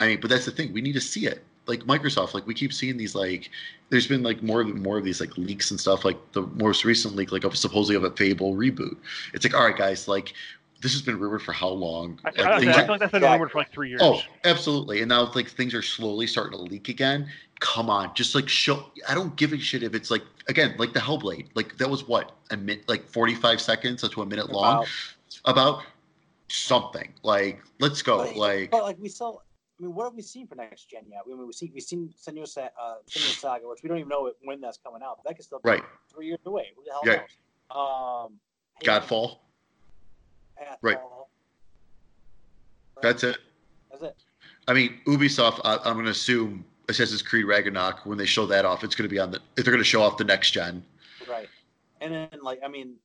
I 0.00 0.06
mean, 0.08 0.20
but 0.20 0.30
that's 0.30 0.46
the 0.46 0.50
thing, 0.50 0.72
we 0.72 0.80
need 0.80 0.94
to 0.94 1.00
see 1.00 1.26
it. 1.26 1.42
Like 1.66 1.80
Microsoft, 1.80 2.34
like 2.34 2.46
we 2.46 2.52
keep 2.52 2.74
seeing 2.74 2.98
these 2.98 3.14
like 3.14 3.50
there's 3.88 4.06
been 4.06 4.22
like 4.22 4.42
more 4.42 4.64
more 4.64 4.98
of 4.98 5.04
these 5.04 5.18
like 5.20 5.36
leaks 5.38 5.70
and 5.70 5.80
stuff. 5.80 6.04
Like 6.04 6.18
the 6.32 6.42
most 6.42 6.84
recent 6.84 7.14
leak, 7.16 7.32
like 7.32 7.44
of 7.44 7.56
supposedly 7.56 7.96
of 7.96 8.04
a 8.04 8.10
Fable 8.10 8.54
reboot. 8.54 8.96
It's 9.32 9.44
like, 9.46 9.54
all 9.54 9.64
right, 9.64 9.76
guys, 9.76 10.06
like 10.06 10.34
this 10.84 10.92
has 10.92 11.00
been 11.00 11.18
rumored 11.18 11.40
for 11.42 11.52
how 11.52 11.68
long? 11.70 12.20
I, 12.26 12.28
Like, 12.28 12.38
I, 12.40 12.54
I 12.56 12.60
feel 12.60 12.86
like 12.88 13.00
that's 13.00 13.10
been 13.12 13.22
Yeah. 13.22 13.32
rumored 13.32 13.50
for 13.50 13.56
like 13.58 13.72
three 13.72 13.88
years. 13.88 14.02
oh, 14.04 14.20
absolutely. 14.44 15.00
And 15.00 15.08
now 15.08 15.32
like 15.34 15.48
things 15.48 15.72
are 15.72 15.80
slowly 15.82 16.26
starting 16.26 16.58
to 16.58 16.62
leak 16.62 16.90
again. 16.90 17.26
Come 17.60 17.88
on, 17.88 18.14
just 18.14 18.34
like 18.34 18.48
show. 18.48 18.84
I 19.08 19.14
don't 19.14 19.34
give 19.36 19.54
a 19.54 19.58
shit 19.58 19.82
if 19.82 19.94
it's 19.94 20.10
like 20.10 20.22
again 20.48 20.74
like 20.76 20.92
the 20.92 21.00
Hellblade. 21.00 21.48
Like 21.54 21.78
that 21.78 21.88
was 21.88 22.06
what 22.06 22.32
a 22.50 22.56
minute, 22.58 22.86
like 22.86 23.08
forty 23.08 23.34
five 23.34 23.60
seconds 23.62 24.06
to 24.06 24.22
a 24.22 24.26
minute 24.26 24.50
long. 24.50 24.76
About- 24.76 24.88
About 25.46 25.82
something 26.48 27.12
like 27.22 27.60
let's 27.80 28.02
go. 28.02 28.18
But, 28.18 28.36
Like 28.36 28.70
but 28.70 28.82
like 28.82 28.98
we 29.00 29.08
still, 29.08 29.42
I 29.80 29.82
mean, 29.82 29.94
what 29.94 30.04
have 30.04 30.14
we 30.14 30.22
seen 30.22 30.46
for 30.46 30.54
next 30.54 30.90
gen 30.90 31.04
yet? 31.10 31.20
I 31.24 31.28
mean, 31.28 31.46
we 31.46 31.52
see 31.54 31.70
we've 31.72 31.82
seen 31.82 32.12
Senua, 32.22 32.46
Sa- 32.46 32.68
uh, 32.80 32.96
Senua 33.08 33.34
Saga, 33.40 33.66
which 33.68 33.82
we 33.82 33.88
don't 33.88 33.98
even 33.98 34.10
know 34.10 34.30
when 34.42 34.60
that's 34.60 34.78
coming 34.78 35.00
out. 35.02 35.18
That 35.24 35.34
could 35.36 35.44
still 35.46 35.60
be 35.64 35.70
right, 35.70 35.82
three 36.14 36.26
years 36.26 36.40
away. 36.44 36.68
Who 36.76 36.84
the 36.84 36.90
hell 36.92 37.02
Yeah. 37.06 37.16
knows? 37.16 38.28
Um, 38.28 38.38
Halo, 38.82 39.00
Godfall. 39.00 39.38
Right. 40.82 40.98
That's 43.02 43.24
it. 43.24 43.38
That's 43.90 44.02
it. 44.02 44.16
I 44.68 44.72
mean, 44.72 44.98
Ubisoft. 45.06 45.60
I, 45.64 45.76
I'm 45.84 45.94
going 45.94 46.06
to 46.06 46.10
assume 46.10 46.64
Assassin's 46.88 47.22
Creed 47.22 47.44
Ragnarok. 47.44 48.06
When 48.06 48.18
they 48.18 48.26
show 48.26 48.46
that 48.46 48.64
off, 48.64 48.84
it's 48.84 48.94
going 48.94 49.08
to 49.08 49.12
be 49.12 49.18
on 49.18 49.30
the. 49.30 49.40
If 49.56 49.64
they're 49.64 49.72
going 49.72 49.78
to 49.78 49.84
show 49.84 50.02
off 50.02 50.16
the 50.16 50.24
next 50.24 50.52
gen. 50.52 50.84
Right. 51.28 51.48
And 52.00 52.12
then, 52.12 52.28
like, 52.42 52.60
I 52.64 52.68
mean, 52.68 52.96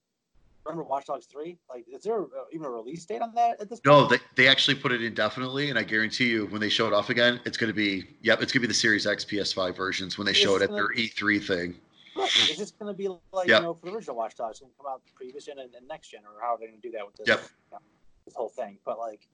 remember 0.66 0.84
Watch 0.84 1.06
Dogs 1.06 1.26
three? 1.26 1.58
Like, 1.70 1.86
is 1.88 2.04
there 2.04 2.22
uh, 2.22 2.45
even 2.52 2.66
a 2.66 2.70
release 2.70 3.06
date 3.06 3.22
on 3.22 3.34
that 3.36 3.60
at 3.62 3.70
this 3.70 3.82
No, 3.86 4.06
point? 4.08 4.22
they, 4.36 4.43
they 4.43 4.50
actually 4.50 4.76
put 4.76 4.91
it 4.91 5.02
indefinitely, 5.02 5.70
and 5.70 5.80
I 5.80 5.84
guarantee 5.84 6.30
you, 6.30 6.47
when 6.47 6.62
they 6.62 6.70
show 6.70 6.88
it 6.88 6.93
off 6.93 7.10
again, 7.10 7.39
it's 7.45 7.58
going 7.58 7.70
to 7.70 7.76
be 7.76 8.06
yep, 8.22 8.41
it's 8.41 8.52
going 8.52 8.62
to 8.62 8.68
be 8.68 8.72
the 8.72 8.74
Series 8.74 9.08
X, 9.08 9.26
PS5 9.26 9.76
versions 9.76 10.18
when 10.18 10.26
they 10.26 10.34
show 10.34 10.56
it 10.56 10.62
at 10.62 10.72
their 10.72 10.89
E3 10.89 11.45
thing. 11.45 11.76
Right. 12.20 12.49
Is 12.49 12.57
this 12.57 12.72
going 12.72 12.93
to 12.93 12.97
be 12.97 13.07
like 13.32 13.47
Yeah. 13.47 13.57
you 13.57 13.63
know 13.63 13.74
for 13.74 13.88
the 13.88 13.93
original 13.93 14.15
Watch 14.15 14.36
Dogs? 14.36 14.51
It's 14.51 14.59
going 14.61 14.72
to 14.72 14.78
come 14.78 14.91
out 14.91 15.01
previous 15.15 15.45
gen 15.45 15.59
and, 15.59 15.74
and 15.74 15.88
next 15.88 16.09
gen, 16.09 16.22
or 16.26 16.41
how 16.41 16.55
are 16.55 16.57
they 16.57 16.67
going 16.67 16.80
to 16.80 16.88
do 16.88 16.91
that 16.97 17.05
with 17.05 17.15
this? 17.15 17.28
Yep. 17.28 17.39
you 17.41 17.72
know, 17.72 17.80
this 18.26 18.36
whole 18.36 18.49
thing. 18.49 18.78
But 18.86 18.99
like, 18.99 19.28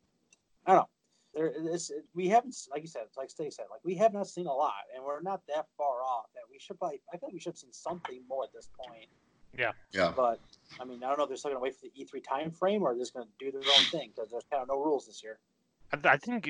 I 0.66 0.72
don't 0.74 0.82
know. 0.82 0.90
There 1.34 1.52
is 1.74 1.92
we 2.14 2.30
haven't 2.30 2.56
like 2.72 2.82
you 2.82 2.88
said, 2.88 3.04
like 3.18 3.30
Steve 3.30 3.52
said, 3.52 3.66
like 3.70 3.82
we 3.84 3.96
have 3.96 4.14
not 4.14 4.28
seen 4.28 4.48
a 4.48 4.54
lot, 4.54 4.88
and 4.96 5.04
we're 5.04 5.22
not 5.22 5.42
that 5.54 5.66
far 5.78 6.02
off 6.02 6.28
that 6.34 6.44
we 6.50 6.58
should 6.60 6.80
probably. 6.80 7.02
I 7.14 7.18
think 7.18 7.34
we 7.34 7.40
should 7.40 7.52
have 7.54 7.58
seen 7.58 7.74
something 7.74 8.22
more 8.30 8.46
at 8.46 8.54
this 8.54 8.70
point. 8.78 9.08
Yeah, 9.58 9.72
yeah. 9.92 10.14
But 10.16 10.40
I 10.80 10.86
mean, 10.86 11.04
I 11.04 11.08
don't 11.10 11.18
know 11.18 11.24
if 11.24 11.30
they're 11.30 11.38
still 11.38 11.52
going 11.52 11.60
to 11.60 11.64
wait 11.64 11.76
for 11.76 11.82
the 11.84 12.20
E3 12.20 12.24
time 12.24 12.52
frame 12.52 12.84
or 12.84 12.94
they're 12.94 13.02
just 13.02 13.14
going 13.14 13.26
to 13.26 13.46
do 13.46 13.52
their 13.52 13.62
own 13.62 13.84
thing 13.92 14.12
because 14.16 14.32
there's 14.32 14.46
kind 14.50 14.62
of 14.62 14.70
no 14.70 14.82
rules 14.82 15.08
this 15.08 15.22
year. 15.24 15.40
I, 15.94 16.14
I 16.14 16.18
think 16.18 16.50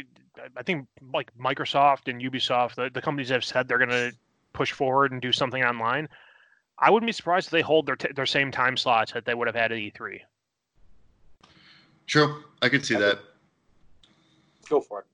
I 0.56 0.64
think 0.64 0.88
like 1.14 1.32
Microsoft 1.38 2.08
and 2.08 2.22
Ubisoft, 2.22 2.76
the, 2.76 2.90
the 2.94 3.02
companies 3.02 3.30
have 3.30 3.44
said 3.44 3.68
they're 3.68 3.78
going 3.78 3.90
to 3.90 4.12
push 4.54 4.72
forward 4.72 5.12
and 5.12 5.22
do 5.22 5.32
something 5.32 5.64
online. 5.64 6.08
I 6.80 6.90
wouldn't 6.92 7.08
be 7.08 7.14
surprised 7.14 7.48
if 7.48 7.52
they 7.52 7.62
hold 7.62 7.86
their 7.86 7.96
t- 7.96 8.12
their 8.14 8.26
same 8.26 8.52
time 8.52 8.76
slots 8.78 9.14
that 9.14 9.26
they 9.26 9.34
would 9.34 9.48
have 9.48 9.56
had 9.56 9.72
at 9.72 9.78
E 9.78 9.92
E3. 9.98 10.20
True, 12.08 12.44
I 12.62 12.70
could 12.70 12.86
see 12.86 12.96
that, 12.96 13.20
Go 14.70 14.82
for 14.82 15.00
it. 15.02 15.06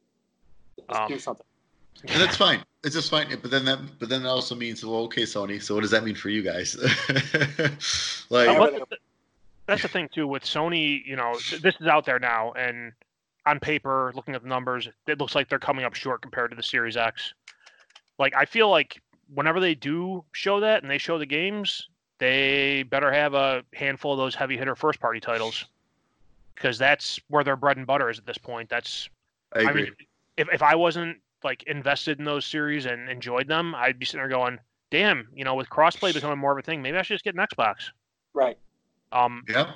Let's 0.89 0.99
Um, 0.99 1.07
do 1.09 1.19
something. 1.19 1.45
and 2.07 2.21
that's 2.21 2.35
fine. 2.37 2.63
It's 2.83 2.95
just 2.95 3.09
fine. 3.09 3.27
But 3.41 3.51
then 3.51 3.63
that, 3.65 3.79
but 3.99 4.09
then 4.09 4.23
that 4.23 4.29
also 4.29 4.55
means, 4.55 4.83
well, 4.83 5.01
okay, 5.03 5.23
Sony. 5.23 5.61
So 5.61 5.75
what 5.75 5.81
does 5.81 5.91
that 5.91 6.03
mean 6.03 6.15
for 6.15 6.29
you 6.29 6.41
guys? 6.41 6.75
like, 8.29 8.47
Yeah, 8.47 8.57
But 8.57 8.89
but- 8.89 8.99
that's 9.67 9.83
the 9.83 9.87
thing 9.87 10.09
too 10.13 10.27
with 10.27 10.43
Sony. 10.43 11.05
You 11.05 11.15
know, 11.15 11.35
this 11.61 11.75
is 11.79 11.87
out 11.87 12.05
there 12.05 12.19
now, 12.19 12.51
and 12.53 12.91
on 13.45 13.59
paper, 13.59 14.11
looking 14.15 14.35
at 14.35 14.41
the 14.41 14.49
numbers, 14.49 14.87
it 15.07 15.19
looks 15.19 15.35
like 15.35 15.47
they're 15.49 15.59
coming 15.59 15.85
up 15.85 15.93
short 15.93 16.21
compared 16.21 16.51
to 16.51 16.57
the 16.57 16.63
Series 16.63 16.97
X. 16.97 17.33
Like 18.19 18.35
I 18.35 18.45
feel 18.45 18.69
like 18.69 19.01
whenever 19.33 19.59
they 19.59 19.75
do 19.75 20.23
show 20.31 20.59
that 20.59 20.81
and 20.81 20.91
they 20.91 20.97
show 20.97 21.17
the 21.17 21.25
games, 21.25 21.87
they 22.19 22.83
better 22.83 23.11
have 23.11 23.33
a 23.33 23.63
handful 23.73 24.11
of 24.11 24.17
those 24.17 24.35
heavy 24.35 24.57
hitter 24.57 24.75
first 24.75 24.99
party 24.99 25.19
titles 25.19 25.65
because 26.55 26.77
that's 26.77 27.19
where 27.29 27.43
their 27.43 27.55
bread 27.55 27.77
and 27.77 27.87
butter 27.87 28.09
is 28.09 28.19
at 28.19 28.25
this 28.25 28.37
point. 28.37 28.69
That's 28.69 29.09
I 29.53 29.61
agree. 29.61 29.83
mean, 29.83 29.93
if 30.37 30.47
if 30.53 30.61
I 30.61 30.75
wasn't 30.75 31.17
like 31.43 31.63
invested 31.63 32.19
in 32.19 32.25
those 32.25 32.45
series 32.45 32.85
and 32.85 33.09
enjoyed 33.09 33.47
them, 33.47 33.73
I'd 33.75 33.97
be 33.97 34.05
sitting 34.05 34.19
there 34.19 34.29
going, 34.29 34.59
"Damn, 34.91 35.27
you 35.33 35.43
know, 35.43 35.55
with 35.55 35.69
crossplay 35.69 36.13
becoming 36.13 36.37
more 36.37 36.51
of 36.51 36.57
a 36.57 36.61
thing, 36.61 36.81
maybe 36.81 36.97
I 36.97 37.01
should 37.01 37.15
just 37.15 37.23
get 37.23 37.35
an 37.35 37.45
Xbox." 37.45 37.89
Right. 38.33 38.57
Um, 39.11 39.43
yeah, 39.49 39.71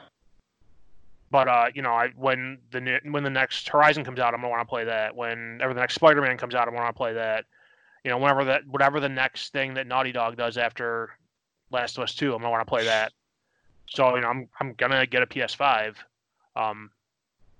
but 1.31 1.47
uh, 1.47 1.65
you 1.73 1.81
know, 1.81 1.91
I 1.91 2.09
when 2.15 2.59
the 2.71 2.99
when 3.09 3.23
the 3.23 3.29
next 3.29 3.67
Horizon 3.67 4.05
comes 4.05 4.19
out, 4.19 4.33
I'm 4.33 4.41
gonna 4.41 4.49
want 4.49 4.61
to 4.61 4.69
play 4.69 4.85
that. 4.85 5.15
Whenever 5.15 5.73
the 5.73 5.79
next 5.79 5.95
Spider-Man 5.95 6.37
comes 6.37 6.55
out, 6.55 6.67
I'm 6.67 6.73
gonna 6.73 6.83
want 6.83 6.95
to 6.95 6.97
play 6.97 7.13
that. 7.13 7.45
You 8.05 8.11
know, 8.11 8.19
whenever 8.19 8.43
that 8.45 8.67
whatever 8.67 8.99
the 8.99 9.09
next 9.09 9.51
thing 9.51 9.73
that 9.73 9.87
Naughty 9.87 10.11
Dog 10.11 10.37
does 10.37 10.57
after 10.57 11.17
Last 11.71 11.97
of 11.97 12.03
Us 12.03 12.13
Two, 12.13 12.35
I'm 12.35 12.41
gonna 12.41 12.51
want 12.51 12.61
to 12.61 12.69
play 12.69 12.85
that. 12.85 13.11
So 13.87 14.13
you 14.15 14.21
know, 14.21 14.27
I'm 14.27 14.47
I'm 14.59 14.73
gonna 14.73 15.07
get 15.07 15.23
a 15.23 15.25
PS5. 15.25 15.95
Um, 16.55 16.91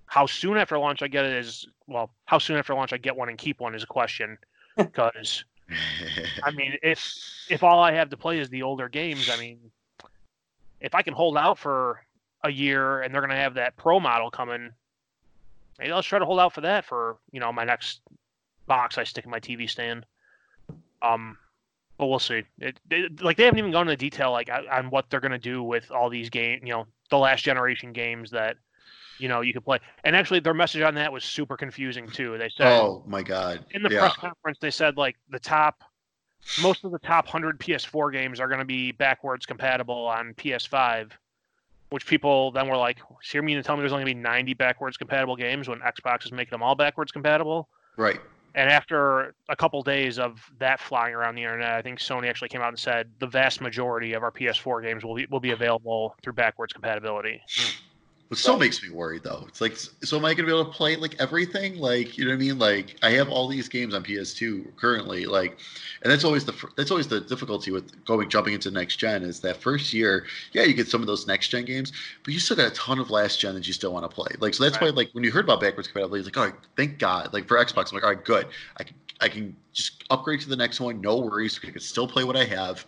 how 0.05 0.27
soon 0.27 0.57
after 0.57 0.77
launch 0.77 1.01
I 1.01 1.07
get 1.07 1.25
it 1.25 1.33
is 1.33 1.67
well, 1.87 2.11
how 2.25 2.37
soon 2.37 2.57
after 2.57 2.75
launch 2.75 2.93
I 2.93 2.97
get 2.97 3.15
one 3.15 3.27
and 3.27 3.39
keep 3.39 3.59
one 3.59 3.73
is 3.73 3.83
a 3.83 3.87
question. 3.87 4.37
Because 4.77 5.45
I 6.43 6.51
mean, 6.51 6.77
if 6.83 7.17
if 7.49 7.63
all 7.63 7.79
I 7.79 7.93
have 7.93 8.09
to 8.09 8.17
play 8.17 8.39
is 8.39 8.49
the 8.49 8.61
older 8.61 8.89
games, 8.89 9.29
I 9.31 9.37
mean, 9.37 9.57
if 10.81 10.93
I 10.93 11.01
can 11.01 11.13
hold 11.13 11.37
out 11.37 11.57
for 11.57 12.05
a 12.43 12.51
year 12.51 13.01
and 13.01 13.13
they're 13.13 13.21
going 13.21 13.29
to 13.29 13.37
have 13.37 13.53
that 13.53 13.77
pro 13.77 14.01
model 14.01 14.29
coming, 14.29 14.71
maybe 15.79 15.93
I'll 15.93 16.03
try 16.03 16.19
to 16.19 16.25
hold 16.25 16.41
out 16.41 16.53
for 16.53 16.59
that 16.59 16.83
for 16.83 17.17
you 17.31 17.39
know 17.39 17.53
my 17.53 17.63
next 17.63 18.01
box 18.67 18.97
I 18.97 19.05
stick 19.05 19.23
in 19.23 19.31
my 19.31 19.39
TV 19.39 19.69
stand. 19.69 20.05
Um, 21.01 21.37
but 21.97 22.07
we'll 22.07 22.19
see. 22.19 22.43
It, 22.59 22.79
it- 22.89 23.21
like 23.21 23.37
they 23.37 23.45
haven't 23.45 23.59
even 23.59 23.71
gone 23.71 23.87
into 23.87 23.97
detail 23.97 24.31
like 24.31 24.49
on 24.71 24.89
what 24.89 25.09
they're 25.09 25.19
going 25.21 25.31
to 25.31 25.37
do 25.37 25.63
with 25.63 25.91
all 25.91 26.09
these 26.09 26.29
game, 26.29 26.59
you 26.63 26.73
know, 26.73 26.85
the 27.09 27.17
last 27.17 27.43
generation 27.43 27.93
games 27.93 28.31
that 28.31 28.57
you 29.19 29.29
know 29.29 29.41
you 29.41 29.53
could 29.53 29.63
play. 29.63 29.79
And 30.03 30.15
actually, 30.15 30.39
their 30.41 30.53
message 30.53 30.81
on 30.81 30.95
that 30.95 31.11
was 31.13 31.23
super 31.23 31.55
confusing 31.55 32.07
too. 32.07 32.37
They 32.37 32.49
said 32.49 32.67
oh 32.81 33.03
my 33.07 33.21
god. 33.23 33.65
in 33.71 33.81
the 33.83 33.89
yeah. 33.89 33.99
press 33.99 34.15
conference 34.17 34.57
they 34.59 34.71
said 34.71 34.97
like 34.97 35.15
the 35.29 35.39
top 35.39 35.83
most 36.61 36.83
of 36.83 36.91
the 36.91 36.99
top 36.99 37.25
100 37.25 37.59
ps4 37.59 38.11
games 38.11 38.39
are 38.39 38.47
going 38.47 38.59
to 38.59 38.65
be 38.65 38.91
backwards 38.91 39.45
compatible 39.47 40.05
on 40.05 40.31
ps5 40.35 41.09
which 41.89 42.05
people 42.05 42.51
then 42.51 42.67
were 42.67 42.77
like 42.77 42.99
so 42.99 43.15
you're 43.33 43.41
mean 43.43 43.57
to 43.57 43.63
tell 43.63 43.75
me 43.75 43.81
there's 43.81 43.91
only 43.93 44.03
going 44.03 44.13
to 44.13 44.19
be 44.19 44.21
90 44.29 44.53
backwards 44.53 44.95
compatible 44.95 45.35
games 45.35 45.67
when 45.67 45.79
xbox 45.79 46.25
is 46.25 46.31
making 46.31 46.51
them 46.51 46.61
all 46.61 46.75
backwards 46.75 47.11
compatible 47.11 47.67
Right. 47.97 48.19
And 48.55 48.69
after 48.69 49.35
a 49.49 49.55
couple 49.55 49.83
days 49.83 50.17
of 50.17 50.41
that 50.59 50.79
flying 50.79 51.13
around 51.13 51.35
the 51.35 51.43
internet 51.43 51.73
i 51.73 51.81
think 51.81 51.99
sony 51.99 52.27
actually 52.27 52.49
came 52.49 52.61
out 52.61 52.69
and 52.69 52.79
said 52.79 53.11
the 53.19 53.27
vast 53.27 53.61
majority 53.61 54.13
of 54.13 54.23
our 54.23 54.31
ps4 54.31 54.81
games 54.81 55.03
will 55.03 55.15
be, 55.15 55.27
will 55.29 55.39
be 55.39 55.51
available 55.51 56.15
through 56.23 56.33
backwards 56.33 56.73
compatibility 56.73 57.41
hmm. 57.55 57.84
It 58.31 58.37
still 58.37 58.55
Right. 58.55 58.61
makes 58.61 58.81
me 58.81 58.89
worried 58.89 59.21
though. 59.23 59.45
It's 59.47 59.61
like, 59.61 59.77
so 59.77 60.17
am 60.17 60.25
I 60.25 60.33
gonna 60.33 60.47
be 60.47 60.51
able 60.51 60.65
to 60.65 60.71
play 60.71 60.95
like 60.95 61.15
everything? 61.19 61.77
Like, 61.77 62.17
you 62.17 62.25
know 62.25 62.31
what 62.31 62.35
I 62.35 62.39
mean? 62.39 62.57
Like, 62.57 62.97
I 63.03 63.11
have 63.11 63.29
all 63.29 63.47
these 63.47 63.69
games 63.69 63.93
on 63.93 64.01
PS2 64.03 64.73
currently. 64.77 65.25
Like, 65.27 65.59
and 66.01 66.11
that's 66.11 66.23
always 66.23 66.43
the 66.43 66.53
that's 66.75 66.89
always 66.89 67.07
the 67.07 67.21
difficulty 67.21 67.69
with 67.71 68.03
going 68.03 68.27
jumping 68.27 68.55
into 68.55 68.71
next 68.71 68.95
gen 68.97 69.21
is 69.23 69.41
that 69.41 69.57
first 69.57 69.93
year, 69.93 70.25
yeah, 70.53 70.63
you 70.63 70.73
get 70.73 70.87
some 70.87 71.01
of 71.01 71.07
those 71.07 71.27
next 71.27 71.49
gen 71.49 71.65
games, 71.65 71.91
but 72.23 72.33
you 72.33 72.39
still 72.39 72.57
got 72.57 72.65
a 72.67 72.71
ton 72.71 72.97
of 72.97 73.11
last 73.11 73.39
gen 73.39 73.53
that 73.53 73.67
you 73.67 73.73
still 73.73 73.93
want 73.93 74.09
to 74.09 74.13
play. 74.13 74.35
Like, 74.39 74.55
so 74.55 74.63
that's 74.63 74.81
why 74.81 74.89
like 74.89 75.09
when 75.13 75.23
you 75.23 75.31
heard 75.31 75.45
about 75.45 75.61
backwards 75.61 75.87
compatibility, 75.87 76.27
it's 76.27 76.35
like, 76.35 76.37
all 76.37 76.51
right, 76.51 76.59
thank 76.75 76.97
God. 76.97 77.31
Like 77.31 77.47
for 77.47 77.57
Xbox, 77.57 77.91
I'm 77.91 77.95
like, 77.97 78.03
all 78.03 78.09
right, 78.09 78.25
good. 78.25 78.47
I 78.77 78.83
can 78.83 78.95
I 79.21 79.29
can 79.29 79.55
just 79.71 80.03
upgrade 80.09 80.41
to 80.41 80.49
the 80.49 80.55
next 80.55 80.79
one, 80.79 80.99
no 80.99 81.17
worries. 81.17 81.59
I 81.63 81.69
can 81.69 81.79
still 81.79 82.07
play 82.07 82.23
what 82.23 82.35
I 82.35 82.45
have. 82.45 82.85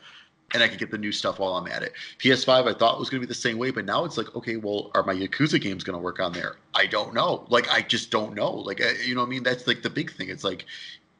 And 0.54 0.64
I 0.64 0.70
can 0.70 0.78
get 0.78 0.92
the 0.92 0.98
new 0.98 1.12
stuff 1.12 1.40
while 1.40 1.56
I'm 1.56 1.68
at 1.68 1.84
it. 1.84 1.94
PS5, 2.20 2.74
I 2.74 2.78
thought 2.78 2.96
it 2.96 3.00
was 3.00 3.10
going 3.10 3.22
to 3.22 3.28
be 3.28 3.30
the 3.30 3.36
same 3.36 3.58
way, 3.58 3.70
but 3.70 3.84
now 3.84 4.06
it's 4.06 4.18
like, 4.18 4.34
okay, 4.34 4.56
well, 4.56 4.92
are 4.96 5.04
my 5.04 5.14
Yakuza 5.14 5.60
games 5.60 5.84
going 5.84 5.98
to 5.98 6.02
work 6.02 6.22
on 6.22 6.32
there? 6.32 6.56
I 6.74 6.86
don't 6.86 7.14
know. 7.14 7.46
Like, 7.50 7.70
I 7.70 7.82
just 7.82 8.12
don't 8.12 8.34
know. 8.34 8.52
Like, 8.52 8.82
I, 8.82 8.92
you 9.06 9.14
know 9.14 9.22
what 9.22 9.28
I 9.28 9.30
mean? 9.30 9.44
That's 9.44 9.68
like 9.68 9.82
the 9.82 9.90
big 9.90 10.12
thing. 10.14 10.30
It's 10.30 10.46
like, 10.46 10.66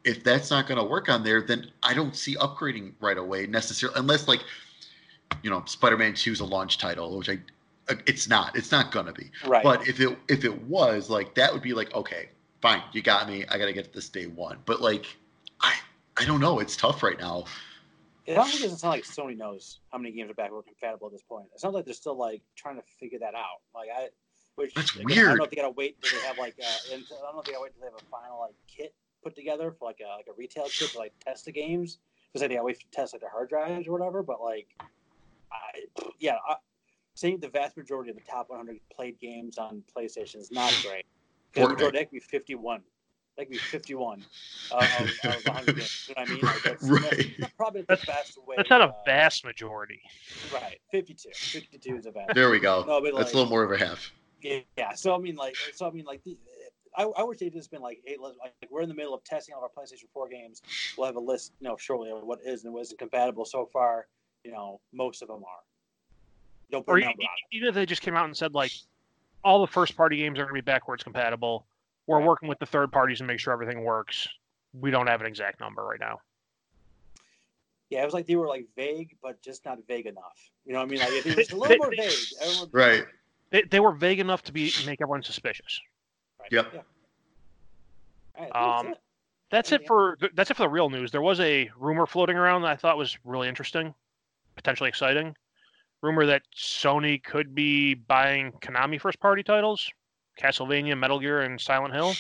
if 0.06 0.24
that's 0.24 0.50
not 0.50 0.66
going 0.66 0.80
to 0.80 0.84
work 0.86 1.10
on 1.10 1.24
there, 1.26 1.42
then 1.42 1.70
I 1.84 1.94
don't 1.94 2.16
see 2.16 2.36
upgrading 2.36 2.94
right 3.02 3.18
away 3.18 3.48
necessarily, 3.48 4.00
unless 4.00 4.30
like, 4.30 4.46
you 5.44 5.50
know, 5.50 5.62
Spider-Man 5.66 6.14
2 6.14 6.32
is 6.32 6.40
a 6.40 6.46
launch 6.46 6.78
title, 6.78 7.18
which 7.18 7.30
I, 7.30 7.40
it's 8.06 8.30
not. 8.30 8.56
It's 8.56 8.72
not 8.72 8.92
going 8.92 9.08
to 9.08 9.14
be. 9.14 9.30
Right. 9.46 9.64
But 9.64 9.88
if 9.88 10.00
it 10.00 10.18
if 10.28 10.44
it 10.44 10.62
was 10.64 11.10
like 11.10 11.36
that, 11.36 11.54
would 11.54 11.62
be 11.62 11.74
like, 11.74 11.94
okay, 11.94 12.30
fine, 12.62 12.82
you 12.92 13.02
got 13.02 13.28
me. 13.28 13.46
I 13.50 13.58
got 13.58 13.66
to 13.66 13.74
get 13.74 13.94
this 13.94 14.10
day 14.10 14.28
one. 14.28 14.58
But 14.66 14.82
like, 14.82 15.06
I 15.62 15.74
I 16.18 16.26
don't 16.26 16.40
know. 16.40 16.60
It's 16.60 16.76
tough 16.76 17.04
right 17.04 17.20
now. 17.20 17.46
It 18.28 18.38
honestly 18.38 18.64
doesn't 18.64 18.80
sound 18.80 18.92
like 18.92 19.06
Sony 19.06 19.38
knows 19.38 19.80
how 19.90 19.98
many 19.98 20.14
games 20.14 20.30
are 20.30 20.34
backward 20.34 20.66
compatible 20.66 21.08
at 21.08 21.14
this 21.14 21.24
point. 21.24 21.46
It 21.56 21.62
sounds 21.62 21.74
like 21.74 21.86
they're 21.86 21.94
still 21.94 22.18
like 22.18 22.42
trying 22.58 22.76
to 22.76 22.84
figure 23.00 23.20
that 23.20 23.34
out. 23.34 23.62
Like 23.74 23.88
I, 23.96 24.10
which 24.56 24.74
That's 24.74 24.94
again, 24.96 25.20
I 25.20 25.30
don't 25.30 25.38
know 25.38 25.44
if 25.46 25.50
they 25.50 25.56
gotta 25.56 25.70
wait 25.70 25.96
until 26.04 26.20
they 26.20 26.28
have 26.28 26.38
like 26.38 26.56
uh, 26.62 26.94
and 26.94 27.06
I 27.06 27.24
don't 27.24 27.36
know 27.36 27.40
if 27.40 27.46
they 27.46 27.54
gotta 27.54 27.64
wait 27.64 27.72
until 27.76 27.90
they 27.90 27.94
have 27.94 28.02
a 28.02 28.12
final 28.12 28.42
like 28.42 28.56
kit 28.68 28.94
put 29.24 29.34
together 29.34 29.72
for 29.72 29.86
like 29.86 30.00
a 30.06 30.18
like 30.18 30.28
a 30.28 30.34
retail 30.38 30.66
kit 30.66 30.90
to 30.90 31.00
like 31.00 31.14
test 31.24 31.46
the 31.46 31.54
games 31.54 32.00
because 32.34 32.42
like, 32.42 32.50
they 32.50 32.56
gotta 32.56 32.66
wait 32.66 32.80
to 32.82 32.86
test 32.92 33.14
like 33.14 33.22
the 33.22 33.30
hard 33.30 33.48
drives 33.48 33.88
or 33.88 33.94
whatever. 33.94 34.22
But 34.24 34.42
like, 34.42 34.68
I 35.50 35.86
yeah, 36.20 36.36
I, 36.50 36.56
saying 37.16 37.40
the 37.40 37.48
vast 37.48 37.78
majority 37.78 38.10
of 38.10 38.18
the 38.18 38.24
top 38.30 38.50
100 38.50 38.78
played 38.94 39.20
games 39.22 39.58
on 39.58 39.84
PlayStation 39.96 40.36
is 40.36 40.52
not 40.52 40.74
great. 40.86 41.06
Fortnite. 41.56 41.94
that 41.94 42.10
could 42.10 42.12
be 42.12 42.20
51. 42.20 42.82
That 43.38 43.46
could 43.46 43.52
be 43.52 43.58
51 43.58 44.26
uh, 44.72 44.88
of, 45.00 45.10
of 45.36 45.46
100 45.46 45.76
games. 45.76 46.10
You 46.10 46.16
know 46.16 46.22
what 46.22 46.30
I 46.30 46.34
mean? 46.34 46.42
Like 46.42 46.64
that's, 46.64 46.84
Right. 46.90 47.36
that's 47.40 47.54
probably 47.54 47.82
the 47.82 47.88
That's- 47.88 48.06
best 48.08 48.38
way. 48.48 48.56
that's 48.58 48.70
not 48.70 48.82
a 48.82 48.86
uh, 48.86 48.94
vast 49.06 49.46
majority 49.46 50.02
Right, 50.54 50.80
52. 50.92 51.30
52 51.34 51.98
is 51.98 52.06
a 52.08 52.12
vast. 52.12 52.34
There 52.34 52.50
we 52.50 52.60
go. 52.60 52.84
No, 52.88 53.00
but 53.02 53.14
That's 53.16 53.26
like- 53.28 53.34
a 53.34 53.38
little 53.38 53.50
more 53.50 53.64
of 53.64 53.72
a 53.72 53.78
half. 53.78 54.12
Yeah. 54.42 54.94
So 54.96 55.14
I 55.16 55.18
mean, 55.20 55.36
like, 55.36 55.56
so 55.76 55.88
I 55.88 55.92
mean, 55.92 56.06
like, 56.06 56.24
the, 56.24 56.38
I, 56.96 57.04
I 57.04 57.24
wish 57.24 57.40
they'd 57.40 57.54
just 57.54 57.70
been 57.70 57.82
like, 57.82 58.00
hey, 58.06 58.16
let's, 58.20 58.38
like, 58.40 58.54
we're 58.72 58.82
in 58.82 58.90
the 58.90 58.96
middle 58.96 59.14
of 59.14 59.24
testing 59.24 59.54
all 59.54 59.64
of 59.64 59.70
our 59.76 59.84
PlayStation 59.84 60.06
4 60.14 60.30
games. 60.30 60.62
We'll 60.98 61.06
have 61.08 61.16
a 61.16 61.20
list, 61.20 61.54
you 61.60 61.68
know, 61.68 61.76
shortly 61.78 62.10
of 62.12 62.24
what 62.24 62.40
is 62.46 62.64
and 62.64 62.74
what 62.74 62.82
isn't 62.84 62.98
compatible. 63.00 63.46
So 63.46 63.66
far, 63.66 64.08
you 64.44 64.52
know, 64.52 64.80
most 64.94 65.22
of 65.22 65.28
them 65.28 65.44
are. 65.44 65.60
Don't 66.72 66.86
put 66.86 66.94
or 66.94 66.98
a 66.98 67.02
number 67.02 67.22
on 67.22 67.28
even 67.52 67.70
if 67.70 67.76
they 67.76 67.86
just 67.86 68.02
came 68.02 68.16
out 68.16 68.26
and 68.26 68.36
said 68.36 68.54
like 68.54 68.72
all 69.44 69.62
the 69.62 69.72
first 69.72 69.96
party 69.96 70.18
games 70.18 70.38
are 70.38 70.44
going 70.44 70.50
to 70.50 70.54
be 70.54 70.62
backwards 70.62 71.02
compatible 71.04 71.66
we're 72.08 72.22
working 72.22 72.50
with 72.50 72.58
the 72.60 72.66
third 72.66 72.92
parties 72.92 73.20
to 73.20 73.24
make 73.24 73.40
sure 73.40 73.54
everything 73.54 73.84
works 73.84 74.28
we 74.74 74.92
don't 74.92 75.08
have 75.08 75.22
an 75.22 75.28
exact 75.28 75.60
number 75.60 75.84
right 75.84 76.00
now. 76.00 76.20
Yeah, 77.90 78.02
it 78.02 78.06
was 78.06 78.14
like 78.14 78.28
they 78.28 78.36
were 78.36 78.48
like 78.48 78.68
vague, 78.76 79.16
but 79.24 79.42
just 79.42 79.66
not 79.66 79.78
vague 79.88 80.08
enough. 80.08 80.38
You 80.66 80.74
know 80.74 80.80
what 80.80 80.88
I 80.88 80.90
mean? 80.90 81.00
Like, 81.00 81.12
if 81.14 81.26
it 81.26 81.38
was 81.38 81.52
a 81.52 81.56
little 81.58 81.78
more 81.78 81.90
vague, 81.90 82.12
everyone 82.42 82.60
would 82.62 82.72
be 82.72 82.78
Right. 82.78 83.06
they, 83.50 83.62
they 83.64 83.80
were 83.80 83.94
vague 83.94 84.20
enough 84.20 84.44
to 84.44 84.52
be 84.52 84.72
make 84.86 85.02
everyone 85.02 85.24
suspicious 85.24 85.80
Right. 86.40 86.52
Yep. 86.52 86.72
Yeah. 86.74 86.82
All 88.38 88.44
right, 88.44 88.52
I 88.54 88.80
Um, 88.80 88.86
that's 88.88 88.98
it. 88.98 89.02
that's 89.50 89.72
it 89.72 89.88
for 89.88 90.18
that's 90.34 90.52
it 90.52 90.58
for 90.58 90.64
the 90.64 90.70
real 90.70 90.90
news 90.90 91.12
there 91.12 91.22
was 91.22 91.40
a 91.40 91.70
rumor 91.80 92.06
floating 92.06 92.36
around 92.36 92.62
that 92.64 92.72
i 92.72 92.76
thought 92.76 92.98
was 92.98 93.18
really 93.24 93.48
interesting 93.48 93.94
potentially 94.58 94.90
exciting 94.90 95.34
rumor 96.02 96.26
that 96.26 96.42
sony 96.56 97.24
could 97.24 97.56
be 97.56 97.94
buying 97.94 98.52
konami 98.62 99.00
first 99.00 99.20
party 99.22 99.42
titles 99.42 99.90
castlevania 100.40 100.98
metal 100.98 101.20
gear 101.20 101.42
and 101.42 101.60
silent 101.60 101.94
hill 101.94 102.14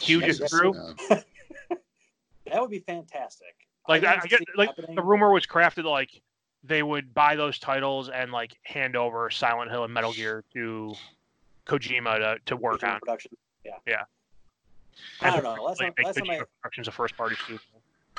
huge 0.00 0.22
Yes, 0.22 0.30
is 0.36 0.40
yes. 0.40 0.50
true 0.50 0.74
Uh, 1.10 1.20
That 2.46 2.60
would 2.60 2.70
be 2.70 2.80
fantastic. 2.80 3.54
like 3.88 4.04
I 4.04 4.14
I, 4.14 4.20
I 4.22 4.26
get 4.26 4.40
like 4.56 4.68
happening. 4.70 4.96
the 4.96 5.02
rumor 5.02 5.30
was 5.32 5.46
crafted 5.46 5.84
like 5.84 6.10
they 6.64 6.82
would 6.82 7.14
buy 7.14 7.34
those 7.36 7.58
titles 7.58 8.08
and 8.08 8.30
like 8.32 8.56
hand 8.62 8.94
over 8.96 9.30
Silent 9.30 9.70
Hill 9.70 9.84
and 9.84 9.92
Metal 9.94 10.12
Gear 10.12 10.44
to 10.52 10.94
Kojima 11.66 12.18
to, 12.18 12.38
to 12.46 12.56
work 12.56 12.74
Original 12.74 12.92
on. 12.94 13.00
production. 13.00 13.32
Yeah. 13.64 13.72
Yeah. 13.86 14.02
I 15.20 15.30
don't 15.30 15.42
know. 15.42 15.62
Last 15.62 15.80
Like, 15.80 15.88
time, 15.88 15.94
make 15.98 16.06
last 16.06 16.14
time 16.18 16.30
I 16.30 16.34
Kojima 16.36 16.46
Productions 16.62 16.88
a 16.88 16.92
first 16.92 17.16
party 17.16 17.36
studio. 17.36 17.58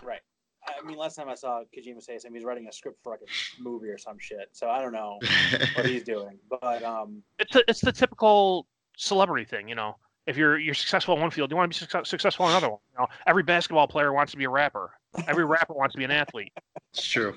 right. 0.04 0.22
I 0.68 0.86
mean, 0.86 0.98
last 0.98 1.16
time 1.16 1.30
I 1.30 1.36
saw 1.36 1.62
Kojima 1.76 2.02
say 2.02 2.18
something, 2.18 2.34
he's 2.36 2.46
writing 2.46 2.68
a 2.68 2.72
script 2.72 3.00
for 3.04 3.12
like 3.12 3.22
a 3.22 3.62
movie 3.62 3.90
or 3.90 3.98
some 3.98 4.18
shit. 4.20 4.50
So 4.54 4.70
I 4.70 4.82
don't 4.82 4.94
know 4.94 5.20
what 5.76 5.86
he's 5.86 6.04
doing, 6.04 6.38
but 6.50 6.84
um, 6.84 7.22
It's 7.40 7.56
a, 7.56 7.62
it's 7.70 7.82
the 7.82 7.92
typical 7.92 8.68
celebrity 8.98 9.46
thing, 9.46 9.68
you 9.68 9.76
know. 9.76 9.96
If 10.26 10.38
you're 10.38 10.58
you're 10.58 10.74
successful 10.74 11.16
in 11.16 11.22
one 11.22 11.32
field, 11.32 11.52
you 11.52 11.58
want 11.58 11.70
to 11.72 11.78
be 11.78 11.80
success, 11.80 12.08
successful 12.10 12.46
in 12.46 12.52
another 12.52 12.70
one. 12.70 12.80
You 12.94 13.02
know, 13.02 13.08
every 13.28 13.44
basketball 13.44 13.88
player 13.90 14.14
wants 14.14 14.32
to 14.32 14.38
be 14.38 14.46
a 14.46 14.50
rapper. 14.50 14.92
Every 15.28 15.44
rapper 15.44 15.74
wants 15.74 15.94
to 15.96 15.98
be 15.98 16.06
an 16.06 16.12
athlete. 16.12 16.54
it's 16.94 17.06
true. 17.06 17.36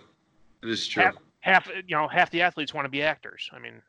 It 0.62 0.68
is 0.68 0.86
true. 0.86 1.02
Half, 1.02 1.14
half 1.40 1.68
you 1.68 1.96
know 1.96 2.06
half 2.06 2.30
the 2.30 2.42
athletes 2.42 2.72
want 2.72 2.84
to 2.84 2.88
be 2.88 3.02
actors. 3.02 3.50
I 3.52 3.58
mean, 3.58 3.82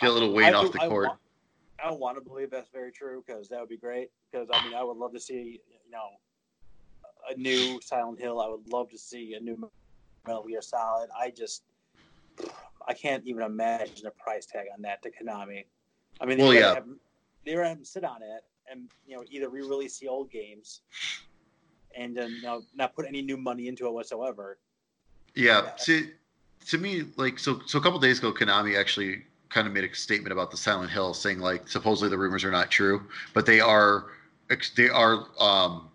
Get 0.00 0.10
a 0.10 0.12
little 0.12 0.32
weight 0.32 0.46
I 0.46 0.52
off 0.54 0.66
do- 0.66 0.72
the 0.72 0.82
I 0.82 0.88
court. 0.88 1.04
I 1.06 1.08
want- 1.08 1.20
I 1.84 1.90
want 1.90 2.16
to 2.16 2.22
believe 2.26 2.50
that's 2.50 2.70
very 2.70 2.90
true 2.90 3.22
because 3.24 3.48
that 3.50 3.60
would 3.60 3.68
be 3.68 3.76
great. 3.76 4.08
Because 4.32 4.48
I 4.52 4.64
mean, 4.64 4.74
I 4.74 4.82
would 4.82 4.96
love 4.96 5.12
to 5.12 5.20
see 5.20 5.60
you 5.68 5.90
know 5.92 6.08
a 7.30 7.36
new 7.36 7.80
Silent 7.82 8.20
Hill. 8.20 8.40
I 8.40 8.48
would 8.48 8.68
love 8.68 8.90
to 8.90 8.98
see 8.98 9.34
a 9.34 9.40
new 9.40 9.70
Metal 10.26 10.44
Gear 10.44 10.62
Solid. 10.62 11.08
I 11.18 11.30
just 11.30 11.62
I 12.86 12.94
can't 12.94 13.24
even 13.26 13.42
imagine 13.42 14.06
a 14.06 14.10
price 14.10 14.46
tag 14.46 14.66
on 14.74 14.82
that 14.82 15.02
to 15.02 15.10
Konami. 15.10 15.64
I 16.20 16.26
mean, 16.26 16.38
they 16.38 16.44
Well, 16.44 16.54
yeah. 16.54 16.74
have, 16.74 16.86
they 17.44 17.52
have 17.52 17.76
them 17.76 17.84
sit 17.84 18.04
on 18.04 18.22
it 18.22 18.44
and 18.70 18.88
you 19.06 19.16
know 19.16 19.24
either 19.30 19.48
re-release 19.48 19.98
the 19.98 20.08
old 20.08 20.30
games 20.30 20.82
and 21.96 22.16
then 22.16 22.30
you 22.30 22.42
know 22.42 22.62
not 22.74 22.94
put 22.94 23.06
any 23.06 23.22
new 23.22 23.36
money 23.36 23.68
into 23.68 23.86
it 23.86 23.92
whatsoever. 23.92 24.58
Yeah. 25.34 25.62
Yeah. 25.64 25.76
See, 25.76 26.10
to 26.68 26.78
me, 26.78 27.04
like 27.16 27.38
so. 27.38 27.60
So 27.66 27.78
a 27.78 27.82
couple 27.82 27.98
days 27.98 28.18
ago, 28.18 28.32
Konami 28.32 28.78
actually 28.78 29.22
kind 29.48 29.66
of 29.66 29.72
made 29.72 29.84
a 29.84 29.94
statement 29.94 30.32
about 30.32 30.50
the 30.50 30.56
Silent 30.56 30.90
Hill, 30.90 31.14
saying 31.14 31.38
like 31.38 31.68
supposedly 31.68 32.08
the 32.10 32.18
rumors 32.18 32.44
are 32.44 32.50
not 32.50 32.70
true, 32.70 33.02
but 33.34 33.46
they 33.46 33.60
are 33.60 34.06
they 34.76 34.88
are 34.88 35.26
um, 35.38 35.88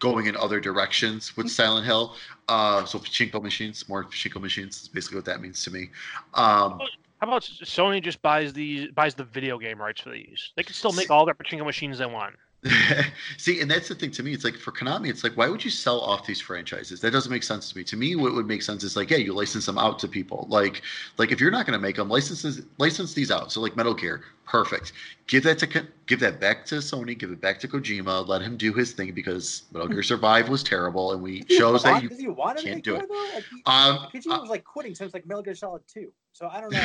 going 0.00 0.26
in 0.26 0.36
other 0.36 0.60
directions 0.60 1.36
with 1.36 1.50
Silent 1.50 1.86
Hill. 1.86 2.14
Uh, 2.48 2.84
so 2.84 2.98
pachinko 2.98 3.42
machines, 3.42 3.88
more 3.88 4.04
pachinko 4.04 4.40
machines 4.40 4.82
is 4.82 4.88
basically 4.88 5.16
what 5.16 5.24
that 5.24 5.40
means 5.40 5.64
to 5.64 5.70
me. 5.70 5.90
Um, 6.34 6.80
how 7.20 7.28
about 7.28 7.42
Sony 7.42 8.02
just 8.02 8.20
buys 8.20 8.52
the 8.52 8.90
buys 8.90 9.14
the 9.14 9.24
video 9.24 9.58
game 9.58 9.80
rights 9.80 10.02
for 10.02 10.10
these? 10.10 10.52
They 10.54 10.62
can 10.62 10.74
still 10.74 10.92
make 10.92 11.10
all 11.10 11.24
their 11.24 11.34
pachinko 11.34 11.64
machines 11.64 11.98
they 11.98 12.06
want. 12.06 12.34
See, 13.38 13.60
and 13.60 13.70
that's 13.70 13.88
the 13.88 13.94
thing 13.94 14.10
to 14.12 14.22
me. 14.22 14.32
It's 14.32 14.44
like 14.44 14.56
for 14.56 14.72
Konami, 14.72 15.08
it's 15.08 15.24
like 15.24 15.36
why 15.36 15.48
would 15.48 15.64
you 15.64 15.70
sell 15.70 16.00
off 16.00 16.26
these 16.26 16.40
franchises? 16.40 17.00
That 17.00 17.10
doesn't 17.12 17.30
make 17.32 17.42
sense 17.42 17.70
to 17.70 17.76
me. 17.78 17.84
To 17.84 17.96
me, 17.96 18.16
what 18.16 18.34
would 18.34 18.46
make 18.46 18.62
sense 18.62 18.82
is 18.84 18.96
like, 18.96 19.10
yeah, 19.10 19.18
you 19.18 19.32
license 19.32 19.66
them 19.66 19.78
out 19.78 19.98
to 20.00 20.08
people. 20.08 20.46
Like, 20.48 20.82
like 21.18 21.32
if 21.32 21.40
you're 21.40 21.50
not 21.50 21.66
going 21.66 21.78
to 21.78 21.82
make 21.82 21.96
them, 21.96 22.08
licenses 22.08 22.62
license 22.78 23.14
these 23.14 23.30
out. 23.30 23.52
So 23.52 23.60
like 23.60 23.76
Metal 23.76 23.94
Gear, 23.94 24.22
perfect. 24.46 24.92
Give 25.26 25.42
that 25.44 25.58
to 25.58 25.86
give 26.06 26.20
that 26.20 26.40
back 26.40 26.64
to 26.66 26.76
Sony. 26.76 27.18
Give 27.18 27.30
it 27.30 27.40
back 27.40 27.58
to 27.60 27.68
Kojima. 27.68 28.26
Let 28.26 28.42
him 28.42 28.56
do 28.56 28.72
his 28.72 28.92
thing 28.92 29.12
because 29.12 29.64
Metal 29.72 29.88
Gear 29.88 30.02
Survive 30.02 30.48
was 30.48 30.62
terrible, 30.62 31.12
and 31.12 31.22
we 31.22 31.44
he 31.48 31.56
shows 31.56 31.82
that 31.82 32.02
want- 32.02 32.18
you. 32.20 32.32
want 32.32 32.58
to 32.58 32.64
can't 32.64 32.84
do 32.84 32.96
it. 32.96 33.06
though? 33.08 33.30
Like, 33.34 33.44
he, 33.50 33.62
Um, 33.66 33.98
Kojima 34.14 34.40
was 34.40 34.50
like 34.50 34.64
quitting 34.64 34.94
since 34.94 35.14
like 35.14 35.26
Metal 35.26 35.42
Gear 35.42 35.54
Solid 35.54 35.82
Two. 35.92 36.12
So 36.32 36.48
I 36.48 36.60
don't 36.60 36.70
know. 36.72 36.78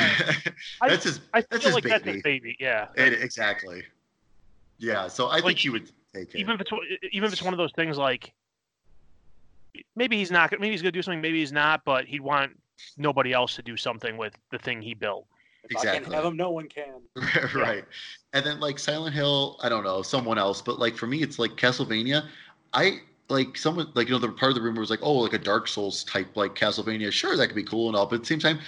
I- 0.80 0.88
that's 0.88 1.04
his. 1.04 1.20
I 1.34 1.42
That's 1.42 1.62
feel 1.62 1.68
his 1.68 1.74
like 1.74 1.84
that's 1.84 2.02
baby. 2.04 2.12
his 2.14 2.22
baby. 2.22 2.56
Yeah. 2.58 2.88
It, 2.96 3.12
exactly. 3.22 3.82
Yeah. 4.82 5.06
So 5.06 5.28
I 5.28 5.36
Like, 5.36 5.44
think 5.44 5.58
he 5.60 5.70
would 5.70 5.90
take 6.12 6.34
it. 6.34 6.38
even 6.38 6.54
if 6.54 6.60
it's 6.60 6.70
even 7.12 7.26
if 7.26 7.32
it's 7.32 7.42
one 7.42 7.54
of 7.54 7.58
those 7.58 7.72
things 7.72 7.96
like 7.96 8.32
maybe 9.96 10.16
he's 10.16 10.30
not 10.30 10.50
maybe 10.52 10.70
he's 10.70 10.82
gonna 10.82 10.92
do 10.92 11.00
something 11.00 11.20
maybe 11.20 11.38
he's 11.38 11.52
not 11.52 11.82
but 11.84 12.04
he'd 12.04 12.20
want 12.20 12.50
nobody 12.98 13.32
else 13.32 13.54
to 13.56 13.62
do 13.62 13.76
something 13.76 14.16
with 14.16 14.34
the 14.50 14.58
thing 14.58 14.82
he 14.82 14.92
built 14.92 15.26
If 15.70 15.76
I 15.78 15.84
can 15.84 15.94
Exactly. 15.94 16.14
have 16.16 16.24
him, 16.24 16.36
no 16.36 16.50
one 16.50 16.68
can. 16.68 17.00
right. 17.54 17.84
And 18.34 18.44
then 18.44 18.58
like 18.60 18.78
Silent 18.78 19.14
Hill, 19.14 19.58
I 19.62 19.68
don't 19.68 19.84
know, 19.84 20.02
someone 20.02 20.36
else, 20.36 20.60
but 20.60 20.78
like 20.78 20.96
for 20.96 21.06
me, 21.06 21.22
it's 21.22 21.38
like 21.38 21.52
Castlevania. 21.52 22.28
I 22.72 23.00
like 23.28 23.56
someone 23.56 23.88
like 23.94 24.08
you 24.08 24.14
know 24.14 24.18
the 24.18 24.28
part 24.32 24.50
of 24.50 24.56
the 24.56 24.62
rumor 24.62 24.80
was 24.80 24.90
like 24.90 25.00
oh 25.02 25.14
like 25.14 25.32
a 25.32 25.38
Dark 25.38 25.68
Souls 25.68 26.02
type 26.04 26.36
like 26.36 26.54
Castlevania. 26.54 27.12
Sure, 27.12 27.36
that 27.36 27.46
could 27.46 27.56
be 27.56 27.62
cool 27.62 27.86
and 27.88 27.96
all, 27.96 28.06
but 28.06 28.16
at 28.16 28.20
the 28.22 28.26
same 28.26 28.40
time, 28.40 28.58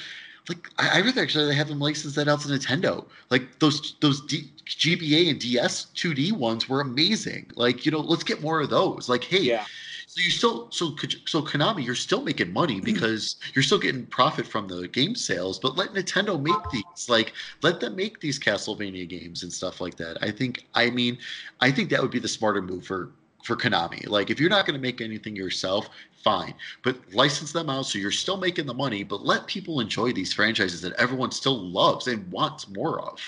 like 0.48 0.68
I, 0.78 0.98
I 0.98 1.00
rather 1.00 1.22
actually 1.22 1.54
have 1.54 1.68
them 1.68 1.80
licensed 1.80 2.16
that 2.16 2.28
out 2.28 2.40
to 2.42 2.48
Nintendo. 2.48 3.04
Like 3.30 3.58
those 3.58 3.96
those 4.00 4.20
D, 4.22 4.50
GBA 4.66 5.30
and 5.30 5.40
DS 5.40 5.86
2D 5.94 6.32
ones 6.32 6.68
were 6.68 6.80
amazing. 6.80 7.50
Like 7.54 7.86
you 7.86 7.92
know, 7.92 8.00
let's 8.00 8.24
get 8.24 8.42
more 8.42 8.60
of 8.60 8.70
those. 8.70 9.08
Like 9.08 9.24
hey, 9.24 9.40
Yeah. 9.40 9.64
so 10.06 10.20
you 10.20 10.30
still 10.30 10.70
so 10.70 10.94
so 11.24 11.42
Konami, 11.42 11.84
you're 11.84 11.94
still 11.94 12.22
making 12.22 12.52
money 12.52 12.76
mm-hmm. 12.76 12.84
because 12.84 13.36
you're 13.54 13.62
still 13.62 13.78
getting 13.78 14.06
profit 14.06 14.46
from 14.46 14.68
the 14.68 14.86
game 14.88 15.14
sales, 15.14 15.58
but 15.58 15.76
let 15.76 15.90
Nintendo 15.94 16.40
make 16.40 16.70
these. 16.70 17.08
Like 17.08 17.32
let 17.62 17.80
them 17.80 17.96
make 17.96 18.20
these 18.20 18.38
Castlevania 18.38 19.08
games 19.08 19.42
and 19.42 19.52
stuff 19.52 19.80
like 19.80 19.96
that. 19.96 20.18
I 20.22 20.30
think 20.30 20.66
I 20.74 20.90
mean 20.90 21.18
I 21.60 21.70
think 21.70 21.90
that 21.90 22.02
would 22.02 22.10
be 22.10 22.18
the 22.18 22.28
smarter 22.28 22.60
move 22.60 22.86
for 22.86 23.10
for 23.44 23.56
Konami. 23.56 24.08
Like 24.08 24.30
if 24.30 24.40
you're 24.40 24.50
not 24.50 24.66
going 24.66 24.74
to 24.74 24.82
make 24.82 25.00
anything 25.00 25.36
yourself, 25.36 25.88
fine, 26.22 26.54
but 26.82 26.96
license 27.12 27.52
them 27.52 27.70
out 27.70 27.86
so 27.86 27.98
you're 27.98 28.10
still 28.10 28.38
making 28.38 28.66
the 28.66 28.74
money, 28.74 29.04
but 29.04 29.24
let 29.24 29.46
people 29.46 29.80
enjoy 29.80 30.12
these 30.12 30.32
franchises 30.32 30.80
that 30.80 30.94
everyone 30.94 31.30
still 31.30 31.58
loves 31.58 32.08
and 32.08 32.30
wants 32.32 32.68
more 32.68 33.00
of. 33.00 33.20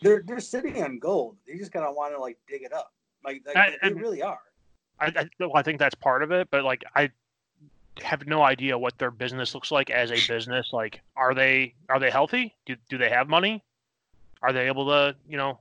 They're 0.00 0.22
they're 0.26 0.40
sitting 0.40 0.82
on 0.82 0.98
gold. 0.98 1.36
They 1.46 1.58
just 1.58 1.72
kind 1.72 1.84
of 1.84 1.94
want 1.94 2.14
to 2.14 2.20
like 2.20 2.38
dig 2.48 2.62
it 2.62 2.72
up. 2.72 2.92
Like, 3.24 3.42
like 3.46 3.56
I- 3.56 3.70
they, 3.82 3.88
they 3.90 3.94
really 3.94 4.22
are. 4.22 4.40
I, 5.00 5.06
I, 5.06 5.28
well, 5.40 5.52
I 5.56 5.62
think 5.62 5.78
that's 5.80 5.94
part 5.96 6.22
of 6.22 6.30
it 6.30 6.48
but 6.50 6.64
like 6.64 6.84
i 6.94 7.10
have 8.02 8.26
no 8.26 8.42
idea 8.42 8.78
what 8.78 8.96
their 8.98 9.10
business 9.10 9.54
looks 9.54 9.70
like 9.70 9.90
as 9.90 10.10
a 10.10 10.32
business 10.32 10.70
like 10.72 11.00
are 11.16 11.34
they 11.34 11.74
are 11.88 11.98
they 11.98 12.10
healthy 12.10 12.54
do, 12.66 12.76
do 12.88 12.98
they 12.98 13.08
have 13.10 13.28
money 13.28 13.62
are 14.42 14.52
they 14.52 14.66
able 14.66 14.86
to 14.86 15.16
you 15.28 15.36
know 15.36 15.58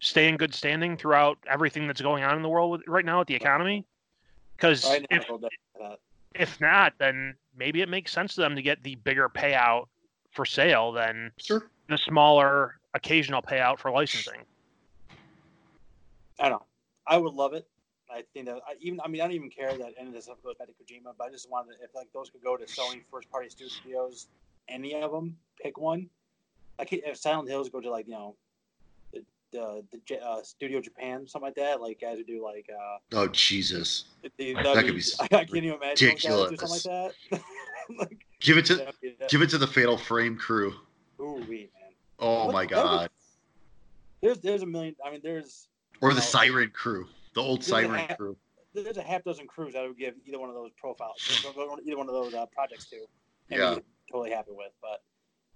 stay 0.00 0.28
in 0.28 0.36
good 0.36 0.54
standing 0.54 0.96
throughout 0.96 1.38
everything 1.48 1.86
that's 1.86 2.00
going 2.00 2.24
on 2.24 2.36
in 2.36 2.42
the 2.42 2.48
world 2.48 2.72
with, 2.72 2.82
right 2.88 3.04
now 3.04 3.18
with 3.18 3.28
the 3.28 3.34
economy 3.34 3.86
because 4.56 4.84
if 5.10 5.26
that. 5.26 5.50
Uh, 5.82 5.96
if 6.34 6.60
not, 6.60 6.94
then 6.98 7.34
maybe 7.56 7.80
it 7.80 7.88
makes 7.88 8.12
sense 8.12 8.34
to 8.34 8.40
them 8.40 8.54
to 8.54 8.62
get 8.62 8.82
the 8.82 8.94
bigger 8.96 9.28
payout 9.28 9.86
for 10.32 10.44
sale 10.44 10.92
than 10.92 11.32
Sure. 11.38 11.70
the 11.88 11.98
smaller 11.98 12.78
occasional 12.94 13.42
payout 13.42 13.78
for 13.78 13.90
licensing. 13.90 14.40
I 16.38 16.48
don't 16.48 16.60
know. 16.60 16.66
I 17.06 17.16
would 17.16 17.34
love 17.34 17.54
it. 17.54 17.66
I 18.12 18.22
think 18.34 18.46
that 18.46 18.56
I 18.66 18.74
even 18.80 19.00
I 19.04 19.08
mean 19.08 19.20
I 19.20 19.24
don't 19.24 19.34
even 19.34 19.50
care 19.50 19.76
that 19.76 19.92
any 19.98 20.08
of 20.08 20.14
this 20.14 20.24
stuff 20.24 20.42
goes 20.42 20.56
back 20.56 20.68
to 20.68 20.74
Kojima, 20.74 21.14
but 21.16 21.24
I 21.24 21.30
just 21.30 21.48
wanted 21.50 21.76
to, 21.76 21.84
if 21.84 21.94
like 21.94 22.08
those 22.12 22.30
could 22.30 22.42
go 22.42 22.56
to 22.56 22.64
Sony 22.64 23.02
first 23.10 23.30
party 23.30 23.48
studios, 23.48 24.28
any 24.68 25.00
of 25.00 25.12
them, 25.12 25.36
pick 25.62 25.78
one. 25.78 26.08
Like 26.78 26.92
if 26.92 27.16
Silent 27.16 27.48
Hills 27.48 27.68
go 27.68 27.80
to 27.80 27.90
like 27.90 28.06
you 28.06 28.12
know 28.12 28.36
the 29.52 29.82
uh, 30.22 30.42
Studio 30.42 30.80
Japan 30.80 31.26
something 31.26 31.46
like 31.48 31.54
that, 31.56 31.80
like 31.80 32.00
guys 32.00 32.18
who 32.18 32.24
do 32.24 32.42
like 32.44 32.66
uh 32.70 32.98
Oh 33.12 33.28
Jesus. 33.28 34.04
the, 34.22 34.54
That 34.54 34.62
that'd 34.64 34.84
could 34.86 34.94
be 34.94 35.02
I 35.20 35.28
can't 35.28 35.50
even 35.56 35.72
imagine 35.74 36.08
guys 36.10 36.24
ridiculous. 36.50 36.82
something 36.82 36.92
like 36.92 37.12
that. 37.30 37.40
like, 37.98 38.26
Give 38.40 38.56
it 38.58 38.64
to 38.66 38.76
that- 38.76 38.94
give 39.28 39.42
it 39.42 39.50
to 39.50 39.58
the 39.58 39.66
Fatal 39.66 39.98
Frame 39.98 40.36
crew. 40.36 40.74
ooh, 41.20 41.38
man. 41.48 41.68
Oh 42.18 42.46
What- 42.46 42.52
my 42.52 42.62
that 42.64 42.70
god. 42.70 43.10
There's 44.22 44.38
there's 44.38 44.62
a 44.62 44.66
million. 44.66 44.94
I 45.04 45.10
mean, 45.10 45.20
there's 45.22 45.68
Or 46.02 46.10
the 46.10 46.16
No. 46.16 46.20
Siren 46.20 46.70
crew. 46.70 47.08
The 47.34 47.40
old 47.42 47.64
Siren 47.64 47.94
ha- 47.94 48.16
crew. 48.16 48.36
there's 48.74 48.96
a 48.98 49.02
half 49.02 49.24
dozen 49.24 49.46
crews 49.46 49.74
I 49.74 49.86
would 49.86 49.98
give 49.98 50.14
either 50.26 50.38
one 50.38 50.48
of 50.50 50.54
those 50.54 50.70
profiles, 50.78 51.16
either 51.86 51.96
one 51.96 52.08
of 52.08 52.14
those 52.14 52.34
uh, 52.34 52.44
projects 52.46 52.86
to. 52.90 52.96
and 53.50 53.58
Yeah. 53.60 53.78
totally 54.10 54.30
happy 54.30 54.50
with. 54.52 54.72
But 54.82 55.02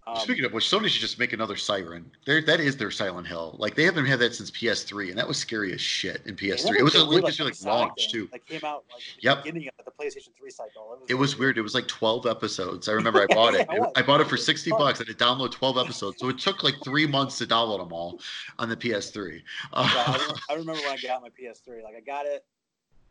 um, 0.06 0.16
Speaking 0.16 0.44
of 0.44 0.52
which, 0.52 0.66
Sony 0.66 0.88
should 0.88 1.00
just 1.00 1.18
make 1.18 1.32
another 1.32 1.56
Siren. 1.56 2.10
There, 2.26 2.42
that 2.42 2.60
is 2.60 2.76
their 2.76 2.90
Silent 2.90 3.26
Hill. 3.26 3.56
Like 3.58 3.74
they 3.74 3.84
haven't 3.84 4.04
had 4.04 4.18
that 4.18 4.34
since 4.34 4.50
PS3, 4.50 5.08
and 5.08 5.18
that 5.18 5.26
was 5.26 5.38
scary 5.38 5.72
as 5.72 5.80
shit 5.80 6.20
in 6.26 6.36
PS3. 6.36 6.64
never 6.66 6.76
It 6.78 6.82
was 6.82 6.94
a 6.94 7.04
like, 7.04 7.38
like 7.38 7.62
launch 7.64 8.10
too. 8.12 8.28
Like 8.30 8.44
came 8.44 8.60
out 8.64 8.84
like 8.92 9.02
Yep. 9.20 9.44
beginning 9.44 9.68
of 9.78 9.84
the 9.86 9.90
PlayStation 9.92 10.34
3 10.38 10.50
cycle. 10.50 10.98
It 11.08 11.14
was 11.14 11.38
weird. 11.38 11.56
It 11.56 11.62
was 11.62 11.74
like 11.74 11.88
12 11.88 12.26
episodes. 12.26 12.88
I 12.88 12.92
remember 13.00 13.22
I 13.22 13.34
bought 13.34 13.54
it. 13.54 13.66
Yeah. 13.72 13.86
I 13.96 14.02
bought 14.02 14.20
it 14.20 14.28
for 14.28 14.36
60 14.36 14.70
fun. 14.70 14.78
bucks 14.78 15.00
and 15.00 15.08
it 15.08 15.16
download 15.18 15.52
12 15.52 15.78
episodes. 15.78 16.18
So 16.18 16.28
it 16.28 16.38
took 16.38 16.62
like 16.62 16.74
three 16.84 17.06
months 17.06 17.38
to 17.38 17.46
download 17.46 17.78
them 17.78 17.92
all 17.92 18.20
on 18.58 18.68
the 18.68 18.76
PS3. 18.76 19.40
Uh, 19.72 19.88
remember, 20.12 20.34
I 20.50 20.54
remember 20.54 20.80
when 20.82 20.92
I 20.92 20.98
got 21.00 21.22
my 21.22 21.28
PS3. 21.30 21.82
Like 21.82 21.94
I 21.96 22.00
got 22.00 22.26
it, 22.26 22.44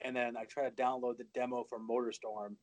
and 0.01 0.15
then 0.15 0.37
I 0.37 0.43
tried 0.45 0.75
to 0.75 0.83
download 0.83 1.17
the 1.17 1.25
demo 1.33 1.63
for 1.67 1.79
MotorStorm. 1.79 2.53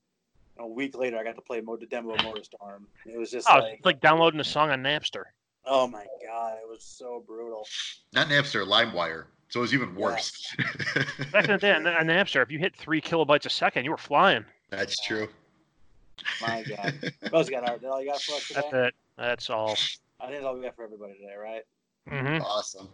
And 0.61 0.71
a 0.71 0.75
week 0.75 0.95
later, 0.97 1.17
I 1.17 1.25
got 1.25 1.37
to 1.37 1.41
play 1.41 1.63
Mode 1.63 1.81
the 1.81 1.87
demo 1.87 2.11
of 2.11 2.19
MotorStorm. 2.19 2.83
It 3.07 3.19
was 3.19 3.31
just 3.31 3.49
Oh, 3.51 3.59
like, 3.61 3.75
it's 3.79 3.85
like 3.87 4.01
downloading 4.01 4.41
a 4.41 4.45
song 4.45 4.71
on 4.71 4.83
Napster. 4.83 5.25
oh 5.65 5.87
my 5.87 6.05
god, 6.27 6.59
it 6.63 6.69
was 6.69 6.85
so 6.85 7.25
brutal. 7.27 7.67
not 8.13 8.29
Napster, 8.29 8.67
LimeWire. 8.67 9.25
So 9.49 9.61
it 9.61 9.63
was 9.63 9.75
even 9.75 9.95
worse. 9.95 10.55
Back 11.33 11.47
in 11.47 11.53
the 11.53 11.59
day 11.59 11.73
on, 11.73 11.87
on 11.87 12.07
Napster, 12.07 12.43
if 12.43 12.51
you 12.51 12.59
hit 12.59 12.77
three 12.77 13.01
kilobytes 13.01 13.47
a 13.47 13.51
second, 13.51 13.85
you 13.85 13.91
were 13.91 13.97
flying. 13.97 14.45
That's 14.69 15.01
true. 15.05 15.29
My 16.43 16.63
god. 16.63 16.95
What 17.31 17.35
else 17.39 17.49
you 17.49 17.55
got, 17.55 17.65
Art? 17.65 17.83
All 17.85 18.01
you 18.03 18.11
got 18.11 18.21
for 18.21 18.35
us 18.35 18.47
today? 18.47 18.61
That's 18.71 18.89
it. 18.89 18.95
That's 19.17 19.51
all. 19.51 19.77
I 20.21 20.27
think 20.27 20.35
that's 20.37 20.45
all 20.45 20.55
we 20.57 20.63
got 20.63 20.77
for 20.77 20.85
everybody 20.85 21.15
today, 21.15 21.35
right? 21.41 21.63
hmm 22.07 22.43
Awesome. 22.43 22.89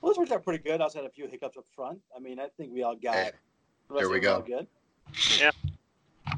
Well, 0.00 0.12
this 0.12 0.18
worked 0.18 0.30
out 0.30 0.44
pretty 0.44 0.62
good. 0.62 0.80
I 0.80 0.84
had 0.84 1.04
a 1.04 1.10
few 1.10 1.26
hiccups 1.26 1.56
up 1.56 1.64
front. 1.74 1.98
I 2.16 2.20
mean, 2.20 2.38
I 2.38 2.46
think 2.56 2.72
we 2.72 2.84
all 2.84 2.94
got. 2.94 3.14
Hey, 3.14 3.30
the 3.88 3.94
there 3.96 4.08
we 4.08 4.18
it 4.18 4.26
all 4.26 4.40
go. 4.40 4.46
Good. 4.46 4.66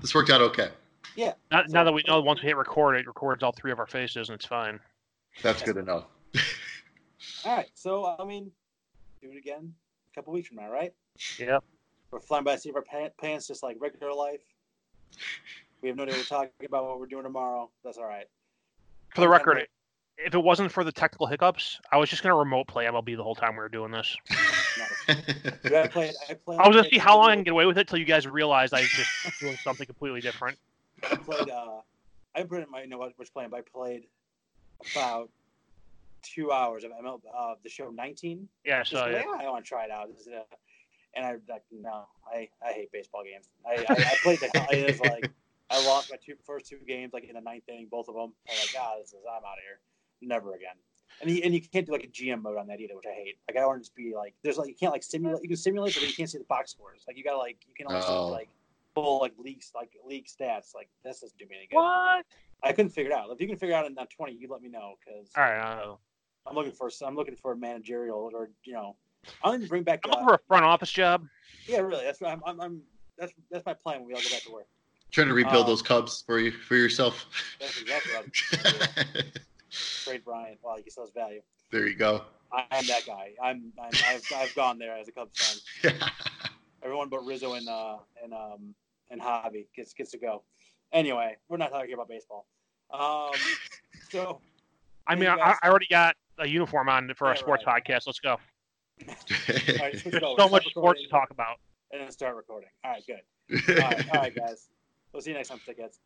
This 0.00 0.14
worked 0.14 0.30
out 0.30 0.40
okay. 0.40 0.70
Now, 1.50 1.62
now 1.68 1.84
that 1.84 1.92
we 1.92 2.04
know 2.06 2.20
once 2.20 2.42
we 2.42 2.48
hit 2.48 2.56
record, 2.56 2.96
it 2.96 3.06
records 3.06 3.42
all 3.42 3.52
three 3.52 3.72
of 3.72 3.78
our 3.78 3.86
faces 3.86 4.28
and 4.28 4.36
it's 4.36 4.46
fine. 4.46 4.78
That's 5.42 5.62
good 5.62 5.74
to 5.76 5.82
know. 5.82 6.06
All 7.44 7.56
right. 7.56 7.68
So, 7.74 8.16
I 8.18 8.24
mean, 8.24 8.50
do 9.20 9.30
it 9.32 9.36
again 9.36 9.74
a 10.12 10.14
couple 10.14 10.32
weeks 10.32 10.48
from 10.48 10.58
now, 10.58 10.70
right? 10.70 10.92
Yeah. 11.38 11.58
We're 12.10 12.20
flying 12.20 12.44
by 12.44 12.54
the 12.54 12.60
seat 12.60 12.70
of 12.70 12.76
our 12.76 13.10
pants 13.18 13.46
just 13.46 13.62
like 13.62 13.76
regular 13.80 14.12
life. 14.12 14.40
We 15.82 15.88
have 15.88 15.96
no 15.96 16.04
idea 16.04 16.14
what 16.14 16.20
we're 16.20 16.36
talking 16.36 16.66
about, 16.66 16.86
what 16.86 17.00
we're 17.00 17.06
doing 17.06 17.24
tomorrow. 17.24 17.70
That's 17.84 17.98
all 17.98 18.06
right. 18.06 18.26
For 19.14 19.20
the 19.20 19.28
record, 19.28 19.66
if 20.18 20.34
it 20.34 20.42
wasn't 20.42 20.70
for 20.70 20.84
the 20.84 20.92
technical 20.92 21.26
hiccups, 21.26 21.80
I 21.92 21.96
was 21.96 22.10
just 22.10 22.22
gonna 22.22 22.34
remote 22.34 22.66
play 22.66 22.86
MLB 22.86 23.16
the 23.16 23.22
whole 23.22 23.34
time 23.34 23.52
we 23.52 23.58
were 23.58 23.68
doing 23.68 23.92
this. 23.92 24.16
Dude, 25.06 25.74
I, 25.74 25.86
played, 25.86 26.14
I, 26.28 26.34
played, 26.34 26.58
I 26.58 26.68
was 26.68 26.76
gonna 26.76 26.88
see 26.88 26.98
how 26.98 27.16
long 27.16 27.30
I 27.30 27.34
can 27.34 27.44
get 27.44 27.52
away 27.52 27.66
with 27.66 27.78
it 27.78 27.88
till 27.88 27.98
you 27.98 28.04
guys 28.04 28.26
realized 28.26 28.74
I 28.74 28.80
was 28.80 28.90
just 28.90 29.40
doing 29.40 29.56
something 29.62 29.86
completely 29.86 30.20
different. 30.20 30.58
I 31.02 31.16
played, 31.16 31.50
uh, 31.50 31.80
I 32.34 32.42
put 32.42 32.60
it 32.60 32.64
in 32.64 32.70
my 32.70 32.82
you 32.82 32.88
know 32.88 32.98
what 32.98 33.12
which 33.16 33.32
plan, 33.32 33.50
but 33.50 33.58
I 33.58 33.62
played 33.62 34.06
about 34.92 35.30
two 36.22 36.52
hours 36.52 36.84
of 36.84 36.90
ML 36.90 37.20
uh, 37.36 37.54
the 37.62 37.68
show 37.68 37.90
19. 37.90 38.48
Yeah, 38.64 38.80
Just 38.80 38.90
so 38.90 38.98
like, 38.98 39.12
yeah. 39.12 39.22
yeah, 39.40 39.46
I 39.46 39.50
want 39.50 39.64
to 39.64 39.68
try 39.68 39.84
it 39.84 39.90
out. 39.90 40.08
This 40.12 40.26
is, 40.26 40.32
uh, 40.32 40.42
and 41.14 41.24
I 41.24 41.36
like 41.48 41.62
no, 41.70 42.06
I, 42.30 42.48
I 42.64 42.72
hate 42.72 42.92
baseball 42.92 43.22
games. 43.24 43.48
I, 43.66 43.84
I, 43.88 43.94
I 43.94 44.14
played 44.22 44.40
the 44.40 44.50
hell. 44.54 44.66
It 44.70 44.90
is 44.90 45.00
like 45.00 45.30
I 45.70 45.84
lost 45.86 46.10
my 46.10 46.16
two 46.24 46.34
first 46.44 46.66
two 46.66 46.78
games 46.86 47.12
like 47.12 47.24
in 47.24 47.34
the 47.34 47.40
ninth 47.40 47.64
inning, 47.68 47.88
both 47.90 48.08
of 48.08 48.14
them. 48.14 48.32
I'm 48.48 48.56
like, 48.58 48.72
God, 48.72 48.98
this 49.00 49.08
is 49.08 49.16
I'm 49.28 49.44
out 49.44 49.58
of 49.58 49.64
here, 49.64 49.80
never 50.20 50.54
again. 50.54 50.74
And 51.20 51.30
you, 51.30 51.40
and 51.42 51.52
you 51.52 51.60
can't 51.60 51.84
do 51.86 51.92
like 51.92 52.04
a 52.04 52.08
GM 52.08 52.42
mode 52.42 52.58
on 52.58 52.66
that 52.68 52.80
either, 52.80 52.94
which 52.94 53.06
I 53.10 53.14
hate. 53.14 53.38
Like 53.48 53.56
I 53.60 53.66
want 53.66 53.78
to 53.78 53.80
just 53.80 53.94
be 53.96 54.14
like 54.14 54.34
there's 54.44 54.56
like 54.58 54.68
you 54.68 54.74
can't 54.74 54.92
like 54.92 55.02
simulate. 55.02 55.42
You 55.42 55.48
can 55.48 55.56
simulate, 55.56 55.94
but 55.94 56.06
you 56.06 56.14
can't 56.14 56.30
see 56.30 56.38
the 56.38 56.44
box 56.44 56.70
scores. 56.72 57.02
Like 57.08 57.16
you 57.16 57.24
gotta 57.24 57.38
like 57.38 57.58
you 57.66 57.74
can 57.74 57.86
only 57.88 58.00
Oh. 58.06 58.26
see 58.28 58.32
like 58.32 58.48
full 58.94 59.20
like 59.20 59.32
leaks 59.38 59.72
like 59.74 59.90
league 60.06 60.26
stats. 60.26 60.74
Like 60.74 60.88
this 61.04 61.20
doesn't 61.20 61.36
do 61.38 61.46
me 61.46 61.56
any 61.56 61.66
good. 61.66 61.76
What? 61.76 62.24
I 62.62 62.72
couldn't 62.72 62.90
figure 62.90 63.10
it 63.10 63.14
out. 63.16 63.30
If 63.30 63.40
you 63.40 63.48
can 63.48 63.56
figure 63.56 63.74
it 63.74 63.78
out 63.78 63.86
in 63.86 63.98
on 63.98 64.06
20, 64.06 64.32
you 64.34 64.48
let 64.50 64.62
me 64.62 64.68
know 64.68 64.94
because 65.04 65.28
All 65.36 65.42
right. 65.42 65.58
Uh, 65.58 65.96
I'm 66.46 66.54
looking 66.54 66.72
for 66.72 66.88
I'm 67.04 67.16
looking 67.16 67.36
for 67.36 67.52
a 67.52 67.56
managerial 67.56 68.30
or 68.32 68.50
you 68.64 68.72
know 68.72 68.96
I'm 69.42 69.50
going 69.50 69.62
to 69.62 69.68
bring 69.68 69.82
back. 69.82 70.00
I'm 70.04 70.10
Uh, 70.10 70.14
looking 70.14 70.28
for 70.28 70.34
a 70.34 70.46
front 70.46 70.64
office 70.64 70.90
job. 70.92 71.26
yeah, 71.66 71.78
really. 71.80 72.04
That's 72.04 72.20
what 72.20 72.30
I'm, 72.30 72.40
I'm, 72.46 72.60
I'm. 72.60 72.82
That's 73.18 73.32
that's 73.50 73.66
my 73.66 73.74
plan 73.74 73.98
when 74.00 74.06
we 74.08 74.14
all 74.14 74.20
go 74.20 74.30
back 74.30 74.42
to 74.42 74.52
work. 74.52 74.66
Trying 75.10 75.26
to 75.28 75.34
rebuild 75.34 75.64
Uh, 75.64 75.68
those 75.68 75.82
Cubs 75.82 76.22
for 76.26 76.38
you 76.38 76.52
for 76.52 76.76
yourself. 76.76 77.26
That's 77.60 77.80
exactly 77.80 78.12
what 78.12 78.24
I'm 78.24 78.92
gonna 79.02 79.22
do. 79.22 79.40
Trade 80.04 80.24
Bryant 80.24 80.58
while 80.62 80.76
he 80.82 80.88
still 80.90 81.04
has 81.04 81.12
value. 81.12 81.40
there 81.70 81.86
you 81.86 81.94
go. 81.94 82.22
I, 82.52 82.64
I'm 82.70 82.86
that 82.86 83.04
guy. 83.06 83.32
I'm, 83.42 83.72
I'm 83.80 83.90
I've, 84.06 84.22
I've 84.34 84.54
gone 84.54 84.78
there 84.78 84.96
as 84.96 85.08
a 85.08 85.12
Cubs 85.12 85.38
fan. 85.82 85.92
Everyone 86.82 87.08
but 87.08 87.24
Rizzo 87.24 87.54
and 87.54 87.68
uh 87.68 87.98
and 88.22 88.32
um 88.32 88.74
and 89.10 89.20
Javi 89.20 89.66
gets 89.74 89.92
gets 89.92 90.10
to 90.12 90.18
go. 90.18 90.42
Anyway, 90.92 91.36
we're 91.48 91.56
not 91.58 91.70
talking 91.70 91.92
about 91.92 92.08
baseball. 92.08 92.46
Um, 92.90 93.30
so 94.10 94.40
I 95.06 95.14
mean, 95.14 95.28
I, 95.28 95.36
guys. 95.36 95.56
I 95.62 95.68
already 95.68 95.88
got 95.90 96.16
a 96.38 96.46
uniform 96.46 96.88
on 96.88 97.12
for 97.14 97.28
Yeah, 97.28 97.34
sports 97.34 97.64
right. 97.66 97.84
podcast. 97.84 98.06
Let's 98.06 98.20
go. 98.20 98.38
all 99.08 99.14
right, 99.78 99.98
switch 99.98 100.14
it 100.14 100.22
over. 100.22 100.36
So 100.40 100.46
Stop 100.46 100.50
much 100.52 100.66
sports 100.70 101.02
to 101.02 101.08
talk 101.08 101.30
about. 101.30 101.58
and 101.92 102.00
then 102.00 102.10
start 102.10 102.36
recording. 102.36 102.70
All 102.84 102.92
right, 102.92 103.02
good. 103.06 103.20
All 103.82 103.90
right, 103.90 104.08
all 104.10 104.20
right, 104.20 104.34
guys. 104.34 104.68
We'll 105.12 105.22
see 105.22 105.30
you 105.30 105.36
next 105.36 105.48
time, 105.48 105.60
tickets. 105.64 106.00